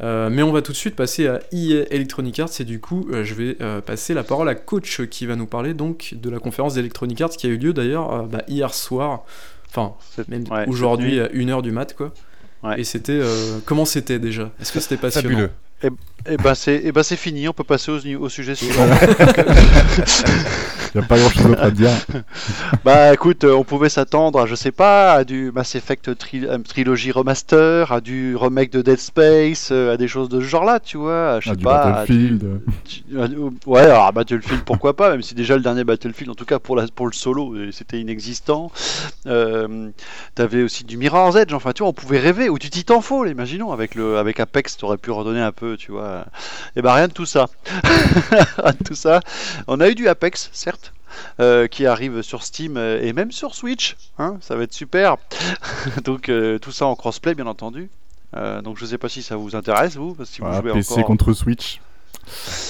Mais 0.00 0.44
on 0.44 0.52
va 0.52 0.62
tout 0.62 0.70
de 0.70 0.76
suite 0.76 0.94
passer 0.94 1.26
à 1.26 1.40
EA 1.50 1.86
Electronic 1.90 2.38
Arts 2.38 2.60
et 2.60 2.64
du 2.64 2.78
coup 2.78 3.08
je 3.10 3.34
vais 3.34 3.56
passer 3.80 4.14
la 4.14 4.22
parole 4.22 4.48
à 4.48 4.54
Coach 4.54 5.08
qui 5.08 5.26
va 5.26 5.34
nous 5.34 5.46
parler 5.46 5.74
donc 5.74 6.14
de 6.14 6.30
la 6.30 6.38
conférence 6.38 6.74
d'Electronic 6.74 7.20
Arts 7.20 7.30
qui 7.30 7.48
a 7.48 7.50
eu 7.50 7.56
lieu 7.56 7.72
d'ailleurs 7.72 8.22
bah, 8.28 8.42
hier 8.46 8.72
soir, 8.72 9.24
enfin 9.70 9.94
C'est- 10.14 10.28
même 10.28 10.44
ouais, 10.50 10.66
aujourd'hui 10.68 11.20
à 11.20 11.28
1h 11.28 11.62
du 11.62 11.72
mat 11.72 11.94
quoi. 11.94 12.12
Ouais. 12.62 12.80
Et 12.80 12.84
c'était 12.84 13.12
euh, 13.12 13.58
comment 13.64 13.84
c'était 13.84 14.18
déjà? 14.18 14.50
Est-ce 14.60 14.72
que 14.72 14.80
c'était 14.80 14.96
passionnant? 14.96 15.28
Fabuleux. 15.28 15.50
Et 15.84 15.90
c'est 16.54 16.74
et 16.84 16.90
bah 16.92 17.04
c'est 17.04 17.16
fini, 17.16 17.48
on 17.48 17.52
peut 17.52 17.62
passer 17.62 17.92
au, 17.92 17.98
au 18.22 18.28
sujet 18.28 18.56
suivant. 18.56 18.84
Il 20.98 21.00
n'y 21.00 21.04
a 21.04 21.08
pas 21.08 21.18
grand 21.18 21.30
chose 21.30 21.46
d'autre 21.46 21.62
à 21.62 21.70
dire. 21.70 21.90
bah 22.84 23.12
écoute, 23.14 23.44
euh, 23.44 23.52
on 23.54 23.64
pouvait 23.64 23.88
s'attendre 23.88 24.40
à 24.40 24.46
je 24.46 24.54
sais 24.54 24.72
pas, 24.72 25.12
à 25.12 25.24
du 25.24 25.52
Mass 25.52 25.74
Effect 25.74 26.16
tri- 26.18 26.44
euh, 26.46 26.58
trilogie 26.58 27.12
remaster, 27.12 27.92
à 27.92 28.00
du 28.00 28.34
remake 28.36 28.70
de 28.70 28.82
Dead 28.82 28.98
Space, 28.98 29.68
euh, 29.72 29.94
à 29.94 29.96
des 29.96 30.08
choses 30.08 30.28
de 30.28 30.40
ce 30.40 30.44
genre-là, 30.46 30.80
tu 30.80 30.96
vois, 30.96 31.40
je 31.40 31.50
sais 31.50 31.56
pas, 31.56 31.92
Battlefield. 31.92 32.60
du- 33.08 33.20
à- 33.20 33.28
ouais, 33.68 33.80
alors 33.82 34.12
Battlefield 34.12 34.62
pourquoi 34.64 34.94
pas, 34.96 35.10
même 35.10 35.22
si 35.22 35.34
déjà 35.34 35.54
le 35.56 35.62
dernier 35.62 35.84
Battlefield, 35.84 36.30
en 36.30 36.34
tout 36.34 36.44
cas 36.44 36.58
pour 36.58 36.76
la 36.76 36.86
pour 36.88 37.06
le 37.06 37.12
solo, 37.12 37.54
c'était 37.72 38.00
inexistant. 38.00 38.70
Euh, 39.26 39.88
T'avais 40.34 40.62
aussi 40.62 40.84
du 40.84 40.96
Mirror's 40.96 41.36
Edge, 41.36 41.52
enfin 41.52 41.72
tu 41.72 41.82
vois, 41.82 41.90
on 41.90 41.92
pouvait 41.92 42.18
rêver, 42.18 42.48
ou 42.48 42.58
du 42.58 42.70
Titanfall, 42.70 43.28
imaginons 43.28 43.72
avec 43.72 43.94
le 43.94 44.18
avec 44.18 44.40
Apex, 44.40 44.76
t'aurais 44.76 44.96
pu 44.98 45.10
redonner 45.10 45.40
un 45.40 45.52
peu, 45.52 45.76
tu 45.76 45.92
vois. 45.92 46.24
Et 46.76 46.82
bah 46.82 46.94
rien 46.94 47.08
de 47.08 47.12
tout 47.12 47.26
ça, 47.26 47.46
Rien 48.58 48.72
de 48.78 48.84
tout 48.84 48.94
ça. 48.94 49.20
On 49.66 49.80
a 49.80 49.88
eu 49.88 49.94
du 49.94 50.08
Apex, 50.08 50.50
certes. 50.52 50.87
Euh, 51.40 51.66
qui 51.66 51.86
arrive 51.86 52.22
sur 52.22 52.42
Steam 52.42 52.76
euh, 52.76 53.00
et 53.02 53.12
même 53.12 53.32
sur 53.32 53.54
Switch, 53.54 53.96
hein, 54.18 54.36
ça 54.40 54.56
va 54.56 54.64
être 54.64 54.72
super. 54.72 55.16
donc 56.04 56.28
euh, 56.28 56.58
tout 56.58 56.72
ça 56.72 56.86
en 56.86 56.94
crossplay 56.96 57.34
bien 57.34 57.46
entendu. 57.46 57.90
Euh, 58.36 58.60
donc 58.60 58.76
je 58.78 58.84
sais 58.84 58.98
pas 58.98 59.08
si 59.08 59.22
ça 59.22 59.36
vous 59.36 59.56
intéresse 59.56 59.96
vous, 59.96 60.14
parce 60.14 60.28
que 60.28 60.34
si 60.36 60.40
vous 60.42 60.46
Voilà, 60.48 60.60
jouez 60.62 60.72
PC 60.72 60.92
encore. 60.94 61.06
contre 61.06 61.32
Switch. 61.32 61.80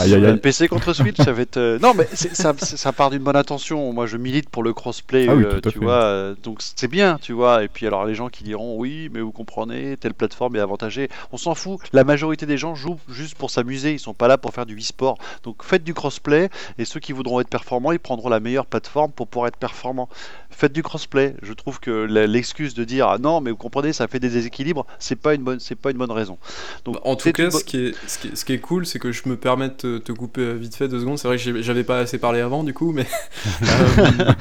Aïe 0.00 0.14
aïe 0.14 0.26
aïe. 0.26 0.36
PC 0.38 0.68
contre 0.68 0.92
Switch, 0.92 1.16
ça 1.16 1.32
va 1.32 1.42
être. 1.42 1.56
euh, 1.56 1.78
Non, 1.80 1.94
mais 1.94 2.08
c'est- 2.12 2.34
ça, 2.34 2.54
c'est- 2.58 2.76
ça 2.76 2.92
part 2.92 3.10
d'une 3.10 3.22
bonne 3.22 3.36
intention. 3.36 3.92
Moi, 3.92 4.06
je 4.06 4.16
milite 4.16 4.48
pour 4.48 4.62
le 4.62 4.72
crossplay, 4.72 5.26
Ah 5.28 5.34
oui, 5.34 5.44
euh, 5.44 5.60
tu 5.60 5.70
fait. 5.70 5.78
vois. 5.78 6.02
euh, 6.04 6.34
donc 6.42 6.58
c'est 6.60 6.88
bien, 6.88 7.18
tu 7.20 7.32
vois. 7.32 7.64
Et 7.64 7.68
puis 7.68 7.86
alors, 7.86 8.04
les 8.06 8.14
gens 8.14 8.28
qui 8.28 8.44
diront 8.44 8.76
oui, 8.76 9.10
mais 9.12 9.20
vous 9.20 9.32
comprenez, 9.32 9.96
telle 9.96 10.14
plateforme 10.14 10.56
est 10.56 10.60
avantagée. 10.60 11.08
On 11.32 11.36
s'en 11.36 11.54
fout. 11.54 11.80
La 11.92 12.04
majorité 12.04 12.46
des 12.46 12.56
gens 12.58 12.74
jouent 12.74 13.00
juste 13.08 13.34
pour 13.36 13.50
s'amuser. 13.50 13.92
Ils 13.92 13.98
sont 14.00 14.14
pas 14.14 14.28
là 14.28 14.38
pour 14.38 14.52
faire 14.52 14.66
du 14.66 14.76
e-sport. 14.78 15.18
Donc 15.44 15.62
faites 15.64 15.84
du 15.84 15.94
crossplay. 15.94 16.48
Et 16.78 16.84
ceux 16.84 17.00
qui 17.00 17.12
voudront 17.12 17.40
être 17.40 17.48
performants, 17.48 17.92
ils 17.92 17.98
prendront 17.98 18.28
la 18.28 18.40
meilleure 18.40 18.66
plateforme 18.66 19.10
pour 19.12 19.26
pouvoir 19.26 19.48
être 19.48 19.56
performants. 19.56 20.08
Faites 20.50 20.72
du 20.72 20.82
crossplay. 20.82 21.34
Je 21.42 21.52
trouve 21.52 21.78
que 21.80 22.04
l'excuse 22.04 22.74
de 22.74 22.84
dire 22.84 23.08
ah 23.08 23.18
non, 23.18 23.40
mais 23.40 23.50
vous 23.50 23.56
comprenez, 23.56 23.92
ça 23.92 24.08
fait 24.08 24.18
des 24.20 24.28
déséquilibres, 24.28 24.86
c'est 24.98 25.16
pas 25.16 25.34
une 25.34 25.42
bonne, 25.42 25.60
c'est 25.60 25.74
pas 25.76 25.90
une 25.90 25.98
bonne 25.98 26.10
raison. 26.10 26.38
Donc 26.84 26.96
En 27.04 27.16
tout 27.16 27.30
cas, 27.32 27.44
une 27.44 27.50
bo- 27.50 27.58
ce 27.58 27.64
qui, 27.64 27.76
est, 27.86 27.94
ce, 28.06 28.18
qui 28.18 28.28
est, 28.28 28.36
ce 28.36 28.44
qui 28.44 28.52
est 28.54 28.58
cool, 28.58 28.86
c'est 28.86 28.98
que 28.98 29.12
je 29.12 29.22
me 29.26 29.36
permets 29.36 29.47
de 29.56 29.68
te, 29.68 29.98
te 29.98 30.12
couper 30.12 30.54
vite 30.54 30.74
fait 30.76 30.88
deux 30.88 31.00
secondes. 31.00 31.18
C'est 31.18 31.28
vrai 31.28 31.38
que 31.38 31.62
j'avais 31.62 31.84
pas 31.84 31.98
assez 32.00 32.18
parlé 32.18 32.40
avant, 32.40 32.62
du 32.64 32.74
coup, 32.74 32.92
mais. 32.92 33.06
euh, 33.62 34.32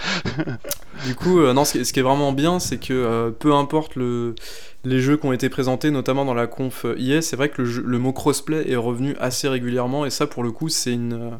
du 1.05 1.15
coup, 1.15 1.39
euh, 1.39 1.53
non, 1.53 1.65
ce 1.65 1.73
qui, 1.73 1.77
est, 1.79 1.83
ce 1.83 1.93
qui 1.93 1.99
est 1.99 2.03
vraiment 2.03 2.31
bien, 2.33 2.59
c'est 2.59 2.77
que 2.77 2.93
euh, 2.93 3.31
peu 3.31 3.53
importe 3.53 3.95
le, 3.95 4.35
les 4.83 4.99
jeux 4.99 5.17
qui 5.17 5.25
ont 5.25 5.33
été 5.33 5.49
présentés, 5.49 5.91
notamment 5.91 6.25
dans 6.25 6.33
la 6.33 6.47
conf 6.47 6.85
IS, 6.97 7.21
c'est 7.21 7.35
vrai 7.35 7.49
que 7.49 7.61
le, 7.61 7.67
jeu- 7.67 7.83
le 7.85 7.99
mot 7.99 8.13
crossplay 8.13 8.69
est 8.69 8.75
revenu 8.75 9.15
assez 9.19 9.47
régulièrement, 9.47 10.05
et 10.05 10.09
ça, 10.09 10.27
pour 10.27 10.43
le 10.43 10.51
coup, 10.51 10.69
c'est 10.69 10.93
une. 10.93 11.31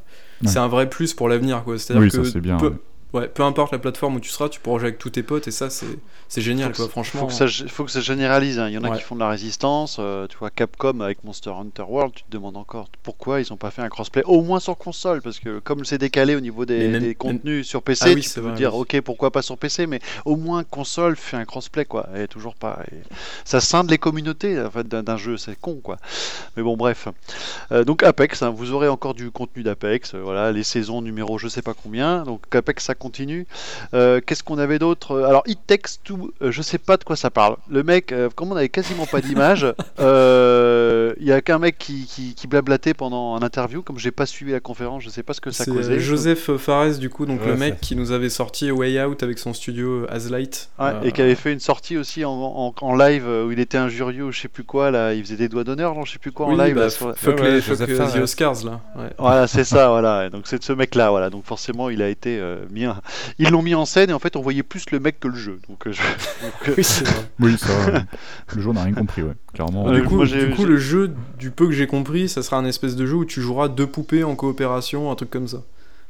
C'est 0.45 0.59
un 0.59 0.67
vrai 0.67 0.87
plus 0.87 1.13
pour 1.15 1.29
l'avenir, 1.29 1.63
quoi. 1.63 1.79
C'est-à-dire 1.79 2.03
Oui, 2.03 2.11
que 2.11 2.23
ça 2.23 2.31
c'est 2.31 2.41
bien. 2.41 2.57
peu, 2.57 2.67
ouais. 2.67 2.75
Ouais, 3.13 3.27
peu 3.27 3.43
importe 3.43 3.71
la 3.71 3.79
plateforme 3.79 4.15
où 4.15 4.19
tu 4.19 4.29
seras, 4.29 4.49
tu 4.49 4.59
pourras 4.59 4.79
jouer 4.79 4.87
avec 4.89 4.99
tous 4.99 5.09
tes 5.11 5.23
potes, 5.23 5.47
et 5.47 5.51
ça, 5.51 5.69
c'est 5.69 6.41
génial, 6.41 6.73
Faut 6.73 6.83
quoi. 6.83 6.89
Franchement. 6.91 7.21
Faut 7.21 7.27
que, 7.27 7.33
ça, 7.33 7.47
faut 7.67 7.85
que 7.85 7.91
ça 7.91 8.01
généralise. 8.01 8.59
hein. 8.59 8.67
Il 8.67 8.73
y 8.73 8.77
en 8.77 8.83
a 8.83 8.89
Ouais. 8.89 8.97
qui 8.97 9.03
font 9.03 9.15
de 9.15 9.21
la 9.21 9.29
résistance. 9.29 9.97
euh, 9.99 10.27
tu 10.27 10.37
vois, 10.37 10.49
Capcom 10.49 10.99
avec 11.01 11.23
Monster 11.23 11.51
Hunter 11.51 11.83
World, 11.87 12.13
tu 12.13 12.23
te 12.23 12.29
demandes 12.31 12.57
encore 12.57 12.89
pourquoi 13.03 13.41
ils 13.41 13.47
n'ont 13.49 13.57
pas 13.57 13.71
fait 13.71 13.81
un 13.81 13.89
crossplay, 13.89 14.23
au 14.25 14.41
moins 14.41 14.59
sur 14.59 14.77
console, 14.77 15.21
parce 15.21 15.39
que 15.39 15.59
comme 15.59 15.85
c'est 15.85 15.97
décalé 15.97 16.35
au 16.35 16.39
niveau 16.41 16.65
des, 16.65 16.79
Mais 16.79 16.87
même- 16.89 17.01
des 17.03 17.15
contenus 17.15 17.67
sur 17.67 17.81
PC, 17.81 18.05
Ah 18.17 18.19
tu 18.19 18.29
peux 18.29 18.41
vrai, 18.41 18.55
dire 18.55 18.75
oui. 18.75 18.81
ok, 18.81 19.01
pourquoi 19.01 19.31
pas 19.31 19.41
sur 19.41 19.57
PC, 19.57 19.87
mais 19.87 19.99
au 20.25 20.35
moins 20.35 20.63
console 20.63 21.15
fait 21.15 21.37
un 21.37 21.45
crossplay, 21.45 21.85
quoi. 21.85 22.07
Et 22.15 22.27
toujours 22.27 22.55
pas. 22.55 22.79
et 22.91 22.95
ça 23.45 23.59
scinde 23.61 23.89
les 23.89 23.97
communautés 23.97 24.59
en 24.61 24.69
fait, 24.69 24.87
d'un 24.87 25.03
d'un 25.03 25.17
jeu, 25.17 25.37
c'est 25.37 25.59
con, 25.59 25.79
quoi. 25.81 25.97
Mais 26.57 26.63
bon, 26.63 26.75
bref. 26.75 27.07
Euh, 27.71 27.83
donc 27.83 28.03
Apex, 28.03 28.41
hein, 28.43 28.49
vous 28.49 28.71
aurez 28.73 28.87
encore 28.89 29.13
du 29.13 29.31
contenu 29.31 29.63
d'Apex, 29.63 30.13
euh, 30.13 30.19
voilà, 30.21 30.51
les 30.51 30.63
saisons 30.63 31.01
numéro 31.01 31.37
je 31.37 31.47
sais 31.47 31.61
pas 31.61 31.73
combien. 31.73 32.23
Donc 32.23 32.53
Apex, 32.53 32.83
ça 32.83 32.95
continue. 32.97 33.47
Euh, 33.93 34.19
Qu'est-ce 34.25 34.43
qu'on 34.43 34.57
avait 34.57 34.79
d'autre? 34.79 35.21
Alors, 35.21 35.43
It 35.45 35.59
Takes 35.67 35.99
Two, 36.03 36.31
euh, 36.41 36.51
je 36.51 36.61
sais 36.61 36.77
pas 36.77 36.97
de 36.97 37.03
quoi 37.03 37.15
ça 37.15 37.29
parle. 37.29 37.55
Le 37.69 37.83
mec, 37.83 38.11
euh, 38.11 38.29
comme 38.35 38.51
on 38.51 38.55
avait 38.55 38.69
quasiment 38.69 39.05
pas 39.05 39.21
d'image, 39.21 39.65
euh, 39.99 41.13
il 41.19 41.25
y 41.27 41.31
a 41.31 41.41
qu'un 41.41 41.59
mec 41.59 41.77
qui, 41.77 42.05
qui, 42.05 42.33
qui 42.35 42.47
blablatait 42.47 42.93
pendant 42.93 43.35
un 43.35 43.41
interview. 43.41 43.81
Comme 43.81 43.97
j'ai 43.99 44.11
pas 44.11 44.25
suivi 44.25 44.51
la 44.51 44.59
conférence, 44.59 45.03
je 45.03 45.09
sais 45.09 45.23
pas 45.23 45.33
ce 45.33 45.41
que 45.41 45.51
ça 45.51 45.65
causait. 45.65 45.99
Joseph 45.99 46.55
Fares, 46.57 46.97
du 46.97 47.09
coup, 47.09 47.25
donc 47.25 47.41
Ouais, 47.41 47.47
le 47.47 47.55
mec 47.57 47.79
qui 47.81 47.95
nous 47.95 48.11
avait 48.11 48.29
sorti 48.29 48.71
Way 48.71 49.03
Out 49.03 49.23
avec 49.23 49.37
son 49.39 49.53
studio 49.53 50.05
Aslight. 50.09 50.69
Ouais, 50.79 50.87
Euh, 50.87 51.01
Et 51.03 51.11
qui 51.11 51.21
avait 51.21 51.35
fait 51.35 51.53
une 51.53 51.59
sortie 51.59 51.97
aussi 51.97 52.25
en, 52.25 52.31
en, 52.31 52.73
en 52.79 52.95
live 52.95 53.25
où 53.27 53.51
il 53.51 53.59
était 53.59 53.77
injurieux 53.77 54.25
ou 54.25 54.31
je 54.31 54.41
sais 54.41 54.47
plus 54.47 54.63
quoi 54.63 54.91
là, 54.91 55.13
il 55.13 55.23
faisait 55.23 55.35
des 55.35 55.49
doigts 55.49 55.63
d'honneur, 55.63 56.05
je 56.05 56.13
sais 56.13 56.19
plus 56.19 56.31
quoi 56.31 56.47
en 56.47 56.53
oui, 56.57 56.65
live. 56.65 56.75
bah, 56.75 56.81
là, 56.81 56.89
sur 56.89 57.09
la- 57.09 57.13
fuck, 57.15 57.35
Ouais, 57.37 57.41
ouais, 57.43 57.51
les, 57.51 57.61
fuck 57.61 57.77
the 57.77 58.17
Oscars, 58.21 58.63
là. 58.65 58.81
Ouais. 58.95 59.09
Voilà, 59.19 59.47
c'est 59.47 59.63
ça, 59.63 59.89
voilà. 59.91 60.29
Donc 60.29 60.47
c'est 60.47 60.57
de 60.59 60.63
ce 60.63 60.73
mec-là, 60.73 61.09
voilà. 61.09 61.29
Donc 61.29 61.45
forcément, 61.45 61.89
il 61.89 62.01
a 62.01 62.09
été 62.09 62.39
euh, 62.39 62.65
mis. 62.95 63.01
Ils 63.39 63.49
l'ont 63.49 63.61
mis 63.61 63.75
en 63.75 63.85
scène 63.85 64.09
et 64.09 64.13
en 64.13 64.19
fait, 64.19 64.35
on 64.35 64.41
voyait 64.41 64.63
plus 64.63 64.89
le 64.91 64.99
mec 64.99 65.19
que 65.19 65.27
le 65.27 65.35
jeu. 65.35 65.59
Donc, 65.69 65.85
euh, 65.87 65.91
je- 65.91 66.01
donc, 66.01 66.69
euh, 66.69 66.73
Oui, 66.77 66.83
c'est 66.83 67.03
vrai. 67.05 67.15
Oui, 67.39 67.57
ça. 67.57 67.67
le 68.55 68.61
jeu 68.61 68.69
on 68.69 68.73
n'a 68.73 68.83
rien 68.83 68.93
compris, 68.93 69.21
ouais. 69.23 69.33
Clairement. 69.53 69.85
Ouais, 69.85 69.95
du 69.95 70.01
euh, 70.01 70.03
coup, 70.05 70.15
moi, 70.17 70.25
j'ai- 70.25 70.47
du 70.47 70.53
coup 70.55 70.65
le 70.65 70.77
jeu, 70.77 71.13
du 71.37 71.51
peu 71.51 71.65
que 71.67 71.73
j'ai 71.73 71.87
compris, 71.87 72.29
ça 72.29 72.41
sera 72.43 72.57
un 72.57 72.65
espèce 72.65 72.95
de 72.95 73.05
jeu 73.05 73.15
où 73.15 73.25
tu 73.25 73.41
joueras 73.41 73.67
deux 73.69 73.87
poupées 73.87 74.23
en 74.23 74.35
coopération, 74.35 75.11
un 75.11 75.15
truc 75.15 75.29
comme 75.29 75.47
ça. 75.47 75.63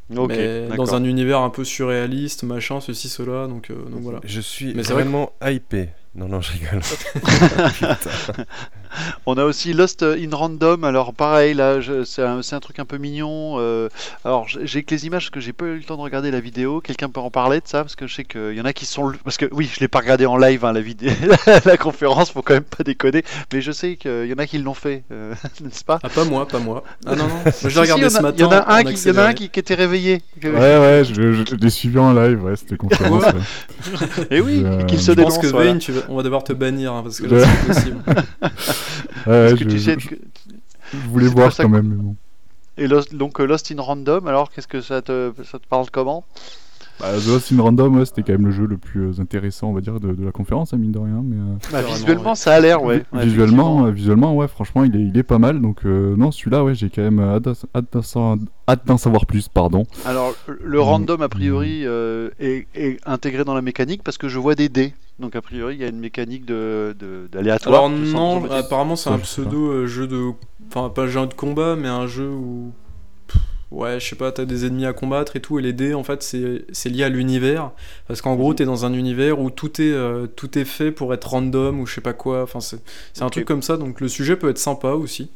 Mais 0.09 0.67
dans 0.77 0.95
un 0.95 1.03
univers 1.03 1.41
un 1.41 1.49
peu 1.49 1.65
surréaliste, 1.65 2.43
machin, 2.43 2.79
ceci, 2.79 3.09
cela, 3.09 3.47
donc, 3.47 3.69
euh, 3.71 3.75
donc 3.89 4.01
voilà. 4.01 4.19
Je 4.23 4.39
suis 4.39 4.73
Mais 4.73 4.83
vraiment 4.83 5.33
hypé. 5.45 5.89
Non, 6.15 6.27
non, 6.29 6.39
je 6.41 6.51
rigole. 6.53 6.81
On 9.25 9.37
a 9.37 9.43
aussi 9.43 9.73
Lost 9.73 10.03
in 10.03 10.29
Random. 10.35 10.83
Alors 10.83 11.13
pareil, 11.13 11.53
là, 11.53 11.79
c'est 12.05 12.21
un, 12.23 12.59
truc 12.59 12.79
un 12.79 12.85
peu 12.85 12.97
mignon. 12.97 13.55
euh, 13.59 13.89
alors 14.25 14.45
j'ai 14.47 14.83
que 14.83 14.93
les 14.93 15.05
images 15.05 15.23
parce 15.25 15.29
que 15.31 15.39
j'ai 15.39 15.53
pas 15.53 15.65
eu 15.65 15.77
le 15.77 15.83
temps 15.83 15.97
de 15.97 16.01
regarder 16.01 16.31
la 16.31 16.39
vidéo. 16.39 16.81
Quelqu'un 16.81 17.09
peut 17.09 17.19
en 17.19 17.29
parler 17.31 17.57
de 17.59 17.67
ça? 17.67 17.83
Parce 17.83 17.95
que 17.95 18.07
je 18.07 18.13
sais 18.15 18.23
qu'il 18.25 18.53
y 18.53 18.61
en 18.61 18.65
a 18.65 18.73
qui 18.73 18.85
sont 18.85 19.11
parce 19.23 19.37
que 19.37 19.45
oui, 19.51 19.69
je 19.73 19.79
l'ai 19.79 19.87
pas 19.87 19.99
regardé 19.99 20.25
en 20.25 20.37
live 20.37 20.63
hein, 20.65 20.73
la 20.73 20.81
vidéo, 20.81 21.11
la 21.65 21.77
conférence, 21.77 22.31
faut 22.31 22.41
quand 22.41 22.53
même 22.53 22.63
pas 22.63 22.83
déconner. 22.83 23.23
Mais 23.53 23.61
je 23.61 23.71
sais 23.71 23.95
qu'il 23.95 24.25
y 24.27 24.33
en 24.33 24.37
a 24.37 24.45
qui 24.45 24.57
l'ont 24.59 24.73
fait, 24.73 25.03
euh, 25.11 25.33
n'est-ce 25.61 25.83
pas? 25.83 25.99
Ah, 26.03 26.09
pas 26.09 26.25
moi, 26.25 26.47
pas 26.47 26.59
moi. 26.59 26.83
Ah 27.05 27.15
non, 27.15 27.27
non, 27.27 27.35
je 27.61 27.67
l'ai 27.67 27.73
si, 27.73 27.79
regardé 27.79 28.01
il 28.01 28.03
y 28.03 28.07
en 28.07 28.09
ce 28.09 28.17
a- 28.17 28.21
matin. 28.21 28.35
Il 28.37 28.41
y 28.41 28.43
en 28.45 28.51
a 28.51 28.55
un 28.73 28.79
en 28.81 28.83
qui, 28.83 28.93
il 28.93 29.07
y 29.07 29.11
en 29.11 29.17
a 29.17 29.21
un 29.21 29.25
accéléré. 29.29 29.33
qui, 29.35 29.49
qui 29.49 29.59
était 29.59 29.75
réveillé. 29.75 30.21
Ouais, 30.43 30.49
ouais, 30.51 31.03
je, 31.05 31.55
l'ai 31.55 31.69
suivi 31.69 31.97
en 31.99 32.13
live, 32.13 32.43
ouais, 32.43 32.55
c'était 32.55 32.77
conférence. 32.77 33.23
Ouais. 33.23 33.31
ouais. 33.31 34.27
Et 34.31 34.41
oui, 34.41 34.63
qu'il 34.87 34.99
se 34.99 35.11
Je 35.11 35.11
pense 35.11 35.15
dénonce. 35.15 35.37
que 35.39 35.47
voilà. 35.47 35.75
Tu 35.77 35.91
vas- 35.91 36.01
on 36.09 36.15
va 36.15 36.23
devoir 36.23 36.43
te 36.43 36.53
bannir, 36.53 36.93
hein, 36.93 37.01
parce 37.03 37.19
que 37.19 37.27
là, 37.27 37.45
c'est 37.45 37.67
possible. 37.73 37.97
Parce 39.41 39.53
que 39.53 39.63
je, 39.65 39.69
tu 39.69 39.79
sais 39.79 39.95
que- 39.97 40.15
je 40.93 40.97
voulais 41.09 41.27
voir 41.27 41.51
quand 41.61 41.69
même, 41.69 41.87
mais 41.87 41.95
bon. 41.95 42.15
Et 42.77 42.87
Lost- 42.87 43.15
donc 43.15 43.39
euh, 43.39 43.45
Lost 43.45 43.71
in 43.71 43.81
Random, 43.81 44.27
alors 44.27 44.51
qu'est-ce 44.51 44.67
que 44.67 44.81
ça 44.81 45.01
te, 45.01 45.33
ça 45.43 45.59
te 45.59 45.65
parle 45.67 45.89
comment? 45.91 46.25
Bah, 46.99 47.13
The 47.19 47.27
Lost 47.27 47.51
in 47.51 47.61
Random, 47.61 47.97
ouais, 47.99 48.05
c'était 48.05 48.23
quand 48.23 48.31
même 48.33 48.45
le 48.47 48.51
jeu 48.51 48.65
le 48.65 48.77
plus 48.77 49.01
euh, 49.09 49.21
intéressant, 49.21 49.69
on 49.69 49.73
va 49.73 49.81
dire, 49.81 49.99
de, 49.99 50.13
de 50.13 50.25
la 50.25 50.31
conférence, 50.31 50.73
hein, 50.73 50.77
mine 50.77 50.91
de 50.91 50.97
rien. 50.99 51.21
Mais, 51.23 51.35
euh, 51.35 51.55
Bah, 51.71 51.81
visuellement, 51.83 52.29
ouais. 52.31 52.35
ça 52.35 52.53
a 52.55 52.59
l'air, 52.59 52.81
ouais. 52.83 53.03
Ouais, 53.13 53.23
visuellement, 53.25 53.85
euh, 53.85 53.91
visuellement, 53.91 54.35
ouais, 54.35 54.47
franchement, 54.47 54.83
il 54.83 54.95
est, 54.95 55.03
il 55.05 55.17
est 55.17 55.23
pas 55.23 55.37
mal. 55.37 55.61
Donc, 55.61 55.85
euh, 55.85 56.15
non, 56.17 56.31
celui-là, 56.31 56.63
ouais, 56.63 56.73
j'ai 56.73 56.89
quand 56.89 57.03
même 57.03 57.19
hâte 57.19 57.47
d'en- 58.85 58.97
savoir 58.97 59.25
plus, 59.25 59.47
pardon. 59.47 59.85
Alors, 60.05 60.33
le 60.63 60.81
random, 60.81 61.21
a 61.21 61.29
priori, 61.29 61.81
euh, 61.85 62.29
est, 62.39 62.67
est 62.75 62.99
intégré 63.05 63.43
dans 63.43 63.53
la 63.53 63.61
mécanique 63.61 64.01
parce 64.03 64.17
que 64.17 64.27
je 64.27 64.39
vois 64.39 64.55
des 64.55 64.69
dés. 64.69 64.93
Donc, 65.19 65.35
a 65.35 65.41
priori, 65.41 65.75
il 65.75 65.81
y 65.81 65.83
a 65.83 65.87
une 65.87 65.99
mécanique 65.99 66.45
de, 66.45 66.95
de- 66.99 67.27
d'aléatoire. 67.31 67.75
Alors 67.85 67.89
de 67.89 67.95
non, 68.11 68.49
apparemment 68.51 68.95
c'est 68.95 69.09
un 69.09 69.17
je 69.17 69.23
sais 69.25 69.41
pseudo 69.41 69.71
euh, 69.71 69.87
jeu 69.87 70.05
de... 70.07 70.31
Enfin 70.69 70.89
pas 70.89 71.07
jeu 71.07 71.25
de 71.25 71.33
combat, 71.33 71.75
mais 71.75 71.87
un 71.87 72.05
jeu 72.07 72.29
où... 72.29 72.71
Ouais, 73.69 73.99
je 73.99 74.07
sais 74.07 74.15
pas, 74.15 74.31
t'as 74.31 74.45
des 74.45 74.65
ennemis 74.65 74.85
à 74.85 74.93
combattre 74.93 75.35
et 75.35 75.41
tout, 75.41 75.59
et 75.59 75.61
les 75.61 75.73
dés, 75.73 75.93
en 75.93 76.03
fait, 76.03 76.23
c'est 76.23 76.63
c'est 76.71 76.87
lié 76.89 77.03
à 77.03 77.09
l'univers. 77.09 77.71
Parce 78.07 78.21
qu'en 78.21 78.35
gros, 78.35 78.53
t'es 78.53 78.63
dans 78.63 78.85
un 78.85 78.93
univers 78.93 79.39
où 79.41 79.49
tout 79.49 79.81
est, 79.81 79.91
euh, 79.91 80.25
tout 80.25 80.57
est 80.57 80.63
fait 80.65 80.91
pour 80.91 81.13
être 81.13 81.25
random 81.29 81.79
ou 81.81 81.85
je 81.85 81.95
sais 81.95 82.01
pas 82.01 82.13
quoi. 82.13 82.43
Enfin, 82.43 82.61
c'est 82.61 82.79
c'est 83.13 83.23
un 83.23 83.29
truc 83.29 83.43
comme 83.45 83.61
ça, 83.61 83.75
donc 83.75 83.99
le 83.99 84.07
sujet 84.07 84.37
peut 84.37 84.49
être 84.49 84.57
sympa 84.57 84.91
aussi, 84.91 85.29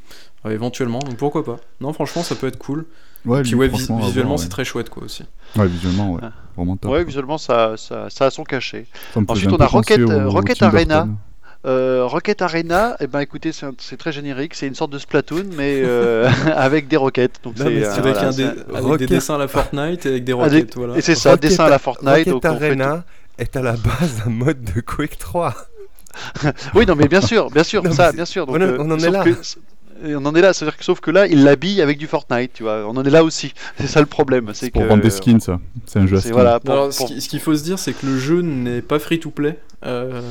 euh, 0.45 0.51
éventuellement, 0.51 0.99
donc 0.99 1.17
pourquoi 1.17 1.43
pas. 1.43 1.57
Non, 1.81 1.91
franchement, 1.91 2.23
ça 2.23 2.35
peut 2.35 2.47
être 2.47 2.57
cool. 2.57 2.85
Ouais, 3.25 3.41
Puis 3.43 3.51
lui, 3.51 3.59
ouais, 3.59 3.67
vis- 3.67 3.87
visuellement, 3.99 4.37
c'est 4.37 4.49
très 4.49 4.63
chouette 4.65 4.89
quoi 4.89 5.03
aussi. 5.03 5.23
Ouais, 5.57 5.67
visuellement, 5.67 6.13
ouais. 6.13 6.21
Ah. 6.23 6.31
Vraiment 6.57 6.75
top. 6.77 6.91
Ouais, 6.91 7.03
visuellement, 7.03 7.37
ça, 7.37 7.75
ça, 7.77 8.09
ça 8.09 8.25
a 8.27 8.31
son 8.31 8.43
cachet. 8.43 8.85
Ça 9.13 9.19
Ensuite, 9.27 9.51
on 9.51 9.57
a 9.57 9.67
Rocket- 9.67 9.99
euh, 9.99 10.25
au 10.25 10.31
Rocket 10.31 10.61
Arena. 10.61 10.95
Burton. 11.05 11.15
Euh, 11.63 12.05
Rocket 12.05 12.41
Arena, 12.41 12.95
eh 12.99 13.05
ben 13.07 13.19
écoutez, 13.19 13.51
c'est 13.51 13.97
très 13.97 14.11
générique, 14.11 14.55
c'est 14.55 14.65
une 14.65 14.73
sorte 14.73 14.91
de 14.91 14.97
Splatoon, 14.97 15.43
mais 15.55 15.81
euh, 15.85 16.27
avec 16.55 16.87
des 16.87 16.97
roquettes. 16.97 17.35
Donc 17.43 17.57
Non, 17.59 17.65
c'est, 17.65 17.71
mais 17.71 17.83
euh, 17.85 17.91
avec 17.93 18.13
voilà, 18.15 18.27
un 18.27 18.31
dé- 18.31 18.35
c'est- 18.35 18.43
avec 18.73 18.83
Rocket- 18.83 18.97
des 19.09 19.15
dessins 19.15 19.35
à 19.35 19.37
la 19.37 19.47
Fortnite 19.47 20.05
et 20.05 20.09
avec 20.09 20.23
des 20.23 20.33
roquettes, 20.33 20.75
voilà. 20.75 20.97
Et 20.97 21.01
c'est 21.01 21.13
ça, 21.15 21.31
Rocket- 21.31 21.41
dessin 21.49 21.65
à 21.65 21.69
la 21.69 21.77
Fortnite. 21.79 22.09
Rocket 22.09 22.27
donc 22.29 22.45
on 22.45 22.57
fait 22.57 22.65
Arena 22.65 23.03
est 23.37 23.55
à 23.55 23.61
la 23.61 23.73
base 23.73 24.23
un 24.25 24.29
mode 24.31 24.63
de 24.63 24.81
Quake 24.81 25.19
3. 25.19 25.51
tout- 26.41 26.47
Oui, 26.75 26.85
non, 26.87 26.95
mais 26.95 27.07
bien 27.07 27.21
sûr, 27.21 27.51
bien 27.51 27.63
sûr, 27.63 27.83
Non, 27.83 27.91
ça, 27.91 28.11
bien 28.11 28.25
sûr. 28.25 28.47
Donc, 28.47 28.55
on 28.57 28.61
en- 28.61 28.87
on 28.87 28.91
en 28.91 28.99
est 28.99 29.09
là. 29.11 29.23
que- 29.23 29.35
et 30.05 30.15
on 30.15 30.25
en 30.25 30.35
est 30.35 30.41
là, 30.41 30.53
c'est-à-dire 30.53 30.77
que 30.77 30.83
sauf 30.83 30.99
que 30.99 31.11
là, 31.11 31.27
il 31.27 31.43
l'habille 31.43 31.81
avec 31.81 31.97
du 31.97 32.07
Fortnite, 32.07 32.51
tu 32.53 32.63
vois. 32.63 32.85
On 32.87 32.95
en 32.97 33.03
est 33.03 33.09
là 33.09 33.23
aussi. 33.23 33.53
C'est 33.77 33.87
ça 33.87 33.99
le 33.99 34.05
problème, 34.05 34.51
c'est 34.53 34.69
pour 34.71 34.81
que 34.83 34.87
vendre 34.87 35.03
des 35.03 35.09
skins, 35.09 35.39
ça. 35.39 35.59
C'est 35.85 35.99
un 35.99 36.07
jeu 36.07 36.17
à 36.17 36.21
skins. 36.21 36.31
voilà. 36.33 36.59
pour- 36.59 36.71
Alors, 36.73 36.93
ce 36.93 36.97
pour- 36.99 37.07
qui- 37.07 37.21
ce 37.21 37.29
qu'il 37.29 37.39
faut 37.39 37.55
se 37.55 37.63
dire, 37.63 37.79
c'est 37.79 37.93
que 37.93 38.05
le 38.05 38.17
jeu 38.17 38.41
n'est 38.41 38.81
pas 38.81 38.99
free 38.99 39.19
to 39.19 39.29
play. 39.31 39.57
Euh, 39.83 40.21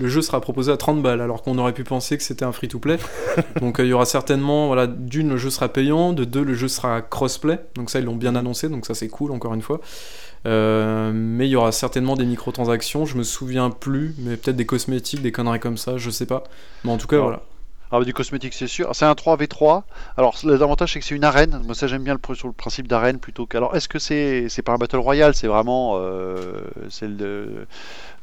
le 0.00 0.08
jeu 0.08 0.22
sera 0.22 0.40
proposé 0.40 0.70
à 0.70 0.76
30 0.76 1.02
balles, 1.02 1.20
alors 1.20 1.42
qu'on 1.42 1.58
aurait 1.58 1.72
pu 1.72 1.82
penser 1.82 2.16
que 2.16 2.22
c'était 2.22 2.44
un 2.44 2.52
free 2.52 2.68
to 2.68 2.78
play. 2.78 2.98
donc, 3.60 3.80
euh, 3.80 3.84
il 3.84 3.88
y 3.88 3.92
aura 3.92 4.04
certainement, 4.04 4.68
voilà, 4.68 4.86
d'une, 4.86 5.30
le 5.30 5.36
jeu 5.36 5.50
sera 5.50 5.68
payant, 5.68 6.12
de 6.12 6.24
deux, 6.24 6.44
le 6.44 6.54
jeu 6.54 6.68
sera 6.68 7.02
crossplay. 7.02 7.58
Donc, 7.74 7.90
ça, 7.90 7.98
ils 7.98 8.04
l'ont 8.04 8.14
bien 8.16 8.36
annoncé, 8.36 8.68
donc 8.68 8.86
ça, 8.86 8.94
c'est 8.94 9.08
cool, 9.08 9.32
encore 9.32 9.54
une 9.54 9.62
fois. 9.62 9.80
Euh, 10.46 11.10
mais 11.14 11.46
il 11.48 11.50
y 11.50 11.56
aura 11.56 11.70
certainement 11.72 12.14
des 12.16 12.24
microtransactions, 12.24 13.04
je 13.04 13.16
me 13.18 13.22
souviens 13.24 13.70
plus, 13.70 14.14
mais 14.18 14.36
peut-être 14.36 14.56
des 14.56 14.64
cosmétiques, 14.66 15.20
des 15.22 15.32
conneries 15.32 15.60
comme 15.60 15.76
ça, 15.76 15.98
je 15.98 16.08
sais 16.08 16.24
pas. 16.26 16.44
Mais 16.84 16.90
en 16.92 16.96
tout 16.96 17.06
cas, 17.08 17.16
Alors, 17.16 17.42
voilà. 17.90 18.00
Alors, 18.00 18.04
du 18.06 18.12
cosmétique, 18.14 18.54
c'est 18.54 18.66
sûr. 18.66 18.88
C'est 18.94 19.04
un 19.04 19.12
3v3. 19.12 19.82
Alors, 20.16 20.36
l'avantage, 20.44 20.92
c'est 20.92 21.00
que 21.00 21.04
c'est 21.04 21.14
une 21.16 21.24
arène. 21.24 21.60
Moi, 21.64 21.74
ça, 21.74 21.86
j'aime 21.86 22.04
bien 22.04 22.14
le, 22.14 22.20
pr- 22.20 22.34
sur 22.36 22.46
le 22.48 22.54
principe 22.54 22.86
d'arène 22.88 23.18
plutôt 23.18 23.46
que. 23.46 23.56
Alors, 23.56 23.74
est-ce 23.76 23.88
que 23.88 23.98
c'est 23.98 24.48
c'est 24.48 24.62
pas 24.62 24.72
un 24.72 24.76
Battle 24.78 24.96
Royale? 24.98 25.34
C'est 25.34 25.46
vraiment. 25.48 25.94
Euh, 25.96 26.60
c'est 26.88 27.08
le. 27.08 27.66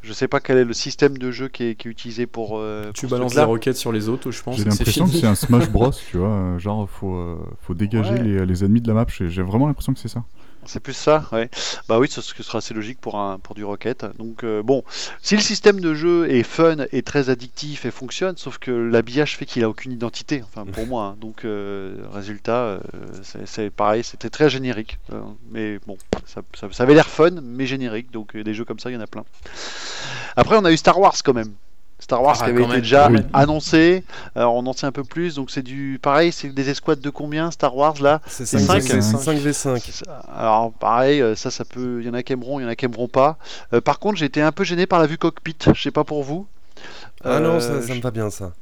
Je 0.03 0.13
sais 0.13 0.27
pas 0.29 0.39
quel 0.39 0.57
est 0.59 0.63
le 0.63 0.73
système 0.73 1.17
de 1.17 1.31
jeu 1.31 1.49
qui 1.49 1.63
est, 1.65 1.75
qui 1.75 1.87
est 1.89 1.91
utilisé 1.91 2.27
pour. 2.27 2.57
euh, 2.59 2.91
Tu 2.93 3.07
pour 3.07 3.11
balances 3.17 3.31
des 3.31 3.35
truc-là. 3.37 3.45
roquettes 3.47 3.75
sur 3.77 3.91
les 3.91 4.07
autres, 4.09 4.31
je 4.31 4.41
pense. 4.41 4.55
J'ai 4.57 4.63
l'impression 4.63 5.05
que 5.05 5.11
c'est 5.11 5.25
un 5.27 5.35
Smash 5.35 5.69
Bros, 5.69 5.91
tu 5.91 6.17
vois. 6.17 6.29
euh, 6.29 6.59
Genre, 6.59 6.87
faut, 6.89 7.15
euh, 7.15 7.35
faut 7.61 7.73
dégager 7.73 8.13
Ouais. 8.13 8.23
les, 8.23 8.45
les 8.45 8.63
ennemis 8.63 8.79
de 8.81 8.87
la 8.87 8.93
map. 8.93 9.05
J'ai 9.09 9.41
vraiment 9.41 9.67
l'impression 9.67 9.93
que 9.93 9.99
c'est 9.99 10.07
ça. 10.07 10.23
C'est 10.67 10.79
plus 10.81 10.93
ça, 10.93 11.25
ouais. 11.31 11.49
Bah 11.87 11.97
oui, 11.97 12.07
ce 12.09 12.21
sera 12.21 12.57
assez 12.59 12.73
logique 12.73 12.99
pour, 12.99 13.17
un, 13.17 13.39
pour 13.39 13.55
du 13.55 13.63
Rocket. 13.63 14.05
Donc 14.17 14.43
euh, 14.43 14.61
bon, 14.61 14.83
si 15.21 15.35
le 15.35 15.41
système 15.41 15.79
de 15.79 15.93
jeu 15.93 16.29
est 16.29 16.43
fun 16.43 16.75
et 16.91 17.01
très 17.01 17.29
addictif 17.29 17.85
et 17.85 17.91
fonctionne, 17.91 18.35
sauf 18.37 18.57
que 18.57 18.71
l'habillage 18.71 19.37
fait 19.37 19.45
qu'il 19.45 19.63
a 19.63 19.69
aucune 19.69 19.91
identité, 19.93 20.43
enfin 20.43 20.65
pour 20.65 20.85
moi. 20.87 21.03
hein. 21.03 21.17
Donc 21.19 21.45
euh, 21.45 21.95
résultat, 22.11 22.59
euh, 22.59 22.79
c'est- 23.45 23.69
pareil, 23.69 24.03
c'était 24.03 24.29
très 24.29 24.49
générique. 24.49 24.99
Mais 25.51 25.79
bon, 25.87 25.97
ça, 26.25 26.41
ça- 26.53 26.83
avait 26.83 26.93
l'air 26.93 27.07
fun, 27.07 27.31
mais 27.41 27.65
générique. 27.65 28.11
Donc 28.11 28.35
des 28.35 28.53
jeux 28.53 28.65
comme 28.65 28.79
ça, 28.79 28.89
il 28.91 28.93
y 28.93 28.97
en 28.97 29.01
a 29.01 29.07
plein. 29.07 29.23
Après, 30.35 30.57
on 30.57 30.65
a 30.65 30.71
eu 30.71 30.77
Star 30.77 30.99
Wars 30.99 31.15
quand 31.23 31.33
même. 31.33 31.53
Star 32.07 32.23
Wars 32.23 32.37
Ah, 32.39 32.45
qui 32.45 32.51
avait 32.51 32.61
été 32.61 32.71
même. 32.71 32.79
déjà 32.79 33.09
Oui. 33.09 33.19
annoncé. 33.33 34.05
Alors 34.33 34.55
on 34.55 34.65
en 34.65 34.71
sait 34.71 34.85
un 34.85 34.93
peu 34.93 35.03
plus. 35.03 35.35
Donc 35.35 35.51
c'est 35.51 35.61
du 35.61 35.99
pareil, 36.01 36.31
c'est 36.31 36.47
des 36.47 36.69
escouades 36.69 37.01
de 37.01 37.09
combien 37.09 37.51
Star 37.51 37.75
Wars 37.75 38.01
là? 38.01 38.21
C'est 38.27 38.45
C'est 38.45 38.59
5 38.59 38.81
cinq? 38.81 39.01
5v5. 39.35 39.81
c'est 39.85 40.05
ça. 40.05 40.21
Alors 40.33 40.71
pareil, 40.71 41.21
euh, 41.21 41.35
ça, 41.35 41.51
ça 41.51 41.65
peut. 41.65 41.97
Il 41.99 42.07
y 42.07 42.09
en 42.09 42.13
a 42.13 42.23
qui 42.23 42.31
aimeront, 42.31 42.61
il 42.61 42.63
y 42.63 42.65
en 42.65 42.69
a 42.69 42.77
qui 42.77 42.85
aimeront 42.85 43.09
pas. 43.09 43.37
Euh, 43.73 43.81
par 43.81 43.99
contre, 43.99 44.15
j'ai 44.17 44.25
été 44.25 44.41
un 44.41 44.53
peu 44.53 44.63
gêné 44.63 44.85
par 44.85 44.99
la 44.99 45.05
vue 45.07 45.17
cockpit. 45.17 45.57
Je 45.75 45.81
sais 45.81 45.91
pas 45.91 46.05
pour 46.05 46.23
vous. 46.23 46.47
Ah 47.25 47.41
non, 47.41 47.55
Euh, 47.55 47.59
ça, 47.59 47.85
ça 47.85 47.93
me 47.93 47.99
va 47.99 48.11
bien 48.11 48.29
ça. 48.29 48.53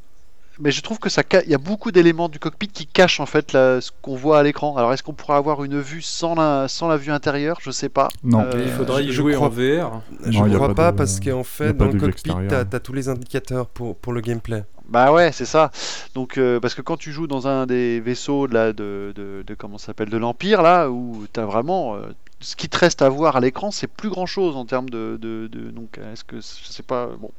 Mais 0.59 0.71
je 0.71 0.81
trouve 0.81 0.99
que 0.99 1.09
ça, 1.09 1.21
il 1.45 1.49
y 1.51 1.53
a 1.55 1.57
beaucoup 1.57 1.91
d'éléments 1.91 2.29
du 2.29 2.39
cockpit 2.39 2.67
qui 2.69 2.87
cachent 2.87 3.19
en 3.19 3.25
fait 3.25 3.51
la- 3.53 3.81
ce 3.81 3.91
qu'on 4.01 4.15
voit 4.15 4.39
à 4.39 4.43
l'écran. 4.43 4.77
Alors 4.77 4.93
est-ce 4.93 5.03
qu'on 5.03 5.13
pourra 5.13 5.35
avoir 5.37 5.63
une 5.63 5.79
vue 5.81 6.01
sans 6.01 6.35
la, 6.35 6.67
sans 6.67 6.87
la 6.87 6.97
vue 6.97 7.11
intérieure? 7.11 7.57
Je 7.61 7.71
sais 7.71 7.89
pas. 7.89 8.07
Non. 8.23 8.39
Euh, 8.41 8.63
Il 8.65 8.71
faudra 8.71 9.01
y 9.01 9.11
jouer 9.11 9.33
crois- 9.33 9.47
en 9.47 9.49
VR. 9.49 10.01
Je 10.25 10.39
a 10.41 10.49
crois 10.55 10.67
pas 10.69 10.73
pas, 10.73 10.91
de- 10.91 10.97
parce 10.97 11.19
qu'en 11.19 11.43
fait, 11.43 11.73
dans 11.73 11.85
le 11.87 11.99
cockpit, 11.99 12.31
t'as 12.47 12.61
as 12.71 12.79
tous 12.79 12.93
les 12.93 13.09
indicateurs 13.09 13.67
pour, 13.67 13.95
pour 13.97 14.13
le 14.13 14.21
gameplay. 14.21 14.63
Bah 14.87 15.11
ouais, 15.11 15.31
c'est 15.31 15.45
ça. 15.45 15.71
Donc 16.13 16.37
euh, 16.37 16.59
parce 16.59 16.75
que 16.75 16.81
quand 16.83 16.95
tu 16.95 17.11
joues 17.11 17.25
dans 17.25 17.47
un 17.47 17.65
des 17.65 17.99
vaisseaux 17.99 18.47
de 18.47 18.53
la 18.53 18.71
de, 18.71 19.13
de, 19.15 19.43
de- 19.45 19.53
comment 19.55 19.79
s'appelle 19.79 20.09
de 20.09 20.17
l'empire 20.17 20.61
là 20.61 20.89
où 20.91 21.25
t'as 21.33 21.43
vraiment 21.45 21.95
euh, 21.95 22.01
ce 22.41 22.55
qui 22.55 22.69
te 22.69 22.77
reste 22.77 23.01
à 23.01 23.09
voir 23.09 23.35
à 23.35 23.39
l'écran, 23.39 23.71
c'est 23.71 23.87
plus 23.87 24.09
grand 24.09 24.25
chose 24.25 24.55
en 24.55 24.65
termes 24.65 24.89
de, 24.89 25.17
de, 25.21 25.47
de- 25.47 25.71
donc 25.71 25.97
est-ce 26.13 26.23
que 26.23 26.37
je 26.37 26.41
sais 26.71 26.83
pas 26.83 27.07
bon. 27.19 27.31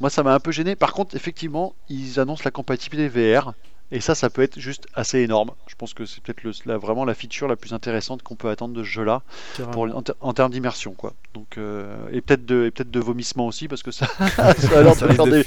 Moi 0.00 0.10
ça 0.10 0.22
m'a 0.22 0.34
un 0.34 0.40
peu 0.40 0.50
gêné. 0.52 0.76
Par 0.76 0.92
contre, 0.92 1.14
effectivement, 1.16 1.74
ils 1.88 2.18
annoncent 2.20 2.42
la 2.44 2.50
compatibilité 2.50 3.08
VR 3.08 3.52
et 3.92 4.00
ça 4.00 4.14
ça 4.14 4.30
peut 4.30 4.42
être 4.42 4.58
juste 4.58 4.86
assez 4.94 5.20
énorme. 5.20 5.50
Je 5.68 5.74
pense 5.76 5.94
que 5.94 6.04
c'est 6.04 6.20
peut-être 6.22 6.42
le- 6.42 6.52
la- 6.66 6.78
vraiment 6.78 7.04
la 7.04 7.14
feature 7.14 7.46
la 7.48 7.56
plus 7.56 7.72
intéressante 7.72 8.22
qu'on 8.22 8.34
peut 8.34 8.50
attendre 8.50 8.74
de 8.74 8.82
ce 8.82 8.88
jeu 8.88 9.04
là 9.04 9.22
pour, 9.70 9.84
en, 9.84 10.02
ter- 10.02 10.16
en 10.20 10.32
termes 10.34 10.50
d'immersion 10.52 10.92
quoi. 10.92 11.12
Donc 11.34 11.56
euh, 11.56 11.96
et 12.12 12.20
peut-être 12.20 12.44
de 12.44 12.64
et 12.66 12.70
peut-être 12.70 12.90
de 12.90 13.00
vomissement 13.00 13.46
aussi 13.46 13.68
parce 13.68 13.82
que 13.82 13.92
ça, 13.92 14.06
ça 14.36 14.78
a 14.78 14.82
l'air 14.82 14.94
de 14.94 14.98
faire 15.14 15.24
de 15.26 15.30
des 15.30 15.44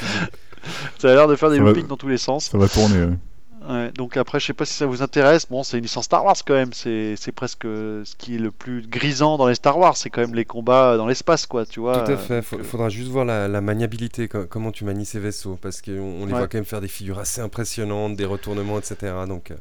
ça 0.97 1.11
a 1.11 1.13
l'air 1.13 1.27
de 1.27 1.35
faire 1.35 1.49
des 1.49 1.59
loopings 1.67 1.87
dans 1.87 1.97
tous 1.97 2.07
les 2.07 2.17
sens. 2.17 2.45
Ça 2.45 2.57
va 2.57 2.67
tourner. 2.67 3.03
ouais. 3.05 3.17
Ouais, 3.67 3.91
donc 3.91 4.15
après, 4.17 4.39
je 4.39 4.45
sais 4.45 4.53
pas 4.53 4.65
si 4.65 4.73
ça 4.73 4.85
vous 4.85 5.01
intéresse. 5.01 5.45
Bon, 5.49 5.61
c'est 5.63 5.77
une 5.77 5.83
licence 5.83 6.05
Star 6.05 6.23
Wars 6.23 6.35
quand 6.45 6.53
même. 6.53 6.71
C'est 6.73 7.15
c'est 7.17 7.31
presque 7.31 7.63
ce 7.63 8.15
qui 8.17 8.35
est 8.35 8.39
le 8.39 8.51
plus 8.51 8.87
grisant 8.87 9.37
dans 9.37 9.47
les 9.47 9.55
Star 9.55 9.77
Wars. 9.77 9.97
C'est 9.97 10.09
quand 10.09 10.21
même 10.21 10.35
les 10.35 10.45
combats 10.45 10.95
dans 10.95 11.07
l'espace, 11.07 11.45
quoi. 11.45 11.65
Tu 11.65 11.79
vois. 11.79 11.99
Tout 12.03 12.11
à 12.11 12.13
euh, 12.15 12.17
fait. 12.17 12.51
Donc, 12.51 12.61
euh, 12.61 12.63
faudra 12.63 12.89
juste 12.89 13.09
voir 13.09 13.25
la, 13.25 13.47
la 13.47 13.61
maniabilité, 13.61 14.27
co- 14.27 14.45
comment 14.45 14.71
tu 14.71 14.85
manies 14.85 15.05
ces 15.05 15.19
vaisseaux, 15.19 15.57
parce 15.61 15.81
qu'on 15.81 15.91
on 15.91 16.25
les 16.25 16.31
Ouais. 16.33 16.39
voit 16.39 16.47
quand 16.47 16.57
même 16.57 16.65
faire 16.65 16.81
des 16.81 16.87
figures 16.87 17.19
assez 17.19 17.41
impressionnantes, 17.41 18.15
des 18.15 18.25
retournements, 18.25 18.77
etc. 18.79 19.13
Donc, 19.27 19.51
euh, 19.51 19.55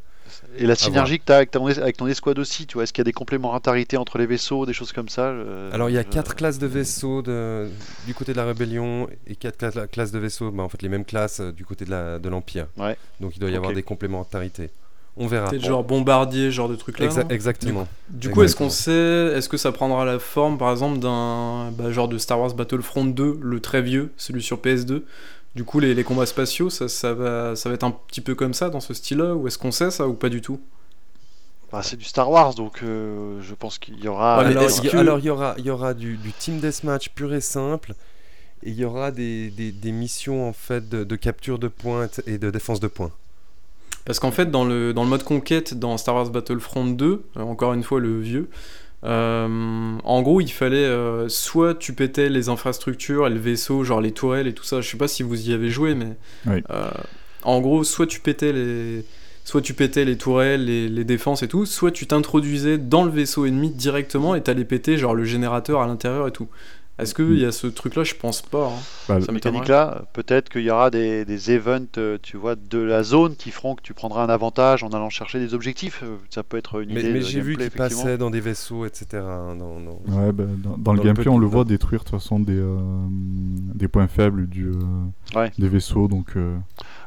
Et 0.59 0.67
la 0.67 0.75
synergie 0.75 1.19
que 1.19 1.25
tu 1.27 1.33
as 1.33 1.37
avec 1.37 1.51
ton, 1.51 1.67
avec 1.67 1.97
ton 1.97 2.07
escouade 2.07 2.39
aussi. 2.39 2.67
Tu 2.67 2.75
vois, 2.75 2.83
est-ce 2.85 2.93
qu'il 2.93 3.01
y 3.01 3.05
a 3.05 3.11
des 3.11 3.13
complémentarités 3.13 3.97
entre 3.97 4.19
les 4.19 4.27
vaisseaux, 4.27 4.67
des 4.67 4.73
choses 4.73 4.93
comme 4.93 5.09
ça 5.09 5.23
euh, 5.27 5.71
alors 5.73 5.91
il 5.91 5.95
y 5.95 5.99
a 5.99 6.01
euh, 6.01 6.05
quatre 6.05 6.35
classes 6.35 6.59
de 6.59 6.67
vaisseaux 6.67 7.23
de- 7.23 7.69
du 8.07 8.15
côté 8.15 8.33
de 8.33 8.37
la 8.37 8.45
rébellion 8.45 9.09
et 9.27 9.37
quatre 9.37 9.59
cla- 9.59 9.87
classes 9.89 10.13
de 10.13 10.19
vaisseaux, 10.19 10.51
bah, 10.51 10.63
en 10.63 10.69
fait 10.69 10.83
les 10.83 10.89
mêmes 10.89 11.05
classes 11.05 11.41
euh, 11.41 11.53
du 11.53 11.65
côté 11.65 11.85
de 11.85 12.29
l'empire. 12.29 12.67
Ouais. 12.77 12.97
Donc 13.21 13.37
il 13.37 13.41
doit 13.41 13.51
y 13.51 13.57
avoir 13.57 13.73
des 13.73 13.83
complémentarités. 13.83 14.71
On 15.19 15.27
verra. 15.29 15.49
Peut-être 15.49 15.65
genre 15.65 15.83
bombardier, 15.83 16.51
genre 16.51 16.69
de 16.69 16.77
truc 16.77 16.99
là. 16.99 17.07
Exa- 17.07 17.33
exactement. 17.33 17.89
Du 18.11 18.29
coup, 18.31 18.43
est-ce 18.43 18.55
qu'on 18.55 18.69
sait, 18.69 19.33
est-ce 19.35 19.49
que 19.49 19.57
ça 19.57 19.73
prendra 19.73 20.05
la 20.05 20.19
forme, 20.19 20.59
par 20.59 20.71
exemple, 20.71 20.99
d'un 20.99 21.71
bah, 21.73 21.91
genre 21.91 22.09
de 22.09 22.19
Star 22.19 22.39
Wars 22.39 22.53
Battlefront 22.53 23.07
2, 23.07 23.39
le 23.41 23.61
très 23.61 23.81
vieux, 23.81 24.13
celui 24.19 24.43
sur 24.43 24.59
PS2 24.59 25.05
Du 25.57 25.65
coup, 25.65 25.81
les, 25.81 25.93
les 25.95 26.05
combats 26.05 26.27
spatiaux, 26.27 26.71
ça, 26.71 26.89
ça, 26.89 27.15
va, 27.15 27.57
ça 27.57 27.69
va 27.69 27.75
être 27.75 27.83
un 27.85 27.91
petit 27.91 28.21
peu 28.21 28.37
comme 28.37 28.55
ça, 28.55 28.71
dans 28.71 28.81
ce 28.81 28.95
style-là 28.95 29.35
Ou 29.35 29.49
est-ce 29.49 29.59
qu'on 29.59 29.73
sait 29.73 29.91
ça, 29.91 30.07
ou 30.07 30.15
pas 30.15 30.29
du 30.29 30.41
tout? 30.41 30.61
Bah, 31.73 31.83
c'est 31.83 31.97
du 31.97 32.05
Star 32.05 32.31
Wars, 32.31 32.55
donc 32.55 32.83
euh, 32.83 33.41
je 33.43 33.55
pense 33.55 33.79
qu'il 33.79 33.99
y 34.03 34.07
aura. 34.09 34.39
Ouais, 34.41 34.47
alors, 34.47 35.19
il 35.19 35.25
y, 35.25 35.25
que- 35.25 35.31
aura, 35.31 35.55
il 35.59 35.67
y 35.67 35.71
aura 35.71 35.95
du, 35.95 36.17
du 36.17 36.33
team 36.33 36.61
deathmatch 36.61 37.09
pur 37.11 37.35
et 37.35 37.41
simple, 37.41 37.95
et 38.63 38.71
il 38.71 38.77
y 38.77 38.85
aura 38.85 39.11
des, 39.13 39.51
des- 39.51 39.73
des 39.73 39.93
missions 39.93 40.49
en 40.49 40.53
fait 40.53 40.89
de, 40.89 41.05
de 41.05 41.17
capture 41.17 41.59
de 41.59 41.69
points 41.69 42.09
et 42.27 42.39
de 42.39 42.51
défense 42.51 42.81
de 42.81 42.89
points. 42.89 43.13
Parce 44.05 44.21
qu'en 44.21 44.33
fait, 44.33 44.51
dans 44.51 44.65
le, 44.65 44.95
dans 44.95 45.05
le 45.05 45.11
mode 45.11 45.25
conquête, 45.25 45.75
dans 45.75 45.99
Star 45.99 46.15
Wars 46.15 46.31
Battlefront 46.31 46.87
2, 46.87 47.25
euh, 47.37 47.41
encore 47.41 47.75
une 47.75 47.83
fois 47.83 48.01
le 48.01 48.21
vieux, 48.21 48.49
euh, 49.05 49.99
en 50.03 50.23
gros, 50.23 50.41
il 50.41 50.51
fallait 50.51 50.77
euh, 50.79 51.29
soit 51.29 51.75
tu 51.75 51.93
pétais 51.93 52.29
les 52.29 52.49
infrastructures 52.49 53.27
et 53.27 53.31
le 53.31 53.39
vaisseau, 53.39 53.85
genre 53.85 54.01
les 54.01 54.13
tourelles 54.13 54.47
et 54.47 54.53
tout 54.55 54.65
ça. 54.65 54.81
Je 54.81 54.89
sais 54.91 54.97
pas 54.97 55.09
si 55.09 55.23
vous 55.23 55.49
y 55.49 55.53
avez 55.53 55.71
joué, 55.71 55.95
mais 55.95 56.17
Oui. 56.47 56.63
euh, 56.71 56.89
en 57.43 57.61
gros, 57.61 57.85
soit 57.85 58.07
tu 58.07 58.21
pétais 58.21 58.53
les, 58.53 59.05
soit 59.45 59.61
tu 59.63 59.75
pétais 59.75 60.05
les 60.05 60.17
tourelles, 60.17 60.65
les, 60.65 60.89
les 60.89 61.05
défenses 61.05 61.43
et 61.45 61.49
tout, 61.49 61.67
soit 61.67 61.93
tu 61.93 62.07
t'introduisais 62.07 62.79
dans 62.79 63.05
le 63.05 63.11
vaisseau 63.11 63.47
ennemi 63.47 63.71
directement 63.71 64.35
et 64.35 64.43
t'allais 64.43 64.65
péter 64.65 64.97
genre 64.99 65.15
le 65.15 65.25
générateur 65.25 65.83
à 65.83 65.87
l'intérieur 65.87 66.27
et 66.27 66.33
tout. 66.33 66.49
Est-ce 66.99 67.15
qu'il 67.15 67.39
y 67.39 67.45
a 67.45 67.53
ce 67.53 67.67
truc-là? 67.67 68.05
Je 68.05 68.15
pense 68.15 68.41
pas. 68.41 68.69
hein. 68.69 68.79
Bah, 69.07 69.21
Ça 69.21 69.31
mécanique-là, 69.31 70.07
peut-être 70.15 70.49
qu'il 70.49 70.63
y 70.63 70.71
aura 70.71 70.91
des, 70.91 71.27
des 71.27 71.51
events, 71.55 71.85
euh, 71.99 72.17
tu 72.23 72.39
vois, 72.39 72.57
de 72.57 72.79
la 72.79 73.03
zone 73.03 73.37
qui 73.37 73.51
feront 73.51 73.75
que 73.75 73.83
tu 73.83 73.93
prendras 73.93 74.25
un 74.25 74.31
avantage 74.31 74.83
en 74.83 74.89
allant 74.89 75.11
chercher 75.11 75.39
des 75.39 75.53
objectifs. 75.53 76.03
Euh, 76.03 76.17
Ça 76.31 76.43
peut 76.43 76.57
être 76.57 76.81
une 76.81 76.95
Mais, 76.95 77.01
idée. 77.01 77.13
mais 77.13 77.21
j'ai 77.21 77.41
vu 77.43 77.53
gameplay, 77.53 77.69
qu'il 77.71 77.81
effectivement. 77.83 78.05
passait 78.05 78.17
dans 78.19 78.31
des 78.31 78.41
vaisseaux, 78.41 78.87
etc. 78.87 79.07
hein, 79.23 79.57
dans- 79.57 79.79
dans- 79.79 80.01
Ouais, 80.09 80.33
bah, 80.33 80.45
dans, 80.47 80.71
dans 80.71 80.77
le 80.79 80.83
Dans 80.83 80.93
le 80.95 81.03
gameplay, 81.03 81.29
on 81.29 81.35
petit- 81.35 81.41
le 81.43 81.47
voit 81.47 81.65
détruire 81.65 82.01
de 82.03 82.09
toute 82.09 82.19
façon 82.19 82.41
des, 82.41 82.57
euh, 82.57 82.79
des 83.11 83.89
points 83.89 84.09
faibles 84.09 84.47
du, 84.49 84.69
euh, 84.69 85.39
Ouais. 85.39 85.53
des 85.59 85.69
vaisseaux, 85.69 86.09
donc 86.09 86.29
euh, 86.37 86.57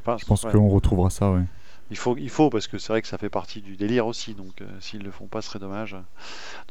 Enfin, 0.02 0.18
je 0.20 0.26
pense 0.26 0.44
ouais. 0.44 0.52
qu'on 0.52 0.70
retrouvera 0.70 1.10
ça, 1.10 1.32
ouais. 1.32 1.42
Il 1.90 1.98
faut, 1.98 2.16
il 2.16 2.30
faut 2.30 2.52
parce 2.52 2.68
que 2.68 2.78
c'est 2.78 2.94
vrai 2.94 3.02
que 3.02 3.08
ça 3.08 3.18
fait 3.18 3.30
partie 3.30 3.62
du 3.62 3.76
délire 3.76 4.06
aussi. 4.06 4.36
Donc, 4.36 4.62
euh, 4.62 4.66
s'ils 4.80 5.02
le 5.02 5.10
font 5.10 5.26
pas, 5.26 5.42
ce 5.42 5.50
serait 5.50 5.58
dommage. 5.58 5.94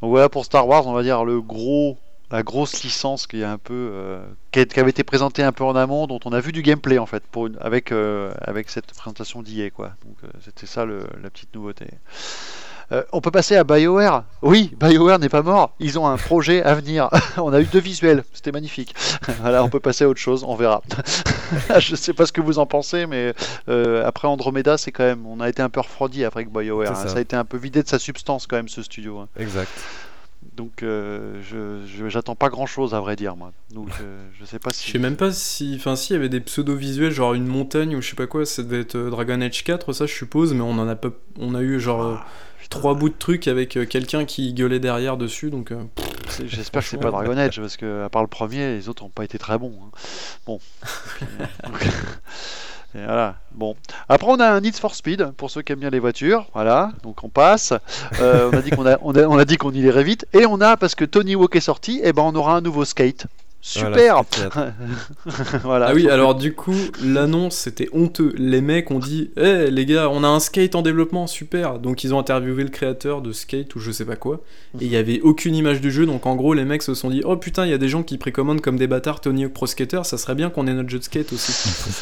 Donc 0.01 0.09
voilà 0.11 0.29
pour 0.29 0.45
Star 0.45 0.65
Wars, 0.65 0.87
on 0.87 0.93
va 0.93 1.03
dire 1.03 1.25
le 1.25 1.41
gros, 1.41 1.97
la 2.31 2.43
grosse 2.43 2.83
licence 2.83 3.25
qui 3.27 3.41
est 3.41 3.45
un 3.45 3.57
peu, 3.57 3.73
euh, 3.91 4.21
qui, 4.51 4.59
avait 4.79 4.89
été 4.91 5.03
présentée 5.03 5.43
un 5.43 5.51
peu 5.51 5.63
en 5.63 5.75
amont, 5.75 6.05
dont 6.07 6.19
on 6.25 6.31
a 6.33 6.39
vu 6.39 6.51
du 6.51 6.61
gameplay 6.61 6.97
en 6.99 7.05
fait, 7.05 7.23
pour 7.31 7.47
une- 7.47 7.57
avec 7.59 7.91
euh, 7.91 8.31
avec 8.41 8.69
cette 8.69 8.87
présentation 8.93 9.41
d'IA 9.41 9.69
quoi. 9.71 9.93
Donc 10.05 10.15
euh, 10.23 10.27
c'était 10.45 10.67
ça 10.67 10.85
le- 10.85 11.07
la 11.23 11.29
petite 11.29 11.53
nouveauté. 11.55 11.87
Euh, 12.91 13.03
on 13.11 13.21
peut 13.21 13.29
passer 13.29 13.55
à 13.55 13.63
BioWare. 13.63 14.23
Oui, 14.41 14.75
BioWare 14.79 15.19
n'est 15.19 15.29
pas 15.29 15.43
mort. 15.43 15.75
Ils 15.79 15.99
ont 15.99 16.07
un 16.07 16.17
projet 16.17 16.63
à 16.63 16.73
venir. 16.73 17.07
on 17.37 17.53
a 17.53 17.61
eu 17.61 17.65
deux 17.65 17.79
visuels. 17.79 18.23
C'était 18.33 18.51
magnifique. 18.51 18.95
voilà, 19.41 19.63
on 19.63 19.69
peut 19.69 19.79
passer 19.79 20.05
à 20.05 20.09
autre 20.09 20.19
chose. 20.19 20.43
On 20.43 20.55
verra. 20.55 20.81
Je 21.79 21.95
sais 21.95 22.13
pas 22.13 22.25
ce 22.25 22.31
que 22.31 22.41
vous 22.41 22.57
en 22.57 22.65
pensez, 22.65 23.05
mais 23.05 23.35
après 24.03 24.27
Andromeda, 24.27 24.79
c'est 24.79 24.91
quand 24.91 25.03
même. 25.03 25.27
On 25.27 25.39
a 25.39 25.47
été 25.49 25.61
un 25.61 25.69
peu 25.69 25.81
refroidi 25.81 26.25
après 26.25 26.45
BioWare. 26.45 26.91
Hein. 26.91 26.95
ça. 26.95 27.09
Ça. 27.09 27.17
a 27.17 27.21
été 27.21 27.35
un 27.35 27.45
peu 27.45 27.57
vidé 27.57 27.83
de 27.83 27.87
sa 27.87 27.99
substance 27.99 28.47
quand 28.47 28.55
même 28.55 28.69
ce 28.69 28.81
studio. 28.81 29.19
hein. 29.19 29.27
Exact. 29.37 29.69
Donc 30.59 30.83
euh, 30.83 31.41
je 31.41 32.09
j'attends 32.09 32.35
pas 32.35 32.49
grand 32.49 32.65
chose 32.65 32.93
à 32.93 32.99
vrai 32.99 33.15
dire 33.15 33.37
moi. 33.37 33.53
Donc 33.73 33.87
euh, 34.01 34.21
je 34.37 34.43
sais 34.43 34.59
pas 34.59 34.71
Je 34.71 34.75
si. 34.75 34.91
sais 34.91 34.99
même 34.99 35.15
pas 35.15 35.31
si. 35.31 35.73
Enfin, 35.79 35.95
si, 35.95 36.11
il 36.11 36.15
y 36.15 36.19
avait 36.19 36.27
des 36.27 36.41
pseudo-visuels, 36.41 37.13
genre 37.13 37.33
une 37.33 37.47
montagne 37.47 37.95
ou 37.95 38.01
je 38.01 38.09
sais 38.09 38.15
pas 38.17 38.27
quoi, 38.27 38.45
ça 38.45 38.61
devait 38.61 38.81
être 38.81 38.95
euh, 38.95 39.09
Dragon 39.09 39.39
Age 39.39 39.63
4, 39.63 39.93
ça 39.93 40.05
je 40.05 40.13
suppose, 40.13 40.53
mais 40.53 40.59
on 40.59 40.71
en 40.71 40.89
a 40.89 40.97
pas. 40.97 41.11
On 41.39 41.55
a 41.55 41.61
eu 41.61 41.79
genre. 41.79 42.19
Ah. 42.21 42.27
Trois 42.69 42.93
bouts 42.93 43.07
de 43.09 43.15
trucs 43.17 43.47
avec 43.47 43.79
quelqu'un 43.89 44.25
qui 44.25 44.53
gueulait 44.53 44.81
derrière 44.81 45.15
dessus, 45.17 45.49
donc 45.49 45.71
euh, 45.71 45.81
J'espère 46.45 46.83
que 46.83 46.89
c'est 46.89 46.97
pas 46.99 47.09
Dragon 47.09 47.35
Age 47.37 47.59
parce 47.59 47.77
que 47.77 48.03
à 48.03 48.09
part 48.09 48.21
le 48.21 48.27
premier, 48.27 48.75
les 48.75 48.89
autres 48.89 49.03
ont 49.03 49.09
pas 49.09 49.23
été 49.23 49.39
très 49.39 49.57
bons. 49.57 49.73
hein. 49.81 49.89
Bon. 50.45 50.59
Bon. 53.51 53.75
Après, 54.07 54.27
on 54.29 54.39
a 54.39 54.47
un 54.49 54.61
Need 54.61 54.75
for 54.75 54.95
Speed 54.95 55.31
pour 55.37 55.51
ceux 55.51 55.61
qui 55.61 55.73
aiment 55.73 55.79
bien 55.79 55.89
les 55.89 55.99
voitures. 55.99 56.47
Voilà. 56.53 56.91
Donc 57.03 57.23
on 57.23 57.29
passe. 57.29 57.73
Euh, 58.19 58.49
on 58.51 58.57
a 58.57 58.61
dit 58.61 58.71
qu'on 58.71 58.85
a, 58.85 58.97
on 59.01 59.43
dit 59.43 59.57
qu'on 59.57 59.71
irait 59.71 60.03
vite. 60.03 60.25
Et 60.33 60.45
on 60.45 60.61
a 60.61 60.77
parce 60.77 60.95
que 60.95 61.05
Tony 61.05 61.35
Hawk 61.35 61.55
est 61.55 61.61
sorti. 61.61 62.01
Et 62.03 62.13
ben 62.13 62.23
on 62.23 62.35
aura 62.35 62.55
un 62.55 62.61
nouveau 62.61 62.85
skate. 62.85 63.25
Super. 63.61 64.23
Voilà. 64.53 64.73
Voilà. 65.63 65.87
Ah 65.89 65.93
oui, 65.93 66.03
Faut- 66.03 66.09
alors 66.09 66.33
du 66.35 66.53
coup, 66.53 66.73
l'annonce 67.03 67.55
c'était 67.57 67.89
honteux. 67.91 68.33
Les 68.37 68.61
mecs 68.61 68.89
ont 68.89 68.99
dit 68.99 69.31
Eh 69.37 69.69
les 69.69 69.85
gars, 69.85 70.09
on 70.09 70.23
a 70.23 70.27
un 70.27 70.39
skate 70.39 70.75
en 70.75 70.81
développement, 70.81 71.27
super 71.27 71.77
Donc 71.79 72.03
ils 72.05 72.13
ont 72.13 72.19
interviewé 72.19 72.63
le 72.63 72.69
créateur 72.69 73.21
de 73.21 73.31
skate 73.33 73.75
ou 73.75 73.79
je 73.79 73.91
sais 73.91 74.05
pas 74.05 74.15
quoi. 74.15 74.41
Et 74.79 74.85
il 74.85 74.91
y 74.91 74.95
avait 74.95 75.19
aucune 75.21 75.55
image 75.55 75.81
du 75.81 75.91
jeu, 75.91 76.05
donc 76.05 76.25
en 76.25 76.35
gros, 76.35 76.53
les 76.53 76.63
mecs 76.63 76.81
se 76.83 76.93
sont 76.93 77.09
dit 77.09 77.21
Oh 77.25 77.35
putain, 77.35 77.65
il 77.65 77.71
y 77.71 77.73
a 77.73 77.77
des 77.77 77.89
gens 77.89 78.01
qui 78.03 78.17
précommandent 78.17 78.61
comme 78.61 78.77
des 78.77 78.87
bâtards 78.87 79.19
Tony 79.19 79.43
Hawk 79.45 79.53
Pro 79.53 79.67
Skater, 79.67 80.01
ça 80.05 80.17
serait 80.17 80.35
bien 80.35 80.49
qu'on 80.49 80.65
ait 80.67 80.73
notre 80.73 80.89
jeu 80.89 80.99
de 80.99 81.03
skate 81.03 81.33
aussi. 81.33 81.51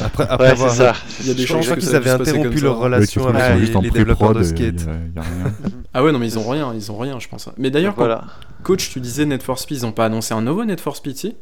Après, 0.04 0.24
après 0.28 0.44
Ouais, 0.44 0.50
avoir. 0.52 0.70
c'est 0.70 0.76
ça. 0.76 0.92
Il 1.20 1.26
y 1.26 1.30
a 1.30 1.34
des 1.34 1.44
qu'ils 1.44 1.82
ça 1.82 1.96
avaient 1.96 2.10
interrompu 2.10 2.60
leur 2.60 2.76
ça. 2.78 2.84
relation 2.84 3.24
Ouais, 3.26 3.40
avec 3.42 3.74
les, 3.82 3.90
développeurs 3.90 4.32
de 4.34 4.40
et 4.42 4.44
skate. 4.44 4.80
y 4.82 4.88
a- 4.88 4.92
y 4.92 5.18
a 5.18 5.22
rien. 5.22 5.52
Ah 5.94 6.04
ouais, 6.04 6.12
non, 6.12 6.18
mais 6.20 6.26
ils 6.28 6.38
ont 6.38 6.48
rien, 6.48 6.72
ils 6.74 6.92
ont 6.92 6.98
rien, 6.98 7.18
je 7.18 7.26
pense. 7.28 7.48
Mais 7.58 7.70
d'ailleurs, 7.70 7.94
voilà. 7.96 8.24
coach, 8.62 8.90
tu 8.90 9.00
disais 9.00 9.24
Net 9.26 9.42
for 9.42 9.58
Speed, 9.58 9.78
ils 9.78 9.86
ont 9.86 9.90
pas 9.92 10.04
annoncé 10.04 10.34
un 10.34 10.42
nouveau 10.42 10.64
Net 10.64 10.80
for 10.80 10.94
Speed, 10.96 11.16
si? 11.16 11.26
Euh, 11.28 11.32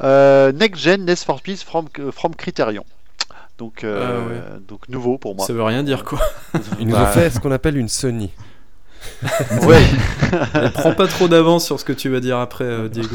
Next 0.00 0.80
Gen 0.80 1.04
Need 1.04 1.18
for 1.18 1.38
Speed 1.38 1.58
from, 1.58 1.88
from 2.12 2.34
Criterion. 2.34 2.84
Donc, 3.58 3.84
euh, 3.84 4.40
Ah 4.56 4.58
donc 4.66 4.88
nouveau 4.88 5.18
pour 5.18 5.36
moi. 5.36 5.46
Ça 5.46 5.52
veut 5.52 5.62
rien 5.62 5.82
dire 5.82 6.04
quoi. 6.04 6.18
Ils 6.80 6.86
nous 6.86 6.94
Bah, 6.94 7.02
ont 7.04 7.12
fait 7.12 7.30
ce 7.30 7.38
qu'on 7.38 7.52
appelle 7.52 7.76
une 7.76 7.88
Sony. 7.88 8.30
Ouais. 9.66 9.82
Prends 10.74 10.94
pas 10.94 11.06
trop 11.08 11.26
d'avance 11.28 11.64
sur 11.66 11.78
ce 11.78 11.84
que 11.84 11.92
tu 11.92 12.08
vas 12.08 12.20
dire 12.20 12.38
après, 12.38 12.64
euh, 12.64 12.88
Diego. 12.88 13.14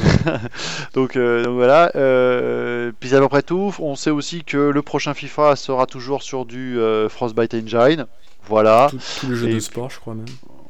Donc, 0.93 1.15
euh, 1.15 1.43
donc 1.43 1.55
voilà. 1.55 1.91
Euh, 1.95 2.91
puis 2.99 3.15
à 3.15 3.19
peu 3.19 3.27
près 3.29 3.41
tout. 3.41 3.73
On 3.79 3.95
sait 3.95 4.09
aussi 4.09 4.43
que 4.43 4.57
le 4.57 4.81
prochain 4.81 5.13
FIFA 5.13 5.55
sera 5.55 5.85
toujours 5.85 6.23
sur 6.23 6.45
du 6.45 6.77
euh, 6.79 7.07
Frostbite 7.09 7.53
Engine. 7.53 8.05
Voilà. 8.47 8.89
Tous 9.19 9.29
les 9.29 9.35
jeux 9.35 9.49
Et 9.49 9.53
de 9.55 9.59
sport, 9.59 9.89
je 9.89 9.99
crois 9.99 10.13
même. 10.13 10.25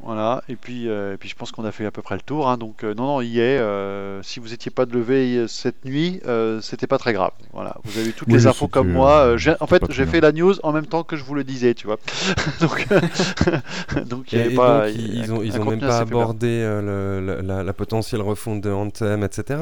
Voilà. 0.08 0.42
Et 0.48 0.56
puis, 0.56 0.88
euh, 0.88 1.16
et 1.16 1.18
puis 1.18 1.28
je 1.28 1.36
pense 1.36 1.52
qu'on 1.52 1.66
a 1.66 1.72
fait 1.74 1.86
à 1.86 1.92
peu 1.92 2.02
près 2.02 2.16
le 2.16 2.22
tour. 2.22 2.48
hein. 2.48 2.58
Donc 2.58 2.86
euh, 2.86 2.94
non, 2.94 3.06
non, 3.08 3.22
y 3.22 3.40
est. 3.40 3.60
euh, 3.60 4.24
si 4.24 4.40
vous 4.40 4.48
n'étiez 4.50 4.72
pas 4.72 4.86
de 4.86 4.94
lever 4.94 5.46
cette 5.50 5.84
nuit, 5.84 6.22
euh, 6.26 6.62
c'était 6.62 6.88
pas 6.88 6.98
très 6.98 7.12
grave. 7.12 7.32
Voilà. 7.52 7.76
Vous 7.84 8.00
avez 8.00 8.14
toutes 8.14 8.30
Oui, 8.30 8.36
les 8.36 8.48
infos 8.48 8.70
comme 8.70 8.90
moi. 8.90 9.36
en 9.60 9.68
fait, 9.68 9.84
j'ai 9.92 10.06
fait 10.06 10.22
la 10.22 10.32
news 10.32 10.56
en 10.64 10.72
même 10.72 10.86
temps 10.86 11.04
que 11.04 11.18
je 11.18 11.26
vous 11.26 11.36
le 11.36 11.44
disais, 11.44 11.74
tu 11.74 11.88
vois. 11.88 11.98
donc, 12.62 12.88
donc 14.06 14.32
il 14.32 14.38
y 14.40 14.42
avait 14.42 14.54
et 14.54 14.56
pas. 14.56 14.86
donc, 14.88 14.96
il 14.98 15.18
y 15.18 15.20
a 15.22 15.24
ils 15.26 15.34
ont, 15.34 15.42
un 15.42 15.44
ils 15.44 15.52
ont 15.56 15.66
même 15.66 15.66
contenu 15.66 15.88
pas 15.88 15.98
abordé 16.00 16.62
le- 16.62 17.20
le- 17.20 17.42
la, 17.42 17.64
la 17.64 17.74
potentielle 17.74 18.22
refonte 18.22 18.62
de 18.62 18.72
Anthem, 18.72 19.24
etc. 19.24 19.60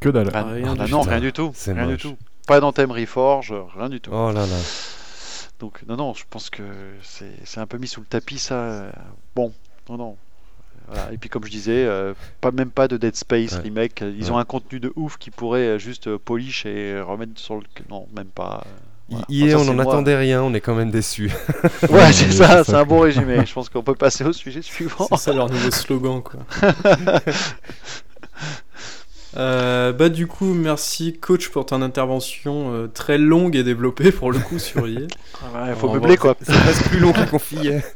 Que 0.00 0.08
dalle. 0.10 0.30
Ah, 0.32 0.44
Rien 0.44 0.76
ah 0.78 0.84
du 0.84 0.90
non, 0.92 1.02
tout. 1.02 1.08
rien 1.10 1.20
du 1.20 1.32
tout. 1.32 1.52
Rien 1.66 1.86
du 1.88 1.96
tout. 1.96 2.16
Pas 2.46 2.60
d'Anthem 2.60 2.90
Reforge, 2.92 3.52
rien 3.76 3.88
du 3.88 4.00
tout. 4.00 4.10
Oh 4.12 4.30
là 4.32 4.46
là. 4.46 4.56
Donc 5.60 5.82
non, 5.88 5.96
non, 5.96 6.14
je 6.14 6.24
pense 6.28 6.50
que 6.50 6.62
c'est 7.02 7.32
c'est 7.44 7.60
un 7.60 7.66
peu 7.66 7.78
mis 7.78 7.86
sous 7.88 8.00
le 8.00 8.06
tapis 8.06 8.38
ça. 8.38 8.86
Bon, 9.36 9.52
non, 9.92 10.04
non. 10.04 10.16
Voilà. 10.88 11.12
Et 11.12 11.16
puis 11.16 11.28
comme 11.30 11.44
je 11.44 11.50
disais, 11.50 11.84
euh, 11.86 12.12
pas 12.40 12.50
même 12.50 12.70
pas 12.70 12.88
de 12.88 12.96
Dead 12.96 13.14
Space 13.16 13.52
Ouais. 13.52 13.60
remake. 13.60 14.00
Ils 14.02 14.24
Ouais. 14.24 14.30
ont 14.32 14.38
un 14.38 14.44
contenu 14.44 14.80
de 14.80 14.92
ouf 14.96 15.16
qui 15.16 15.30
pourrait 15.30 15.60
euh, 15.60 15.78
juste 15.78 16.06
euh, 16.08 16.18
polish 16.22 16.66
et 16.66 17.00
remettre 17.00 17.32
sur 17.36 17.54
le. 17.54 17.62
Non, 17.88 18.06
même 18.14 18.26
pas. 18.26 18.64
voilà. 19.08 19.24
Hier, 19.28 19.56
Enfin, 19.56 19.56
ça, 19.56 19.60
on 19.60 19.64
c'est 19.64 19.70
en 19.80 19.84
moi. 19.84 19.92
attendait 19.94 20.16
rien, 20.16 20.42
on 20.42 20.52
est 20.54 20.60
quand 20.60 20.74
même 20.74 20.90
déçus. 20.90 21.30
Ouais, 21.88 22.12
c'est 22.12 22.30
c'est 22.30 22.32
ça, 22.32 22.48
ça. 22.48 22.64
c'est 22.64 22.74
un 22.74 22.84
bon 22.84 23.00
résumé. 23.00 23.44
Je 23.46 23.52
pense 23.52 23.68
qu'on 23.68 23.82
peut 23.82 23.94
passer 23.94 24.24
au 24.24 24.32
sujet 24.32 24.60
suivant. 24.62 25.06
C'est 25.08 25.16
ça 25.18 25.32
leur 25.32 25.48
nouveau 25.48 25.70
slogan, 25.70 26.20
quoi. 26.22 26.40
Euh, 29.36 29.92
bah 29.92 30.08
du 30.08 30.26
coup, 30.26 30.52
merci 30.52 31.18
coach 31.18 31.48
pour 31.48 31.64
ton 31.66 31.80
intervention 31.80 32.72
euh, 32.72 32.86
très 32.86 33.16
longue 33.18 33.56
et 33.56 33.62
développée 33.62 34.12
pour 34.12 34.30
le 34.30 34.38
coup 34.38 34.58
sur 34.58 34.86
IE. 34.86 35.06
Il 35.68 35.74
faut 35.74 35.88
On 35.88 35.94
meubler 35.94 36.16
quoi. 36.16 36.36
C'est 36.42 36.52
presque 36.52 36.88
plus 36.88 37.00
long 37.00 37.12
qu'on 37.12 37.26
confiait. 37.26 37.82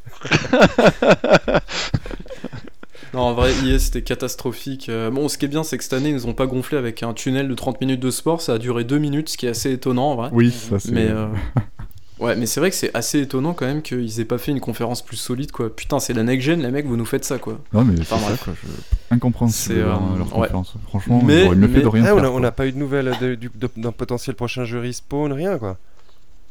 Non, 3.15 3.23
en 3.23 3.33
vrai, 3.33 3.53
IE 3.65 3.81
c'était 3.81 4.03
catastrophique. 4.03 4.91
Euh, 4.91 5.11
bon, 5.11 5.29
ce 5.29 5.39
qui 5.39 5.47
est 5.47 5.49
bien, 5.49 5.63
c'est 5.63 5.79
que 5.79 5.85
cette 5.85 5.95
année, 5.95 6.11
ils 6.11 6.15
nous 6.15 6.27
ont 6.27 6.35
pas 6.35 6.47
gonflé 6.47 6.77
avec 6.77 7.03
un 7.03 7.15
tunnel 7.15 7.49
de 7.49 7.55
30 7.55 7.81
minutes 7.81 8.01
de 8.01 8.11
sport. 8.11 8.43
Ça 8.43 8.55
a 8.55 8.59
duré 8.59 8.85
2 8.85 8.99
minutes, 8.99 9.31
ce 9.31 9.39
qui 9.39 9.47
est 9.47 9.51
assez 9.51 9.73
étonnant 9.73 10.13
en 10.13 10.17
vrai. 10.17 10.29
Oui, 10.33 10.51
ça 10.51 10.79
c'est. 10.79 10.93
Mais 10.93 11.09
euh, 11.09 11.27
ouais, 12.21 12.37
mais 12.37 12.47
c'est 12.47 12.61
vrai 12.61 12.71
que 12.71 12.77
c'est 12.77 12.95
assez 12.95 13.21
étonnant 13.21 13.53
quand 13.55 13.67
même 13.67 13.83
qu'ils 13.83 14.21
aient 14.21 14.25
pas 14.25 14.39
fait 14.39 14.53
une 14.53 14.61
conférence 14.61 15.03
plus 15.03 15.17
solide 15.17 15.53
quoi. 15.53 15.75
Putain, 15.75 15.99
c'est 16.01 16.13
la 16.13 16.23
next 16.23 16.45
gen, 16.47 16.63
les 16.63 16.71
mecs, 16.71 16.87
vous 16.87 16.97
nous 16.97 17.05
faites 17.05 17.25
ça 17.25 17.39
quoi. 17.39 17.59
Non, 17.73 17.85
mais 17.85 17.97
c'est 17.97 18.13
Enfin, 18.15 18.31
ça 18.31 18.37
quoi. 18.43 18.55
Je... 18.63 18.69
Incompréhensible 19.15 19.75
C'est, 19.77 19.81
leur, 19.83 19.97
euh, 20.03 20.19
leur 20.19 20.27
ouais. 20.39 20.47
conférence. 20.47 20.75
Franchement, 20.89 21.21
Mais- 21.25 21.43
ils 21.43 21.47
auraient 21.47 21.57
mieux 21.57 21.69
mais- 21.69 21.75
fait 21.75 21.83
de 21.83 21.89
rien 21.89 22.05
Ah, 22.07 22.15
on 22.15 22.21
faire. 22.21 22.41
n'a 22.41 22.53
pas 22.53 22.67
eu 22.67 22.73
de 22.73 22.79
nouvelles 22.79 23.13
de- 23.21 23.35
du- 23.35 23.51
de- 23.55 23.71
d'un 23.77 23.93
potentiel 23.93 24.35
prochain 24.37 24.65
jeu 24.65 24.81
respawn, 24.81 25.33
rien 25.33 25.59
quoi. 25.59 25.77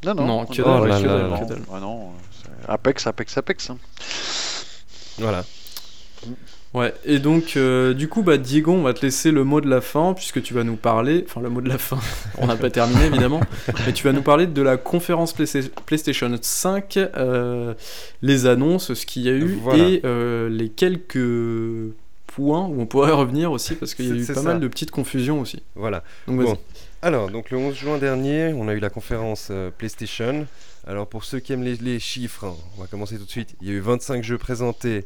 Non, 0.06 0.14
non. 0.16 0.26
Non, 0.28 0.46
que 0.46 0.62
dalle, 0.62 1.28
non. 1.30 1.66
Ah 1.74 1.80
non, 1.80 2.10
Apex, 2.68 3.08
Apex, 3.08 3.38
Apex. 3.38 3.70
hein. 3.70 3.78
Voilà. 5.18 5.44
Ouais, 6.76 6.94
et 7.06 7.20
donc 7.20 7.54
euh, 7.56 7.94
du 7.94 8.10
coup, 8.10 8.22
bah 8.22 8.38
Diego, 8.38 8.74
on 8.74 8.82
va 8.82 8.94
te 8.94 9.02
laisser 9.06 9.32
le 9.32 9.44
mot 9.46 9.62
de 9.62 9.70
la 9.70 9.80
fin 9.80 10.14
puisque 10.14 10.42
tu 10.44 10.54
vas 10.54 10.64
nous 10.66 10.76
parler, 10.76 11.24
enfin 11.26 11.40
le 11.40 11.50
mot 11.50 11.62
de 11.62 11.70
la 11.70 11.78
fin, 11.78 11.98
on 12.38 12.48
n'a 12.48 12.58
pas 12.58 12.70
terminé 12.70 13.06
évidemment, 13.06 13.40
mais 13.86 13.94
tu 13.94 14.04
vas 14.04 14.12
nous 14.12 14.22
parler 14.22 14.46
de 14.46 14.62
la 14.62 14.76
conférence 14.76 15.34
Playsta- 15.34 15.70
PlayStation 15.86 16.30
5, 16.40 16.98
euh, 16.98 17.74
les 18.22 18.46
annonces, 18.46 18.94
ce 18.94 19.06
qu'il 19.06 19.22
y 19.24 19.30
a 19.30 19.32
eu 19.32 19.58
Voilà. 19.62 19.84
et 19.88 20.02
euh, 20.04 20.50
les 20.50 20.68
quelques 20.68 21.94
points 22.28 22.66
où 22.66 22.82
on 22.82 22.86
pourrait 22.86 23.12
revenir 23.14 23.52
aussi 23.54 23.76
parce 23.76 23.94
qu'il 23.96 24.08
y 24.08 24.12
a 24.12 24.16
eu 24.22 24.26
pas 24.26 24.34
ça. 24.34 24.42
mal 24.42 24.60
de 24.60 24.68
petites 24.68 24.92
confusions 24.92 25.40
aussi. 25.40 25.64
Voilà. 25.76 26.04
Donc. 26.28 26.42
Bon. 26.42 26.58
Alors, 27.02 27.30
donc 27.30 27.52
le 27.52 27.58
11 27.58 27.76
juin 27.76 27.98
dernier, 28.00 28.52
on 28.54 28.68
a 28.68 28.74
eu 28.74 28.80
la 28.80 28.90
conférence 28.90 29.52
PlayStation. 29.78 30.48
Alors, 30.88 31.08
pour 31.08 31.24
ceux 31.24 31.40
qui 31.40 31.54
aiment 31.54 31.64
les, 31.64 31.76
les 31.76 32.00
chiffres, 32.00 32.46
hein, 32.46 32.56
on 32.78 32.82
va 32.82 32.88
commencer 32.88 33.18
tout 33.18 33.26
de 33.26 33.30
suite. 33.30 33.56
Il 33.62 33.68
y 33.68 33.72
a 33.72 33.74
eu 33.76 33.80
25 33.80 34.24
jeux 34.24 34.38
présentés, 34.40 35.04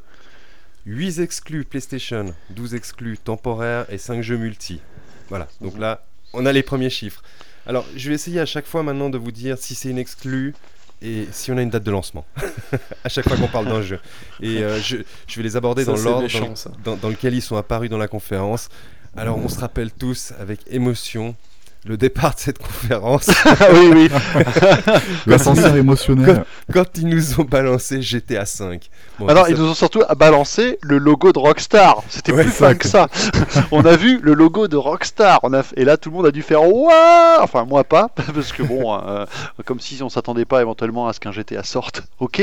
8 0.90 1.20
exclus 1.20 1.66
PlayStation, 1.66 2.34
12 2.50 2.74
exclus 2.74 3.20
temporaires 3.20 3.86
et 3.90 4.00
5 4.00 4.24
jeux 4.24 4.38
multi. 4.38 4.82
Voilà, 5.30 5.48
donc 5.62 5.78
là, 5.78 6.04
on 6.34 6.48
a 6.48 6.52
les 6.52 6.64
premiers 6.64 6.90
chiffres. 6.90 7.22
Alors, 7.68 7.86
je 7.96 8.10
vais 8.10 8.16
essayer 8.16 8.40
à 8.40 8.48
chaque 8.48 8.66
fois 8.66 8.82
maintenant 8.82 9.12
de 9.12 9.20
vous 9.20 9.32
dire 9.32 9.60
si 9.60 9.76
c'est 9.76 9.90
une 9.90 10.00
exclue 10.00 10.56
et 11.04 11.28
si 11.32 11.52
on 11.52 11.58
a 11.58 11.62
une 11.62 11.70
date 11.70 11.84
de 11.84 11.92
lancement. 11.92 12.26
à 13.04 13.10
chaque 13.10 13.28
fois 13.28 13.38
qu'on 13.38 13.48
parle 13.48 13.68
d'un 13.68 13.84
jeu. 13.84 14.00
Et 14.42 14.64
euh, 14.64 14.80
je, 14.82 14.98
je 15.28 15.36
vais 15.36 15.44
les 15.44 15.56
aborder 15.56 15.86
Ça, 15.86 15.94
dans 15.94 16.02
l'ordre 16.02 16.98
dans 16.98 17.10
lequel 17.10 17.36
ils 17.36 17.44
sont 17.44 17.56
apparus 17.56 17.92
dans 17.92 18.00
la 18.00 18.08
conférence. 18.08 18.70
Alors, 19.16 19.38
on 19.38 19.48
se 19.48 19.60
rappelle 19.60 19.92
tous 19.92 20.34
avec 20.40 20.62
émotion 20.72 21.36
le 21.86 21.96
départ 21.98 22.36
de 22.36 22.40
cette 22.40 22.58
conférence, 22.60 23.30
Ah 23.46 23.68
oui, 23.74 23.90
oui. 23.94 24.10
L'ascenseur 25.28 25.76
émotionnel. 25.76 26.44
quand 26.74 26.86
ils 26.98 27.08
nous 27.08 27.40
ont 27.40 27.44
balancé 27.46 28.02
GTA 28.02 28.46
5. 28.46 28.90
Bon, 29.18 29.28
Alors, 29.28 29.46
ça- 29.46 29.52
ils 29.52 29.58
nous 29.58 29.70
ont 29.70 29.74
surtout 29.74 30.02
balancé 30.18 30.78
le 30.82 30.98
logo 30.98 31.32
de 31.32 31.40
Rockstar. 31.40 32.04
C'était 32.10 32.32
Ouais, 32.34 32.44
plus 32.44 32.52
fun 32.52 32.76
que 32.76 32.88
ça. 32.88 33.08
on 33.72 33.86
a 33.86 33.96
vu 33.96 34.20
le 34.22 34.34
logo 34.34 34.68
de 34.68 34.76
Rockstar. 34.78 35.40
On 35.44 35.54
a... 35.54 35.64
Et 35.78 35.86
là, 35.86 35.98
tout 35.98 36.10
le 36.10 36.16
monde 36.18 36.26
a 36.26 36.32
dû 36.32 36.42
faire 36.42 36.64
Ouah 36.68 37.40
Enfin, 37.42 37.66
moi 37.66 37.84
pas, 37.84 38.10
parce 38.34 38.52
que 38.52 38.64
bon, 38.64 38.94
euh, 39.00 39.26
comme 39.66 39.80
si 39.80 40.02
on 40.04 40.10
s'attendait 40.10 40.46
pas 40.46 40.62
éventuellement 40.62 41.08
à 41.08 41.14
ce 41.14 41.20
qu'un 41.20 41.32
GTA 41.32 41.64
sorte. 41.64 42.04
Ok. 42.20 42.42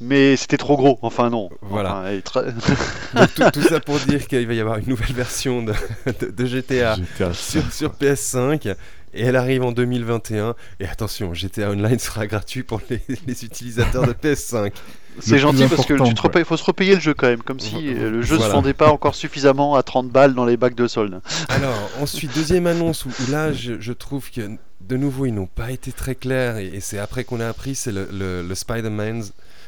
Mais 0.00 0.36
c'était 0.36 0.58
trop 0.58 0.76
gros. 0.76 0.98
Enfin, 1.02 1.30
non. 1.30 1.48
Voilà. 1.62 1.98
Enfin, 2.00 2.10
et 2.12 2.22
très- 2.22 2.44
donc, 3.14 3.34
tout, 3.34 3.50
tout 3.52 3.62
ça 3.62 3.80
pour 3.80 3.98
dire 4.00 4.26
qu'il 4.26 4.46
va 4.46 4.54
y 4.54 4.60
avoir 4.60 4.76
une 4.78 4.88
nouvelle 4.88 5.12
version 5.14 5.62
de, 5.62 5.72
de- 6.20 6.30
de 6.30 6.44
GTA 6.46 6.96
GTA 6.96 7.32
sur, 7.32 7.72
sur 7.72 7.92
PS5 7.92 8.74
et 9.14 9.22
elle 9.22 9.36
arrive 9.36 9.62
en 9.62 9.72
2021. 9.72 10.54
Et 10.80 10.86
attention, 10.86 11.32
GTA 11.32 11.70
Online 11.70 11.98
sera 11.98 12.26
gratuit 12.26 12.62
pour 12.62 12.82
les, 12.90 13.00
les 13.26 13.44
utilisateurs 13.44 14.06
de 14.06 14.12
PS5. 14.12 14.72
C'est 15.18 15.38
gentil 15.38 15.64
parce 15.66 15.86
que 15.86 15.94
important, 15.94 16.10
tu 16.10 16.14
te 16.14 16.20
quoi. 16.20 16.28
repayes- 16.28 16.44
faut 16.44 16.58
se 16.58 16.64
repayer 16.64 16.94
le 16.94 17.00
jeu 17.00 17.14
quand 17.14 17.26
même, 17.28 17.40
comme 17.42 17.58
si 17.58 17.88
euh, 17.88 18.10
le 18.10 18.20
jeu 18.20 18.36
Voilà. 18.36 18.50
se 18.50 18.54
vendait 18.56 18.74
pas 18.74 18.90
encore 18.90 19.14
suffisamment 19.14 19.74
à 19.74 19.82
30 19.82 20.10
balles 20.10 20.34
dans 20.34 20.44
les 20.44 20.58
bacs 20.58 20.74
de 20.74 20.86
solde. 20.86 21.22
Alors, 21.48 21.90
ensuite, 22.02 22.34
deuxième 22.34 22.66
annonce 22.66 23.06
où, 23.06 23.08
où 23.08 23.30
là, 23.30 23.50
je, 23.50 23.80
je 23.80 23.92
trouve 23.94 24.30
que 24.30 24.42
de 24.82 24.96
nouveau, 24.98 25.24
ils 25.24 25.32
n'ont 25.32 25.46
pas 25.46 25.70
été 25.70 25.90
très 25.90 26.14
clairs 26.16 26.58
et, 26.58 26.66
et 26.66 26.80
c'est 26.80 26.98
après 26.98 27.24
qu'on 27.24 27.40
a 27.40 27.48
appris, 27.48 27.74
c'est 27.74 27.92
le, 27.92 28.06
le, 28.12 28.42
le 28.46 28.54
Spider-Man 28.54 29.24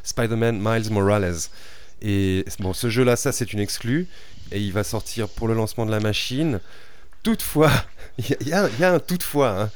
Spider-Man 0.09 0.59
Miles 0.61 0.91
Morales. 0.91 1.35
Et 2.01 2.45
bon, 2.59 2.73
ce 2.73 2.89
jeu-là, 2.89 3.15
ça, 3.15 3.31
c'est 3.31 3.51
une 3.53 3.59
exclue 3.59 4.07
et 4.51 4.59
il 4.59 4.71
va 4.73 4.83
sortir 4.83 5.27
pour 5.29 5.47
le 5.47 5.53
lancement 5.53 5.85
de 5.85 5.91
la 5.91 5.99
machine. 5.99 6.59
Toutefois, 7.23 7.71
il 8.17 8.47
y, 8.47 8.53
a- 8.53 8.69
un 8.93 8.99
toutefois. 8.99 9.61
hein. 9.63 9.69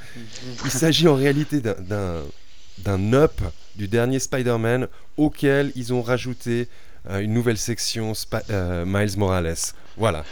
Il 0.66 0.72
s'agit 0.72 1.08
en 1.08 1.16
réalité 1.16 1.60
d'un- 1.62 2.24
up 3.14 3.34
du 3.76 3.88
dernier 3.88 4.20
Spider-Man 4.20 4.88
auquel 5.18 5.72
ils 5.76 5.94
ont 5.94 6.02
rajouté 6.02 6.68
euh, 7.10 7.20
une 7.20 7.34
nouvelle 7.34 7.58
section 7.58 8.14
euh, 8.50 8.86
Miles 8.88 9.18
Morales. 9.18 9.56
Voilà. 9.98 10.24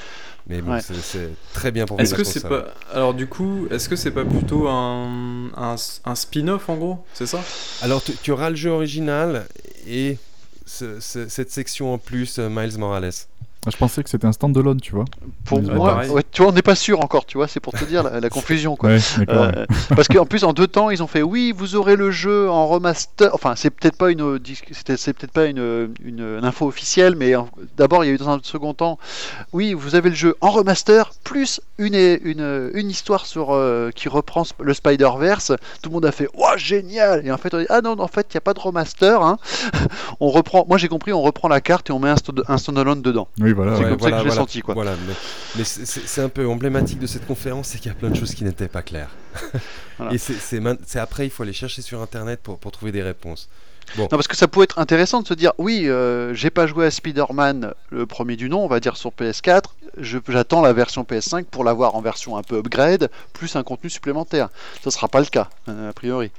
Mais 0.47 0.61
bon, 0.61 0.73
Ouais. 0.73 0.81
c'est- 0.81 1.29
très 1.53 1.71
bien 1.71 1.85
pour 1.85 1.99
Est-ce 1.99 2.13
que 2.15 2.23
c'est 2.23 2.47
pas. 2.47 2.73
Alors, 2.91 3.13
du 3.13 3.27
coup, 3.27 3.67
est-ce 3.69 3.87
que 3.87 3.95
c'est 3.95 4.11
pas 4.11 4.25
plutôt 4.25 4.67
un, 4.67 5.49
un, 5.55 5.75
un 6.05 6.15
spin-off 6.15 6.67
en 6.69 6.77
gros? 6.77 7.05
C'est 7.13 7.27
ça? 7.27 7.39
Alors, 7.81 8.03
tu, 8.03 8.13
tu 8.13 8.31
auras 8.31 8.49
le 8.49 8.55
jeu 8.55 8.71
original 8.71 9.45
et 9.87 10.17
ce- 10.65 10.99
ce- 10.99 11.29
cette 11.29 11.51
section 11.51 11.93
en 11.93 11.97
plus, 11.97 12.39
euh, 12.39 12.49
Miles 12.49 12.77
Morales. 12.77 13.11
Je 13.69 13.77
pensais 13.77 14.01
que 14.03 14.09
c'était 14.09 14.25
un 14.25 14.31
stand-alone, 14.31 14.81
tu 14.81 14.93
vois. 14.95 15.05
Pour 15.45 15.61
moi, 15.61 16.03
ouais, 16.07 16.23
tu 16.31 16.41
vois, 16.41 16.51
on 16.51 16.53
n'est 16.53 16.63
pas 16.63 16.73
sûr 16.75 16.99
encore, 16.99 17.25
tu 17.27 17.37
vois, 17.37 17.47
c'est 17.47 17.59
pour 17.59 17.73
te 17.73 17.83
dire 17.85 18.01
la, 18.01 18.19
la 18.19 18.29
confusion 18.29 18.75
quoi. 18.75 18.89
Ouais. 18.89 18.99
Euh, 19.29 19.65
parce 19.95 20.07
qu'en 20.07 20.25
plus 20.31 20.43
en 20.43 20.53
deux 20.53 20.65
temps 20.67 20.89
ils 20.89 21.03
ont 21.03 21.07
fait 21.07 21.21
oui 21.21 21.53
vous 21.55 21.75
aurez 21.75 21.95
le 21.95 22.09
jeu 22.11 22.49
en 22.49 22.67
remaster 22.67 23.29
enfin 23.33 23.53
c'est 23.55 23.69
peut-être 23.69 23.95
pas 23.97 24.09
une 24.11 24.39
c'est 24.95 25.13
peut-être 25.13 25.31
pas 25.31 25.45
une, 25.45 25.91
une, 26.03 26.37
une 26.39 26.45
info 26.45 26.67
officielle 26.67 27.15
mais 27.15 27.33
d'abord 27.77 28.03
il 28.03 28.07
y 28.07 28.09
a 28.09 28.13
eu 28.13 28.17
dans 28.17 28.29
un 28.29 28.39
second 28.41 28.73
temps 28.73 28.97
oui 29.53 29.73
vous 29.73 29.95
avez 29.95 30.09
le 30.09 30.15
jeu 30.15 30.35
en 30.41 30.49
remaster 30.49 31.11
plus 31.23 31.61
une 31.77 31.95
une, 31.95 32.71
une 32.73 32.89
histoire 32.89 33.25
sur 33.25 33.51
euh, 33.51 33.91
qui 33.93 34.09
reprend 34.09 34.43
le 34.59 34.73
Spider 34.73 35.09
Verse 35.19 35.51
tout 35.81 35.89
le 35.89 35.93
monde 35.93 36.05
a 36.05 36.11
fait 36.11 36.27
waouh 36.33 36.57
génial 36.57 37.25
et 37.25 37.31
en 37.31 37.37
fait 37.37 37.53
on 37.53 37.59
dit 37.59 37.67
ah 37.69 37.81
non 37.81 37.99
en 37.99 38.07
fait 38.07 38.27
il 38.31 38.35
n'y 38.35 38.39
a 38.39 38.41
pas 38.41 38.53
de 38.53 38.59
remaster 38.59 39.21
hein. 39.21 39.37
on 40.19 40.29
reprend 40.29 40.65
moi 40.67 40.77
j'ai 40.77 40.87
compris 40.87 41.13
on 41.13 41.21
reprend 41.21 41.47
la 41.47 41.61
carte 41.61 41.89
et 41.89 41.93
on 41.93 41.99
met 41.99 42.09
un, 42.09 42.15
stand- 42.17 42.43
un 42.47 42.57
standalone 42.57 43.01
dedans 43.01 43.27
Oui, 43.39 43.50
voilà. 43.53 43.75
c'est 43.75 43.83
ouais. 43.83 43.89
comme 43.89 43.99
ça 43.99 44.11
que 44.11 44.17
je 44.19 44.23
l'ai 44.23 44.31
senti, 44.31 44.61
quoi. 44.61 44.73
Voilà, 44.73 44.95
mais, 45.07 45.13
mais 45.57 45.63
c'est- 45.63 46.21
un 46.21 46.29
peu 46.29 46.47
emblématique 46.47 46.99
de 46.99 47.07
cette 47.07 47.25
conférence, 47.25 47.69
c'est 47.69 47.77
qu'il 47.79 47.87
y 47.87 47.91
a 47.91 47.97
plein 47.97 48.09
de 48.09 48.15
choses 48.15 48.33
qui 48.35 48.43
n'étaient 48.43 48.67
pas 48.67 48.81
claires. 48.83 49.09
Et 50.11 50.17
c'est- 50.17 50.97
après, 50.99 51.25
il 51.25 51.29
faut 51.29 51.43
aller 51.43 51.53
chercher 51.53 51.81
sur 51.81 52.01
Internet 52.01 52.39
pour, 52.43 52.57
pour 52.59 52.71
trouver 52.71 52.91
des 52.91 53.03
réponses. 53.03 53.49
Non, 53.97 54.07
parce 54.07 54.27
que 54.27 54.35
ça 54.37 54.47
pourrait 54.47 54.65
être 54.65 54.79
intéressant 54.79 55.21
de 55.21 55.27
se 55.27 55.33
dire 55.33 55.51
oui, 55.57 55.83
euh, 55.87 56.33
j'ai 56.33 56.49
pas 56.49 56.67
joué 56.67 56.85
à 56.85 56.91
Spider-Man 56.91 57.73
le 57.89 58.05
premier 58.05 58.35
du 58.35 58.49
nom, 58.49 58.63
on 58.63 58.67
va 58.67 58.79
dire 58.79 58.95
sur 58.97 59.11
PS4, 59.11 59.63
je- 59.97 60.17
j'attends 60.29 60.61
la 60.61 60.71
version 60.73 61.03
PS5 61.03 61.45
pour 61.45 61.63
l'avoir 61.63 61.95
en 61.95 62.01
version 62.01 62.37
un 62.37 62.43
peu 62.43 62.57
upgrade, 62.57 63.09
plus 63.33 63.55
un 63.55 63.63
contenu 63.63 63.89
supplémentaire. 63.89 64.49
Ça 64.83 64.91
sera 64.91 65.07
pas 65.07 65.19
le 65.19 65.25
cas, 65.25 65.49
euh, 65.67 65.89
a 65.89 65.93
priori. 65.93 66.31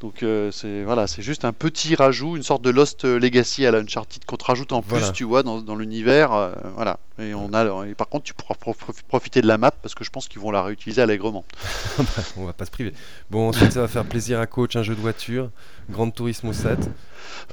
Donc 0.00 0.22
euh, 0.22 0.50
c'est 0.50 0.82
voilà, 0.82 1.06
c'est 1.06 1.22
juste 1.22 1.44
un 1.44 1.52
petit 1.52 1.94
rajout, 1.94 2.36
une 2.36 2.42
sorte 2.42 2.62
de 2.62 2.70
Lost 2.70 3.04
Legacy 3.04 3.66
à 3.66 3.70
la 3.70 3.78
Uncharted 3.78 4.24
qu'on 4.24 4.36
te 4.36 4.44
rajoute 4.44 4.72
en 4.72 4.82
plus, 4.82 5.00
tu 5.12 5.24
vois, 5.24 5.42
dans, 5.42 5.60
dans 5.60 5.76
l'univers. 5.76 6.32
euh, 6.32 6.52
voilà. 6.74 6.98
Et, 7.18 7.34
on 7.34 7.52
a, 7.52 7.86
et 7.86 7.94
par 7.94 8.08
contre, 8.08 8.24
tu 8.24 8.32
pourras 8.32 8.54
prof- 8.54 9.02
profiter 9.06 9.42
de 9.42 9.46
la 9.46 9.58
map 9.58 9.72
parce 9.72 9.94
que 9.94 10.04
je 10.04 10.10
pense 10.10 10.26
qu'ils 10.26 10.40
vont 10.40 10.50
la 10.50 10.62
réutiliser 10.62 11.02
allègrement. 11.02 11.44
On 12.38 12.46
va 12.46 12.54
pas 12.54 12.64
se 12.64 12.70
priver. 12.70 12.94
Bon, 13.30 13.48
ensuite, 13.50 13.72
ça 13.72 13.80
va 13.82 13.88
faire 13.88 14.04
plaisir 14.06 14.40
à 14.40 14.46
coach, 14.46 14.74
un 14.76 14.82
jeu 14.82 14.94
de 14.94 15.00
voiture, 15.00 15.50
Grand 15.90 16.10
Turismo 16.10 16.52
7. 16.52 16.78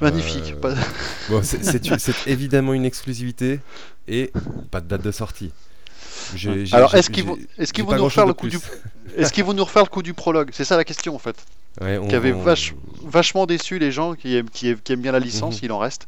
Magnifique. 0.01 0.53
Euh, 0.55 0.59
Pas- 0.59 0.73
Bon, 1.29 1.41
c'est- 1.43 2.27
évidemment 2.27 2.73
une 2.73 2.85
exclusivité 2.85 3.59
et 4.07 4.31
pas 4.71 4.81
de 4.81 4.88
date 4.88 5.01
de 5.01 5.11
sortie. 5.11 5.51
Alors, 6.73 6.93
est-ce 6.95 7.09
qu'ils 7.09 7.23
vont, 7.25 7.38
nous 7.95 8.03
refaire 8.03 8.25
le 8.25 8.33
coup 8.33 8.47
du, 8.49 8.59
plus. 8.59 8.69
est-ce 9.17 9.31
qu'ils 9.31 9.43
vont 9.43 9.53
nous 9.53 9.63
refaire 9.63 9.83
le 9.83 9.89
coup 9.89 10.01
du 10.03 10.13
prologue? 10.13 10.49
C'est 10.53 10.65
ça 10.65 10.75
la 10.77 10.83
question 10.83 11.15
en 11.15 11.19
fait. 11.19 11.35
Ouais, 11.79 11.97
on- 11.97 12.07
qui 12.07 12.15
avait 12.15 12.33
on- 12.33 12.43
vachement 13.05 13.45
déçu 13.45 13.77
les 13.79 13.91
gens 13.91 14.15
qui 14.15 14.35
aiment, 14.35 14.49
qui 14.49 14.69
aiment, 14.69 14.79
qui 14.83 14.93
aiment 14.93 15.01
bien 15.01 15.11
la 15.11 15.19
licence, 15.19 15.55
Mhm. 15.57 15.65
il 15.65 15.71
en 15.71 15.77
reste. 15.77 16.07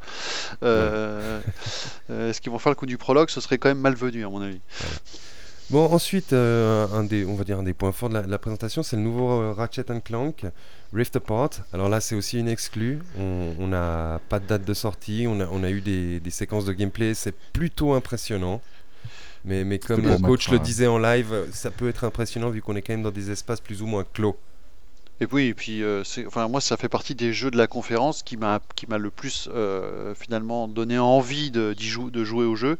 Euh, 0.63 1.39
euh, 2.09 2.29
Est-ce 2.31 2.41
qu'ils 2.41 2.51
vont 2.51 2.59
faire 2.59 2.71
le 2.71 2.75
coup 2.75 2.87
du 2.87 2.97
prologue? 2.97 3.29
Ce 3.29 3.39
serait 3.39 3.57
quand 3.59 3.69
même 3.69 3.79
malvenu 3.79 4.25
à 4.25 4.29
mon 4.29 4.41
avis. 4.41 4.59
Bon, 5.71 5.85
ensuite, 5.85 6.33
euh, 6.33 6.87
un 6.91 7.03
des, 7.03 7.25
on 7.25 7.35
va 7.35 7.43
dire 7.43 7.59
un 7.59 7.63
des 7.63 7.75
points 7.75 7.91
forts 7.91 8.09
de 8.09 8.17
la, 8.17 8.37
présentation, 8.39 8.81
c'est 8.81 8.95
le 8.95 9.03
nouveau 9.03 9.29
euh, 9.29 9.53
Ratchet 9.53 9.85
Clank 10.03 10.45
Rift 10.93 11.15
Apart. 11.15 11.51
Alors 11.73 11.89
là, 11.89 12.01
c'est 12.01 12.15
aussi 12.15 12.39
une 12.39 12.47
exclue. 12.47 12.99
On 13.19 13.67
n'a 13.67 14.19
pas 14.29 14.39
de 14.39 14.47
date 14.47 14.65
de 14.65 14.73
sortie. 14.73 15.27
On 15.29 15.39
a, 15.39 15.47
on 15.51 15.63
a 15.63 15.69
eu 15.69 15.81
des, 15.81 16.19
des 16.19 16.29
séquences 16.31 16.65
de 16.65 16.73
gameplay. 16.73 17.13
C'est 17.13 17.35
plutôt 17.53 17.93
impressionnant. 17.93 18.61
Mais, 19.45 19.63
mais 19.63 19.77
comme 19.77 20.01
le 20.01 20.17
coach 20.17 20.49
le 20.49 20.57
disait 20.57 20.87
en 20.87 20.97
live, 20.97 21.45
ça 21.51 21.69
peut 21.69 21.87
être 21.87 22.03
impressionnant 22.03 22.49
vu 22.49 22.61
qu'on 22.63 22.75
est 22.75 22.81
quand 22.81 22.93
même 22.93 23.03
dans 23.03 23.11
des 23.11 23.29
espaces 23.29 23.61
plus 23.61 23.83
ou 23.83 23.85
moins 23.85 24.03
clos. 24.11 24.37
Et 25.21 25.27
oui, 25.33 25.47
et 25.47 25.53
puis 25.53 25.83
euh, 25.83 26.01
enfin, 26.27 26.47
moi 26.47 26.61
ça 26.61 26.77
fait 26.77 26.87
partie 26.87 27.13
des 27.13 27.33
jeux 27.33 27.51
de 27.51 27.57
la 27.57 27.67
conférence 27.67 28.23
qui 28.23 28.37
m'a 28.37 28.61
le 28.97 29.11
plus 29.11 29.49
euh, 29.53 30.15
finalement 30.15 30.69
donné 30.69 30.97
envie 30.97 31.51
de, 31.51 31.75
jouer 31.77 32.45
au 32.45 32.55
jeu. 32.55 32.77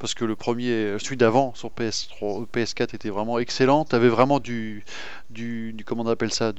Parce 0.00 0.14
que 0.14 0.24
le 0.24 0.34
premier, 0.34 0.96
celui 0.98 1.16
d'avant 1.16 1.54
sur 1.54 1.70
PS3, 1.70 2.46
PS4 2.52 2.94
était 2.94 3.10
vraiment 3.10 3.38
excellent. 3.38 3.84
Tu 3.84 3.94
avais 3.94 4.08
vraiment 4.08 4.40
du, 4.40 4.84
du, 5.30 5.72
du- 5.74 5.84
comment 5.84 6.02
on 6.02 6.08
appelle 6.08 6.32
ça, 6.32 6.52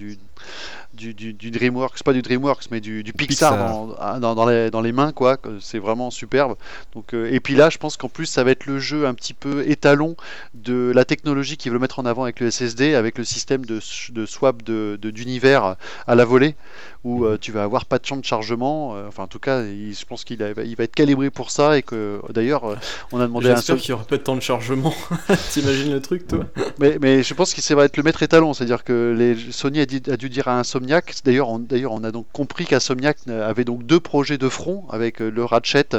du, 0.94 1.14
du, 1.14 1.34
du 1.34 1.52
DreamWorks, 1.52 2.02
pas 2.04 2.14
du 2.14 2.22
DreamWorks, 2.22 2.66
mais 2.72 2.80
du, 2.82 3.04
du 3.04 3.14
Pixar, 3.14 3.52
Pixar. 3.54 3.72
Dans, 3.72 3.96
ah, 4.00 4.20
dans, 4.20 4.36
dans 4.36 4.46
les, 4.48 4.72
dans 4.72 4.82
les 4.82 4.92
mains, 4.92 5.12
quoi. 5.12 5.38
C'est 5.60 5.80
vraiment 5.80 6.10
superbe. 6.12 6.56
Donc, 6.96 7.14
euh, 7.14 7.30
et 7.32 7.40
puis 7.40 7.56
là, 7.56 7.70
je 7.70 7.78
pense 7.78 7.98
qu'en 7.98 8.10
plus, 8.10 8.26
ça 8.26 8.44
va 8.44 8.52
être 8.52 8.66
le 8.66 8.80
jeu 8.80 9.06
un 9.06 9.14
petit 9.14 9.34
peu 9.34 9.68
étalon 9.70 10.16
de 10.54 10.92
la 10.96 11.06
technologie 11.06 11.58
qu'ils 11.58 11.72
veulent 11.72 11.82
mettre 11.82 12.00
en 12.00 12.06
avant 12.06 12.24
avec 12.24 12.40
le 12.40 12.50
SSD, 12.50 12.96
avec 12.96 13.18
le 13.18 13.24
système 13.24 13.66
de, 13.66 13.80
de 14.10 14.26
swap 14.26 14.64
de, 14.64 14.98
de- 15.02 15.12
d'univers 15.12 15.76
à 16.08 16.16
la 16.16 16.26
volée, 16.26 16.56
où 17.04 17.26
euh, 17.26 17.38
tu 17.40 17.52
vas 17.52 17.64
avoir 17.64 17.86
pas 17.86 18.00
de 18.00 18.06
champ 18.06 18.18
de 18.18 18.26
chargement. 18.26 18.96
euh, 18.96 19.08
enfin, 19.08 19.24
en 19.24 19.28
tout 19.28 19.40
cas, 19.40 19.64
il- 19.64 19.94
je 19.96 20.06
pense 20.06 20.24
qu'il 20.24 20.38
il 20.66 20.76
va 20.76 20.84
être 20.84 20.96
calibré 20.96 21.30
pour 21.30 21.52
ça 21.52 21.78
et 21.78 21.82
que 21.84 22.20
d'ailleurs, 22.34 22.78
on 23.12 23.20
a 23.20 23.28
demandé 23.28 23.50
à 23.50 23.52
un 23.52 23.56
J'espère 23.58 23.76
seul. 23.76 23.82
qu'il 23.84 23.92
n'y 23.94 23.96
aura 23.96 24.06
pas 24.08 24.18
de 24.18 24.24
temps 24.24 24.36
de 24.36 24.42
chargement. 24.42 24.94
T'imagines 25.52 25.92
le 25.94 26.02
truc, 26.02 26.28
toi? 26.28 26.40
Mais, 26.80 26.98
mais 27.02 27.24
je 27.24 27.34
pense 27.34 27.54
que 27.54 27.62
ça 27.62 27.76
va 27.76 27.86
être 27.86 27.98
le 27.98 28.04
maître 28.04 28.24
étalon, 28.24 28.54
c'est-à-dire 28.54 28.84
que 28.84 29.16
les, 29.18 29.36
Sony 29.52 29.80
a, 29.80 29.86
dit- 29.86 30.02
a 30.12 30.18
dû 30.18 30.27
dire 30.30 30.48
à 30.48 30.60
Insomniac, 30.60 31.14
d'ailleurs 31.26 31.50
on, 31.50 31.60
d'ailleurs 31.60 31.92
on 31.92 32.04
a 32.04 32.12
donc 32.12 32.26
compris 32.34 32.66
qu'Insomniac 32.66 33.18
avait 33.28 33.64
donc 33.64 33.86
deux 33.86 34.00
projets 34.00 34.38
de 34.38 34.50
front 34.50 34.86
avec 34.90 35.22
euh, 35.22 35.30
le 35.30 35.44
Ratchet 35.44 35.90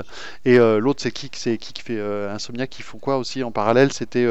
et 0.45 0.59
euh, 0.59 0.79
l'autre 0.79 1.03
c'est 1.03 1.11
qui, 1.12 1.31
c'est 1.35 1.57
qui 1.59 1.72
qui 1.72 1.83
fait 1.83 1.99
euh, 1.99 2.35
Insomniac 2.35 2.70
qui 2.70 2.83
font 2.83 2.99
quoi 2.99 3.18
aussi 3.18 3.43
en 3.43 3.51
parallèle, 3.51 3.93
c'était 3.93 4.26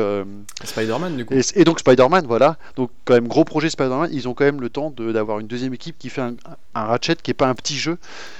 Spider-Man, 0.64 1.16
du 1.18 1.26
coup. 1.26 1.34
et, 1.34 1.41
et 1.56 1.64
donc 1.64 1.80
Spider-Man, 1.80 2.26
voilà. 2.28 2.58
Donc 2.76 2.89
quand 3.06 3.14
même 3.14 3.28
gros 3.28 3.43
projet 3.43 3.70
Spider-Man. 3.70 4.10
Ils 4.12 4.28
ont 4.28 4.34
quand 4.34 4.45
même 4.45 4.62
le 4.62 4.70
temps 4.70 4.91
de- 4.95 5.12
d'avoir 5.12 5.39
une 5.39 5.48
deuxième 5.48 5.74
équipe 5.74 5.98
qui 5.98 6.10
fait 6.10 6.22
un, 6.22 6.36
un 6.76 6.84
Ratchet 6.86 7.16
qui 7.22 7.32
est 7.32 7.36
pas 7.36 7.48
un 7.48 7.56
petit 7.56 7.78
jeu. 7.78 7.98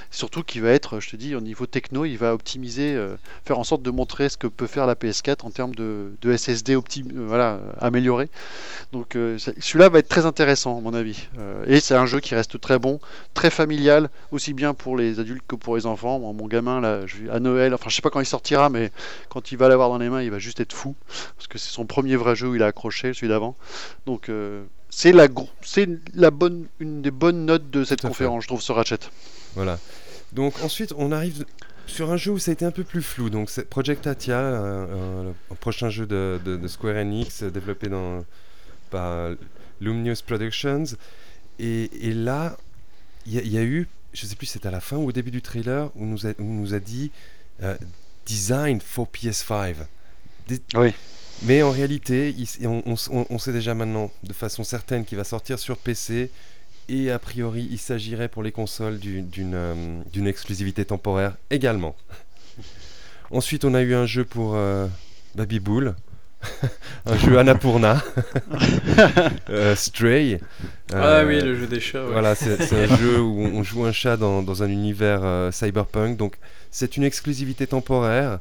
Surtout 0.10 0.42
qui 0.44 0.60
va 0.60 0.70
être, 0.72 1.00
je 1.00 1.10
te 1.10 1.16
dis, 1.16 1.36
au 1.36 1.42
niveau 1.42 1.66
techno, 1.66 2.06
il 2.06 2.18
va 2.18 2.34
optimiser, 2.34 2.94
euh, 2.96 3.16
faire 3.46 3.60
en 3.60 3.64
sorte 3.64 3.82
de 3.84 3.92
montrer 3.92 4.30
ce 4.30 4.38
que 4.38 4.48
peut 4.48 4.68
faire 4.68 4.88
la 4.88 4.96
PS4 4.96 5.46
en 5.46 5.52
termes 5.52 5.76
de, 5.76 6.12
de 6.22 6.36
SSD 6.36 6.76
optim, 6.76 7.08
euh, 7.16 7.26
voilà, 7.28 7.60
amélioré. 7.80 8.30
Donc 8.94 9.16
euh, 9.16 9.38
celui-là 9.38 9.90
va 9.90 10.00
être 10.00 10.08
très 10.08 10.26
intéressant 10.26 10.78
à 10.78 10.82
mon 10.82 10.94
avis. 10.94 11.28
Et 11.68 11.80
c'est 11.80 11.96
un 11.96 12.06
jeu 12.06 12.20
qui 12.20 12.36
reste 12.36 12.60
très 12.60 12.80
bon, 12.80 13.00
très 13.34 13.50
familial, 13.50 14.10
aussi 14.32 14.54
bien 14.54 14.74
pour 14.74 14.96
les 14.98 15.20
adultes 15.20 15.44
que 15.48 15.56
pour 15.56 15.76
les 15.76 15.86
enfants. 15.86 16.20
Mon 16.20 16.48
gamin 16.48 16.80
là, 16.82 17.06
je- 17.06 17.30
à 17.30 17.40
Noël, 17.40 17.74
enfin 17.74 17.90
je 17.90 17.96
sais 17.96 18.02
pas 18.02 18.10
quand 18.10 18.20
il 18.22 18.26
sortira, 18.26 18.70
mais 18.70 18.92
quand 19.30 19.52
il 19.52 19.58
va 19.58 19.68
l'avoir 19.68 19.90
dans 19.90 19.98
les 19.98 20.10
mains, 20.10 20.22
il 20.24 20.32
va 20.32 20.40
juste 20.40 20.60
être 20.60 20.74
fou 20.74 20.96
parce 21.36 21.48
que 21.48 21.58
c'est 21.58 21.72
son 21.72 21.86
premier 21.86 22.16
vrai 22.16 22.36
jeu 22.36 22.48
où 22.50 22.56
il 22.56 22.64
a 22.64 22.68
accroché, 22.68 23.14
celui 23.14 23.28
d'avant. 23.28 23.56
Donc 24.06 24.32
c'est 24.90 25.12
la 25.12 25.28
la 26.16 26.32
bonne 26.32 26.66
une 26.80 27.02
des 27.02 27.12
bonnes 27.12 27.46
notes 27.46 27.70
de 27.70 27.84
cette 27.84 28.02
fait. 28.02 28.08
conférence, 28.08 28.44
je 28.44 28.48
trouve 28.48 28.62
ce 28.62 28.72
Ratchet. 28.72 29.00
Voilà. 29.56 29.80
Donc 30.34 30.62
ensuite, 30.64 30.94
on 30.98 31.12
arrive 31.12 31.46
sur 31.86 32.12
un 32.12 32.18
jeu 32.18 32.32
où 32.32 32.40
ça 32.40 32.52
a 32.52 32.54
été 32.54 32.66
un 32.66 32.72
peu 32.72 32.84
plus 32.84 33.02
flou. 33.02 33.30
Donc 33.30 33.50
c'est 33.50 33.70
Project 33.70 34.08
Atia, 34.08 34.38
euh, 34.40 34.86
euh, 34.90 35.32
un 35.52 35.56
prochain 35.56 35.90
jeu 35.90 36.06
de, 36.06 36.40
de- 36.44 36.58
de 36.58 36.68
Square 36.68 36.96
Enix 36.98 37.44
euh, 37.44 37.50
développé 37.50 37.88
dans, 37.88 38.26
par 38.90 39.32
Luminous 39.82 40.22
Productions. 40.26 40.84
Et, 41.60 41.90
et 42.10 42.14
là, 42.14 42.58
il 43.26 43.34
y, 43.34 43.40
a- 43.40 43.42
il 43.42 43.52
y 43.52 43.58
a 43.58 43.64
eu, 43.64 43.88
je 44.14 44.26
sais 44.26 44.36
plus 44.36 44.48
si 44.48 44.54
c'était 44.54 44.68
à 44.68 44.72
la 44.72 44.82
fin 44.82 44.98
ou 44.98 45.08
au 45.08 45.12
début 45.12 45.32
du 45.32 45.42
trailer, 45.42 45.90
où 45.96 46.04
on 46.04 46.08
nous 46.08 46.26
a, 46.28 46.32
où 46.32 46.44
on 46.44 46.54
nous 46.54 46.74
a 46.74 46.80
dit 46.80 47.12
euh, 47.64 47.76
Design 48.26 48.82
for 48.82 49.08
PS5. 49.08 49.76
Des- 50.48 50.62
Oui. 50.76 50.94
Mais 51.44 51.62
en 51.62 51.70
réalité, 51.72 52.34
il 52.36 52.48
on 52.68 53.38
sait 53.38 53.54
déjà 53.54 53.76
maintenant 53.76 54.12
de 54.24 54.34
façon 54.34 54.64
certaine 54.64 55.06
qu'il 55.06 55.18
va 55.20 55.24
sortir 55.24 55.60
sur 55.60 55.78
PC. 55.78 56.32
Et 56.90 57.12
a 57.12 57.20
priori, 57.20 57.68
il 57.70 57.78
s'agirait 57.80 58.30
pour 58.30 58.44
les 58.44 58.52
consoles 58.52 58.98
du- 59.00 59.26
euh, 59.54 60.02
d'une 60.14 60.28
exclusivité 60.28 60.86
temporaire 60.86 61.34
également. 61.50 61.96
Ensuite, 63.32 63.66
on 63.66 63.74
a 63.74 63.82
eu 63.82 63.94
un 63.94 64.06
jeu 64.06 64.24
pour 64.24 64.56
euh, 64.56 64.88
Baby 65.36 65.60
Bull, 65.60 65.96
un 67.06 67.18
jeu 67.18 67.38
Annapurna, 67.38 68.02
euh, 69.50 69.76
Stray. 69.76 70.40
Ah 70.94 70.96
Euh, 71.18 71.28
oui, 71.28 71.42
le 71.42 71.56
jeu 71.60 71.68
des 71.68 71.82
chats. 71.82 72.06
ouais. 72.06 72.12
Voilà, 72.14 72.36
c'est 72.36 72.72
un 72.74 72.96
jeu 72.98 73.20
où 73.20 73.40
on 73.42 73.64
joue 73.64 73.84
un 73.86 73.92
chat 73.92 74.16
dans, 74.16 74.42
dans 74.42 74.64
un 74.64 74.70
univers 74.70 75.20
euh, 75.24 75.52
cyberpunk. 75.52 76.16
Donc, 76.18 76.36
c'est 76.72 76.96
une 76.96 77.04
exclusivité 77.04 77.68
temporaire. 77.68 78.40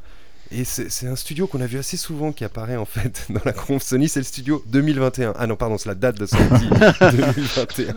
Et 0.53 0.65
c'est 0.65 1.07
un 1.09 1.17
studio 1.17 1.47
qu'on 1.49 1.61
a 1.61 1.67
vu 1.67 1.79
assez 1.79 1.97
souvent 1.97 2.31
qui 2.33 2.45
apparaît 2.45 2.77
en 2.77 2.85
fait 2.85 3.27
dans 3.31 3.41
la 3.45 3.53
conf 3.53 3.83
Sony, 3.83 4.09
c'est 4.09 4.21
le 4.21 4.25
studio 4.25 4.63
2021. 4.67 5.35
Ah 5.37 5.47
non, 5.47 5.57
pardon, 5.57 5.77
c'est 5.77 5.89
la 5.89 5.95
date 5.97 6.19
de 6.19 6.27
sortie 6.27 6.69
2021. 7.01 7.95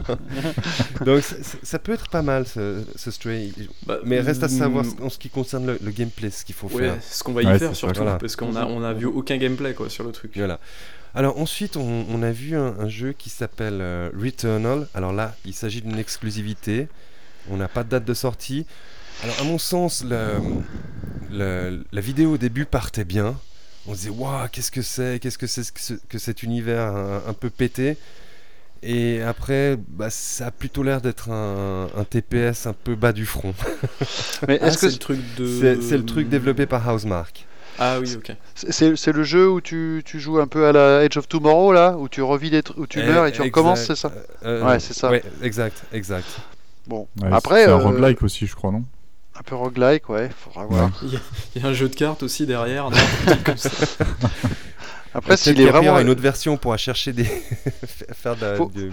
Donc 1.05 1.23
ça, 1.63 1.80
peut 1.80 1.91
être 1.93 2.09
pas 2.09 2.21
mal 2.21 2.47
ce, 2.47 2.84
ce 2.95 3.11
Stray. 3.11 3.53
Bah, 3.85 3.99
Mais 4.03 4.19
reste 4.19 4.43
à 4.43 4.49
savoir 4.49 4.84
mm, 4.85 5.03
en 5.03 5.09
ce 5.09 5.19
qui 5.19 5.30
concerne 5.30 5.67
le, 5.67 5.77
le 5.81 5.91
gameplay, 5.91 6.30
ce 6.31 6.43
qu'il 6.43 6.55
faut 6.55 6.67
Ouais, 6.67 6.89
faire. 6.89 6.97
ce 7.07 7.23
qu'on 7.23 7.34
va 7.34 7.43
y 7.43 7.45
Ouais, 7.45 7.59
faire 7.59 7.76
surtout, 7.76 8.01
voilà. 8.01 8.17
parce 8.17 8.35
qu'on 8.35 8.55
a, 8.55 8.65
on 8.65 8.84
a 8.84 8.93
vu 8.93 9.05
aucun 9.05 9.38
gameplay 9.38 9.73
quoi 9.73 9.89
sur 9.89 10.03
le 10.03 10.11
truc. 10.11 10.31
Voilà. 10.35 10.59
Alors 11.15 11.39
ensuite, 11.39 11.77
on, 11.77 12.05
on 12.09 12.21
a 12.23 12.31
vu 12.31 12.55
un, 12.55 12.76
un 12.80 12.88
jeu 12.89 13.13
qui 13.13 13.30
s'appelle 13.30 13.80
euh, 13.81 14.09
Returnal. 14.19 14.88
Alors 14.93 15.13
là, 15.13 15.35
il 15.45 15.53
s'agit 15.53 15.81
d'une 15.81 15.97
exclusivité. 15.99 16.88
On 17.49 17.57
n'a 17.57 17.67
pas 17.67 17.84
de 17.84 17.89
date 17.89 18.05
de 18.05 18.13
sortie. 18.13 18.65
Alors 19.23 19.39
à 19.39 19.43
mon 19.43 19.57
sens, 19.57 20.03
le- 20.03 20.41
le- 21.29 21.83
la 21.91 22.01
vidéo 22.01 22.33
au 22.33 22.37
début 22.37 22.65
partait 22.65 23.05
bien. 23.05 23.35
On 23.87 23.91
se 23.93 23.97
disait, 23.99 24.09
waouh, 24.09 24.47
qu'est-ce 24.51 24.71
que 24.71 24.81
c'est 24.81 25.19
Qu'est-ce 25.21 25.37
que 25.37 25.47
c'est 25.47 25.69
que, 25.71 25.79
ce- 25.79 25.93
que 25.93 26.17
cet 26.17 26.43
univers 26.43 26.83
un, 26.95 27.23
un 27.27 27.33
peu 27.33 27.49
pété 27.49 27.97
Et 28.83 29.21
après, 29.21 29.77
bah, 29.89 30.09
ça 30.09 30.47
a 30.47 30.51
plutôt 30.51 30.83
l'air 30.83 31.01
d'être 31.01 31.29
un, 31.31 31.89
un 31.95 32.03
TPS 32.05 32.67
un 32.67 32.73
peu 32.73 32.95
bas 32.95 33.13
du 33.13 33.25
front. 33.25 33.53
Mais 34.47 34.59
Ah, 34.61 34.67
est-ce 34.67 34.79
c'est 34.79 34.87
que 34.87 34.91
le 34.93 34.97
truc 34.99 35.19
de. 35.37 35.45
C'est 35.59 35.81
c'est 35.83 35.97
le 35.97 36.05
truc 36.05 36.29
développé 36.29 36.65
par 36.65 36.87
Housemark. 36.87 37.45
Ah 37.77 37.99
oui, 37.99 38.15
ok. 38.15 38.33
c'est 38.55 38.71
c'est- 38.73 38.95
c'est 38.95 39.11
le 39.13 39.23
jeu 39.23 39.49
où 39.49 39.61
tu, 39.61 40.01
tu 40.05 40.19
joues 40.19 40.39
un 40.39 40.47
peu 40.47 40.67
à 40.67 40.71
la 40.73 41.03
Edge 41.03 41.17
of 41.17 41.27
Tomorrow 41.29 41.71
là, 41.73 41.95
où 41.97 42.09
tu 42.09 42.21
revis 42.21 42.49
des 42.49 42.61
tr- 42.61 42.73
où 42.77 42.87
tu 42.87 42.99
meurs 42.99 43.25
et 43.25 43.31
tu 43.31 43.41
Eh, 43.41 43.45
recommences, 43.45 43.85
c'est 43.85 43.95
ça? 43.95 44.11
Euh, 44.45 44.65
Ouais, 44.65 44.79
c'est 44.79 44.93
ça. 44.93 45.09
Ouais, 45.11 45.23
exact, 45.43 45.83
exact. 45.93 46.27
Bon. 46.87 47.07
Ouais, 47.21 47.29
Après, 47.31 47.63
c'est 47.65 47.69
un 47.71 47.73
euh, 47.73 47.77
roguelike 47.77 48.21
aussi, 48.23 48.47
je 48.47 48.55
crois, 48.55 48.71
non? 48.71 48.83
Un 49.40 49.44
peu 49.44 49.56
roguelike, 49.56 50.10
ouais, 50.10 50.30
faudra 50.38 50.66
voir. 50.66 50.91
Ouais. 51.03 51.20
Il 51.56 51.61
y 51.61 51.66
a 51.66 51.70
un 51.70 51.74
jeu 51.74 51.88
de 51.90 51.95
cartes 51.95 52.24
aussi 52.24 52.45
derrière. 52.45 52.90
non 52.90 52.98
comme 53.45 53.57
ça. 53.57 53.70
Après, 55.14 55.38
s'il 55.38 55.60
est 55.60 55.66
vraiment 55.66 55.98
une 55.99 56.10
autre 56.10 56.22
version 56.22 56.57
pour 56.57 56.78
chercher 56.78 57.14
des. 57.14 57.24
faire 58.14 58.36
de 58.36 58.41
la- 58.45 58.56
Faut- 58.56 58.72
de- 58.74 58.91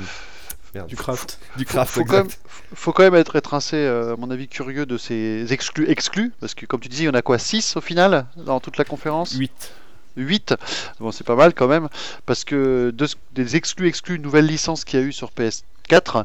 merde. 0.75 0.87
du 0.89 0.97
craft. 0.97 1.39
du 1.57 1.65
faut, 1.65 1.71
craft. 1.73 1.93
faut 1.93 2.05
quand 2.05 2.13
même, 2.17 2.25
exact. 2.27 2.41
faut 2.75 2.93
quand 2.93 3.03
même 3.03 3.15
être 3.17 3.37
étrincé, 3.37 3.77
euh, 3.77 4.15
à 4.15 4.17
mon 4.17 4.31
avis, 4.31 4.49
curieux 4.49 4.87
de 4.87 4.97
ces 4.99 5.53
exclus 5.53 5.91
exclus, 5.91 6.33
parce 6.41 6.55
que 6.55 6.65
comme 6.65 6.81
tu 6.81 6.89
dis, 6.89 7.03
il 7.03 7.07
y 7.07 7.09
en 7.09 7.15
a 7.15 7.23
quoi 7.23 7.39
6 7.39 7.77
au 7.77 7.81
final 7.81 8.27
dans 8.37 8.61
toute 8.61 8.79
la 8.79 8.85
conférence? 8.85 9.33
8. 9.33 9.73
8. 10.17 10.55
Bon, 11.01 11.13
c'est 11.13 11.25
pas 11.25 11.37
mal 11.37 11.53
quand 11.55 11.69
même, 11.69 11.89
parce 12.25 12.45
que 12.45 12.91
de 12.97 13.07
des 13.35 13.57
exclus 13.57 13.89
exclus, 13.89 14.19
nouvelle 14.19 14.47
licence 14.47 14.85
qu'il 14.85 15.01
y 15.01 15.03
a 15.03 15.07
eu 15.07 15.13
sur 15.13 15.31
PS4, 15.33 16.25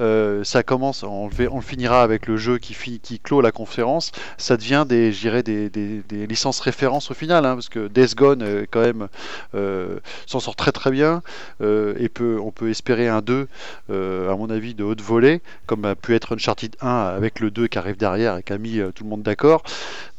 euh, 0.00 0.42
ça 0.44 0.62
commence, 0.62 1.02
on 1.02 1.26
le, 1.28 1.32
fait- 1.32 1.48
on 1.48 1.56
le 1.56 1.62
finira 1.62 2.02
avec 2.02 2.26
le 2.26 2.36
jeu 2.36 2.58
qui, 2.58 2.74
fi- 2.74 3.00
qui 3.00 3.18
clôt 3.20 3.40
la 3.40 3.52
conférence, 3.52 4.12
ça 4.38 4.56
devient 4.56 4.84
des, 4.88 5.10
des, 5.42 5.68
des- 5.70 6.02
des 6.08 6.26
licences 6.26 6.60
références 6.60 7.10
au 7.10 7.14
final, 7.14 7.44
hein, 7.46 7.54
parce 7.54 7.68
que 7.68 7.88
Death 7.88 8.14
Gone, 8.14 8.44
quand 8.70 8.80
même, 8.80 9.08
euh, 9.54 9.98
s'en 10.26 10.40
sort 10.40 10.56
très 10.56 10.72
très 10.72 10.90
bien, 10.90 11.22
euh, 11.60 11.94
et 11.98 12.08
peut, 12.08 12.38
on 12.42 12.50
peut 12.50 12.70
espérer 12.70 13.08
un 13.08 13.20
2, 13.20 13.48
euh, 13.90 14.32
à 14.32 14.36
mon 14.36 14.50
avis, 14.50 14.74
de 14.74 14.84
haute 14.84 15.00
volée, 15.02 15.40
comme 15.66 15.84
a 15.84 15.94
pu 15.94 16.14
être 16.14 16.34
Uncharted 16.34 16.74
1 16.80 16.88
avec 16.88 17.40
le 17.40 17.50
2 17.50 17.66
qui 17.68 17.78
arrive 17.78 17.96
derrière 17.96 18.38
et 18.38 18.42
qui 18.42 18.52
a 18.52 18.58
mis 18.58 18.80
tout 18.94 19.04
le 19.04 19.10
monde 19.10 19.22
d'accord. 19.22 19.62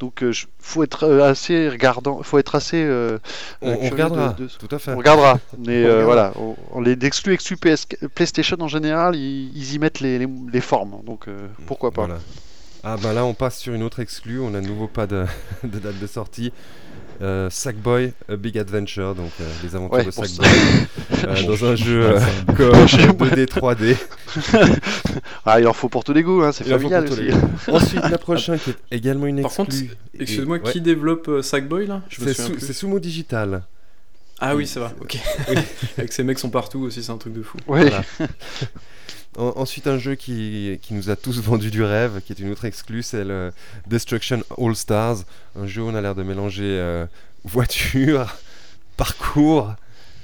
Donc, 0.00 0.18
il 0.22 0.32
faut 0.58 0.82
être 0.82 1.08
assez 1.20 1.68
regardant, 1.68 2.22
faut 2.22 2.38
être 2.38 2.54
assez. 2.54 2.84
On, 3.62 3.76
regardera, 3.90 4.32
de- 4.34 4.44
de- 4.44 4.48
tout 4.48 4.68
à 4.74 4.78
fait. 4.78 4.92
on 4.92 4.98
regardera. 4.98 5.38
Mais 5.58 5.80
On 5.84 5.86
regardera. 5.88 6.04
voilà, 6.04 6.32
on, 6.36 6.56
on 6.72 6.80
les 6.80 6.96
exclus, 7.02 7.32
exclus 7.34 7.56
PS, 7.56 7.86
PlayStation 8.14 8.56
en 8.60 8.68
général, 8.68 9.16
ils, 9.16 9.50
ils 9.56 9.63
y 9.72 9.78
mettent 9.78 10.00
les, 10.00 10.18
les, 10.18 10.28
les 10.52 10.60
formes. 10.60 10.96
Donc 11.04 11.28
euh, 11.28 11.46
pourquoi 11.66 11.90
pas. 11.92 12.06
Voilà. 12.06 12.20
Ah 12.86 12.96
bah 13.02 13.14
là 13.14 13.24
on 13.24 13.32
passe 13.32 13.58
sur 13.58 13.72
une 13.72 13.82
autre 13.82 14.00
exclue, 14.00 14.40
on 14.40 14.52
a 14.54 14.60
de 14.60 14.66
nouveau 14.66 14.88
pas 14.88 15.06
de, 15.06 15.24
de 15.64 15.78
date 15.78 15.98
de 15.98 16.06
sortie. 16.06 16.52
Euh, 17.22 17.48
Sackboy 17.48 18.12
A 18.28 18.34
Big 18.36 18.58
Adventure, 18.58 19.14
donc 19.14 19.30
euh, 19.40 19.48
les 19.62 19.76
aventures 19.76 19.98
Ouais, 19.98 20.04
de 20.04 20.10
Sackboy 20.10 20.46
euh, 21.24 21.42
dans 21.44 21.64
un 21.64 21.76
jeu 21.76 22.02
euh, 22.16 22.20
coop 22.48 23.22
2D 23.22 23.46
3D. 23.46 23.96
Ah, 25.46 25.60
il 25.60 25.66
en 25.68 25.72
faut 25.72 25.88
pour 25.88 26.02
tous 26.04 26.12
les 26.12 26.22
goûts, 26.24 26.42
hein, 26.42 26.50
c'est 26.52 26.64
familial 26.64 27.04
aussi. 27.10 27.28
Ensuite 27.70 28.02
la 28.02 28.18
prochaine 28.18 28.58
qui 28.58 28.70
est 28.70 28.76
également 28.96 29.26
une 29.26 29.42
Par 29.42 29.52
contre, 29.52 29.70
exclue. 29.70 29.96
et- 30.18 30.22
Excuse-moi, 30.22 30.58
ouais, 30.58 30.72
qui 30.72 30.80
développe 30.80 31.28
euh, 31.28 31.40
Sackboy 31.42 31.86
là? 31.86 32.02
C'est 32.10 32.34
c'est 32.34 32.72
Sumo 32.72 32.98
Digital. 32.98 33.62
Ah 34.40 34.56
oui, 34.56 34.66
ça 34.66 34.80
va. 34.80 34.92
Ok. 35.00 35.16
Avec 35.96 36.12
ces 36.12 36.24
mecs 36.24 36.40
sont 36.40 36.50
partout 36.50 36.80
aussi, 36.80 37.02
c'est 37.02 37.12
un 37.12 37.16
truc 37.18 37.32
de 37.32 37.42
fou. 37.42 37.56
Oui. 37.68 37.80
Voilà. 37.82 38.02
En- 39.36 39.52
ensuite, 39.56 39.86
un 39.86 39.98
jeu 39.98 40.14
qui, 40.14 40.78
qui 40.82 40.94
nous 40.94 41.10
a 41.10 41.16
tous 41.16 41.40
vendu 41.42 41.70
du 41.70 41.82
rêve, 41.82 42.20
qui 42.24 42.32
est 42.32 42.38
une 42.38 42.50
autre 42.52 42.64
exclue, 42.64 43.02
c'est 43.02 43.24
le 43.24 43.52
Destruction 43.86 44.42
All 44.58 44.74
Stars. 44.76 45.18
Un 45.58 45.66
jeu 45.66 45.82
où 45.82 45.88
on 45.88 45.94
a 45.94 46.00
l'air 46.00 46.14
de 46.14 46.22
mélanger 46.22 46.62
euh, 46.64 47.06
voiture, 47.44 48.34
parcours, 48.96 49.74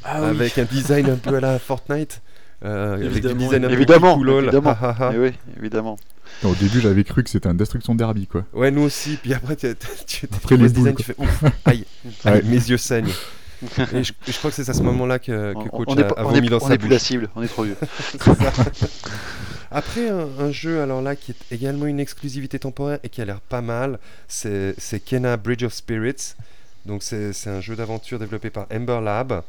Ah 0.05 0.27
avec 0.29 0.59
un 0.59 0.65
design 0.65 1.11
un 1.11 1.17
peu 1.17 1.37
à 1.37 1.41
la 1.41 1.59
Fortnite. 1.59 2.21
euh, 2.65 2.95
avec 2.95 3.07
Évidemment, 3.07 3.35
design 3.45 3.65
un 3.65 3.69
peu 3.69 3.75
évidemment, 3.75 4.15
cool, 4.17 4.31
évidemment. 4.31 4.71
ha. 4.81 5.11
Eh 5.15 5.19
oui, 5.19 5.33
évidemment. 5.59 5.99
Au 6.45 6.55
début, 6.55 6.81
j'avais 6.81 7.03
cru 7.05 7.25
que 7.25 7.31
c'était 7.31 7.49
un 7.49 7.55
Destruction 7.55 7.95
Derby, 7.97 8.27
quoi. 8.29 8.45
Ouais, 8.53 8.71
nous 8.71 8.83
aussi. 8.83 9.17
Puis 9.21 9.35
après, 9.35 9.57
tu, 9.57 9.75
tu, 10.07 10.29
Après 10.33 10.57
les 10.57 10.69
ce 10.69 10.75
design, 10.75 10.95
boules, 10.95 11.05
tu 11.05 11.13
fais 11.13 11.15
ouf, 11.19 11.45
aïe, 11.65 11.85
Ouais. 12.25 12.31
aïe, 12.31 12.43
mes 12.45 12.55
yeux 12.57 12.77
saignent. 12.79 13.11
Et 13.95 14.05
je, 14.05 14.13
je 14.27 14.33
crois 14.39 14.51
que 14.51 14.57
c'est 14.57 14.69
à 14.69 14.75
ce 14.75 14.83
moment-là 14.83 15.19
que, 15.19 15.53
que 15.53 15.59
On, 15.59 15.65
Coach 15.69 15.89
on 15.91 15.97
a, 15.99 16.03
a 16.07 16.25
on 16.25 16.31
vomi 16.31 16.47
est- 16.47 16.51
dans 16.51 16.57
on 16.57 16.69
sa 16.69 16.75
est 16.75 16.79
plus 16.79 16.89
la 16.89 16.99
cible, 16.99 17.29
on 17.37 17.43
est 17.43 17.49
trop 17.49 17.65
vieux. 17.65 17.77
Après, 19.71 20.09
un, 20.09 20.27
un 20.39 20.51
jeu 20.51 20.81
alors 20.83 21.01
là 21.01 21.15
qui 21.17 21.33
est 21.33 21.55
également 21.55 21.87
une 21.87 22.01
exclusivité 22.01 22.59
temporaire 22.59 22.99
et 23.05 23.09
qui 23.09 23.21
a 23.23 23.25
l'air 23.25 23.41
pas 23.41 23.61
mal, 23.61 23.99
c'est 24.29 24.75
Kena 25.05 25.37
Bridge 25.37 25.63
of 25.63 25.73
Spirits. 25.73 26.35
Donc 26.87 27.03
c'est 27.03 27.33
un 27.47 27.61
jeu 27.61 27.77
d'aventure 27.77 28.19
développé 28.19 28.51
par 28.51 28.67
Ember 28.73 29.01
Lab 29.03 29.43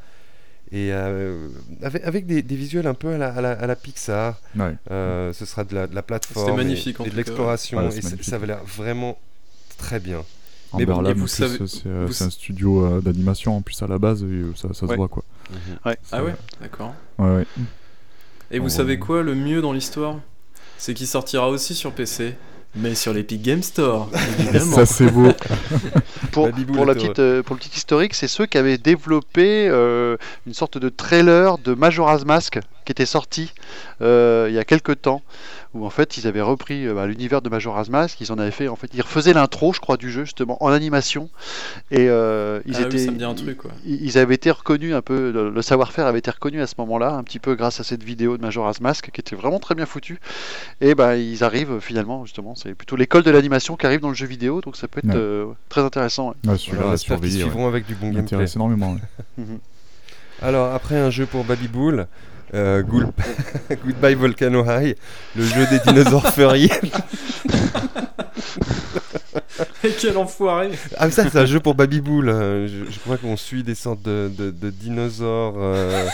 et 0.74 0.90
euh, 0.94 1.48
avec, 1.82 2.04
avec 2.06 2.26
des, 2.28 2.42
des 2.42 2.56
visuels 2.56 2.88
un 2.88 2.94
peu 2.94 3.14
à 3.14 3.18
la, 3.18 3.30
à 3.34 3.42
la- 3.42 3.52
à 3.54 3.68
la 3.68 3.76
Pixar. 3.76 4.40
Ouais. 4.56 4.76
Euh, 4.92 5.34
ce 5.34 5.46
sera 5.46 5.64
de 5.64 5.74
la, 5.76 5.88
de 5.88 5.96
la 5.96 6.02
plateforme 6.04 6.56
magnifique, 6.58 6.98
et, 7.00 7.02
en 7.02 7.06
et 7.06 7.08
tout 7.08 7.14
de 7.14 7.18
l'exploration 7.18 7.80
Ouais, 7.80 7.98
et 7.98 8.02
ça 8.24 8.36
avait 8.36 8.48
l'air 8.48 8.64
vraiment 8.64 9.18
très 9.78 10.00
bien. 10.00 10.24
Mais 10.78 10.86
bon, 10.86 11.28
savez- 11.28 11.58
c'est 11.68 11.90
vous 11.90 12.24
un 12.24 12.30
studio 12.30 12.86
euh, 12.86 13.02
d'animation 13.02 13.58
en 13.58 13.62
plus 13.62 13.82
à 13.82 13.88
la 13.88 13.98
base, 13.98 14.24
et 14.24 14.26
euh, 14.26 14.54
ça, 14.56 14.70
ça 14.74 14.88
se 14.88 14.94
voit, 14.94 15.08
quoi. 15.08 15.24
Ouais. 15.86 15.98
Ah 16.12 16.24
ouais 16.24 16.36
D'accord. 16.62 16.94
Ouais, 17.20 17.36
ouais. 17.38 17.46
Et 18.52 18.60
vous 18.60 18.70
savez 18.70 19.00
quoi, 19.00 19.22
le 19.24 19.36
mieux 19.36 19.62
dans 19.62 19.74
l'histoire? 19.74 20.18
C'est 20.78 20.94
qu'il 20.94 21.08
sortira 21.08 21.48
aussi 21.50 21.76
sur 21.76 21.92
PC, 21.92 22.36
mais 22.76 22.96
sur 22.96 23.14
l'Epic 23.14 23.42
Game 23.42 23.62
Store, 23.62 24.10
évidemment. 24.40 24.76
Ça, 24.76 24.86
c'est 24.86 25.12
beau. 25.12 25.30
Pour, 26.32 26.46
Babibou, 26.46 26.74
pour, 26.74 26.86
le 26.86 26.94
la 26.94 26.96
taureau. 26.96 27.08
petite, 27.10 27.20
euh, 27.20 27.44
pour 27.44 27.56
le 27.56 27.60
petit 27.60 27.76
historique, 27.76 28.14
c'est 28.14 28.30
ceux 28.30 28.46
qui 28.46 28.58
avaient 28.58 28.78
développé 28.78 29.68
euh, 29.68 30.16
une 30.48 30.54
sorte 30.54 30.78
de 30.78 30.88
trailer 30.88 31.58
de 31.58 31.74
Majora's 31.74 32.24
Mask 32.24 32.60
qui 32.86 32.92
était 32.92 33.06
sorti 33.06 33.54
euh, 34.02 34.48
il 34.50 34.56
y 34.56 34.60
a 34.60 34.64
quelques 34.66 35.02
temps, 35.02 35.22
où 35.74 35.86
en 35.86 35.90
fait 35.90 36.18
ils 36.18 36.28
avaient 36.28 36.42
repris 36.42 36.86
euh, 36.88 36.94
bah, 36.94 37.06
l'univers 37.08 37.42
de 37.42 37.50
Majora's 37.50 37.90
Mask, 37.90 38.20
ils 38.22 38.32
en 38.32 38.38
avaient 38.40 38.52
fait, 38.52 38.68
en 38.68 38.76
fait, 38.76 38.90
ils 38.94 39.02
refaisaient 39.02 39.34
l'intro, 39.34 39.74
je 39.74 39.80
crois, 39.80 39.98
du 39.98 40.10
jeu 40.12 40.26
justement 40.26 40.62
en 40.64 40.70
animation, 40.70 41.30
et 41.92 42.08
euh, 42.10 42.60
ils 42.66 42.76
Ah 42.76 42.80
oui, 42.80 42.86
étaient, 42.86 42.98
ça 43.06 43.12
me 43.12 43.18
dit 43.18 43.24
un 43.24 43.34
truc, 43.36 43.58
quoi. 43.58 43.72
ils, 43.86 44.04
ils 44.04 44.18
avaient 44.18 44.36
été 44.36 44.52
reconnus 44.52 44.94
un 44.94 45.02
peu, 45.02 45.32
le, 45.32 45.50
le 45.50 45.62
savoir-faire 45.62 46.08
avait 46.08 46.20
été 46.20 46.32
reconnu 46.32 46.62
à 46.62 46.68
ce 46.68 46.76
moment-là, 46.80 47.14
un 47.14 47.24
petit 47.24 47.40
peu 47.40 47.56
grâce 47.56 47.80
à 47.80 47.84
cette 47.84 48.04
vidéo 48.04 48.38
de 48.38 48.42
Majora's 48.42 48.82
Mask 48.82 49.12
qui 49.12 49.22
était 49.22 49.36
vraiment 49.36 49.60
très 49.60 49.76
bien 49.76 49.86
foutue, 49.86 50.20
et 50.82 50.96
ben 50.96 51.16
ils 51.16 51.44
arrivent 51.44 51.80
finalement 51.80 52.26
justement, 52.26 52.56
c'est 52.56 52.74
plutôt 52.74 52.96
l'école 52.96 53.24
de 53.24 53.32
l'animation 53.32 53.76
qui 53.78 53.86
arrive 53.86 54.00
dans 54.02 54.10
le 54.10 54.16
jeu 54.16 54.28
vidéo, 54.28 54.62
donc 54.62 54.76
ça 54.76 54.88
peut 54.88 55.00
être 55.00 55.08
Ouais. 55.12 55.16
euh, 55.16 55.46
très 55.70 55.82
intéressant. 55.82 56.30
ouais. 56.30 56.52
Ouais, 56.52 56.58
Voilà, 56.74 56.92
ouais. 56.92 57.30
suivront 57.30 57.68
avec 57.68 57.86
du 57.86 57.96
bon 57.96 58.08
gameplay. 58.08 58.22
M'intéresse 58.22 58.56
énormément. 58.56 58.94
ouais. 59.38 59.44
Alors 60.42 60.74
après 60.74 60.98
un 60.98 61.10
jeu 61.12 61.26
pour 61.26 61.44
Baby 61.44 61.68
Bull, 61.68 62.08
euh, 62.54 62.84
Goodbye 63.86 64.16
Volcano 64.16 64.64
High, 64.64 64.96
le 65.36 65.44
jeu 65.44 65.68
des 65.70 65.80
dinosaures 65.80 66.28
furry. 66.34 66.70
Et 69.84 69.92
quel 70.00 70.18
enfoiré 70.18 70.72
Ah 70.98 71.06
mais 71.06 71.12
ça 71.12 71.24
c'est 71.30 71.38
un 71.40 71.46
jeu 71.46 71.60
pour 71.60 71.76
Baby 71.76 72.02
Bull. 72.02 72.30
euh, 72.30 72.68
Je, 72.68 72.92
je 72.92 73.00
crois 73.00 73.18
qu'on 73.18 73.38
suit 73.38 73.64
des 73.64 73.76
sortes 73.76 74.02
de, 74.04 74.30
de- 74.38 74.52
de 74.52 74.70
dinosaures 74.70 75.56
euh, 75.58 76.06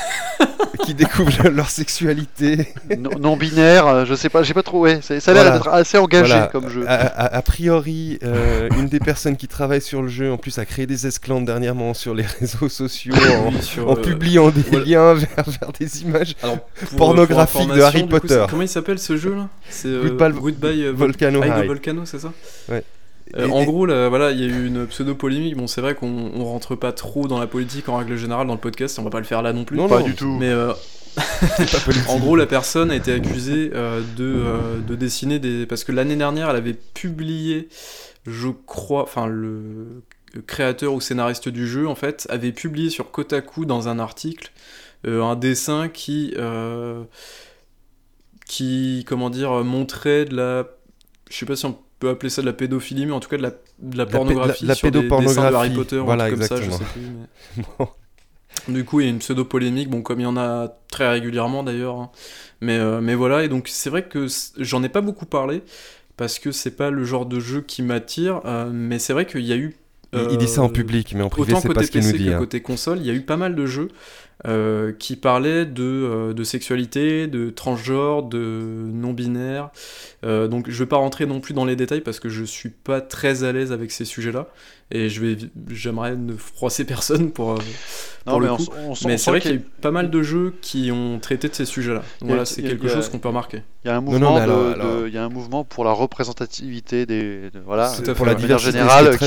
qui 0.85 0.93
découvrent 0.93 1.49
leur 1.49 1.69
sexualité. 1.69 2.73
non, 2.97 3.09
non 3.19 3.37
binaire, 3.37 3.87
euh, 3.87 4.05
je 4.05 4.13
sais 4.15 4.29
pas, 4.29 4.43
j'ai 4.43 4.53
pas 4.53 4.63
trop. 4.63 4.79
Ouais, 4.81 5.01
ça 5.01 5.13
a 5.13 5.17
l'air 5.17 5.43
Voilà. 5.43 5.51
d'être 5.51 5.67
assez 5.69 5.97
engagé 5.97 6.31
Voilà. 6.33 6.47
comme 6.47 6.69
jeu. 6.69 6.85
A, 6.87 6.93
a- 6.95 7.35
a 7.37 7.41
priori, 7.41 8.19
euh, 8.23 8.69
une 8.77 8.87
des 8.87 8.99
personnes 8.99 9.35
qui 9.37 9.47
travaille 9.47 9.81
sur 9.81 10.01
le 10.01 10.07
jeu, 10.07 10.31
en 10.31 10.37
plus, 10.37 10.57
a 10.59 10.65
créé 10.65 10.85
des 10.85 11.07
esclandres 11.07 11.45
dernièrement 11.45 11.93
sur 11.93 12.13
les 12.13 12.23
réseaux 12.39 12.69
sociaux 12.69 13.13
en, 13.15 13.49
Oui, 13.49 13.61
sur, 13.61 13.89
en 13.89 13.93
euh, 13.97 14.01
publiant 14.01 14.49
des 14.49 14.61
voilà. 14.61 14.85
liens 14.85 15.13
vers, 15.13 15.45
vers 15.61 15.71
des 15.79 16.01
images. 16.03 16.35
alors, 16.43 16.59
pour- 16.89 16.97
pornographique 16.97 17.67
pour 17.67 17.75
de 17.75 17.81
Harry 17.81 18.01
coup, 18.03 18.07
Potter. 18.09 18.45
comment 18.49 18.61
il 18.61 18.69
s'appelle 18.69 18.99
ce 18.99 19.17
jeu 19.17 19.35
là 19.35 19.47
C'est 19.69 19.87
euh, 19.89 20.03
Goodbye- 20.09 20.31
Goodbye 20.39 20.83
Vol- 20.85 20.95
Volcano 20.95 21.43
High. 21.43 21.65
Volcano, 21.67 22.01
c'est 22.05 22.19
ça? 22.19 22.31
Ouais. 22.69 22.83
Euh, 23.35 23.47
Et- 23.47 23.51
en 23.51 23.61
et- 23.61 23.65
gros, 23.65 23.85
là, 23.85 24.07
voilà, 24.09 24.31
il 24.31 24.39
y 24.39 24.43
a 24.43 24.47
eu 24.47 24.67
une 24.67 24.87
pseudo 24.87 25.15
polémique. 25.15 25.55
Bon, 25.57 25.67
c'est 25.67 25.81
vrai 25.81 25.95
qu'on 25.95 26.31
on 26.33 26.45
rentre 26.45 26.75
pas 26.75 26.91
trop 26.93 27.27
dans 27.27 27.39
la 27.39 27.47
politique 27.47 27.89
en 27.89 27.97
règle 27.97 28.15
générale 28.15 28.47
dans 28.47 28.53
le 28.53 28.59
podcast. 28.59 28.97
On 28.99 29.03
va 29.03 29.09
pas 29.09 29.19
le 29.19 29.25
faire 29.25 29.41
là 29.41 29.53
non 29.53 29.65
plus. 29.65 29.77
Non, 29.77 29.87
pas 29.89 29.99
non, 29.99 30.05
du 30.05 30.15
tout. 30.15 30.37
Mais 30.39 30.49
euh, 30.49 30.73
en 32.09 32.19
gros, 32.19 32.35
la 32.35 32.45
personne 32.45 32.91
a 32.91 32.95
été 32.95 33.11
accusée 33.11 33.71
euh, 33.73 34.01
de, 34.15 34.23
euh, 34.37 34.79
de 34.87 34.95
dessiner 34.95 35.39
des. 35.39 35.65
Parce 35.65 35.83
que 35.83 35.91
l'année 35.91 36.15
dernière, 36.15 36.49
elle 36.49 36.55
avait 36.55 36.73
publié, 36.93 37.69
je 38.25 38.49
crois, 38.49 39.03
enfin, 39.03 39.27
le 39.27 40.03
créateur 40.45 40.93
ou 40.93 41.01
scénariste 41.01 41.49
du 41.49 41.67
jeu, 41.67 41.87
en 41.87 41.95
fait, 41.95 42.27
avait 42.29 42.51
publié 42.51 42.89
sur 42.89 43.11
Kotaku 43.11 43.65
dans 43.65 43.87
un 43.87 43.97
article 43.99 44.51
euh, 45.05 45.23
un 45.23 45.35
dessin 45.35 45.89
qui. 45.89 46.33
euh, 46.37 47.03
qui, 48.45 49.03
comment 49.07 49.29
dire, 49.29 49.51
montrait 49.63 50.25
de 50.25 50.35
la. 50.35 50.67
Je 51.29 51.35
sais 51.35 51.45
pas 51.45 51.55
si 51.57 51.65
on 51.65 51.77
peut 51.99 52.09
appeler 52.09 52.29
ça 52.29 52.41
de 52.41 52.45
la 52.47 52.53
pédophilie, 52.53 53.05
mais 53.05 53.11
en 53.11 53.19
tout 53.19 53.29
cas 53.29 53.37
de 53.37 53.41
la, 53.43 53.51
de 53.79 53.97
la 53.97 54.05
pornographie 54.05 54.65
la- 54.65 54.69
la 54.69 54.75
sur 54.75 54.91
des 54.91 55.01
dessins 55.01 55.09
de 55.11 55.15
Harry 55.55 55.69
pédopornographie. 55.69 55.75
Potter 55.75 55.97
Voilà, 55.99 56.29
comme 56.29 56.41
ça, 56.43 56.55
je 56.61 56.69
sais 56.71 56.83
plus. 56.93 57.01
mais- 57.01 57.85
Du 58.73 58.83
coup, 58.85 58.99
il 58.99 59.03
y 59.05 59.07
a 59.07 59.11
une 59.11 59.19
pseudo-polémique, 59.19 59.89
bon, 59.89 60.01
comme 60.01 60.19
il 60.19 60.23
y 60.23 60.27
en 60.27 60.35
a 60.37 60.67
très 60.91 61.07
régulièrement 61.09 61.63
d'ailleurs. 61.63 61.95
hein. 61.97 62.09
Mais, 62.61 62.77
euh, 62.77 62.99
mais 63.01 63.15
voilà, 63.15 63.43
et 63.43 63.49
donc 63.49 63.67
c'est 63.67 63.89
vrai 63.89 64.03
que 64.07 64.27
j'en 64.57 64.83
ai 64.83 64.89
pas 64.89 65.01
beaucoup 65.01 65.25
parlé, 65.25 65.61
parce 66.17 66.39
que 66.39 66.51
c'est 66.51 66.75
pas 66.75 66.89
le 66.89 67.03
genre 67.05 67.25
de 67.27 67.39
jeu 67.39 67.61
qui 67.61 67.81
m'attire, 67.83 68.41
euh, 68.45 68.69
mais 68.73 68.99
c'est 68.99 69.13
vrai 69.13 69.25
qu'il 69.25 69.41
y 69.45 69.53
a 69.53 69.57
eu. 69.57 69.75
Il, 70.13 70.19
il 70.31 70.37
dit 70.37 70.47
ça 70.47 70.61
en 70.63 70.69
euh, 70.69 70.71
public, 70.71 71.13
mais 71.15 71.21
en 71.21 71.29
privé, 71.29 71.51
Autant 71.51 71.61
c'est 71.61 71.67
côté 71.67 71.79
pas 71.81 71.85
ce 71.85 71.91
qu'il 71.91 72.01
nous 72.01 72.07
PC 72.11 72.17
dit. 72.17 72.25
que 72.29 72.33
hein. 72.33 72.37
côté 72.39 72.61
console, 72.61 72.97
il 72.99 73.05
y 73.05 73.09
a 73.09 73.13
eu 73.13 73.21
pas 73.21 73.37
mal 73.37 73.55
de 73.55 73.65
jeux 73.65 73.89
euh, 74.45 74.91
qui 74.93 75.15
parlaient 75.15 75.65
de, 75.65 75.83
euh, 75.83 76.33
de 76.33 76.43
sexualité, 76.43 77.25
de 77.25 77.49
transgenre, 77.49 78.21
de 78.21 78.61
non-binaire. 78.93 79.71
Euh, 80.23 80.47
donc 80.47 80.69
je 80.69 80.77
vais 80.77 80.85
pas 80.87 80.97
rentrer 80.97 81.25
non 81.25 81.39
plus 81.39 81.55
dans 81.55 81.65
les 81.65 81.75
détails 81.75 82.01
parce 82.01 82.19
que 82.19 82.29
je 82.29 82.43
suis 82.43 82.69
pas 82.69 83.01
très 83.01 83.43
à 83.43 83.51
l'aise 83.51 83.71
avec 83.71 83.91
ces 83.91 84.05
sujets-là 84.05 84.47
et 84.91 85.09
je 85.09 85.21
vais 85.25 85.37
j'aimerais 85.69 86.15
ne 86.15 86.35
froisser 86.35 86.85
personne 86.85 87.31
pour, 87.31 87.51
euh, 87.51 87.55
Non, 88.25 88.33
pour 88.33 88.39
mais 88.41 88.47
le 88.47 88.51
on 88.53 88.57
coup. 88.57 88.65
on 88.87 88.95
sent- 88.95 89.07
Mais 89.07 89.13
on 89.15 89.17
c'est 89.17 89.31
vrai 89.31 89.41
qu'il 89.41 89.51
y 89.51 89.53
a- 89.53 89.57
eu 89.57 89.59
pas 89.81 89.91
mal 89.91 90.09
de 90.09 90.21
jeux 90.23 90.55
qui 90.61 90.91
ont 90.91 91.19
traité 91.19 91.49
de 91.49 91.55
ces 91.55 91.65
sujets-là. 91.65 92.03
Voilà, 92.21 92.45
c'est 92.45 92.61
quelque 92.61 92.87
a- 92.87 92.93
chose 92.93 93.09
qu'on 93.09 93.19
peut 93.19 93.27
remarquer. 93.27 93.63
Il 93.83 93.89
y 93.89 93.91
a 93.91 93.95
un 93.97 94.01
non, 94.01 94.11
mouvement, 94.11 94.33
mais 94.35 94.39
de- 94.39 94.43
alors- 94.43 94.63
de- 94.63 94.73
alors- 94.73 95.07
il 95.07 95.13
y 95.13 95.17
a 95.17 95.23
un 95.23 95.29
mouvement 95.29 95.63
pour 95.63 95.85
la 95.85 95.91
représentativité 95.91 97.05
des, 97.05 97.49
de- 97.51 97.59
voilà, 97.65 97.89
Tout 97.95 98.09
à 98.09 98.13
Pour 98.13 98.25
fait, 98.25 98.25
la 98.25 98.31
ouais. 98.31 98.35
de 98.35 98.41
manière 98.41 98.57
diversité, 98.57 98.71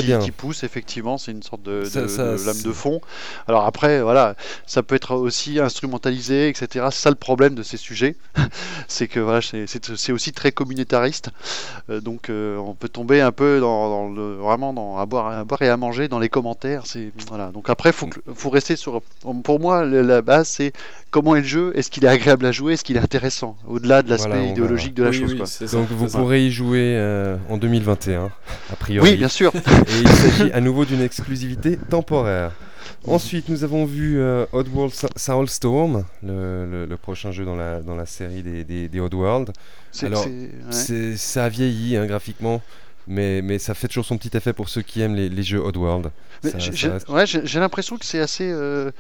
générale 0.02 0.20
qui 0.22 0.30
pousse 0.32 0.64
effectivement, 0.64 1.16
c'est 1.18 1.32
une 1.32 1.42
sorte 1.42 1.62
de, 1.62 1.84
Ça- 1.84 2.02
de- 2.02 2.06
ça, 2.08 2.36
de 2.36 2.44
lame 2.46 2.62
de 2.62 2.72
fond. 2.72 3.00
Alors 3.46 3.64
après, 3.64 4.02
voilà, 4.02 4.36
ça 4.66 4.82
peut 4.82 4.94
être 4.94 5.14
aussi 5.14 5.58
instrumentalisé, 5.60 6.48
etc. 6.48 6.86
C'est 6.90 7.00
ça 7.02 7.10
le 7.10 7.16
problème 7.16 7.54
de 7.54 7.62
ces 7.62 7.76
sujets, 7.78 8.16
c'est 8.88 9.08
que 9.08 9.20
voilà, 9.20 9.40
c'est- 9.42 10.10
aussi 10.12 10.32
très 10.32 10.52
communautariste, 10.52 11.30
Euh, 11.88 12.00
donc 12.00 12.28
euh, 12.30 12.56
on 12.58 12.74
peut 12.74 12.88
tomber 12.88 13.20
un 13.20 13.32
peu 13.32 13.58
dans, 13.60 13.88
dans 13.88 14.08
le 14.10 14.34
vraiment 14.36 14.72
dans 14.72 14.98
à 14.98 15.06
boire, 15.06 15.28
à 15.28 15.44
boire 15.44 15.49
et 15.62 15.68
à 15.68 15.76
manger 15.76 16.08
dans 16.08 16.18
les 16.18 16.28
commentaires. 16.28 16.82
C'est 16.86 17.10
voilà. 17.28 17.50
Donc 17.52 17.68
après, 17.70 17.92
faut 17.92 18.08
faut 18.34 18.50
rester 18.50 18.76
sur. 18.76 19.02
Pour 19.44 19.60
moi, 19.60 19.84
la 19.84 20.22
base 20.22 20.48
c'est 20.48 20.72
comment 21.10 21.34
est 21.36 21.40
le 21.40 21.46
jeu, 21.46 21.72
est-ce 21.74 21.90
qu'il 21.90 22.04
est 22.04 22.08
agréable 22.08 22.46
à 22.46 22.52
jouer, 22.52 22.74
est-ce 22.74 22.84
qu'il 22.84 22.96
est 22.96 23.00
intéressant, 23.00 23.56
au-delà 23.68 24.02
de 24.02 24.10
l'aspect 24.10 24.28
Voilà, 24.30 24.44
idéologique 24.46 24.94
de 24.94 25.02
la 25.02 25.10
Oui, 25.10 25.18
chose. 25.18 25.30
oui, 25.32 25.36
quoi. 25.38 25.46
c'est 25.46 25.66
ça, 25.66 25.76
Donc 25.76 25.88
vous 25.90 26.08
ça. 26.08 26.18
pourrez 26.18 26.46
y 26.46 26.50
jouer 26.50 26.94
euh, 26.96 27.36
en 27.48 27.56
2021, 27.56 28.30
a 28.72 28.76
priori. 28.76 29.10
Oui, 29.10 29.16
bien 29.16 29.28
sûr. 29.28 29.52
Et 29.56 30.00
il 30.02 30.08
s'agit 30.08 30.52
à 30.52 30.60
nouveau 30.60 30.84
d'une 30.84 31.02
exclusivité 31.02 31.76
temporaire. 31.76 32.52
Ensuite, 33.06 33.48
nous 33.48 33.64
avons 33.64 33.86
vu 33.86 34.18
euh, 34.20 34.44
Oddworld 34.52 34.92
Soulstorm, 35.16 36.04
le, 36.22 36.66
le- 36.70 36.86
le 36.86 36.96
prochain 36.96 37.32
jeu 37.32 37.44
dans 37.44 37.56
la, 37.56 37.80
dans 37.80 37.94
la 37.96 38.04
série 38.06 38.42
des, 38.42 38.62
des, 38.64 38.88
des 38.88 39.00
Oddworld. 39.00 39.50
Alors, 40.02 40.26
ouais. 40.26 41.16
Ça 41.16 41.44
a 41.44 41.48
vieilli 41.48 41.96
hein, 41.96 42.06
graphiquement, 42.06 42.60
mais, 43.06 43.42
mais 43.42 43.58
ça 43.58 43.74
fait 43.74 43.88
toujours 43.88 44.04
son 44.04 44.16
petit 44.18 44.36
effet 44.36 44.52
pour 44.52 44.68
ceux 44.68 44.82
qui 44.82 45.00
aiment 45.00 45.14
les, 45.16 45.28
les 45.28 45.42
jeux 45.42 45.58
Oddworld. 45.60 46.10
Ça- 46.42 46.58
j'ai- 46.58 46.88
reste- 46.88 47.08
ouais, 47.08 47.26
j'ai- 47.26 47.60
l'impression 47.60 47.96
que 47.98 48.04
c'est 48.06 48.20
assez. 48.20 48.48
euh, 48.50 48.90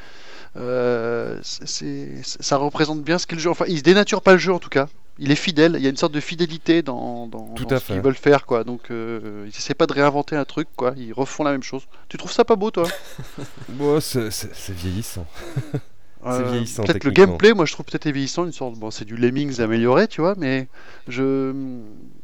euh, 0.56 1.38
c'est- 1.42 1.66
c'est- 1.66 2.22
ça 2.22 2.56
représente 2.56 3.02
bien 3.02 3.18
ce 3.18 3.26
qu'est 3.26 3.36
le 3.36 3.40
jeu. 3.40 3.50
Enfin, 3.50 3.64
il 3.68 3.78
se 3.78 3.82
dénature 3.82 4.20
pas 4.22 4.32
le 4.32 4.38
jeu 4.38 4.52
en 4.52 4.58
tout 4.58 4.68
cas. 4.68 4.88
Il 5.22 5.30
est 5.30 5.36
fidèle. 5.36 5.74
Il 5.76 5.82
y 5.82 5.86
a 5.86 5.90
une 5.90 5.96
sorte 5.98 6.12
de 6.14 6.20
fidélité 6.20 6.80
dans, 6.82 7.26
dans, 7.26 7.48
Tout 7.54 7.66
dans 7.66 7.76
à 7.76 7.78
ce 7.78 7.84
fait. 7.84 7.92
qu'ils 7.94 8.02
veulent 8.02 8.14
faire, 8.14 8.46
quoi. 8.46 8.64
Donc, 8.64 8.90
euh, 8.90 9.44
ils 9.46 9.56
essaient 9.56 9.74
pas 9.74 9.86
de 9.86 9.92
réinventer 9.92 10.34
un 10.34 10.46
truc, 10.46 10.66
quoi. 10.76 10.94
Ils 10.96 11.12
refont 11.12 11.44
la 11.44 11.52
même 11.52 11.62
chose. 11.62 11.82
Tu 12.08 12.16
trouves 12.16 12.32
ça 12.32 12.44
pas 12.44 12.56
beau, 12.56 12.70
toi? 12.70 12.88
Bon, 13.68 14.00
c'est 14.00 14.30
c'est- 14.30 14.54
c'est 14.54 14.74
vieillissant. 14.74 15.26
Euh, 16.26 16.50
vieillissant, 16.50 16.82
Peut-être 16.84 17.04
le 17.04 17.10
gameplay, 17.12 17.54
moi, 17.54 17.64
je 17.64 17.72
trouve 17.72 17.86
peut-être 17.86 18.08
vieillissant. 18.10 18.44
Une 18.44 18.52
sorte, 18.52 18.74
bon, 18.78 18.90
c'est 18.90 19.04
du 19.06 19.16
Lemmings 19.16 19.60
amélioré, 19.60 20.06
tu 20.06 20.20
vois, 20.20 20.34
mais 20.36 20.68
je, 21.08 21.52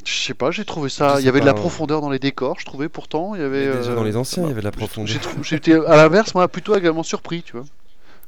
je 0.05 0.12
sais 0.14 0.35
pas. 0.35 0.51
J'ai 0.51 0.64
trouvé 0.66 0.89
ça. 0.90 1.16
Il 1.18 1.24
y 1.24 1.28
avait 1.28 1.40
de 1.40 1.47
la 1.47 1.55
profondeur 1.55 2.01
dans 2.02 2.10
les 2.10 2.18
décors, 2.18 2.60
je 2.60 2.66
trouvais. 2.66 2.89
Pourtant, 2.89 3.35
il 3.35 3.40
y 3.40 3.44
avait. 3.44 3.66
Déjà 3.77 3.93
euh, 3.93 3.94
dans 3.97 4.05
les 4.05 4.16
anciens, 4.16 4.43
il 4.44 4.48
y 4.48 4.52
avait 4.52 4.60
de 4.60 4.66
la 4.66 4.70
profondeur. 4.73 5.06
j'ai 5.12 5.18
trou- 5.18 5.43
J'étais 5.43 5.73
à 5.74 5.97
l'inverse, 5.97 6.35
moi, 6.35 6.47
plutôt 6.48 6.74
agréablement 6.74 7.02
surpris, 7.02 7.43
tu 7.43 7.52
vois. 7.52 7.64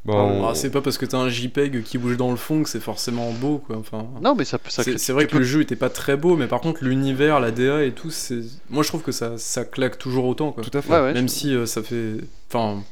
Bon, 0.05 0.47
Ah, 0.49 0.55
c'est 0.55 0.71
pas 0.71 0.81
parce 0.81 0.97
que 0.97 1.05
t'as 1.05 1.19
un 1.19 1.29
JPEG 1.29 1.83
qui 1.83 1.99
bouge 1.99 2.17
dans 2.17 2.31
le 2.31 2.37
fond 2.37 2.63
que 2.63 2.69
c'est 2.69 2.81
forcément 2.81 3.31
beau, 3.33 3.59
quoi. 3.59 3.77
Enfin, 3.77 4.07
Non, 4.23 4.35
mais 4.35 4.45
ça, 4.47 4.59
ça 4.69 4.83
c'est 4.85 4.97
c'est 4.97 5.13
vrai 5.13 5.27
peux- 5.27 5.33
que 5.33 5.39
le 5.39 5.45
jeu 5.45 5.61
était 5.61 5.77
pas 5.77 5.91
très 5.91 6.17
beau, 6.17 6.37
mais 6.37 6.47
par 6.47 6.61
contre 6.61 6.83
l'univers, 6.85 7.41
la 7.41 7.51
DA 7.51 7.83
et 7.85 7.91
tout, 7.93 8.11
c'est. 8.11 8.41
Moi 8.71 8.83
je 8.85 8.89
trouve 8.89 9.03
que 9.03 9.13
ça, 9.13 9.33
ça 9.37 9.65
claque 9.65 9.99
toujours 9.99 10.25
autant, 10.25 10.53
quoi. 10.53 10.63
tout 10.63 10.71
à 10.79 10.81
fait. 10.81 10.93
Ouais, 10.93 11.01
ouais, 11.01 11.13
Même 11.15 11.29
je- 11.29 11.35
si 11.35 11.55
euh, 11.55 11.67
ça 11.67 11.83
fait. 11.83 12.13
Enfin, 12.51 12.83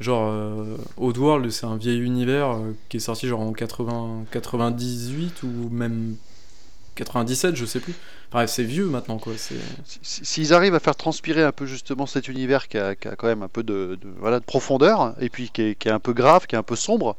genre, 0.00 0.28
euh, 0.30 0.76
Oddworld, 0.96 1.50
c'est 1.50 1.66
un 1.66 1.76
vieil 1.76 2.00
univers 2.00 2.50
euh, 2.52 2.72
qui 2.88 2.98
est 2.98 3.00
sorti 3.00 3.26
genre 3.28 3.40
en 3.40 3.52
80... 3.52 4.24
98 4.30 5.42
ou 5.42 5.68
même 5.70 6.16
97, 6.96 7.56
je 7.56 7.64
sais 7.66 7.80
plus. 7.80 7.94
Bref, 8.32 8.50
c'est 8.50 8.64
vieux 8.64 8.86
maintenant, 8.86 9.18
quoi. 9.18 9.34
C'est. 9.36 9.54
si- 10.02 10.24
S'ils 10.24 10.54
arrivent 10.54 10.74
à 10.74 10.80
faire 10.80 10.96
transpirer 10.96 11.42
un 11.42 11.52
peu 11.52 11.66
justement 11.66 12.06
cet 12.06 12.28
univers 12.28 12.68
qui 12.68 12.78
a, 12.78 12.94
qui 12.94 13.06
a 13.08 13.16
quand 13.16 13.26
même 13.28 13.42
un 13.42 13.48
peu 13.48 13.62
de, 13.62 13.98
de- 14.00 14.08
voilà, 14.18 14.40
de 14.40 14.44
profondeur, 14.44 15.14
et 15.20 15.28
puis 15.28 15.50
qui 15.50 15.62
est, 15.62 15.74
qui 15.74 15.88
est 15.88 15.92
un 15.92 15.98
peu 16.00 16.12
grave, 16.12 16.46
qui 16.46 16.54
est 16.54 16.58
un 16.58 16.62
peu 16.62 16.74
sombre, 16.76 17.16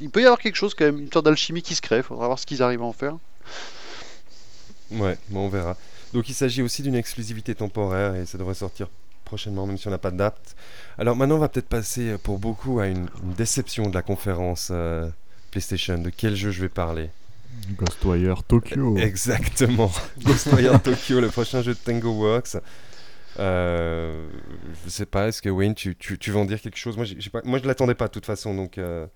il 0.00 0.10
peut 0.10 0.20
y 0.20 0.24
avoir 0.24 0.38
quelque 0.40 0.56
chose 0.56 0.74
quand 0.74 0.84
même, 0.84 0.98
une 0.98 1.10
sorte 1.12 1.24
d'alchimie 1.24 1.62
qui 1.62 1.74
se 1.74 1.80
crée, 1.80 2.02
faudra 2.02 2.26
voir 2.26 2.38
ce 2.38 2.46
qu'ils 2.46 2.62
arrivent 2.62 2.82
à 2.82 2.86
en 2.86 2.92
faire. 2.92 3.16
Ouais, 4.90 5.16
bon, 5.30 5.46
on 5.46 5.48
verra. 5.48 5.76
Donc 6.12 6.28
il 6.28 6.34
s'agit 6.34 6.62
aussi 6.62 6.82
d'une 6.82 6.94
exclusivité 6.94 7.54
temporaire 7.54 8.14
et 8.14 8.26
ça 8.26 8.38
devrait 8.38 8.54
sortir 8.54 8.88
prochainement, 9.34 9.66
même 9.66 9.76
si 9.78 9.88
on 9.88 9.90
n'a 9.90 9.98
pas 9.98 10.12
de 10.12 10.16
date. 10.16 10.54
Alors 10.96 11.16
maintenant, 11.16 11.34
on 11.36 11.38
va 11.38 11.48
peut-être 11.48 11.68
passer 11.68 12.10
euh, 12.10 12.18
pour 12.18 12.38
beaucoup 12.38 12.78
à 12.78 12.86
une, 12.86 13.08
une 13.24 13.32
déception 13.36 13.88
de 13.88 13.94
la 13.94 14.02
conférence 14.02 14.68
euh, 14.70 15.08
PlayStation. 15.50 15.98
De 15.98 16.10
quel 16.10 16.36
jeu 16.36 16.52
je 16.52 16.60
vais 16.62 16.68
parler? 16.68 17.10
Ghostwire 17.76 18.44
Tokyo. 18.44 18.96
Exactement. 18.96 19.90
Ghostwire 20.24 20.80
Tokyo, 20.80 21.20
le 21.20 21.28
prochain 21.28 21.62
jeu 21.62 21.74
de 21.74 21.78
Tango 21.78 22.12
Works. 22.12 22.56
Euh, 23.40 24.28
je 24.84 24.90
sais 24.90 25.06
pas, 25.06 25.26
est-ce 25.28 25.42
que 25.42 25.48
Wayne, 25.48 25.74
tu, 25.74 25.96
tu, 25.96 26.16
tu 26.18 26.30
veux 26.30 26.38
en 26.38 26.44
dire 26.44 26.60
quelque 26.60 26.78
chose? 26.78 26.96
Moi, 26.96 27.04
pas, 27.32 27.40
moi 27.44 27.58
je 27.60 27.66
l'attendais 27.66 27.94
pas 27.94 28.06
de 28.06 28.12
toute 28.12 28.26
façon, 28.26 28.54
donc. 28.54 28.78
euh, 28.78 29.06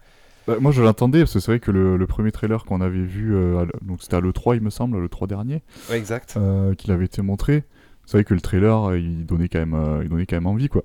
Bah, 0.48 0.56
moi 0.60 0.72
je 0.72 0.82
l'attendais 0.82 1.20
parce 1.20 1.34
que 1.34 1.38
c'est 1.40 1.52
vrai 1.52 1.60
que 1.60 1.70
le, 1.70 1.96
le 1.96 2.06
premier 2.08 2.32
trailer 2.32 2.64
qu'on 2.64 2.80
avait 2.80 3.04
vu, 3.04 3.36
euh, 3.36 3.64
donc 3.82 4.02
c'était 4.02 4.16
à 4.16 4.20
l'E3 4.20 4.56
il 4.56 4.62
me 4.62 4.70
semble, 4.70 4.98
le 5.00 5.08
3 5.08 5.28
dernier, 5.28 5.62
ouais, 5.88 5.98
exact. 5.98 6.34
euh, 6.36 6.74
qu'il 6.74 6.90
avait 6.90 7.04
été 7.04 7.22
montré, 7.22 7.62
c'est 8.08 8.16
vrai 8.16 8.24
que 8.24 8.32
le 8.32 8.40
trailer 8.40 8.84
euh, 8.90 8.98
il 8.98 9.26
donnait 9.26 9.48
quand 9.50 9.58
même, 9.58 9.74
euh, 9.74 10.00
il 10.02 10.08
donnait 10.08 10.24
quand 10.24 10.36
même 10.36 10.46
envie 10.46 10.68
quoi. 10.70 10.82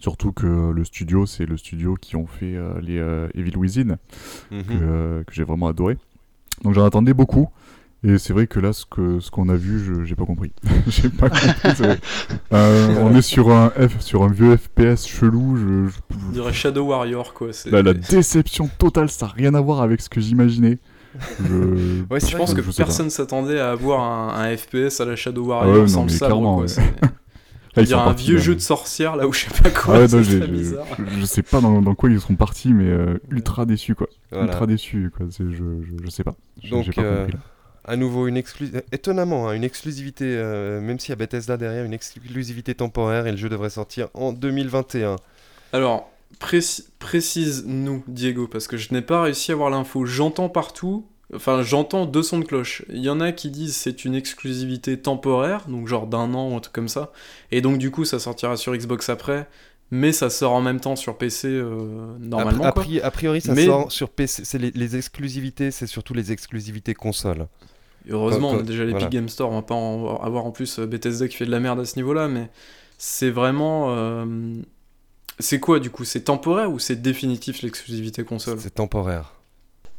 Surtout 0.00 0.32
que 0.32 0.70
le 0.70 0.84
studio 0.84 1.24
c'est 1.26 1.46
le 1.46 1.56
studio 1.56 1.94
qui 1.98 2.16
ont 2.16 2.26
fait 2.26 2.56
euh, 2.56 2.78
les 2.82 2.98
euh, 2.98 3.28
Evil 3.34 3.56
Within, 3.56 3.96
Mhm. 4.50 4.62
que, 4.64 4.72
euh, 4.82 5.24
que 5.24 5.32
j'ai 5.32 5.44
vraiment 5.44 5.68
adoré. 5.68 5.96
Donc 6.62 6.74
j'en 6.74 6.84
attendais 6.84 7.14
beaucoup. 7.14 7.48
Et 8.04 8.18
c'est 8.18 8.32
vrai 8.32 8.48
que 8.48 8.58
là, 8.58 8.72
ce 8.72 8.84
que 8.84 9.20
ce 9.20 9.30
qu'on 9.30 9.48
a 9.48 9.54
vu, 9.54 9.78
je 9.78 10.02
j'ai 10.04 10.16
pas 10.16 10.24
compris. 10.26 10.50
j'ai 10.88 11.08
pas 11.08 11.30
compris. 11.30 11.48
c'est 11.62 11.78
vrai. 11.78 11.98
Euh, 12.52 12.96
on 13.00 13.14
est 13.14 13.22
sur 13.22 13.50
un 13.50 13.70
F, 13.70 14.00
sur 14.00 14.24
un 14.24 14.28
vieux 14.32 14.56
FPS 14.56 15.06
chelou. 15.06 15.56
Je, 15.56 15.86
je- 15.88 16.16
On 16.28 16.32
dirait 16.32 16.52
Shadow 16.52 16.84
Warrior, 16.88 17.32
quoi. 17.32 17.52
c'est- 17.52 17.70
la, 17.70 17.80
la 17.82 17.94
déception 17.94 18.68
totale, 18.76 19.08
ça 19.08 19.26
n'a 19.26 19.32
rien 19.32 19.54
à 19.54 19.60
voir 19.60 19.80
avec 19.82 20.00
ce 20.02 20.08
que 20.10 20.20
j'imaginais. 20.20 20.78
Je... 21.18 22.02
Ouais, 22.10 22.20
Je 22.20 22.36
pense 22.36 22.54
que 22.54 22.62
je 22.62 22.70
personne 22.72 23.10
s'attendait 23.10 23.60
à 23.60 23.70
avoir 23.72 24.00
un, 24.00 24.42
un 24.44 24.56
FPS 24.56 25.00
à 25.00 25.04
la 25.04 25.16
Shadow 25.16 25.44
Ah 25.46 25.48
Warrior 25.66 25.82
ouais, 25.82 25.88
sans 25.88 26.00
non, 26.00 26.06
le 26.06 26.08
sabre, 26.10 26.56
ouais. 26.58 26.66
un 27.94 28.12
vieux 28.12 28.38
jeu 28.38 28.54
de 28.54 28.60
sorcière 28.60 29.16
là 29.16 29.26
où 29.26 29.32
je 29.32 29.40
sais 29.46 29.62
pas 29.62 29.70
quoi. 29.70 29.94
Ah 29.96 30.00
ouais, 30.00 30.08
non, 30.08 30.22
je, 30.22 30.38
bizarre. 30.38 30.86
je- 30.98 31.20
je 31.20 31.24
sais 31.24 31.42
pas 31.42 31.60
dans, 31.60 31.80
dans 31.82 31.94
quoi 31.94 32.10
ils 32.10 32.20
sont 32.20 32.34
partis, 32.36 32.72
mais 32.72 32.88
euh, 32.88 33.18
ultra 33.30 33.64
déçu 33.66 33.94
quoi. 33.94 34.08
Voilà. 34.30 34.46
Ultra 34.46 34.66
déçu 34.66 35.10
quoi. 35.16 35.26
Je, 35.38 35.50
je, 35.50 35.64
je 36.04 36.10
sais 36.10 36.24
pas. 36.24 36.34
Donc, 36.70 36.94
pas 36.94 37.02
euh, 37.02 37.24
compris, 37.26 37.38
à 37.84 37.96
nouveau 37.96 38.26
une 38.28 38.36
étonnamment, 38.92 39.48
hein, 39.48 39.54
une 39.54 39.64
exclusivité, 39.64 40.24
euh, 40.26 40.80
même 40.80 40.98
s'il 40.98 41.10
y 41.10 41.12
a 41.12 41.16
Bethesda 41.16 41.56
derrière, 41.56 41.84
une 41.84 41.92
exclusivité 41.94 42.74
temporaire 42.74 43.26
et 43.26 43.30
le 43.32 43.36
jeu 43.36 43.48
devrait 43.48 43.70
sortir 43.70 44.08
en 44.14 44.32
2021. 44.32 45.16
Alors, 45.72 46.10
préci- 46.40 46.84
précise-nous, 46.98 48.02
Diego, 48.08 48.46
parce 48.48 48.66
que 48.66 48.76
je 48.76 48.92
n'ai 48.92 49.02
pas 49.02 49.22
réussi 49.22 49.50
à 49.52 49.54
avoir 49.54 49.70
l'info. 49.70 50.04
J'entends 50.06 50.48
partout, 50.48 51.06
enfin 51.34 51.62
j'entends 51.62 52.06
deux 52.06 52.22
sons 52.22 52.38
de 52.38 52.44
cloche. 52.44 52.84
Il 52.88 53.00
y 53.00 53.08
en 53.10 53.20
a 53.20 53.32
qui 53.32 53.50
disent 53.50 53.76
c'est 53.76 54.04
une 54.04 54.14
exclusivité 54.14 54.98
temporaire, 55.00 55.64
donc 55.68 55.88
genre 55.88 56.06
d'un 56.06 56.34
an 56.34 56.50
ou 56.50 56.56
un 56.56 56.60
truc 56.60 56.74
comme 56.74 56.88
ça. 56.88 57.12
Et 57.50 57.60
donc 57.60 57.78
du 57.78 57.90
coup 57.90 58.04
ça 58.04 58.18
sortira 58.18 58.56
sur 58.56 58.74
Xbox 58.76 59.08
après, 59.08 59.48
mais 59.90 60.12
ça 60.12 60.30
sort 60.30 60.52
en 60.52 60.60
même 60.62 60.80
temps 60.80 60.96
sur 60.96 61.18
PC 61.18 61.48
euh, 61.48 62.16
normalement. 62.18 62.64
a, 62.64 62.72
quoi. 62.72 62.84
a 63.02 63.10
priori, 63.10 63.40
ça 63.40 63.54
Mais- 63.54 63.66
sort 63.66 63.92
sur 63.92 64.08
PC. 64.10 64.42
C'est 64.44 64.58
les, 64.58 64.70
les 64.72 64.96
exclusivités, 64.96 65.70
c'est 65.70 65.86
surtout 65.86 66.14
les 66.14 66.32
exclusivités 66.32 66.94
console. 66.94 67.46
Heureusement, 68.08 68.50
on 68.50 68.58
a 68.58 68.62
déjà 68.62 68.82
l'Epic 68.82 68.94
voilà. 68.96 69.08
Game 69.10 69.28
Store, 69.28 69.50
on 69.52 69.56
va 69.56 69.62
pas 69.62 69.74
en 69.76 70.16
avoir 70.22 70.44
en 70.44 70.50
plus 70.50 70.78
euh, 70.80 70.86
Bethesda 70.86 71.28
qui 71.28 71.36
fait 71.36 71.46
de 71.46 71.52
la 71.52 71.60
merde 71.60 71.78
à 71.78 71.84
ce 71.84 71.94
niveau-là, 71.96 72.26
mais 72.28 72.48
c'est 72.98 73.30
vraiment. 73.30 73.94
euh, 73.96 74.24
C'est 75.38 75.60
quoi 75.60 75.80
du 75.80 75.90
coup 75.90 76.04
C'est 76.04 76.20
temporaire 76.22 76.70
ou 76.70 76.78
c'est 76.78 77.00
définitif 77.00 77.62
l'exclusivité 77.62 78.24
console? 78.24 78.58
C'est 78.60 78.74
temporaire. 78.74 79.32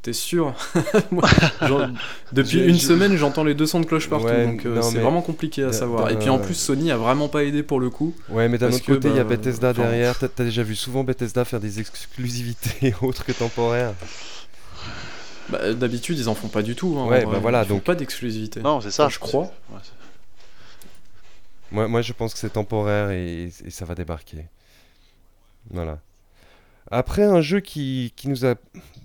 T'es 0.02 0.12
sûr? 0.14 0.54
Moi, 1.12 1.24
genre, 1.62 1.88
Depuis 2.34 2.60
une 2.60 2.78
semaine, 2.78 3.16
j'entends 3.16 3.46
les 3.46 3.54
deux 3.56 3.66
sons 3.66 3.80
de 3.80 3.86
cloche 3.86 4.10
partout, 4.10 4.26
Ouais, 4.26 4.46
donc 4.46 4.66
euh, 4.66 4.82
c'est 4.82 4.96
mais- 4.96 5.00
vraiment 5.02 5.22
compliqué 5.22 5.64
à 5.64 5.72
savoir. 5.72 6.12
Et 6.12 6.20
puis 6.20 6.28
en 6.30 6.40
plus, 6.40 6.56
Sony 6.56 6.92
a 6.92 6.98
vraiment 6.98 7.30
pas 7.30 7.46
aidé 7.46 7.64
pour 7.64 7.80
le 7.80 7.90
coup. 7.90 8.14
Ouais, 8.28 8.50
mais 8.50 8.58
d'un 8.58 8.68
autre 8.72 8.86
côté, 8.86 9.08
il 9.08 9.16
y 9.16 9.20
a 9.20 9.24
bah, 9.24 9.38
Bethesda 9.38 9.72
derrière. 9.72 10.16
T'as 10.20 10.44
déjà 10.44 10.62
vu 10.64 10.76
souvent 10.76 11.06
Bethesda 11.06 11.46
faire 11.46 11.62
des 11.62 11.80
exclusivités 11.80 12.94
autres 13.02 13.24
que 13.26 13.32
temporaires. 13.32 13.94
Bah, 15.50 15.74
D'habitude, 15.74 16.18
ils 16.20 16.28
en 16.28 16.36
font 16.36 16.50
pas 16.50 16.64
du 16.64 16.76
tout. 16.76 16.98
hein, 17.00 17.08
Ouais, 17.08 17.26
bah 17.26 17.40
voilà, 17.42 17.64
Ils 17.64 17.68
font 17.70 17.76
donc- 17.76 17.84
pas 17.84 17.96
d'exclusivité. 17.96 18.60
Non, 18.60 18.82
c'est 18.82 18.92
ça. 18.92 19.06
Enfin, 19.06 19.14
je 19.14 19.20
crois. 19.20 19.44
Ouais, 19.72 19.80
Moi, 21.72 21.88
moi, 21.88 22.02
je 22.02 22.12
pense 22.14 22.34
que 22.34 22.40
c'est 22.40 22.52
temporaire 22.52 23.10
et, 23.12 23.52
et 23.66 23.70
ça 23.70 23.86
va 23.86 23.96
débarquer. 23.96 24.46
Voilà. 25.70 26.00
Après, 26.92 27.24
un 27.24 27.42
jeu 27.42 27.60
qui, 27.60 28.14
qui 28.16 28.28
nous 28.28 28.46
a, 28.46 28.56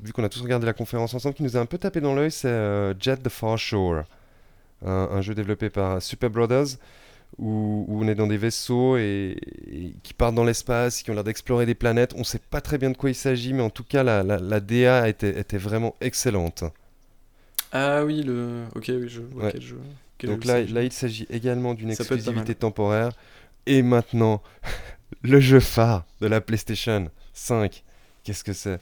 vu 0.03 0.13
qu'on 0.13 0.25
a 0.25 0.29
tous 0.29 0.43
regardé 0.43 0.67
la 0.67 0.73
conférence 0.75 1.15
ensemble, 1.15 1.35
qui 1.35 1.43
nous 1.43 1.57
a 1.57 1.61
un 1.61 1.67
peu 1.67 1.79
tapé 1.79 2.01
dans 2.01 2.15
l'œil, 2.15 2.31
c'est 2.31 2.49
euh, 2.49 2.93
Jet 2.99 3.17
the 3.23 3.29
Far 3.29 3.57
Shore. 3.57 4.03
Un, 4.85 4.91
un 5.11 5.21
jeu 5.23 5.35
développé 5.35 5.71
par 5.71 6.03
Super 6.03 6.29
Brothers, 6.31 6.77
où, 7.39 7.85
où 7.89 8.05
on 8.05 8.09
est 8.09 8.15
dans 8.15 8.27
des 8.27 8.37
vaisseaux 8.37 8.97
et, 8.97 9.37
et 9.71 9.93
qui 10.03 10.13
partent 10.15 10.35
dans 10.35 10.45
l'espace, 10.45 11.03
qui 11.03 11.11
ont 11.11 11.15
l'air 11.15 11.25
d'explorer 11.25 11.67
des 11.67 11.75
planètes. 11.75 12.15
On 12.17 12.25
sait 12.25 12.41
pas 12.51 12.61
très 12.61 12.79
bien 12.79 12.91
de 12.91 12.97
quoi 12.97 13.11
il 13.11 13.15
s'agit, 13.15 13.53
mais 13.55 13.63
en 13.63 13.71
tout 13.71 13.85
cas, 13.85 14.03
la, 14.03 14.23
la, 14.23 14.39
la 14.39 14.61
DA 14.61 15.09
était, 15.09 15.39
était 15.39 15.59
vraiment 15.59 15.95
excellente. 16.01 16.65
Ah 17.73 18.05
oui, 18.05 18.23
le. 18.23 18.65
Ok, 18.75 18.87
oui, 18.89 19.09
je 19.09 19.21
vois 19.21 19.45
Ouais. 19.45 19.53
quel 19.53 19.63
jeu. 19.63 19.79
quel 20.19 20.31
Donc 20.31 20.43
jeu 20.43 20.49
là, 20.49 20.61
là, 20.63 20.83
il 20.83 20.93
s'agit 20.93 21.27
également 21.31 21.75
d'une 21.75 21.91
exclusivité 21.91 22.55
temporaire. 22.55 23.13
Et 23.67 23.83
maintenant, 23.83 24.43
le 25.23 25.41
jeu 25.41 25.61
phare 25.61 26.05
de 26.21 26.27
la 26.27 26.41
PlayStation 26.41 27.09
5. 27.35 27.83
Qu'est-ce 28.25 28.45
que 28.45 28.53
c'est? 28.53 28.81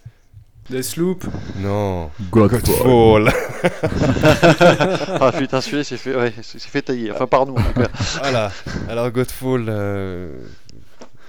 Deathloop. 0.71 1.25
Non, 1.59 2.11
Godfall. 2.31 3.31
Godfall. 3.31 3.33
Ah 5.21 5.33
putain, 5.37 5.61
celui-là, 5.61 5.85
c'est 5.85 5.97
fait, 5.97 6.15
ouais, 6.17 6.33
fait 6.43 6.83
tailler. 6.83 7.13
Enfin, 7.13 7.27
par 7.27 7.47
nous, 7.47 7.55
en 7.55 7.63
tout 7.63 7.81
cas. 7.81 7.89
voilà. 8.21 8.51
Alors 8.89 9.11
Godfall, 9.11 9.67
euh, 9.69 10.37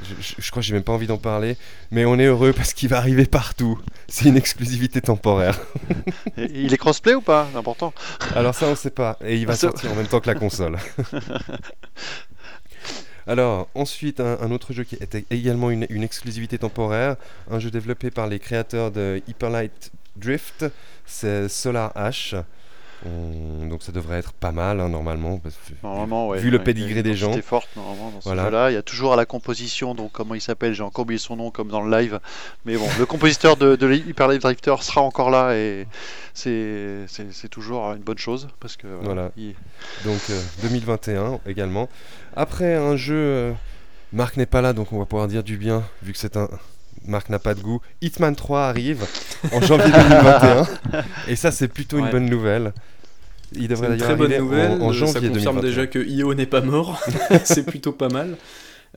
je, 0.03 0.13
je- 0.19 0.35
je 0.39 0.51
crois 0.51 0.61
que 0.61 0.65
j'ai 0.67 0.73
même 0.73 0.83
pas 0.83 0.91
envie 0.93 1.05
d'en 1.07 1.17
parler, 1.19 1.55
mais 1.91 2.05
on 2.05 2.17
est 2.17 2.25
heureux 2.25 2.51
parce 2.53 2.73
qu'il 2.73 2.89
va 2.89 2.97
arriver 2.97 3.25
partout. 3.27 3.79
C'est 4.07 4.25
une 4.29 4.37
exclusivité 4.37 5.01
temporaire. 5.01 5.59
Et 6.37 6.45
Il 6.63 6.73
est 6.73 6.77
crossplay 6.77 7.13
ou 7.13 7.21
pas? 7.21 7.47
Important. 7.55 7.93
Alors 8.35 8.55
ça, 8.55 8.65
on 8.67 8.75
sait 8.75 8.89
pas. 8.89 9.17
Et 9.23 9.37
il 9.37 9.45
va 9.45 9.53
Ah, 9.53 9.57
sortir 9.57 9.91
en 9.91 9.95
même 9.95 10.07
temps 10.07 10.19
que 10.19 10.27
la 10.27 10.35
console. 10.35 10.77
Alors, 13.27 13.67
ensuite, 13.75 14.21
un, 14.21 14.51
autre 14.51 14.71
jeu 14.71 14.85
qui 14.85 14.95
était 14.95 15.25
également 15.29 15.69
une, 15.69 15.85
une 15.89 16.03
exclusivité 16.03 16.57
temporaire, 16.57 17.17
un 17.51 17.59
jeu 17.59 17.69
développé 17.69 18.09
par 18.09 18.27
les 18.27 18.39
créateurs 18.39 18.89
de 18.89 19.21
Hyper 19.27 19.49
Light 19.49 19.91
Drift, 20.15 20.65
c'est 21.05 21.49
Solar 21.49 21.91
Ash. 21.95 22.35
On- 23.05 23.67
donc 23.67 23.83
ça 23.83 23.91
devrait 23.91 24.17
être 24.17 24.33
pas 24.33 24.51
mal, 24.51 24.79
hein, 24.79 24.89
normalement. 24.89 25.37
parce 25.37 25.55
que- 25.55 25.73
Normalement, 25.83 26.27
ouais. 26.29 26.39
Vu 26.39 26.49
le 26.49 26.57
Ouais, 26.57 26.63
une 26.71 27.01
des 27.03 27.15
gens. 27.15 27.31
forte, 27.41 27.69
normalement, 27.75 28.09
dans 28.11 28.21
ce 28.21 28.29
Voilà. 28.29 28.71
Il 28.71 28.73
y 28.73 28.77
a 28.77 28.81
toujours 28.81 29.13
à 29.13 29.15
la 29.15 29.25
composition, 29.25 29.93
donc 29.93 30.11
comment 30.13 30.33
il 30.33 30.41
s'appelle, 30.41 30.73
j'ai 30.73 30.81
encore 30.83 31.03
oublié 31.03 31.19
son 31.19 31.35
nom, 31.35 31.51
comme 31.51 31.67
dans 31.67 31.81
le 31.81 31.95
live. 31.95 32.19
Mais 32.65 32.75
bon, 32.75 32.87
le 32.97 33.05
compositeur 33.05 33.55
de, 33.55 33.75
de 33.75 33.93
Hyper 33.93 34.27
Light 34.27 34.41
Drifter 34.41 34.75
sera 34.81 35.01
encore 35.01 35.29
là 35.29 35.55
et 35.55 35.85
c'est 36.33 37.49
toujours 37.49 37.91
une 37.93 38.01
bonne 38.03 38.17
chose. 38.17 38.47
Parce 38.59 38.77
que 38.77 38.87
Voilà. 39.01 39.31
il- 39.37 39.55
Donc 40.03 40.19
euh, 40.29 40.41
2021 40.63 41.39
également. 41.45 41.89
Après 42.35 42.75
un 42.75 42.95
jeu, 42.95 43.15
euh, 43.15 43.53
Marc 44.13 44.37
n'est 44.37 44.45
pas 44.45 44.61
là, 44.61 44.73
donc 44.73 44.91
on 44.93 44.99
va 44.99 45.05
pouvoir 45.05 45.27
dire 45.27 45.43
du 45.43 45.57
bien, 45.57 45.83
vu 46.01 46.13
que 46.13 46.17
c'est 46.19 46.37
un... 46.37 46.49
Marc 47.05 47.29
n'a 47.29 47.39
pas 47.39 47.53
de 47.53 47.61
goût. 47.61 47.79
Hitman 48.01 48.35
3 48.35 48.63
arrive 48.67 49.05
en 49.51 49.61
janvier 49.61 49.91
2021. 49.91 50.67
et 51.27 51.35
ça, 51.35 51.51
c'est 51.51 51.67
plutôt 51.67 51.97
une 51.99 52.09
bonne 52.09 52.25
nouvelle. 52.29 52.73
Il 53.53 53.67
devrait 53.67 53.87
une 53.87 53.93
d'ailleurs 53.93 54.07
très 54.07 54.15
bonne 54.15 54.31
arriver 54.31 54.43
nouvelle. 54.43 54.81
en, 54.81 54.85
en 54.87 54.91
janvier 54.91 55.13
ça 55.13 55.19
confirme 55.19 55.61
2021. 55.61 55.61
déjà 55.61 55.87
que 55.87 55.99
IO 55.99 56.33
n'est 56.33 56.45
pas 56.45 56.61
mort. 56.61 57.01
c'est 57.43 57.65
plutôt 57.65 57.91
pas 57.93 58.09
mal. 58.09 58.37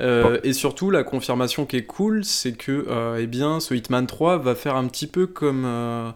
Euh, 0.01 0.39
Et 0.45 0.53
surtout, 0.53 0.91
la 0.91 1.05
confirmation 1.05 1.67
qui 1.67 1.77
est 1.77 1.85
cool, 1.85 2.25
c'est 2.25 2.53
que 2.53 2.87
euh, 2.89 3.19
eh 3.21 3.27
bien, 3.27 3.61
ce 3.61 3.75
Hitman 3.75 4.07
3 4.07 4.39
va 4.39 4.55
faire 4.55 4.77
un 4.77 4.87
petit 4.87 5.07
peu 5.07 5.27
comme 5.27 5.65
euh, 5.67 6.11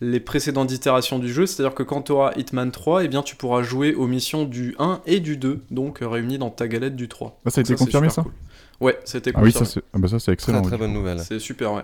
les 0.00 0.20
précédentes 0.20 0.70
itérations 0.72 1.18
du 1.18 1.32
jeu. 1.32 1.46
C'est-à-dire 1.46 1.74
que 1.74 1.82
quand 1.82 2.02
tu 2.02 2.12
auras 2.12 2.32
Hitman 2.36 2.70
3, 2.70 3.04
eh 3.04 3.08
bien, 3.08 3.22
tu 3.22 3.36
pourras 3.36 3.62
jouer 3.62 3.94
aux 3.94 4.06
missions 4.06 4.44
du 4.44 4.74
1 4.78 5.00
et 5.06 5.20
du 5.20 5.36
2, 5.36 5.60
donc 5.70 5.98
réunies 6.02 6.38
dans 6.38 6.50
ta 6.50 6.68
galette 6.68 6.96
du 6.96 7.08
3. 7.08 7.40
Ah, 7.44 7.50
ça 7.50 7.60
a 7.60 7.62
été 7.62 7.74
confirmé 7.74 8.08
ça 8.10 8.22
cool. 8.22 8.32
Ouais, 8.80 8.98
c'était 9.04 9.32
Ah 9.34 9.42
oui, 9.42 9.52
ça 9.52 9.64
c'est 9.64 9.82
ah 9.92 9.98
bah 9.98 10.08
ça, 10.08 10.18
c'est 10.18 10.32
excellent. 10.32 10.62
Très 10.62 10.70
très 10.70 10.78
bonne 10.78 10.92
nouvelle. 10.94 11.20
c'est 11.20 11.38
super, 11.38 11.72
ouais. 11.74 11.82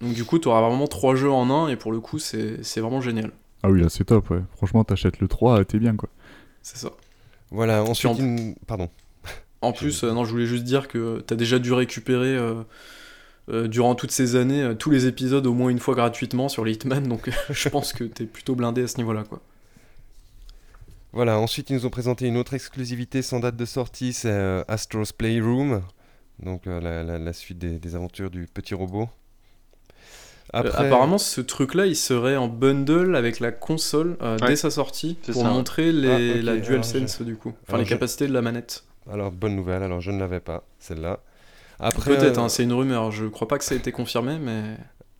Donc 0.00 0.14
du 0.14 0.24
coup, 0.24 0.38
tu 0.38 0.48
auras 0.48 0.60
vraiment 0.60 0.86
trois 0.86 1.14
jeux 1.14 1.30
en 1.30 1.50
un, 1.50 1.68
et 1.68 1.76
pour 1.76 1.92
le 1.92 2.00
coup, 2.00 2.18
c'est 2.18 2.62
c'est 2.64 2.80
vraiment 2.80 3.00
génial. 3.00 3.30
Ah 3.62 3.70
oui, 3.70 3.80
là 3.82 3.88
c'est 3.88 4.04
top, 4.04 4.30
ouais. 4.30 4.40
Franchement, 4.56 4.84
t'achètes 4.84 5.20
le 5.20 5.28
3, 5.28 5.64
t'es 5.64 5.78
bien 5.78 5.96
quoi. 5.96 6.08
C'est 6.62 6.76
ça. 6.78 6.90
Voilà, 7.50 7.82
ensuite, 7.82 8.12
en- 8.12 8.16
une- 8.16 8.54
pardon. 8.66 8.88
En 9.62 9.72
plus, 9.72 10.04
euh, 10.04 10.12
non, 10.12 10.24
je 10.24 10.30
voulais 10.30 10.46
juste 10.46 10.64
dire 10.64 10.86
que 10.86 11.20
t'as 11.26 11.34
déjà 11.34 11.58
dû 11.58 11.72
récupérer 11.72 12.36
euh, 12.36 12.62
euh, 13.48 13.66
durant 13.66 13.94
toutes 13.96 14.12
ces 14.12 14.36
années 14.36 14.62
euh, 14.62 14.74
tous 14.74 14.90
les 14.90 15.06
épisodes 15.06 15.44
au 15.46 15.54
moins 15.54 15.70
une 15.70 15.80
fois 15.80 15.94
gratuitement 15.96 16.48
sur 16.48 16.64
les 16.64 16.72
Hitman, 16.74 17.08
donc 17.08 17.30
je 17.50 17.68
pense 17.68 17.92
que 17.92 18.04
t'es 18.04 18.24
plutôt 18.26 18.54
blindé 18.54 18.82
à 18.82 18.86
ce 18.86 18.98
niveau-là, 18.98 19.24
quoi. 19.24 19.40
Voilà, 21.12 21.38
ensuite 21.38 21.70
ils 21.70 21.76
nous 21.76 21.86
ont 21.86 21.90
présenté 21.90 22.26
une 22.26 22.36
autre 22.36 22.54
exclusivité 22.54 23.22
sans 23.22 23.40
date 23.40 23.56
de 23.56 23.64
sortie, 23.64 24.12
c'est 24.12 24.30
euh, 24.30 24.62
Astro's 24.68 25.10
Playroom, 25.12 25.80
donc 26.42 26.66
euh, 26.66 26.80
la, 26.80 27.02
la- 27.02 27.18
la 27.18 27.32
suite 27.32 27.58
des, 27.58 27.78
des 27.78 27.94
aventures 27.94 28.30
du 28.30 28.46
petit 28.46 28.74
robot. 28.74 29.08
Euh, 30.54 30.60
Après, 30.60 30.86
apparemment, 30.86 31.18
ce 31.18 31.40
truc-là, 31.42 31.86
il 31.86 31.96
serait 31.96 32.36
en 32.36 32.48
bundle 32.48 33.14
avec 33.16 33.38
la 33.40 33.52
console 33.52 34.16
euh, 34.22 34.38
Ouais. 34.38 34.48
dès 34.48 34.56
sa 34.56 34.70
sortie 34.70 35.18
C'est 35.22 35.32
pour 35.32 35.42
ça, 35.42 35.50
montrer 35.50 35.92
les, 35.92 36.08
Ah, 36.38 36.42
la 36.42 36.52
alors 36.52 36.64
DualSense 36.64 37.20
du 37.22 37.36
coup, 37.36 37.50
enfin 37.50 37.74
alors 37.74 37.78
les 37.80 37.84
je- 37.84 37.90
capacités 37.90 38.26
de 38.26 38.32
la 38.32 38.40
manette. 38.40 38.84
alors 39.12 39.30
bonne 39.30 39.54
nouvelle, 39.56 39.82
alors 39.82 40.00
je 40.00 40.10
ne 40.10 40.18
l'avais 40.18 40.40
pas, 40.40 40.64
celle-là. 40.78 41.20
Après, 41.80 42.16
Peut-être, 42.16 42.38
hein, 42.38 42.48
c'est 42.48 42.64
une 42.64 42.72
rumeur. 42.72 43.10
Je 43.12 43.26
crois 43.26 43.46
pas 43.46 43.56
que 43.58 43.64
ça 43.64 43.74
a 43.74 43.78
été 43.78 43.92
confirmé, 43.92 44.38
mais 44.38 44.62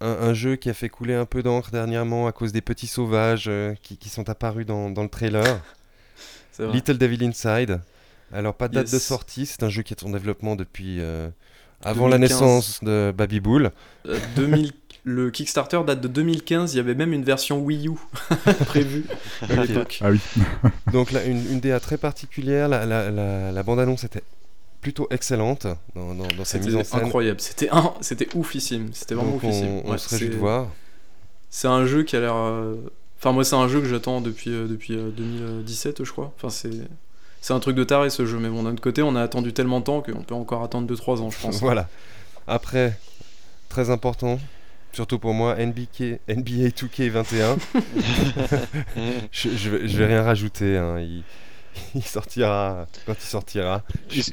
un, 0.01 0.09
un 0.09 0.32
jeu 0.35 0.57
qui 0.57 0.70
a 0.70 0.74
fait 0.74 0.89
couler 0.89 1.15
un 1.15 1.27
peu 1.27 1.43
d'encre 1.43 1.70
dernièrement 1.70 2.27
à 2.27 2.32
cause 2.32 2.53
des 2.53 2.62
petits 2.62 2.86
sauvages 2.89 3.45
euh, 3.49 3.74
qui, 3.82 3.97
qui 3.99 4.09
sont 4.09 4.28
apparus 4.31 4.65
dans, 4.66 4.89
dans 4.90 5.03
le 5.03 5.09
trailer. 5.09 5.61
Little 6.59 6.99
Devil 6.99 7.23
Inside. 7.24 7.81
Alors 8.33 8.55
pas 8.55 8.69
de 8.69 8.75
date 8.75 8.93
de 8.93 8.99
sortie, 8.99 9.47
c'est 9.47 9.63
un 9.63 9.69
jeu 9.71 9.83
qui 9.83 9.95
est 9.95 10.05
en 10.05 10.11
développement 10.11 10.55
depuis 10.57 11.01
euh, 11.01 11.29
avant 11.83 12.09
la 12.09 12.19
2015. 12.19 12.41
naissance 12.41 12.85
de 12.85 13.13
Baby 13.17 13.41
Bull. 13.41 13.71
Euh, 14.07 14.19
2000 14.37 14.73
Le 15.05 15.31
Kickstarter 15.31 15.81
date 15.87 16.01
de 16.03 16.09
2015. 16.09 16.75
Il 16.75 16.77
y 16.77 16.81
avait 16.81 16.95
même 16.95 17.13
une 17.15 17.25
version 17.25 17.61
Wii 17.61 17.89
U 17.89 17.93
prévue 18.67 19.05
à 19.43 19.65
l'époque. 19.65 20.01
Ah 20.03 20.11
oui. 20.11 20.21
Donc 20.93 21.13
là, 21.13 21.25
une, 21.25 21.39
une 21.53 21.61
DA 21.61 21.81
très 21.81 21.97
particulière, 21.97 22.69
la, 22.69 22.85
la, 22.85 23.11
la- 23.11 23.51
la 23.53 23.63
bande-annonce 23.63 24.05
était 24.05 24.23
plutôt 24.83 25.09
excellente 25.11 25.67
dans, 25.95 26.15
dans, 26.15 26.27
dans 26.37 26.45
sa 26.45 26.59
mise 26.59 26.75
en 26.77 26.79
C'était 26.85 26.91
scène. 26.99 27.07
incroyable. 27.07 27.41
C'était 27.41 27.71
un... 27.71 27.95
c'était 28.03 28.29
oufissime. 28.37 28.91
C'était 28.93 29.15
vraiment 29.15 29.33
Donc 29.33 29.43
oufissime. 29.45 29.67
on, 29.85 29.89
on 29.89 29.91
Ouais, 29.93 29.99
se 29.99 30.09
réjouit 30.11 30.29
c'est- 30.29 30.35
de 30.35 30.39
voir. 30.39 30.69
C'est 31.51 31.69
un 31.69 31.87
jeu 31.87 32.03
qui 32.03 32.15
a 32.15 32.21
l'air. 32.21 32.37
euh, 32.37 32.75
Enfin, 33.19 33.33
moi, 33.33 33.43
c'est 33.43 33.57
un 33.57 33.67
jeu 33.67 33.81
que 33.81 33.89
j'attends 33.89 34.21
depuis, 34.21 34.51
euh, 34.51 34.67
depuis 34.69 34.95
euh, 34.95 35.11
2017, 35.11 36.05
je 36.05 36.13
crois. 36.13 36.33
Enfin, 36.37 36.51
c'est. 36.51 36.71
C'est 37.40 37.52
un 37.55 37.60
truc 37.60 37.77
de 37.77 37.85
taré 37.85 38.10
ce 38.10 38.27
jeu, 38.27 38.39
mais 38.39 38.48
bon, 38.48 38.62
d'un 38.65 38.73
autre 38.73 38.81
côté, 38.82 39.02
on 39.02 39.15
a 39.16 39.23
attendu 39.23 39.52
tellement 39.52 39.81
de 39.81 39.85
temps 39.85 40.01
qu'on 40.02 40.23
peut 40.23 40.35
encore 40.35 40.62
attendre 40.62 40.93
2-3 40.93 41.20
ans, 41.23 41.31
je 41.31 41.39
pense. 41.40 41.60
Voilà. 41.60 41.89
Après, 42.47 42.98
très 43.69 43.90
important, 43.90 44.39
surtout 44.93 45.19
pour 45.19 45.35
moi, 45.35 45.56
NBK, 45.56 46.20
NBA 46.28 46.69
2K21. 46.70 47.59
je, 49.32 49.48
je, 49.56 49.70
vais, 49.70 49.89
je 49.89 49.98
vais 49.98 50.06
rien 50.06 50.23
rajouter. 50.23 50.77
hein. 50.77 50.98
Il, 51.01 51.23
il 51.95 52.03
sortira 52.05 52.87
quand 53.07 53.15
il 53.15 53.27
sortira. 53.27 53.83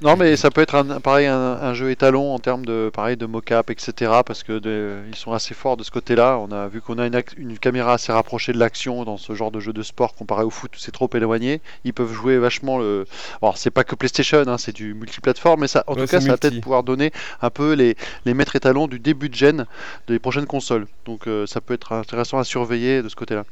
Non, 0.01 0.15
mais 0.15 0.35
ça 0.37 0.51
peut 0.51 0.61
être 0.61 0.75
un, 0.75 0.99
pareil 0.99 1.27
un, 1.27 1.35
un 1.61 1.73
jeu 1.73 1.91
étalon 1.91 2.33
en 2.33 2.39
termes 2.39 2.65
de 2.65 2.89
pareil 2.93 3.17
de 3.17 3.25
mocap, 3.25 3.69
etc. 3.69 4.11
Parce 4.25 4.43
que 4.43 4.59
de- 4.59 4.99
ils 5.09 5.15
sont 5.15 5.31
assez 5.33 5.53
forts 5.53 5.77
de 5.77 5.83
ce 5.83 5.91
côté-là. 5.91 6.37
On 6.39 6.51
a 6.51 6.67
vu 6.67 6.81
qu'on 6.81 6.97
a 6.99 7.07
une, 7.07 7.57
caméra 7.59 7.93
assez 7.93 8.11
rapprochée 8.11 8.53
de 8.53 8.57
l'action 8.59 9.03
dans 9.05 9.17
ce 9.17 9.33
genre 9.33 9.51
de 9.51 9.59
jeu 9.59 9.73
de 9.73 9.83
sport 9.83 10.15
comparé 10.15 10.43
au 10.43 10.49
foot 10.49 10.75
où 10.75 10.79
c'est 10.79 10.91
trop 10.91 11.09
éloigné. 11.13 11.61
Ils 11.83 11.93
peuvent 11.93 12.13
jouer 12.13 12.37
vachement 12.37 12.77
le. 12.77 13.05
Alors 13.41 13.57
c'est 13.57 13.71
pas 13.71 13.83
que 13.83 13.95
PlayStation, 13.95 14.43
hein, 14.47 14.57
c'est 14.57 14.73
du 14.75 14.93
multiplateforme, 14.93 15.61
mais 15.61 15.67
ça, 15.67 15.83
en 15.87 15.93
Ouais, 15.93 16.01
tout 16.01 16.07
cas, 16.07 16.21
ça 16.21 16.27
va 16.27 16.37
peut-être 16.37 16.61
pouvoir 16.61 16.83
donner 16.83 17.11
un 17.41 17.49
peu 17.49 17.73
les, 17.73 17.95
les 18.25 18.33
maîtres 18.33 18.55
étalons 18.55 18.87
du 18.87 18.99
début 18.99 19.29
de 19.29 19.35
gène 19.35 19.65
des 20.07 20.19
prochaines 20.19 20.45
consoles. 20.47 20.87
Donc 21.05 21.27
euh, 21.27 21.45
ça 21.47 21.61
peut 21.61 21.73
être 21.73 21.91
intéressant 21.93 22.37
à 22.37 22.43
surveiller 22.43 23.01
de 23.01 23.09
ce 23.09 23.15
côté-là. 23.15 23.43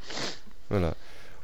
Voilà. 0.70 0.94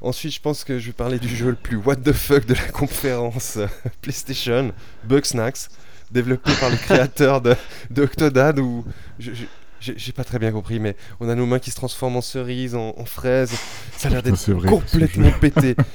Ensuite, 0.01 0.33
je 0.33 0.39
pense 0.39 0.63
que 0.63 0.79
je 0.79 0.87
vais 0.87 0.93
parler 0.93 1.19
du 1.19 1.27
jeu 1.27 1.49
le 1.49 1.55
plus 1.55 1.75
what 1.75 1.97
the 1.97 2.13
fuck 2.13 2.45
de 2.45 2.53
la 2.53 2.67
conférence 2.73 3.57
euh, 3.57 3.67
PlayStation, 4.01 4.71
Bugsnax, 5.03 5.69
développé 6.11 6.51
par 6.59 6.69
le 6.69 6.77
créateur 6.77 7.41
de, 7.41 7.55
de 7.89 8.03
Octodad, 8.03 8.59
où 8.59 8.85
j'ai 9.19 10.11
pas 10.13 10.23
très 10.23 10.39
bien 10.39 10.51
compris, 10.51 10.79
mais 10.79 10.95
on 11.19 11.27
a 11.27 11.35
nos 11.35 11.45
mains 11.45 11.59
qui 11.59 11.71
se 11.71 11.75
transforment 11.75 12.17
en 12.17 12.21
cerises, 12.21 12.75
en, 12.75 12.93
en 12.97 13.05
fraises. 13.05 13.53
Ça 13.97 14.07
a 14.07 14.11
l'air 14.11 14.23
d'être 14.23 14.53
complètement 14.67 15.31
pété. 15.31 15.75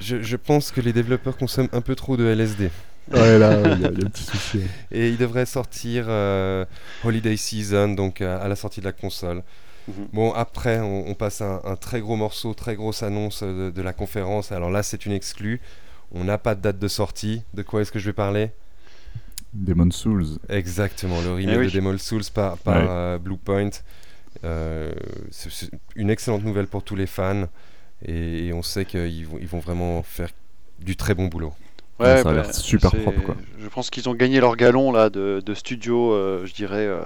Je, 0.00 0.20
je 0.20 0.36
pense 0.36 0.72
que 0.72 0.80
les 0.80 0.92
développeurs 0.92 1.36
consomment 1.36 1.68
un 1.72 1.80
peu 1.80 1.94
trop 1.94 2.16
de 2.16 2.24
LSD. 2.24 2.68
Ouais, 3.12 3.38
là, 3.38 3.60
il 3.76 3.80
y, 3.80 3.84
a 3.84 3.88
un 3.88 4.10
petit 4.10 4.24
souci. 4.24 4.60
Et 4.90 5.10
il 5.10 5.16
devrait 5.18 5.46
sortir 5.46 6.06
euh, 6.08 6.64
Holiday 7.04 7.36
Season, 7.36 7.90
donc 7.90 8.20
à, 8.20 8.38
à 8.38 8.48
la 8.48 8.56
sortie 8.56 8.80
de 8.80 8.86
la 8.86 8.92
console. 8.92 9.44
Mhm. 9.88 10.08
Bon, 10.12 10.32
après, 10.32 10.80
on, 10.80 11.08
on 11.08 11.14
passe 11.14 11.40
à 11.42 11.56
un, 11.64 11.72
un 11.72 11.76
très 11.76 12.00
gros 12.00 12.16
morceau, 12.16 12.54
très 12.54 12.74
grosse 12.74 13.02
annonce 13.02 13.42
euh, 13.42 13.66
de, 13.66 13.70
de 13.70 13.82
la 13.82 13.92
conférence. 13.92 14.50
Alors 14.52 14.70
là, 14.70 14.82
c'est 14.82 15.04
une 15.06 15.12
exclue. 15.12 15.60
On 16.12 16.24
n'a 16.24 16.38
pas 16.38 16.54
de 16.54 16.60
date 16.62 16.78
de 16.78 16.88
sortie. 16.88 17.42
De 17.54 17.62
quoi 17.62 17.82
est-ce 17.82 17.92
que 17.92 17.98
je 17.98 18.06
vais 18.06 18.12
parler? 18.14 18.50
Demon 19.52 19.90
Souls. 19.90 20.38
Exactement, 20.48 21.20
le 21.20 21.32
remake 21.34 21.54
Eh 21.54 21.58
oui. 21.58 21.66
de 21.66 21.72
Demon 21.72 21.98
Souls 21.98 22.22
par, 22.32 22.56
par 22.58 22.76
Ouais. 22.76 22.86
euh, 22.88 23.18
Bluepoint. 23.18 23.70
Euh, 24.44 24.92
c'est 25.30 25.50
c'est 25.50 25.70
une 25.94 26.10
excellente 26.10 26.42
nouvelle 26.44 26.66
pour 26.66 26.82
tous 26.82 26.96
les 26.96 27.06
fans. 27.06 27.46
Et, 28.04 28.46
et 28.46 28.52
on 28.52 28.62
sait 28.62 28.84
qu'ils 28.84 29.26
vont, 29.26 29.38
ils 29.40 29.46
vont 29.46 29.60
vraiment 29.60 30.02
faire 30.02 30.30
du 30.80 30.96
très 30.96 31.14
bon 31.14 31.26
boulot. 31.26 31.52
Ouais, 32.00 32.06
ça 32.06 32.20
a 32.20 32.24
bah, 32.24 32.32
l'air 32.32 32.54
super 32.54 32.90
c'est- 32.90 32.98
propre, 33.02 33.20
quoi. 33.22 33.36
Je 33.58 33.68
pense 33.70 33.88
qu'ils 33.88 34.08
ont 34.08 34.14
gagné 34.14 34.40
leur 34.40 34.56
galon 34.56 34.92
là 34.92 35.08
de, 35.10 35.42
de 35.44 35.54
studio, 35.54 36.12
euh, 36.12 36.44
je 36.44 36.52
dirais, 36.52 36.86
euh, 36.86 37.00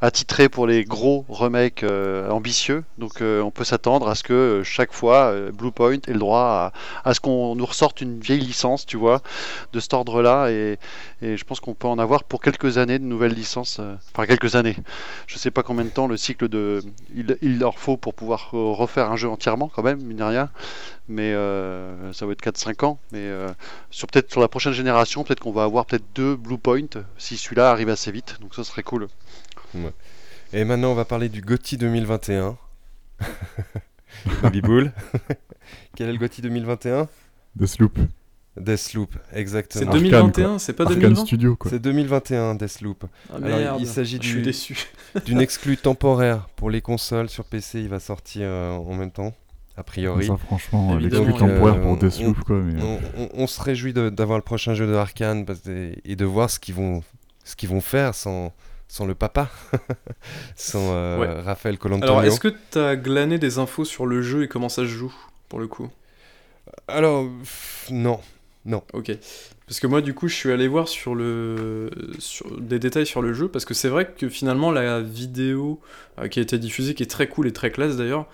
attitré 0.00 0.48
pour 0.48 0.66
les 0.66 0.84
gros 0.84 1.24
remakes 1.28 1.82
euh, 1.82 2.30
ambitieux. 2.30 2.84
Donc 2.96 3.20
on 3.22 3.50
peut 3.50 3.64
s'attendre 3.64 4.08
à 4.08 4.14
ce 4.14 4.22
que 4.22 4.62
chaque 4.64 4.92
fois 4.92 5.34
Bluepoint 5.52 5.94
ait 6.06 6.12
le 6.12 6.18
droit 6.18 6.72
à, 7.04 7.08
à 7.10 7.12
ce 7.12 7.20
qu'on 7.20 7.54
nous 7.56 7.66
ressorte 7.66 8.00
une 8.02 8.20
vieille 8.20 8.40
licence, 8.40 8.86
tu 8.86 8.96
vois, 8.96 9.20
de 9.72 9.80
cet 9.80 9.94
ordre-là. 9.94 10.50
Et, 10.50 10.78
et 11.22 11.36
je 11.36 11.44
pense 11.44 11.60
qu'on 11.60 11.74
peut 11.74 11.88
en 11.88 11.98
avoir 11.98 12.22
pour 12.24 12.40
quelques 12.40 12.78
années 12.78 12.98
de 12.98 13.04
nouvelles 13.04 13.34
licences. 13.34 13.80
Enfin 14.14 14.26
quelques 14.26 14.54
années. 14.54 14.76
Je 15.26 15.38
sais 15.38 15.50
pas 15.50 15.62
combien 15.64 15.84
de 15.84 15.90
temps 15.90 16.06
le 16.06 16.16
cycle 16.16 16.48
de 16.48 16.82
il, 17.14 17.36
il 17.42 17.58
leur 17.58 17.78
faut 17.78 17.96
pour 17.96 18.14
pouvoir 18.14 18.50
refaire 18.52 19.10
un 19.10 19.16
jeu 19.16 19.28
entièrement 19.28 19.70
quand 19.74 19.82
même, 19.82 20.00
mine 20.02 20.18
de 20.18 20.24
rien. 20.24 20.50
Mais 21.08 21.32
euh, 21.34 22.12
ça 22.12 22.26
va 22.26 22.32
être 22.32 22.42
4-5 22.42 22.84
ans. 22.84 22.98
Mais 23.12 23.20
euh, 23.20 23.48
sur 23.90 24.08
peut-être 24.08 24.30
sur 24.30 24.40
la 24.40 24.48
prochaine 24.48 24.72
génération, 24.72 25.22
peut-être 25.24 25.40
qu'on 25.40 25.52
va 25.52 25.64
avoir 25.64 25.86
peut-être 25.86 26.04
deux 26.14 26.34
Blue 26.36 26.58
Point 26.58 26.86
si 27.16 27.36
celui-là 27.36 27.70
arrive 27.70 27.88
assez 27.88 28.10
vite. 28.10 28.36
Donc 28.40 28.54
ça 28.54 28.64
serait 28.64 28.82
cool. 28.82 29.06
Et 30.52 30.64
maintenant, 30.64 30.90
on 30.92 30.94
va 30.94 31.04
parler 31.04 31.28
du 31.28 31.40
GOTY 31.42 31.76
2021. 31.76 32.56
Biboule. 34.52 34.92
Quel 35.96 36.08
est 36.08 36.12
le 36.12 36.18
GOTY 36.18 36.42
2021 36.42 37.08
Deathloop. 37.56 37.98
Deathloop, 38.56 39.14
C'est 39.32 39.38
exactement. 39.38 39.86
Arkane, 39.92 40.02
2021, 40.02 40.58
c'est 40.58 40.72
pas 40.72 40.84
Arkane 40.84 41.00
2020 41.00 41.24
Studio, 41.26 41.56
quoi. 41.56 41.70
C'est 41.70 41.78
2021, 41.78 42.54
Deathloop. 42.54 43.04
Ah 43.30 43.36
Alors, 43.36 43.48
merde, 43.58 43.80
il 43.80 43.86
s'agit 43.86 44.16
je 44.20 44.26
suis 44.26 44.36
du- 44.38 44.42
déçu. 44.42 44.86
D'une 45.26 45.40
exclue 45.40 45.76
temporaire 45.76 46.48
pour 46.56 46.70
les 46.70 46.80
consoles 46.80 47.28
sur 47.28 47.44
PC, 47.44 47.80
il 47.80 47.88
va 47.90 48.00
sortir 48.00 48.46
euh, 48.48 48.70
en 48.72 48.94
même 48.94 49.10
temps, 49.10 49.34
a 49.76 49.82
priori. 49.82 50.26
Ça, 50.26 50.36
franchement, 50.36 50.98
Évidemment. 50.98 51.26
l'exclu 51.26 51.46
temporaire 51.48 51.74
Euh, 51.76 51.82
pour 51.82 51.90
on- 51.92 51.96
Deathloop, 51.96 52.40
quoi. 52.44 52.56
Mais... 52.58 52.82
On, 52.82 53.00
on- 53.22 53.28
on 53.34 53.46
se 53.46 53.60
réjouit 53.60 53.92
d'avoir 53.92 54.38
le 54.38 54.44
prochain 54.44 54.74
jeu 54.74 54.86
de 54.86 54.94
Arkane 54.94 55.44
et 56.04 56.16
de 56.16 56.24
voir 56.24 56.48
ce 56.50 56.58
qu'ils 56.58 56.74
vont, 56.74 57.02
ce 57.44 57.56
qu'ils 57.56 57.68
vont 57.68 57.80
faire 57.80 58.14
sans, 58.14 58.52
sans 58.88 59.06
le 59.06 59.14
papa, 59.14 59.50
sans 60.56 60.92
euh, 60.94 61.18
Ouais. 61.18 61.40
Raphaël 61.42 61.78
Colantonio. 61.78 62.12
Alors, 62.12 62.24
est-ce 62.24 62.40
que 62.40 62.48
t'as 62.70 62.96
glané 62.96 63.38
des 63.38 63.58
infos 63.58 63.84
sur 63.84 64.06
le 64.06 64.22
jeu 64.22 64.44
et 64.44 64.48
comment 64.48 64.68
ça 64.68 64.82
se 64.82 64.86
joue, 64.88 65.14
pour 65.48 65.58
le 65.58 65.66
coup? 65.68 65.88
Alors, 66.88 67.24
pff, 67.40 67.88
non. 67.90 68.20
Ok. 68.92 69.12
Parce 69.68 69.78
que 69.78 69.86
moi, 69.86 70.00
du 70.00 70.12
coup, 70.14 70.26
je 70.26 70.34
suis 70.34 70.50
allé 70.50 70.66
voir 70.66 70.88
sur 70.88 71.14
le... 71.14 71.88
sur 72.18 72.60
des 72.60 72.78
détails 72.80 73.06
sur 73.06 73.22
le 73.22 73.32
jeu, 73.32 73.46
parce 73.48 73.64
que 73.64 73.74
c'est 73.74 73.88
vrai 73.88 74.06
que 74.16 74.28
finalement, 74.28 74.72
la 74.72 75.00
vidéo 75.00 75.80
euh, 76.18 76.26
qui 76.28 76.40
a 76.40 76.42
été 76.42 76.58
diffusée, 76.58 76.94
qui 76.94 77.04
est 77.04 77.10
très 77.10 77.28
cool 77.28 77.46
et 77.46 77.52
très 77.52 77.70
classe 77.70 77.96
d'ailleurs, 77.96 78.26